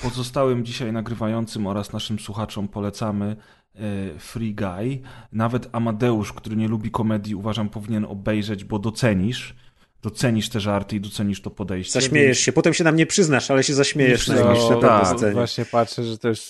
[0.02, 3.36] Pozostałym dzisiaj nagrywającym oraz naszym słuchaczom polecamy
[3.74, 3.78] e,
[4.18, 5.00] Free Guy.
[5.32, 9.54] Nawet Amadeusz, który nie lubi komedii, uważam, powinien obejrzeć, bo docenisz.
[10.02, 11.92] Docenisz te żarty i docenisz to podejście.
[12.00, 15.06] Zaśmiejesz się, potem się nam nie przyznasz, ale się zaśmiejesz na jakimś No, tak.
[15.18, 15.32] scenie.
[15.32, 16.40] Właśnie patrzę, że to już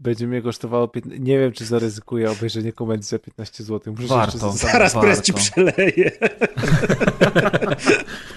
[0.00, 0.88] będzie mnie kosztowało.
[0.88, 1.20] 15...
[1.24, 3.94] Nie wiem, czy zaryzykuję obejrzenie komedii za 15 zł.
[3.94, 4.52] Muszę Warto.
[4.52, 5.00] Zaraz Warto.
[5.00, 6.10] pres ci przeleje.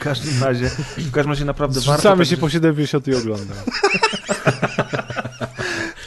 [0.02, 1.92] W każdym razie, w każdym razie naprawdę warto.
[1.94, 3.58] Zrzucamy się także- po 70 i oglądam.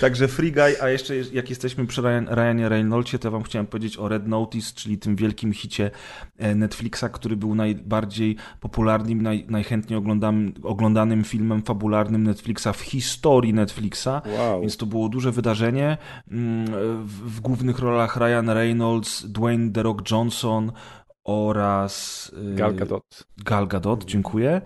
[0.00, 3.96] Także Free Guy, a jeszcze jak jesteśmy przy Ryan, Ryanie Reynoldsie, to wam chciałem powiedzieć
[3.96, 5.90] o Red Notice, czyli tym wielkim hicie
[6.38, 13.54] e, Netflixa, który był najbardziej popularnym, naj, najchętniej oglądanym, oglądanym filmem fabularnym Netflixa w historii
[13.54, 14.08] Netflixa.
[14.38, 14.60] Wow.
[14.60, 15.98] Więc to było duże wydarzenie.
[16.30, 16.66] Mm,
[17.06, 20.72] W, w głównych rolach Ryan Reynolds, Dwayne The Rock Johnson
[21.24, 23.26] oraz y, Gal Gadot.
[23.44, 24.50] Gal Gadot, dziękuję.
[24.50, 24.62] E,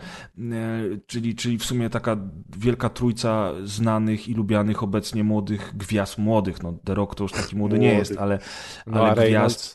[1.07, 2.17] Czyli, czyli w sumie taka
[2.59, 6.62] wielka trójca znanych i lubianych obecnie młodych gwiazd młodych.
[6.62, 7.99] No, The Rock to już taki młody nie Młody.
[7.99, 8.39] jest, ale,
[8.87, 9.20] No, ale gwiazd.
[9.33, 9.75] Reynolds.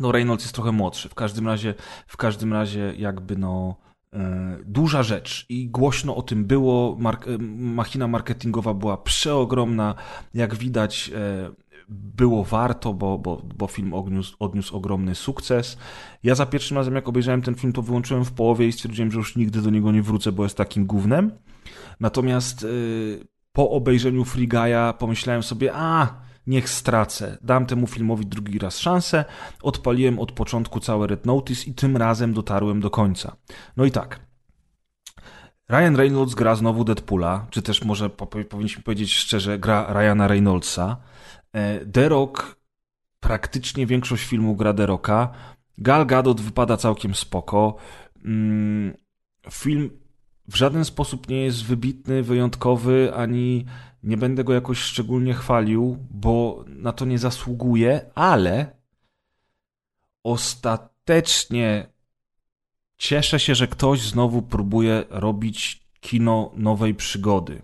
[0.00, 1.08] No Reynolds jest trochę młodszy.
[1.08, 1.74] W każdym razie,
[2.06, 3.76] w każdym razie jakby no
[4.12, 6.96] e, duża rzecz i głośno o tym było.
[6.98, 7.26] Mark,
[7.58, 9.94] machina marketingowa była przeogromna.
[10.34, 11.10] Jak widać
[11.88, 15.78] było warto, bo, bo, bo film odniósł, odniósł ogromny sukces.
[16.22, 19.18] Ja za pierwszym razem jak obejrzałem ten film to wyłączyłem w połowie i stwierdziłem, że
[19.18, 21.32] już nigdy do niego nie wrócę, bo jest takim gównem.
[22.00, 22.66] Natomiast e,
[23.52, 26.14] po obejrzeniu Free Guy'a pomyślałem sobie, a
[26.46, 27.38] niech stracę.
[27.42, 29.24] Dam temu filmowi drugi raz szansę.
[29.62, 33.36] Odpaliłem od początku całe Red Notice i tym razem dotarłem do końca.
[33.76, 34.20] No i tak.
[35.68, 40.96] Ryan Reynolds gra znowu Deadpoola, czy też może po- powinniśmy powiedzieć szczerze, gra Ryana Reynoldsa.
[41.92, 42.56] The Rock
[43.20, 45.32] praktycznie większość filmu gra The Rocka.
[45.78, 47.76] Gal Gadot wypada całkiem spoko.
[48.24, 48.96] Mm,
[49.50, 49.90] Film
[50.48, 53.64] w żaden sposób nie jest wybitny, wyjątkowy, ani
[54.02, 58.76] nie będę go jakoś szczególnie chwalił, bo na to nie zasługuje, ale
[60.24, 61.86] ostatecznie
[62.96, 67.62] cieszę się, że ktoś znowu próbuje robić kino nowej przygody.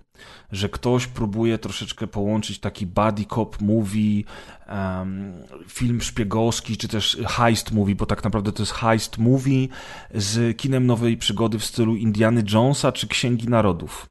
[0.53, 4.23] Że ktoś próbuje troszeczkę połączyć taki buddy cop movie,
[4.67, 5.33] em,
[5.69, 9.69] film szpiegowski, czy też heist movie, bo tak naprawdę to jest heist movie
[10.15, 14.07] z kinem nowej przygody w stylu Indiany Jonesa czy Księgi Narodów.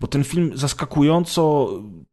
[0.00, 1.68] Bo ten film zaskakująco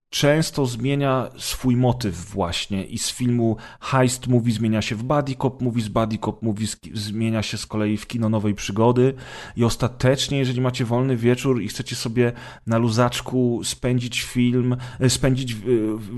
[0.10, 5.62] często zmienia swój motyw właśnie i z filmu heist movie zmienia się w buddy cop
[5.62, 9.14] movie, z buddy cop sk- zmienia się z kolei w kino nowej przygody
[9.56, 12.32] i ostatecznie, jeżeli macie wolny wieczór i chcecie sobie
[12.68, 15.58] na luzaczku spędzić film, e, spędzić e,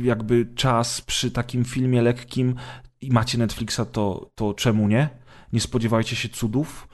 [0.03, 2.55] jakby czas przy takim filmie lekkim
[3.01, 5.09] i macie Netflixa, to, to czemu nie?
[5.53, 6.87] Nie spodziewajcie się cudów.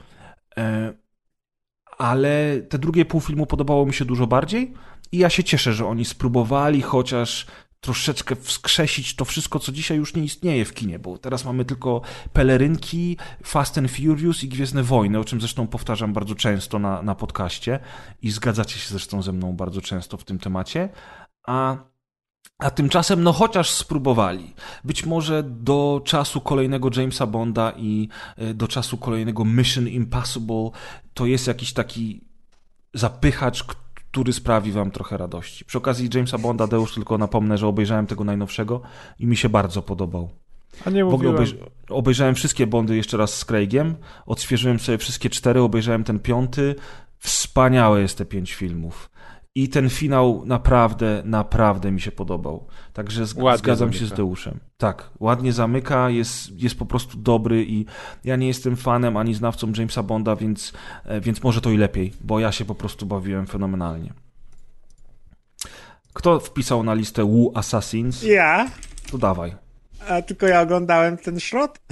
[0.56, 0.92] E,
[1.98, 4.74] ale te drugie pół filmu podobało mi się dużo bardziej
[5.12, 7.46] i ja się cieszę, że oni spróbowali chociaż
[7.80, 12.00] troszeczkę wskrzesić to wszystko, co dzisiaj już nie istnieje w kinie, bo teraz mamy tylko
[12.32, 17.14] pelerynki, Fast and Furious i Gwiezdne Wojny, o czym zresztą powtarzam bardzo często na, na
[17.14, 17.78] podcaście
[18.22, 20.88] i zgadzacie się zresztą ze mną bardzo często w tym temacie,
[21.46, 21.76] a
[22.58, 24.54] a tymczasem, no chociaż spróbowali.
[24.84, 30.70] Być może do czasu kolejnego Jamesa Bonda i e, do czasu kolejnego Mission Impossible
[31.14, 32.24] to jest jakiś taki
[32.94, 33.64] zapychacz,
[34.10, 35.64] który sprawi wam trochę radości.
[35.64, 38.80] Przy okazji Jamesa Bonda, Deusz, tylko napomnę, że obejrzałem tego najnowszego
[39.18, 40.28] i mi się bardzo podobał.
[40.84, 41.54] A nie W ogóle obejrz
[41.88, 43.94] obejrzałem wszystkie Bondy jeszcze raz z Craigiem,
[44.26, 46.74] odświeżyłem sobie wszystkie cztery, obejrzałem ten piąty.
[47.18, 49.10] Wspaniałe jest te pięć filmów.
[49.58, 52.66] I ten finał naprawdę, naprawdę mi się podobał.
[52.92, 54.14] Także Ładnie zgadzam się zamyka.
[54.14, 54.60] z Deuszem.
[54.76, 57.86] Tak, ładnie zamyka, jest, jest po prostu dobry i
[58.24, 60.72] ja nie jestem fanem ani znawcą Jamesa Bonda, więc,
[61.04, 64.12] e, więc może to i lepiej, bo ja się po prostu bawiłem fenomenalnie.
[66.12, 68.22] Kto wpisał na listę Wu Assassins?
[68.22, 68.70] Ja?
[69.10, 69.54] To dawaj.
[70.08, 71.78] A tylko ja oglądałem ten szrot.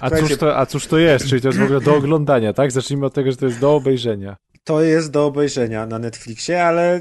[0.00, 1.28] A cóż, to, a cóż to jest?
[1.28, 2.72] Czyli to jest w ogóle do oglądania, tak?
[2.72, 4.36] Zacznijmy od tego, że to jest do obejrzenia.
[4.64, 7.00] To jest do obejrzenia na Netflixie, ale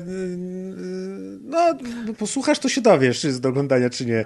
[1.42, 1.78] no,
[2.18, 4.26] posłuchasz, to się dowiesz, czy jest do oglądania, czy nie.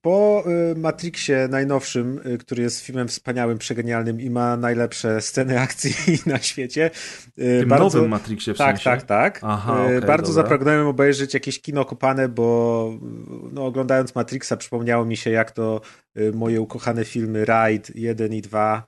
[0.00, 0.44] Po
[0.76, 5.94] Matrixie najnowszym, który jest filmem wspaniałym, przegenialnym i ma najlepsze sceny akcji
[6.26, 6.90] na świecie.
[7.36, 7.84] Tym bardzo...
[7.84, 8.84] nowym Matrixie w tak, sensie?
[8.84, 9.70] Tak, tak, tak.
[9.70, 10.42] okay, bardzo dobra.
[10.42, 12.98] zapragnąłem obejrzeć jakieś kino kopane, bo
[13.52, 15.80] no, oglądając Matrixa przypomniało mi się, jak to
[16.34, 18.86] moje ukochane filmy Ride 1 i 2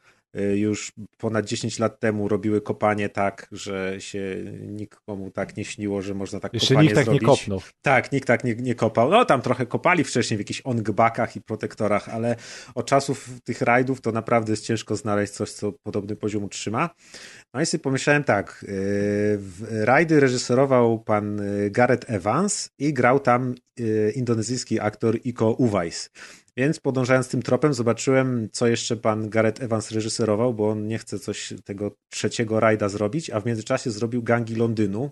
[0.54, 6.14] już ponad 10 lat temu robiły kopanie tak, że się nikomu tak nie śniło, że
[6.14, 7.22] można tak Jeszcze kopanie nikt tak zrobić.
[7.22, 7.60] nie kopnął.
[7.82, 9.10] Tak, nikt tak nie, nie kopał.
[9.10, 12.36] No tam trochę kopali wcześniej w jakichś ongbakach i protektorach, ale
[12.74, 16.90] od czasów tych rajdów to naprawdę jest ciężko znaleźć coś, co podobny poziom utrzyma.
[17.54, 18.64] No i sobie pomyślałem tak,
[19.70, 23.54] rajdy reżyserował pan Gareth Evans i grał tam
[24.14, 26.10] indonezyjski aktor Iko Uwais.
[26.56, 31.18] Więc podążając tym tropem, zobaczyłem, co jeszcze pan Gareth Evans reżyserował, bo on nie chce
[31.18, 35.10] coś tego trzeciego rajda zrobić, a w międzyczasie zrobił Gangi Londynu,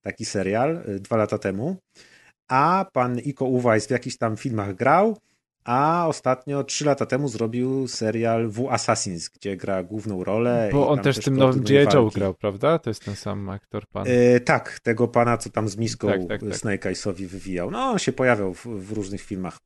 [0.00, 1.76] taki serial, dwa lata temu.
[2.48, 5.16] A pan Iko Uwais w jakichś tam filmach grał,
[5.64, 10.68] a ostatnio, trzy lata temu zrobił serial W Assassins, gdzie gra główną rolę.
[10.72, 11.86] Bo on też w tym nowym G.I.
[11.94, 12.78] Joe grał, prawda?
[12.78, 14.04] To jest ten sam aktor, pan.
[14.08, 16.56] E, tak, tego pana, co tam z miską Tak, tak, tak.
[16.56, 17.70] Snake Eyesowi wywijał.
[17.70, 19.58] No, on się pojawiał w, w różnych filmach.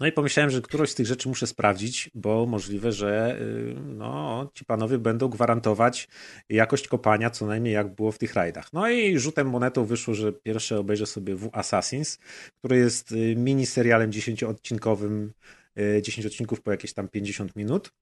[0.00, 4.50] No i pomyślałem, że któroś z tych rzeczy muszę sprawdzić, bo możliwe, że y, no,
[4.54, 6.08] ci panowie będą gwarantować
[6.48, 8.72] jakość kopania, co najmniej jak było w tych rajdach.
[8.72, 12.18] No i rzutem monetą wyszło, że pierwsze obejrzę sobie w Assassins,
[12.58, 15.28] który jest y, mini serialem 10-odcinkowym,
[16.02, 17.92] 10 odcinków po jakieś tam 50 minut.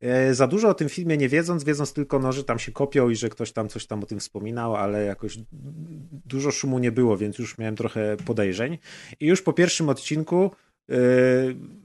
[0.00, 3.08] E, Za dużo o tym filmie nie wiedząc, wiedząc tylko, no, że tam się kopią
[3.08, 5.38] i że ktoś tam coś tam o tym wspominał, ale jakoś
[6.26, 8.78] dużo szumu nie było, więc już miałem trochę podejrzeń.
[9.20, 10.50] I już po pierwszym odcinku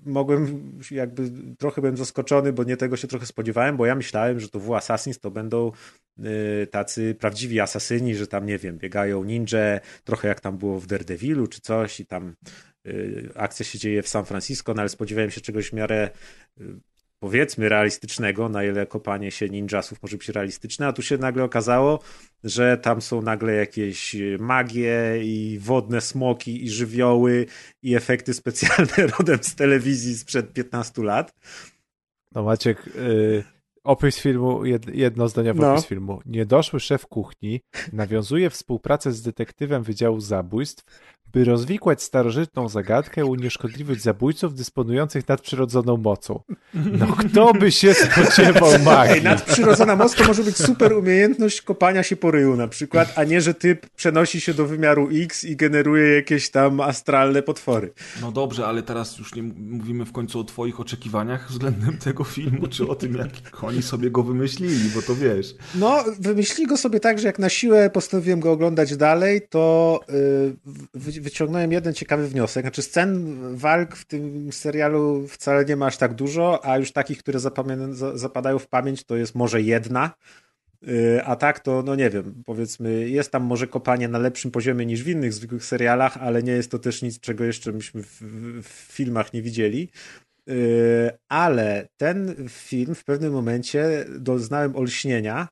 [0.05, 4.49] mogłem, jakby trochę byłem zaskoczony, bo nie tego się trochę spodziewałem, bo ja myślałem, że
[4.49, 5.71] to w Assassins to będą
[6.17, 10.87] yy, tacy prawdziwi asasyni, że tam, nie wiem, biegają ninja, trochę jak tam było w
[10.87, 12.35] Daredevilu czy coś i tam
[12.83, 16.09] yy, akcja się dzieje w San Francisco, no ale spodziewałem się czegoś w miarę
[17.19, 21.99] powiedzmy realistycznego, na ile kopanie się ninjasów może być realistyczne, a tu się nagle okazało,
[22.43, 27.45] że tam są nagle jakieś magie i wodne smoki i żywioły
[27.81, 31.33] i efekty specjalne rodem z telewizji sprzed 15 lat.
[32.35, 33.43] No Maciek, y,
[33.83, 35.73] opis filmu, jed, jednozdaniowy No.
[35.73, 36.21] opis filmu.
[36.25, 37.61] Niedoszły szef kuchni
[37.93, 40.83] nawiązuje współpracę z detektywem Wydziału Zabójstw,
[41.35, 46.39] by rozwikłać starożytną zagadkę i unieszkodliwić zabójców dysponujących nadprzyrodzoną mocą.
[46.73, 49.23] No kto by się spodziewał Ej, magii?
[49.23, 53.41] nadprzyrodzona moc to może być super umiejętność kopania się po ryju na przykład, a nie,
[53.41, 57.93] że typ przenosi się do wymiaru X i generuje jakieś tam astralne potwory.
[58.21, 62.67] No dobrze, ale teraz już nie mówimy w końcu o twoich oczekiwaniach względem tego filmu,
[62.67, 65.55] czy o tym, jak oni sobie go wymyślili, bo to wiesz.
[65.75, 70.55] No, wymyślili go sobie tak, że jak na siłę postanowiłem go oglądać dalej, to yy,
[70.93, 72.63] wy- wyciągnąłem jeden ciekawy wniosek.
[72.63, 77.17] Znaczy, scen walk w tym serialu wcale nie ma aż tak dużo, a już takich,
[77.17, 77.39] które
[78.13, 80.11] zapadają w pamięć, to jest może jedna.
[80.81, 84.85] Yy, A tak to, no nie wiem, powiedzmy, jest tam może kopanie na lepszym poziomie
[84.85, 88.21] niż w innych zwykłych serialach, ale nie jest to też nic, czego jeszcze myśmy w,
[88.63, 89.89] w, filmach nie widzieli.
[90.47, 95.47] Yy, Ale ten film w pewnym momencie doznałem olśnienia,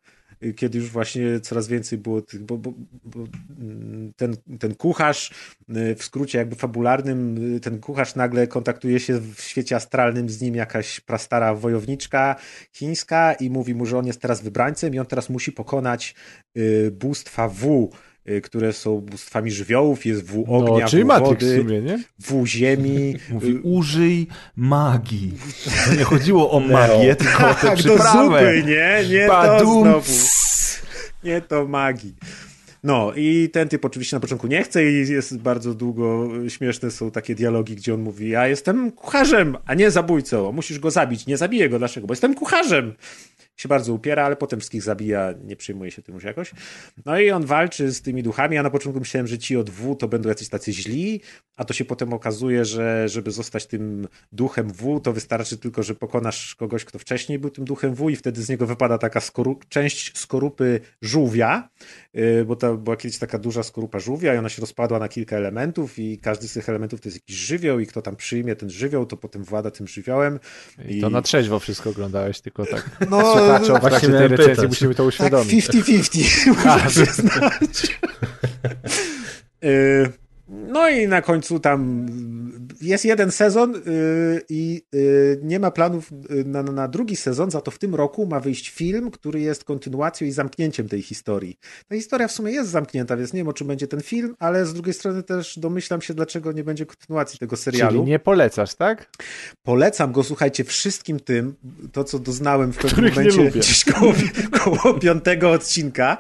[0.56, 2.74] kiedy już właśnie coraz więcej było tych, bo, bo,
[3.06, 3.20] bo
[3.60, 5.32] mm, ten, ten kucharz,
[5.70, 10.42] yy, w skrócie jakby fabularnym, yy, ten kucharz nagle kontaktuje się w świecie astralnym z
[10.42, 12.36] nim jakaś prastara wojowniczka
[12.74, 16.16] chińska i mówi mu, że on jest teraz wybrańcem i on teraz musi pokonać
[16.56, 17.90] yy, bóstwa W,
[18.44, 22.00] które są bóstwami żywiołów, jest W ognia, No, czyli W Matrix w wody, sumie, nie?
[22.20, 23.16] W ziemi.
[23.30, 25.34] Mówi, użyj magii.
[25.90, 28.24] To nie chodziło o magię, tylko o tę Tak, do przyprawę.
[28.24, 29.10] zupy, nie?
[29.10, 30.02] Nie to Badum, znowu.
[30.02, 30.82] ps.
[31.24, 32.16] Nie to magii.
[32.84, 37.12] No i ten typ oczywiście na początku nie chce i jest bardzo długo, śmieszne są
[37.12, 41.28] takie dialogi, gdzie on mówi, ja jestem kucharzem, a nie zabójcą, musisz go zabić.
[41.28, 42.08] Nie zabiję go, dlaczego?
[42.08, 42.94] Bo jestem kucharzem.
[43.58, 46.52] Się bardzo upiera, ale potem wszystkich zabija, nie przejmuje się tym już jakoś.
[47.06, 49.96] No i on walczy z tymi duchami, a na początku myślałem, że ci od W
[49.96, 51.22] to będą jacyś tacy źli,
[51.58, 55.96] a to się potem okazuje, że żeby zostać tym duchem W, to wystarczy tylko, że
[55.96, 59.60] pokonasz kogoś, kto wcześniej był tym duchem W i wtedy z niego wypada taka skoru-
[59.70, 61.70] część skorupy żółwia,
[62.14, 65.36] yy, bo to była kiedyś taka duża skorupa żółwia i ona się rozpadła na kilka
[65.36, 68.70] elementów i każdy z tych elementów to jest jakiś żywioł i kto tam przyjmie ten
[68.70, 70.40] żywioł, to potem włada tym żywiołem.
[70.88, 74.68] I to na trzeźwo wszystko oglądałeś, tylko tak No, słuchaczom w właśnie trakcie tej recenzji
[74.68, 75.68] musimy to tak uświadomić.
[75.68, 78.00] 50-50, muszę przyznać.
[79.62, 80.14] Yy,
[80.48, 82.06] No i na końcu tam
[82.84, 83.82] jest jeden sezon yy,
[84.50, 88.26] i yy, nie ma planów yy, na, na drugi sezon, za to w tym roku
[88.26, 91.58] ma wyjść film, który jest kontynuacją i zamknięciem tej historii.
[91.88, 94.66] Ta historia w sumie jest zamknięta, więc nie wiem o czym będzie ten film, ale
[94.66, 98.00] z drugiej strony też domyślam się, dlaczego nie będzie kontynuacji tego serialu.
[98.00, 99.10] Czyli nie polecasz, tak?
[99.64, 101.56] Polecam go, słuchajcie, wszystkim tym,
[101.92, 104.14] to co doznałem w pewnym Których momencie gdzieś koło,
[104.64, 106.18] koło piątego odcinka,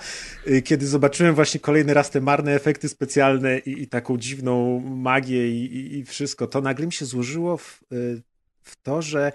[0.47, 5.49] y, kiedy zobaczyłem właśnie kolejny raz te marne efekty specjalne i, i taką dziwną magię
[5.49, 8.21] i, i, i wszystko, to nagle mi się złożyło w, y,
[8.61, 9.31] w to, że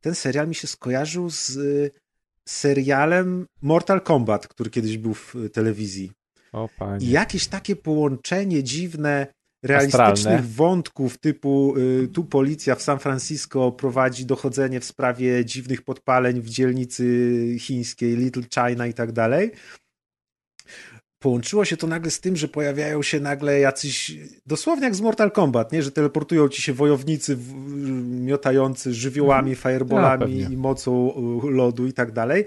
[0.00, 1.90] ten serial mi się skojarzył z y,
[2.48, 6.12] serialem Mortal Kombat, który kiedyś był w y, telewizji.
[6.52, 7.06] O panie.
[7.06, 9.26] I jakieś takie połączenie dziwne
[9.62, 10.42] realistycznych Astralne.
[10.42, 11.74] wątków typu
[12.12, 17.04] tu policja w San Francisco prowadzi dochodzenie w sprawie dziwnych podpaleń w dzielnicy
[17.58, 19.50] chińskiej Little China i tak dalej.
[21.18, 24.16] Połączyło się to nagle z tym, że pojawiają się nagle jacyś,
[24.46, 25.82] dosłownie jak z Mortal Kombat, nie?
[25.82, 27.38] że teleportują ci się wojownicy
[28.04, 30.54] miotający żywiołami, fireballami pewnie.
[30.54, 31.12] i mocą
[31.44, 32.44] y, lodu i tak dalej.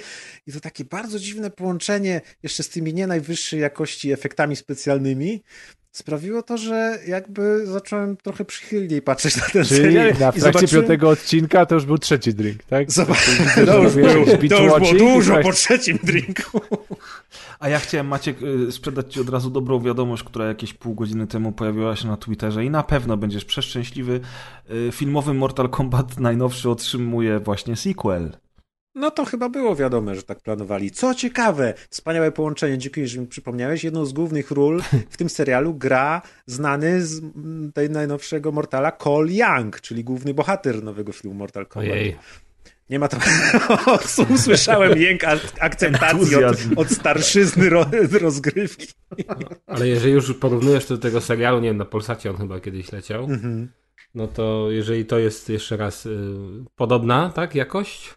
[0.47, 5.43] I to takie bardzo dziwne połączenie jeszcze z tymi nie najwyższej jakości efektami specjalnymi
[5.91, 10.07] sprawiło to, że jakby zacząłem trochę przychylniej patrzeć na ten Czyli serial.
[10.09, 12.91] na trakcie zobaczyłem- piątego odcinka to już był trzeci drink, tak?
[12.91, 14.03] Zobacz, że to już, był,
[14.49, 16.61] to już było dużo tak- po trzecim drinku.
[17.59, 21.27] A ja chciałem, Maciek, y, sprzedać Ci od razu dobrą wiadomość, która jakieś pół godziny
[21.27, 24.19] temu pojawiła się na Twitterze i na pewno będziesz przeszczęśliwy.
[24.71, 28.31] Y, Filmowy Mortal Kombat najnowszy otrzymuje właśnie sequel.
[28.95, 30.91] No to chyba było wiadome, że tak planowali.
[30.91, 33.83] Co ciekawe, wspaniałe połączenie, dziękuję, że mi przypomniałeś.
[33.83, 39.31] Jedną z głównych ról w tym serialu gra znany z mm, tej najnowszego Mortala Cole
[39.31, 41.91] Young, czyli główny bohater nowego filmu Mortal Kombat.
[41.91, 42.15] Ojej.
[42.89, 43.19] Nie ma tam.
[44.35, 47.85] Usłyszałem jęk ak- akceptacji od, od starszyzny ro,
[48.21, 48.87] rozgrywki.
[49.67, 52.91] Ale jeżeli już porównujesz to do tego serialu, nie wiem, na Polsacie on chyba kiedyś
[52.91, 53.71] leciał, Mhm.
[54.15, 56.17] no to jeżeli to jest jeszcze raz y,
[56.75, 58.13] podobna, tak, jakość?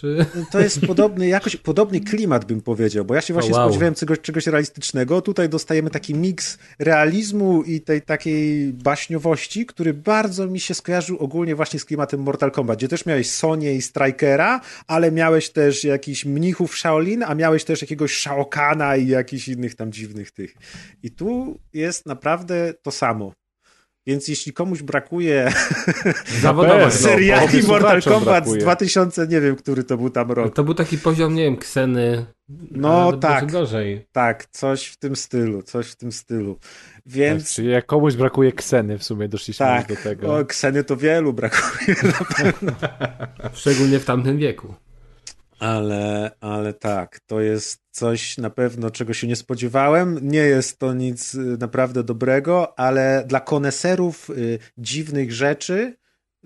[0.00, 0.26] Czy...
[0.52, 3.68] To jest podobny, jakoś podobny klimat, bym powiedział, bo ja się właśnie O, wow.
[3.68, 5.22] spodziewałem czegoś, czegoś realistycznego.
[5.22, 11.54] Tutaj dostajemy taki miks realizmu i tej takiej baśniowości, który bardzo mi się skojarzył ogólnie
[11.56, 16.24] właśnie z klimatem Mortal Kombat, gdzie też miałeś Sonię i Strikera, ale miałeś też jakichś
[16.24, 20.54] mnichów Shaolin, a miałeś też jakiegoś Shao Kahna i jakichś innych tam dziwnych tych.
[21.02, 23.32] I tu jest naprawdę to samo.
[24.06, 25.52] Więc jeśli komuś brakuje
[26.42, 26.74] Zawodowo.
[26.74, 26.90] pewno.
[27.08, 30.54] seriali połowy Mortal Kombat z 2000, nie wiem, który to był tam rok.
[30.54, 32.26] To był taki poziom, nie wiem, Kseny.
[32.70, 33.52] No, tak.
[33.52, 34.06] gorzej.
[34.12, 36.58] Tak, coś w tym stylu, coś w tym stylu.
[37.06, 40.36] Więc Czyli jak komuś brakuje kseny, w sumie doszliśmy tak, już do tego.
[40.36, 41.96] o, Kseny to wielu brakuje.
[43.54, 44.74] Szczególnie w tamtym wieku.
[45.64, 50.18] Ale, ale tak, to jest coś na pewno, czego się nie spodziewałem.
[50.22, 55.96] Nie jest to nic y, naprawdę dobrego, ale dla koneserów y, dziwnych rzeczy,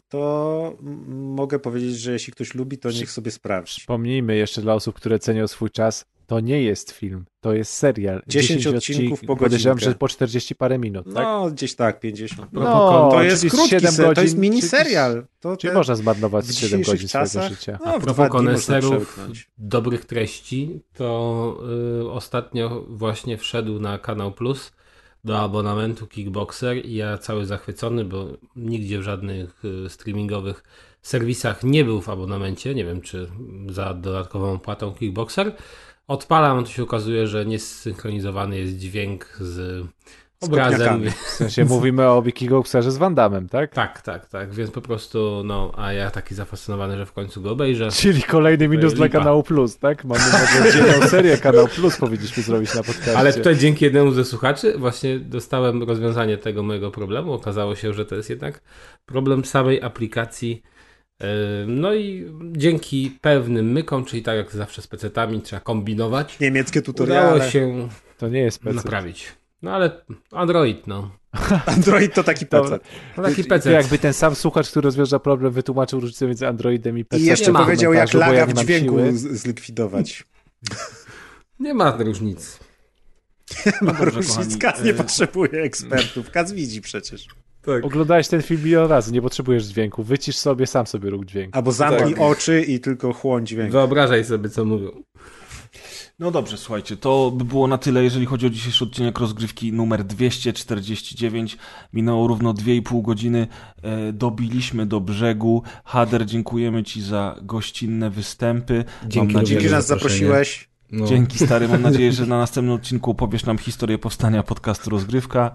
[0.09, 0.77] to
[1.09, 3.77] mogę powiedzieć, że jeśli ktoś lubi, to niech sobie sprawdzi.
[3.77, 8.23] Przypomnijmy jeszcze dla osób, które cenią swój czas, to nie jest film, to jest serial.
[8.27, 11.25] 10 odcinków po Podejrzewam, że po 40 parę minut, tak?
[11.25, 12.53] No, gdzieś tak, 50.
[12.53, 15.27] No, to jest krótki, 7 ser, to godzin, jest miniserial.
[15.41, 17.79] To Czyli te- można zmarnować w 7 dzisiejszych godzin swojego czasach, życia.
[17.85, 19.21] No, w propos koneserów
[19.59, 21.59] dobrych treści, to
[22.01, 24.73] y, ostatnio właśnie wszedł na Kanał Plus
[25.25, 28.27] do abonamentu Kickboxer i ja cały zachwycony, bo
[28.57, 30.65] nigdzie w żadnych y, streamingowych
[31.03, 33.29] serwisach nie był w abonamencie, nie wiem czy
[33.69, 35.57] za dodatkową opłatą Kickboxer.
[36.09, 39.87] Odpalam, to się okazuje, że niesynchronizowany jest dźwięk z
[40.41, 41.11] obrazem.
[41.27, 43.75] W sensie mówimy o Wikigoxerze z Van Damme, tak?
[43.75, 47.51] Tak, tak, tak, więc po prostu, no, a ja taki zafascynowany, że w końcu go
[47.51, 47.91] obejrzę.
[47.91, 50.05] Czyli kolejny minus dla kanału Plus, tak?
[50.05, 53.19] Mamy może dzielną serię kanał Plus powinniśmy zrobić na podcaście.
[53.19, 57.33] Ale tutaj dzięki jednemu ze słuchaczy właśnie dostałem rozwiązanie tego mojego problemu.
[57.33, 58.61] Okazało się, że to jest jednak
[59.07, 60.63] problem samej aplikacji.
[61.21, 61.27] Yy,
[61.67, 66.93] No i dzięki pewnym mykom, czyli tak jak zawsze z PC-tami trzeba kombinować, Niemieckie udało
[66.93, 67.51] tutoriale.
[67.51, 67.89] się
[68.19, 68.77] To nie jest PC.
[68.77, 69.27] naprawić.
[69.63, 71.11] No ale Android, no.
[71.77, 72.79] Android to taki To- PC.
[73.17, 73.73] no taki To PC.
[73.73, 77.23] jakby ten sam słuchacz, który rozwiąże problem, wytłumaczył różnicę między Androidem i PC.
[77.23, 80.25] I jeszcze nie powiedział, jak ja laga nie w dźwięku zlikwidować.
[81.61, 82.59] Nie ma różnic.
[83.83, 86.31] Ma dobrze, różnic, Kaz nie y- potrzebuje ekspertów.
[86.31, 87.27] Kaz widzi przecież.
[87.69, 87.85] Tak.
[87.85, 90.03] Oglądałeś ten film milion razy, nie potrzebujesz dźwięku.
[90.03, 91.57] Wycisz sobie, sam sobie rób dźwięk.
[91.57, 92.23] Albo zamknij Tak.
[92.23, 93.73] oczy i tylko chłoń dźwięk.
[93.73, 94.91] Wyobrażaj sobie, co mówią.
[96.19, 100.05] No dobrze, słuchajcie, to by było na tyle, jeżeli chodzi o dzisiejszy odcinek rozgrywki numer
[100.05, 101.59] 249.
[101.93, 103.47] Minęło równo 2,5 godziny,
[103.83, 105.63] e, dobiliśmy do brzegu.
[105.85, 108.85] Hader, dziękujemy Ci za gościnne występy.
[109.07, 110.21] Dzięki Mam nadzieję, Dzięki, że za nas zaproszenie.
[110.21, 110.69] zaprosiłeś.
[110.93, 111.07] No.
[111.07, 115.51] Dzięki stary, mam nadzieję, że na następnym odcinku opowiesz nam historię powstania podcastu Rozgrywka.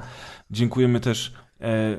[0.51, 1.33] Dziękujemy też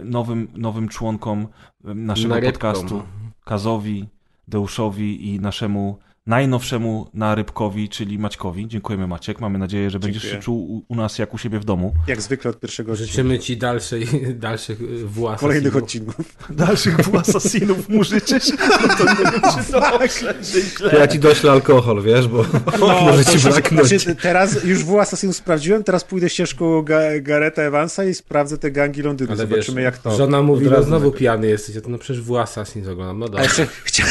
[0.05, 1.49] nowym, nowym członkom
[1.85, 2.73] e, naszego Narybkom.
[2.73, 3.03] podcastu,
[3.45, 4.09] Kazowi,
[4.49, 8.69] Deuszowi i naszemu najnowszemu narybkowi, czyli Maćkowi.
[8.69, 10.43] Dziękujemy Maciek, mamy nadzieję, że będziesz się Dziękuję.
[10.45, 11.95] czuł u, nas jak u siebie w domu.
[12.07, 12.97] Jak zwykle od pierwszego.
[12.97, 15.41] Życzymy ci dalszej, dalszych y, włas.
[15.41, 16.17] Kolejnych odcinków.
[16.51, 18.45] Dalszych w asasinów mu życzysz?
[18.83, 20.91] No to nie wiem, czy dobrze, czy źle.
[20.91, 22.45] To ja ci doślę alkohol, wiesz, bo
[22.81, 23.89] może ci braknąć.
[23.89, 28.71] znaczy, teraz już w Assassin's sprawdziłem, teraz pójdę ścieżką Ga Gareta Evansa i sprawdzę te
[28.71, 29.31] gangi Londynu.
[29.31, 30.17] Ale Zobaczymy wiesz, jak to.
[30.17, 31.75] Żona mówi, no znowu pijany jesteś.
[31.75, 33.19] Ja to no przecież w Assassin's oglądam.
[33.19, 33.43] No dobra.
[33.43, 34.05] jeszcze chcia...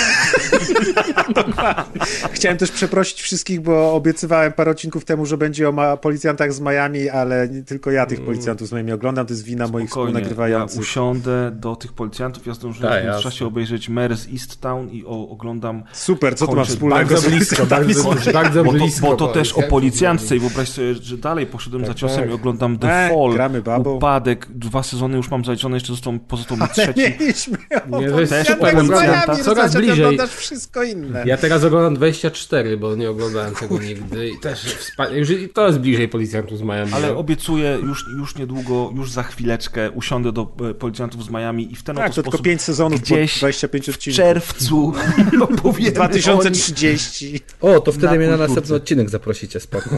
[2.31, 5.97] chciałem też przeprosić wszystkich, bo obiecywałem parę odcinków temu, że będzie o ma...
[5.97, 9.67] policjantach z Miami, ale nie tylko ja tych policjantów z Miami oglądam, to jest wina
[9.67, 10.79] moich Spokojnie, ja współnagrywających.
[10.81, 13.11] usiądę do tych policjantów, ja zdążyłem Tak, w jasne.
[13.11, 17.31] międzyczasie obejrzeć Mares East Town i o, oglądam Super, co to ma wspólnego Bardzo z
[17.31, 19.07] blisko, bardzo, bardzo Bo to, blisko.
[19.07, 22.29] bo to też o policjantce i wyobraź sobie, że dalej poszedłem za ciosem tak.
[22.29, 23.93] i oglądam The E, Fall, gramy babą.
[23.95, 26.99] Upadek, dwa sezony już mam zaliczone, jeszcze został, pozostał mi trzeci.
[27.19, 27.57] mieliśmy
[27.93, 29.31] o Nie, to jest policjantach z policjanta.
[29.31, 30.05] Miami, Coraz bliżej.
[30.05, 31.23] oglądasz wszystko inne.
[31.25, 35.19] Ja teraz oglądam 24, bo nie oglądałem tego nigdy i też wspaniale.
[35.19, 36.93] Już i to jest bliżej policjantów z Miami.
[36.93, 37.17] Ale no.
[37.17, 41.83] obiecuję, już, już niedługo, już za chwileczkę usiądę do e, policjantów z Miami i w
[41.83, 44.17] ten Tak, oto to tylko sposób 5 sezonów gdzieś 25 w odcinków.
[44.17, 44.93] czerwcu
[45.41, 45.93] opowiemy o nich.
[45.93, 47.39] 2030.
[47.61, 49.89] O, to wtedy Na mnie na następny odcinek zaprosicie, spoko.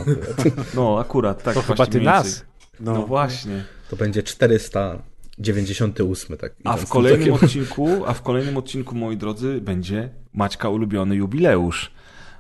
[0.74, 1.54] No, akurat, tak.
[1.54, 2.46] To chyba ty nas.
[2.80, 2.94] No.
[2.94, 3.06] No.
[3.08, 3.64] właśnie.
[3.90, 4.24] To będzie
[5.42, 6.54] 498, tak.
[6.64, 11.92] A w kolejnym odcinku, a w kolejnym odcinku, moi drodzy, będzie Maćka ulubiony jubileusz.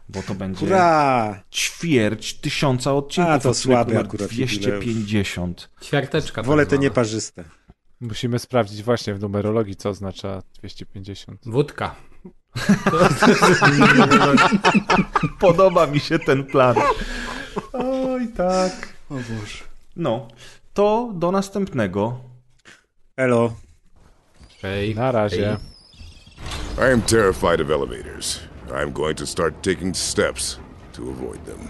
[0.10, 1.44] Bo to będzie Hurra!
[1.52, 3.34] ćwierć tysiąca odcinków.
[3.34, 5.70] A, to słaby akurat 250.
[5.84, 6.36] Ćwiarteczka.
[6.36, 7.44] tak Wolę te nieparzyste.
[8.02, 11.42] Musimy sprawdzić właśnie w numerologii, co oznacza 250.
[11.46, 11.96] Wódka.
[15.40, 16.76] Podoba mi się ten plan.
[17.74, 18.94] Oj, tak.
[19.10, 19.64] O Boże.
[19.96, 20.28] No,
[20.74, 22.20] to do następnego.
[23.18, 23.56] Elo.
[24.62, 24.94] Hej.
[24.96, 25.58] Na razie.
[26.78, 28.42] I am terrified of elevators.
[28.74, 30.60] I am going to start taking steps
[30.94, 31.70] to avoid them.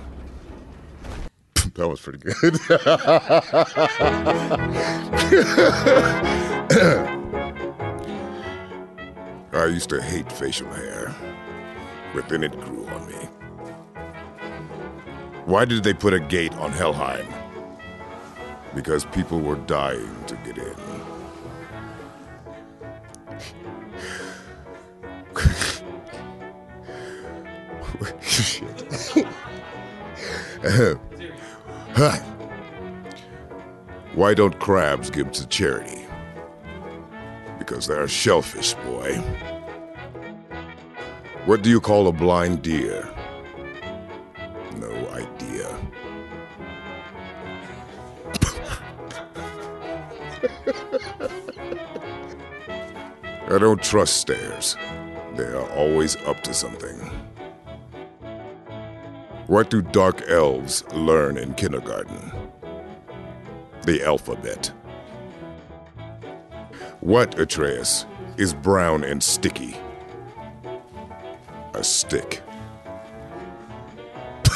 [1.76, 2.34] that was pretty good.
[9.54, 11.14] I used to hate facial hair,
[12.16, 13.28] but then it grew on me.
[15.46, 17.28] Why did they put a gate on Helheim?
[18.74, 20.76] Because people were dying to get in.
[28.22, 29.26] Shit.
[31.96, 32.20] Huh.
[34.16, 36.06] Why don't crabs give to charity?
[37.58, 39.16] Because they're shellfish, boy.
[41.46, 43.08] What do you call a blind deer?
[44.78, 45.70] No idea.
[53.48, 54.76] I don't trust stairs.
[55.36, 56.98] They are always up to something.
[59.48, 62.32] What do dark elves learn in kindergarten?
[63.84, 64.72] The alphabet.
[67.02, 68.06] What, Atreus,
[68.38, 69.76] is brown and sticky?
[71.74, 72.42] A stick.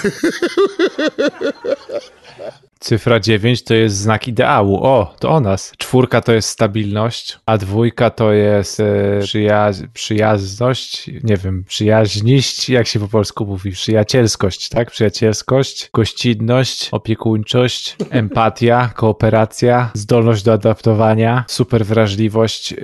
[2.80, 4.84] Cyfra 9 to jest znak ideału.
[4.84, 5.74] O, to o nas.
[5.78, 12.88] Czwórka to jest stabilność, a dwójka to jest e, przyjaz przyjazność, nie wiem, przyjaźniść, jak
[12.88, 14.92] się po polsku mówi, przyjacielskość, tak?
[14.92, 22.78] Przyjacielskość, gościnność, opiekuńczość, empatia, kooperacja, zdolność do adaptowania, super wrażliwość e,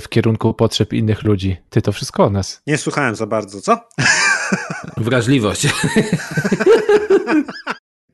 [0.00, 1.56] w kierunku potrzeb innych ludzi.
[1.70, 2.62] Ty, to wszystko o nas.
[2.66, 3.78] Nie słuchałem za bardzo, co?
[4.96, 5.66] Wrażliwość.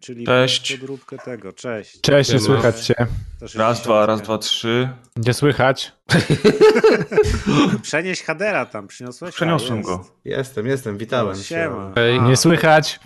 [0.08, 0.72] Czyli Cześć.
[0.76, 1.52] podróbkę tego.
[1.52, 2.00] Cześć.
[2.00, 2.46] Cześć, nie Siema.
[2.46, 2.94] słychać cię.
[3.54, 4.88] Raz, dwa, raz, dwa, trzy.
[5.16, 5.92] Nie słychać.
[7.82, 9.34] Przenieś Hadera tam, przyniosłeś?
[9.34, 10.06] Przeniosłem go.
[10.24, 11.36] Jestem, jestem, witałem.
[11.36, 11.92] Siema.
[11.94, 12.22] Hej.
[12.22, 13.00] Nie słychać.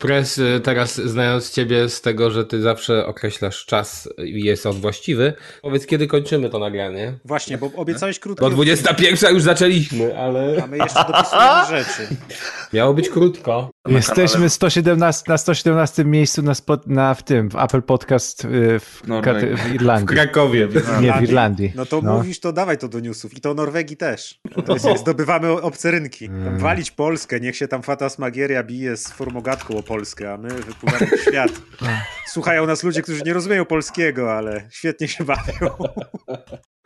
[0.00, 4.72] Pres, y, teraz znając ciebie z tego, że ty zawsze określasz czas i jest on
[4.80, 7.18] właściwy, powiedz kiedy kończymy to nagranie.
[7.24, 8.44] Właśnie, bo obiecałeś krótko.
[8.44, 12.14] Bo 21 już zaczęliśmy, ale A my jeszcze dopisujemy rzeczy.
[12.72, 13.70] miało być krótko.
[13.88, 18.48] Jesteśmy 117, na 117 miejscu na, spo, na w tym, w Apple Podcast y,
[18.80, 19.48] w, Norwegii.
[19.48, 20.06] kate- w W Irlandii.
[20.16, 20.68] Krakowie.
[21.00, 21.72] Nie, w Irlandii.
[21.76, 22.16] No to No.
[22.16, 23.36] mówisz, to dawaj to do newsów.
[23.36, 24.40] I to Norwegii też.
[24.66, 26.28] To jest, zdobywamy obce rynki.
[26.28, 31.20] Tam walić Polskę, niech się tam Fatasmagieria bije z formogatką Polskę, a my wypływamy w
[31.20, 31.50] świat.
[32.34, 35.70] Słuchają nas ludzie, którzy nie rozumieją polskiego, ale świetnie się bawią.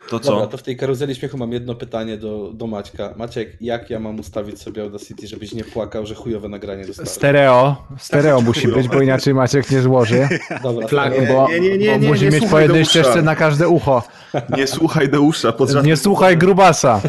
[0.09, 0.31] To co?
[0.31, 3.13] Dobra, to w tej karuzeli śmiechu mam jedno pytanie do, do Maćka.
[3.17, 7.07] Maciek, jak ja mam ustawić sobie Audacity, żebyś nie płakał, że chujowe nagranie dostałem?
[7.07, 7.87] Stereo.
[7.97, 10.29] Stereo musi być, bo inaczej Maciek nie złoży.
[10.63, 13.35] Dobra, Flag- Bo, nie, nie, nie, bo nie, musi nie mieć po jednej ścieżce na
[13.35, 14.03] każde ucho.
[14.57, 15.53] Nie słuchaj Deusza,
[15.83, 17.01] Nie słuchaj grubasa.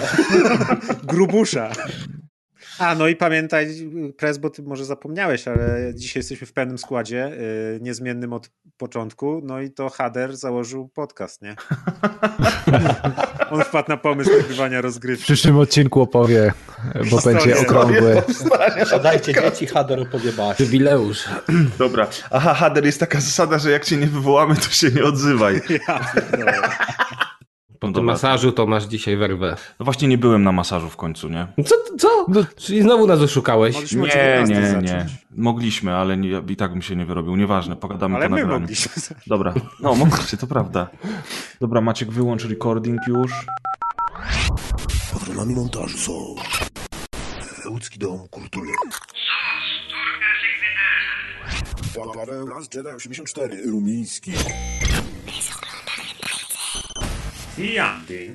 [1.04, 1.70] Grubusza.
[2.78, 3.68] A, no i pamiętaj,
[4.16, 7.32] Prez, bo ty może zapomniałeś, ale dzisiaj jesteśmy w pełnym składzie,
[7.72, 11.56] yy, niezmiennym od początku, no i to Hader założył podcast, nie?
[13.50, 15.24] On wpadł na pomysł nagrywania W rozgrywki.
[15.24, 16.52] przyszłym odcinku opowie,
[16.94, 17.38] bo Historię.
[17.38, 18.22] będzie okrągły.
[18.90, 20.60] Siadajcie dzieci, Hader opowie baś.
[20.60, 21.24] Jubileusz.
[21.78, 22.06] Dobra.
[22.30, 25.60] Aha, Hader, jest taka zasada, że jak cię nie wywołamy, to się nie odzywaj.
[25.86, 26.00] Ja.
[27.80, 29.56] Po tym masażu to masz dzisiaj werwę.
[29.78, 31.46] No właśnie nie byłem na masażu w końcu, nie?
[31.66, 31.74] Co?
[31.98, 32.24] co?
[32.28, 33.76] No- Czyli znowu nas oszukałeś?
[33.80, 34.90] Nie, 19 nie, zacząć.
[34.90, 35.06] nie.
[35.30, 37.36] Mogliśmy, ale nie, i tak bym się nie wyrobił.
[37.36, 38.60] Nieważne, pogadamy Ale po my nagraniu.
[38.60, 38.92] mogliśmy.
[39.26, 40.86] Dobra, no mogliście, to prawda.
[41.60, 43.32] Dobra, Maciek, wyłącz recording już.
[45.12, 46.34] Patronami montażu są
[47.70, 48.70] Łódzki Dom Kultury.
[52.14, 54.32] Paweł Las Jedi 84 Rumiński.
[57.56, 58.30] 一样的。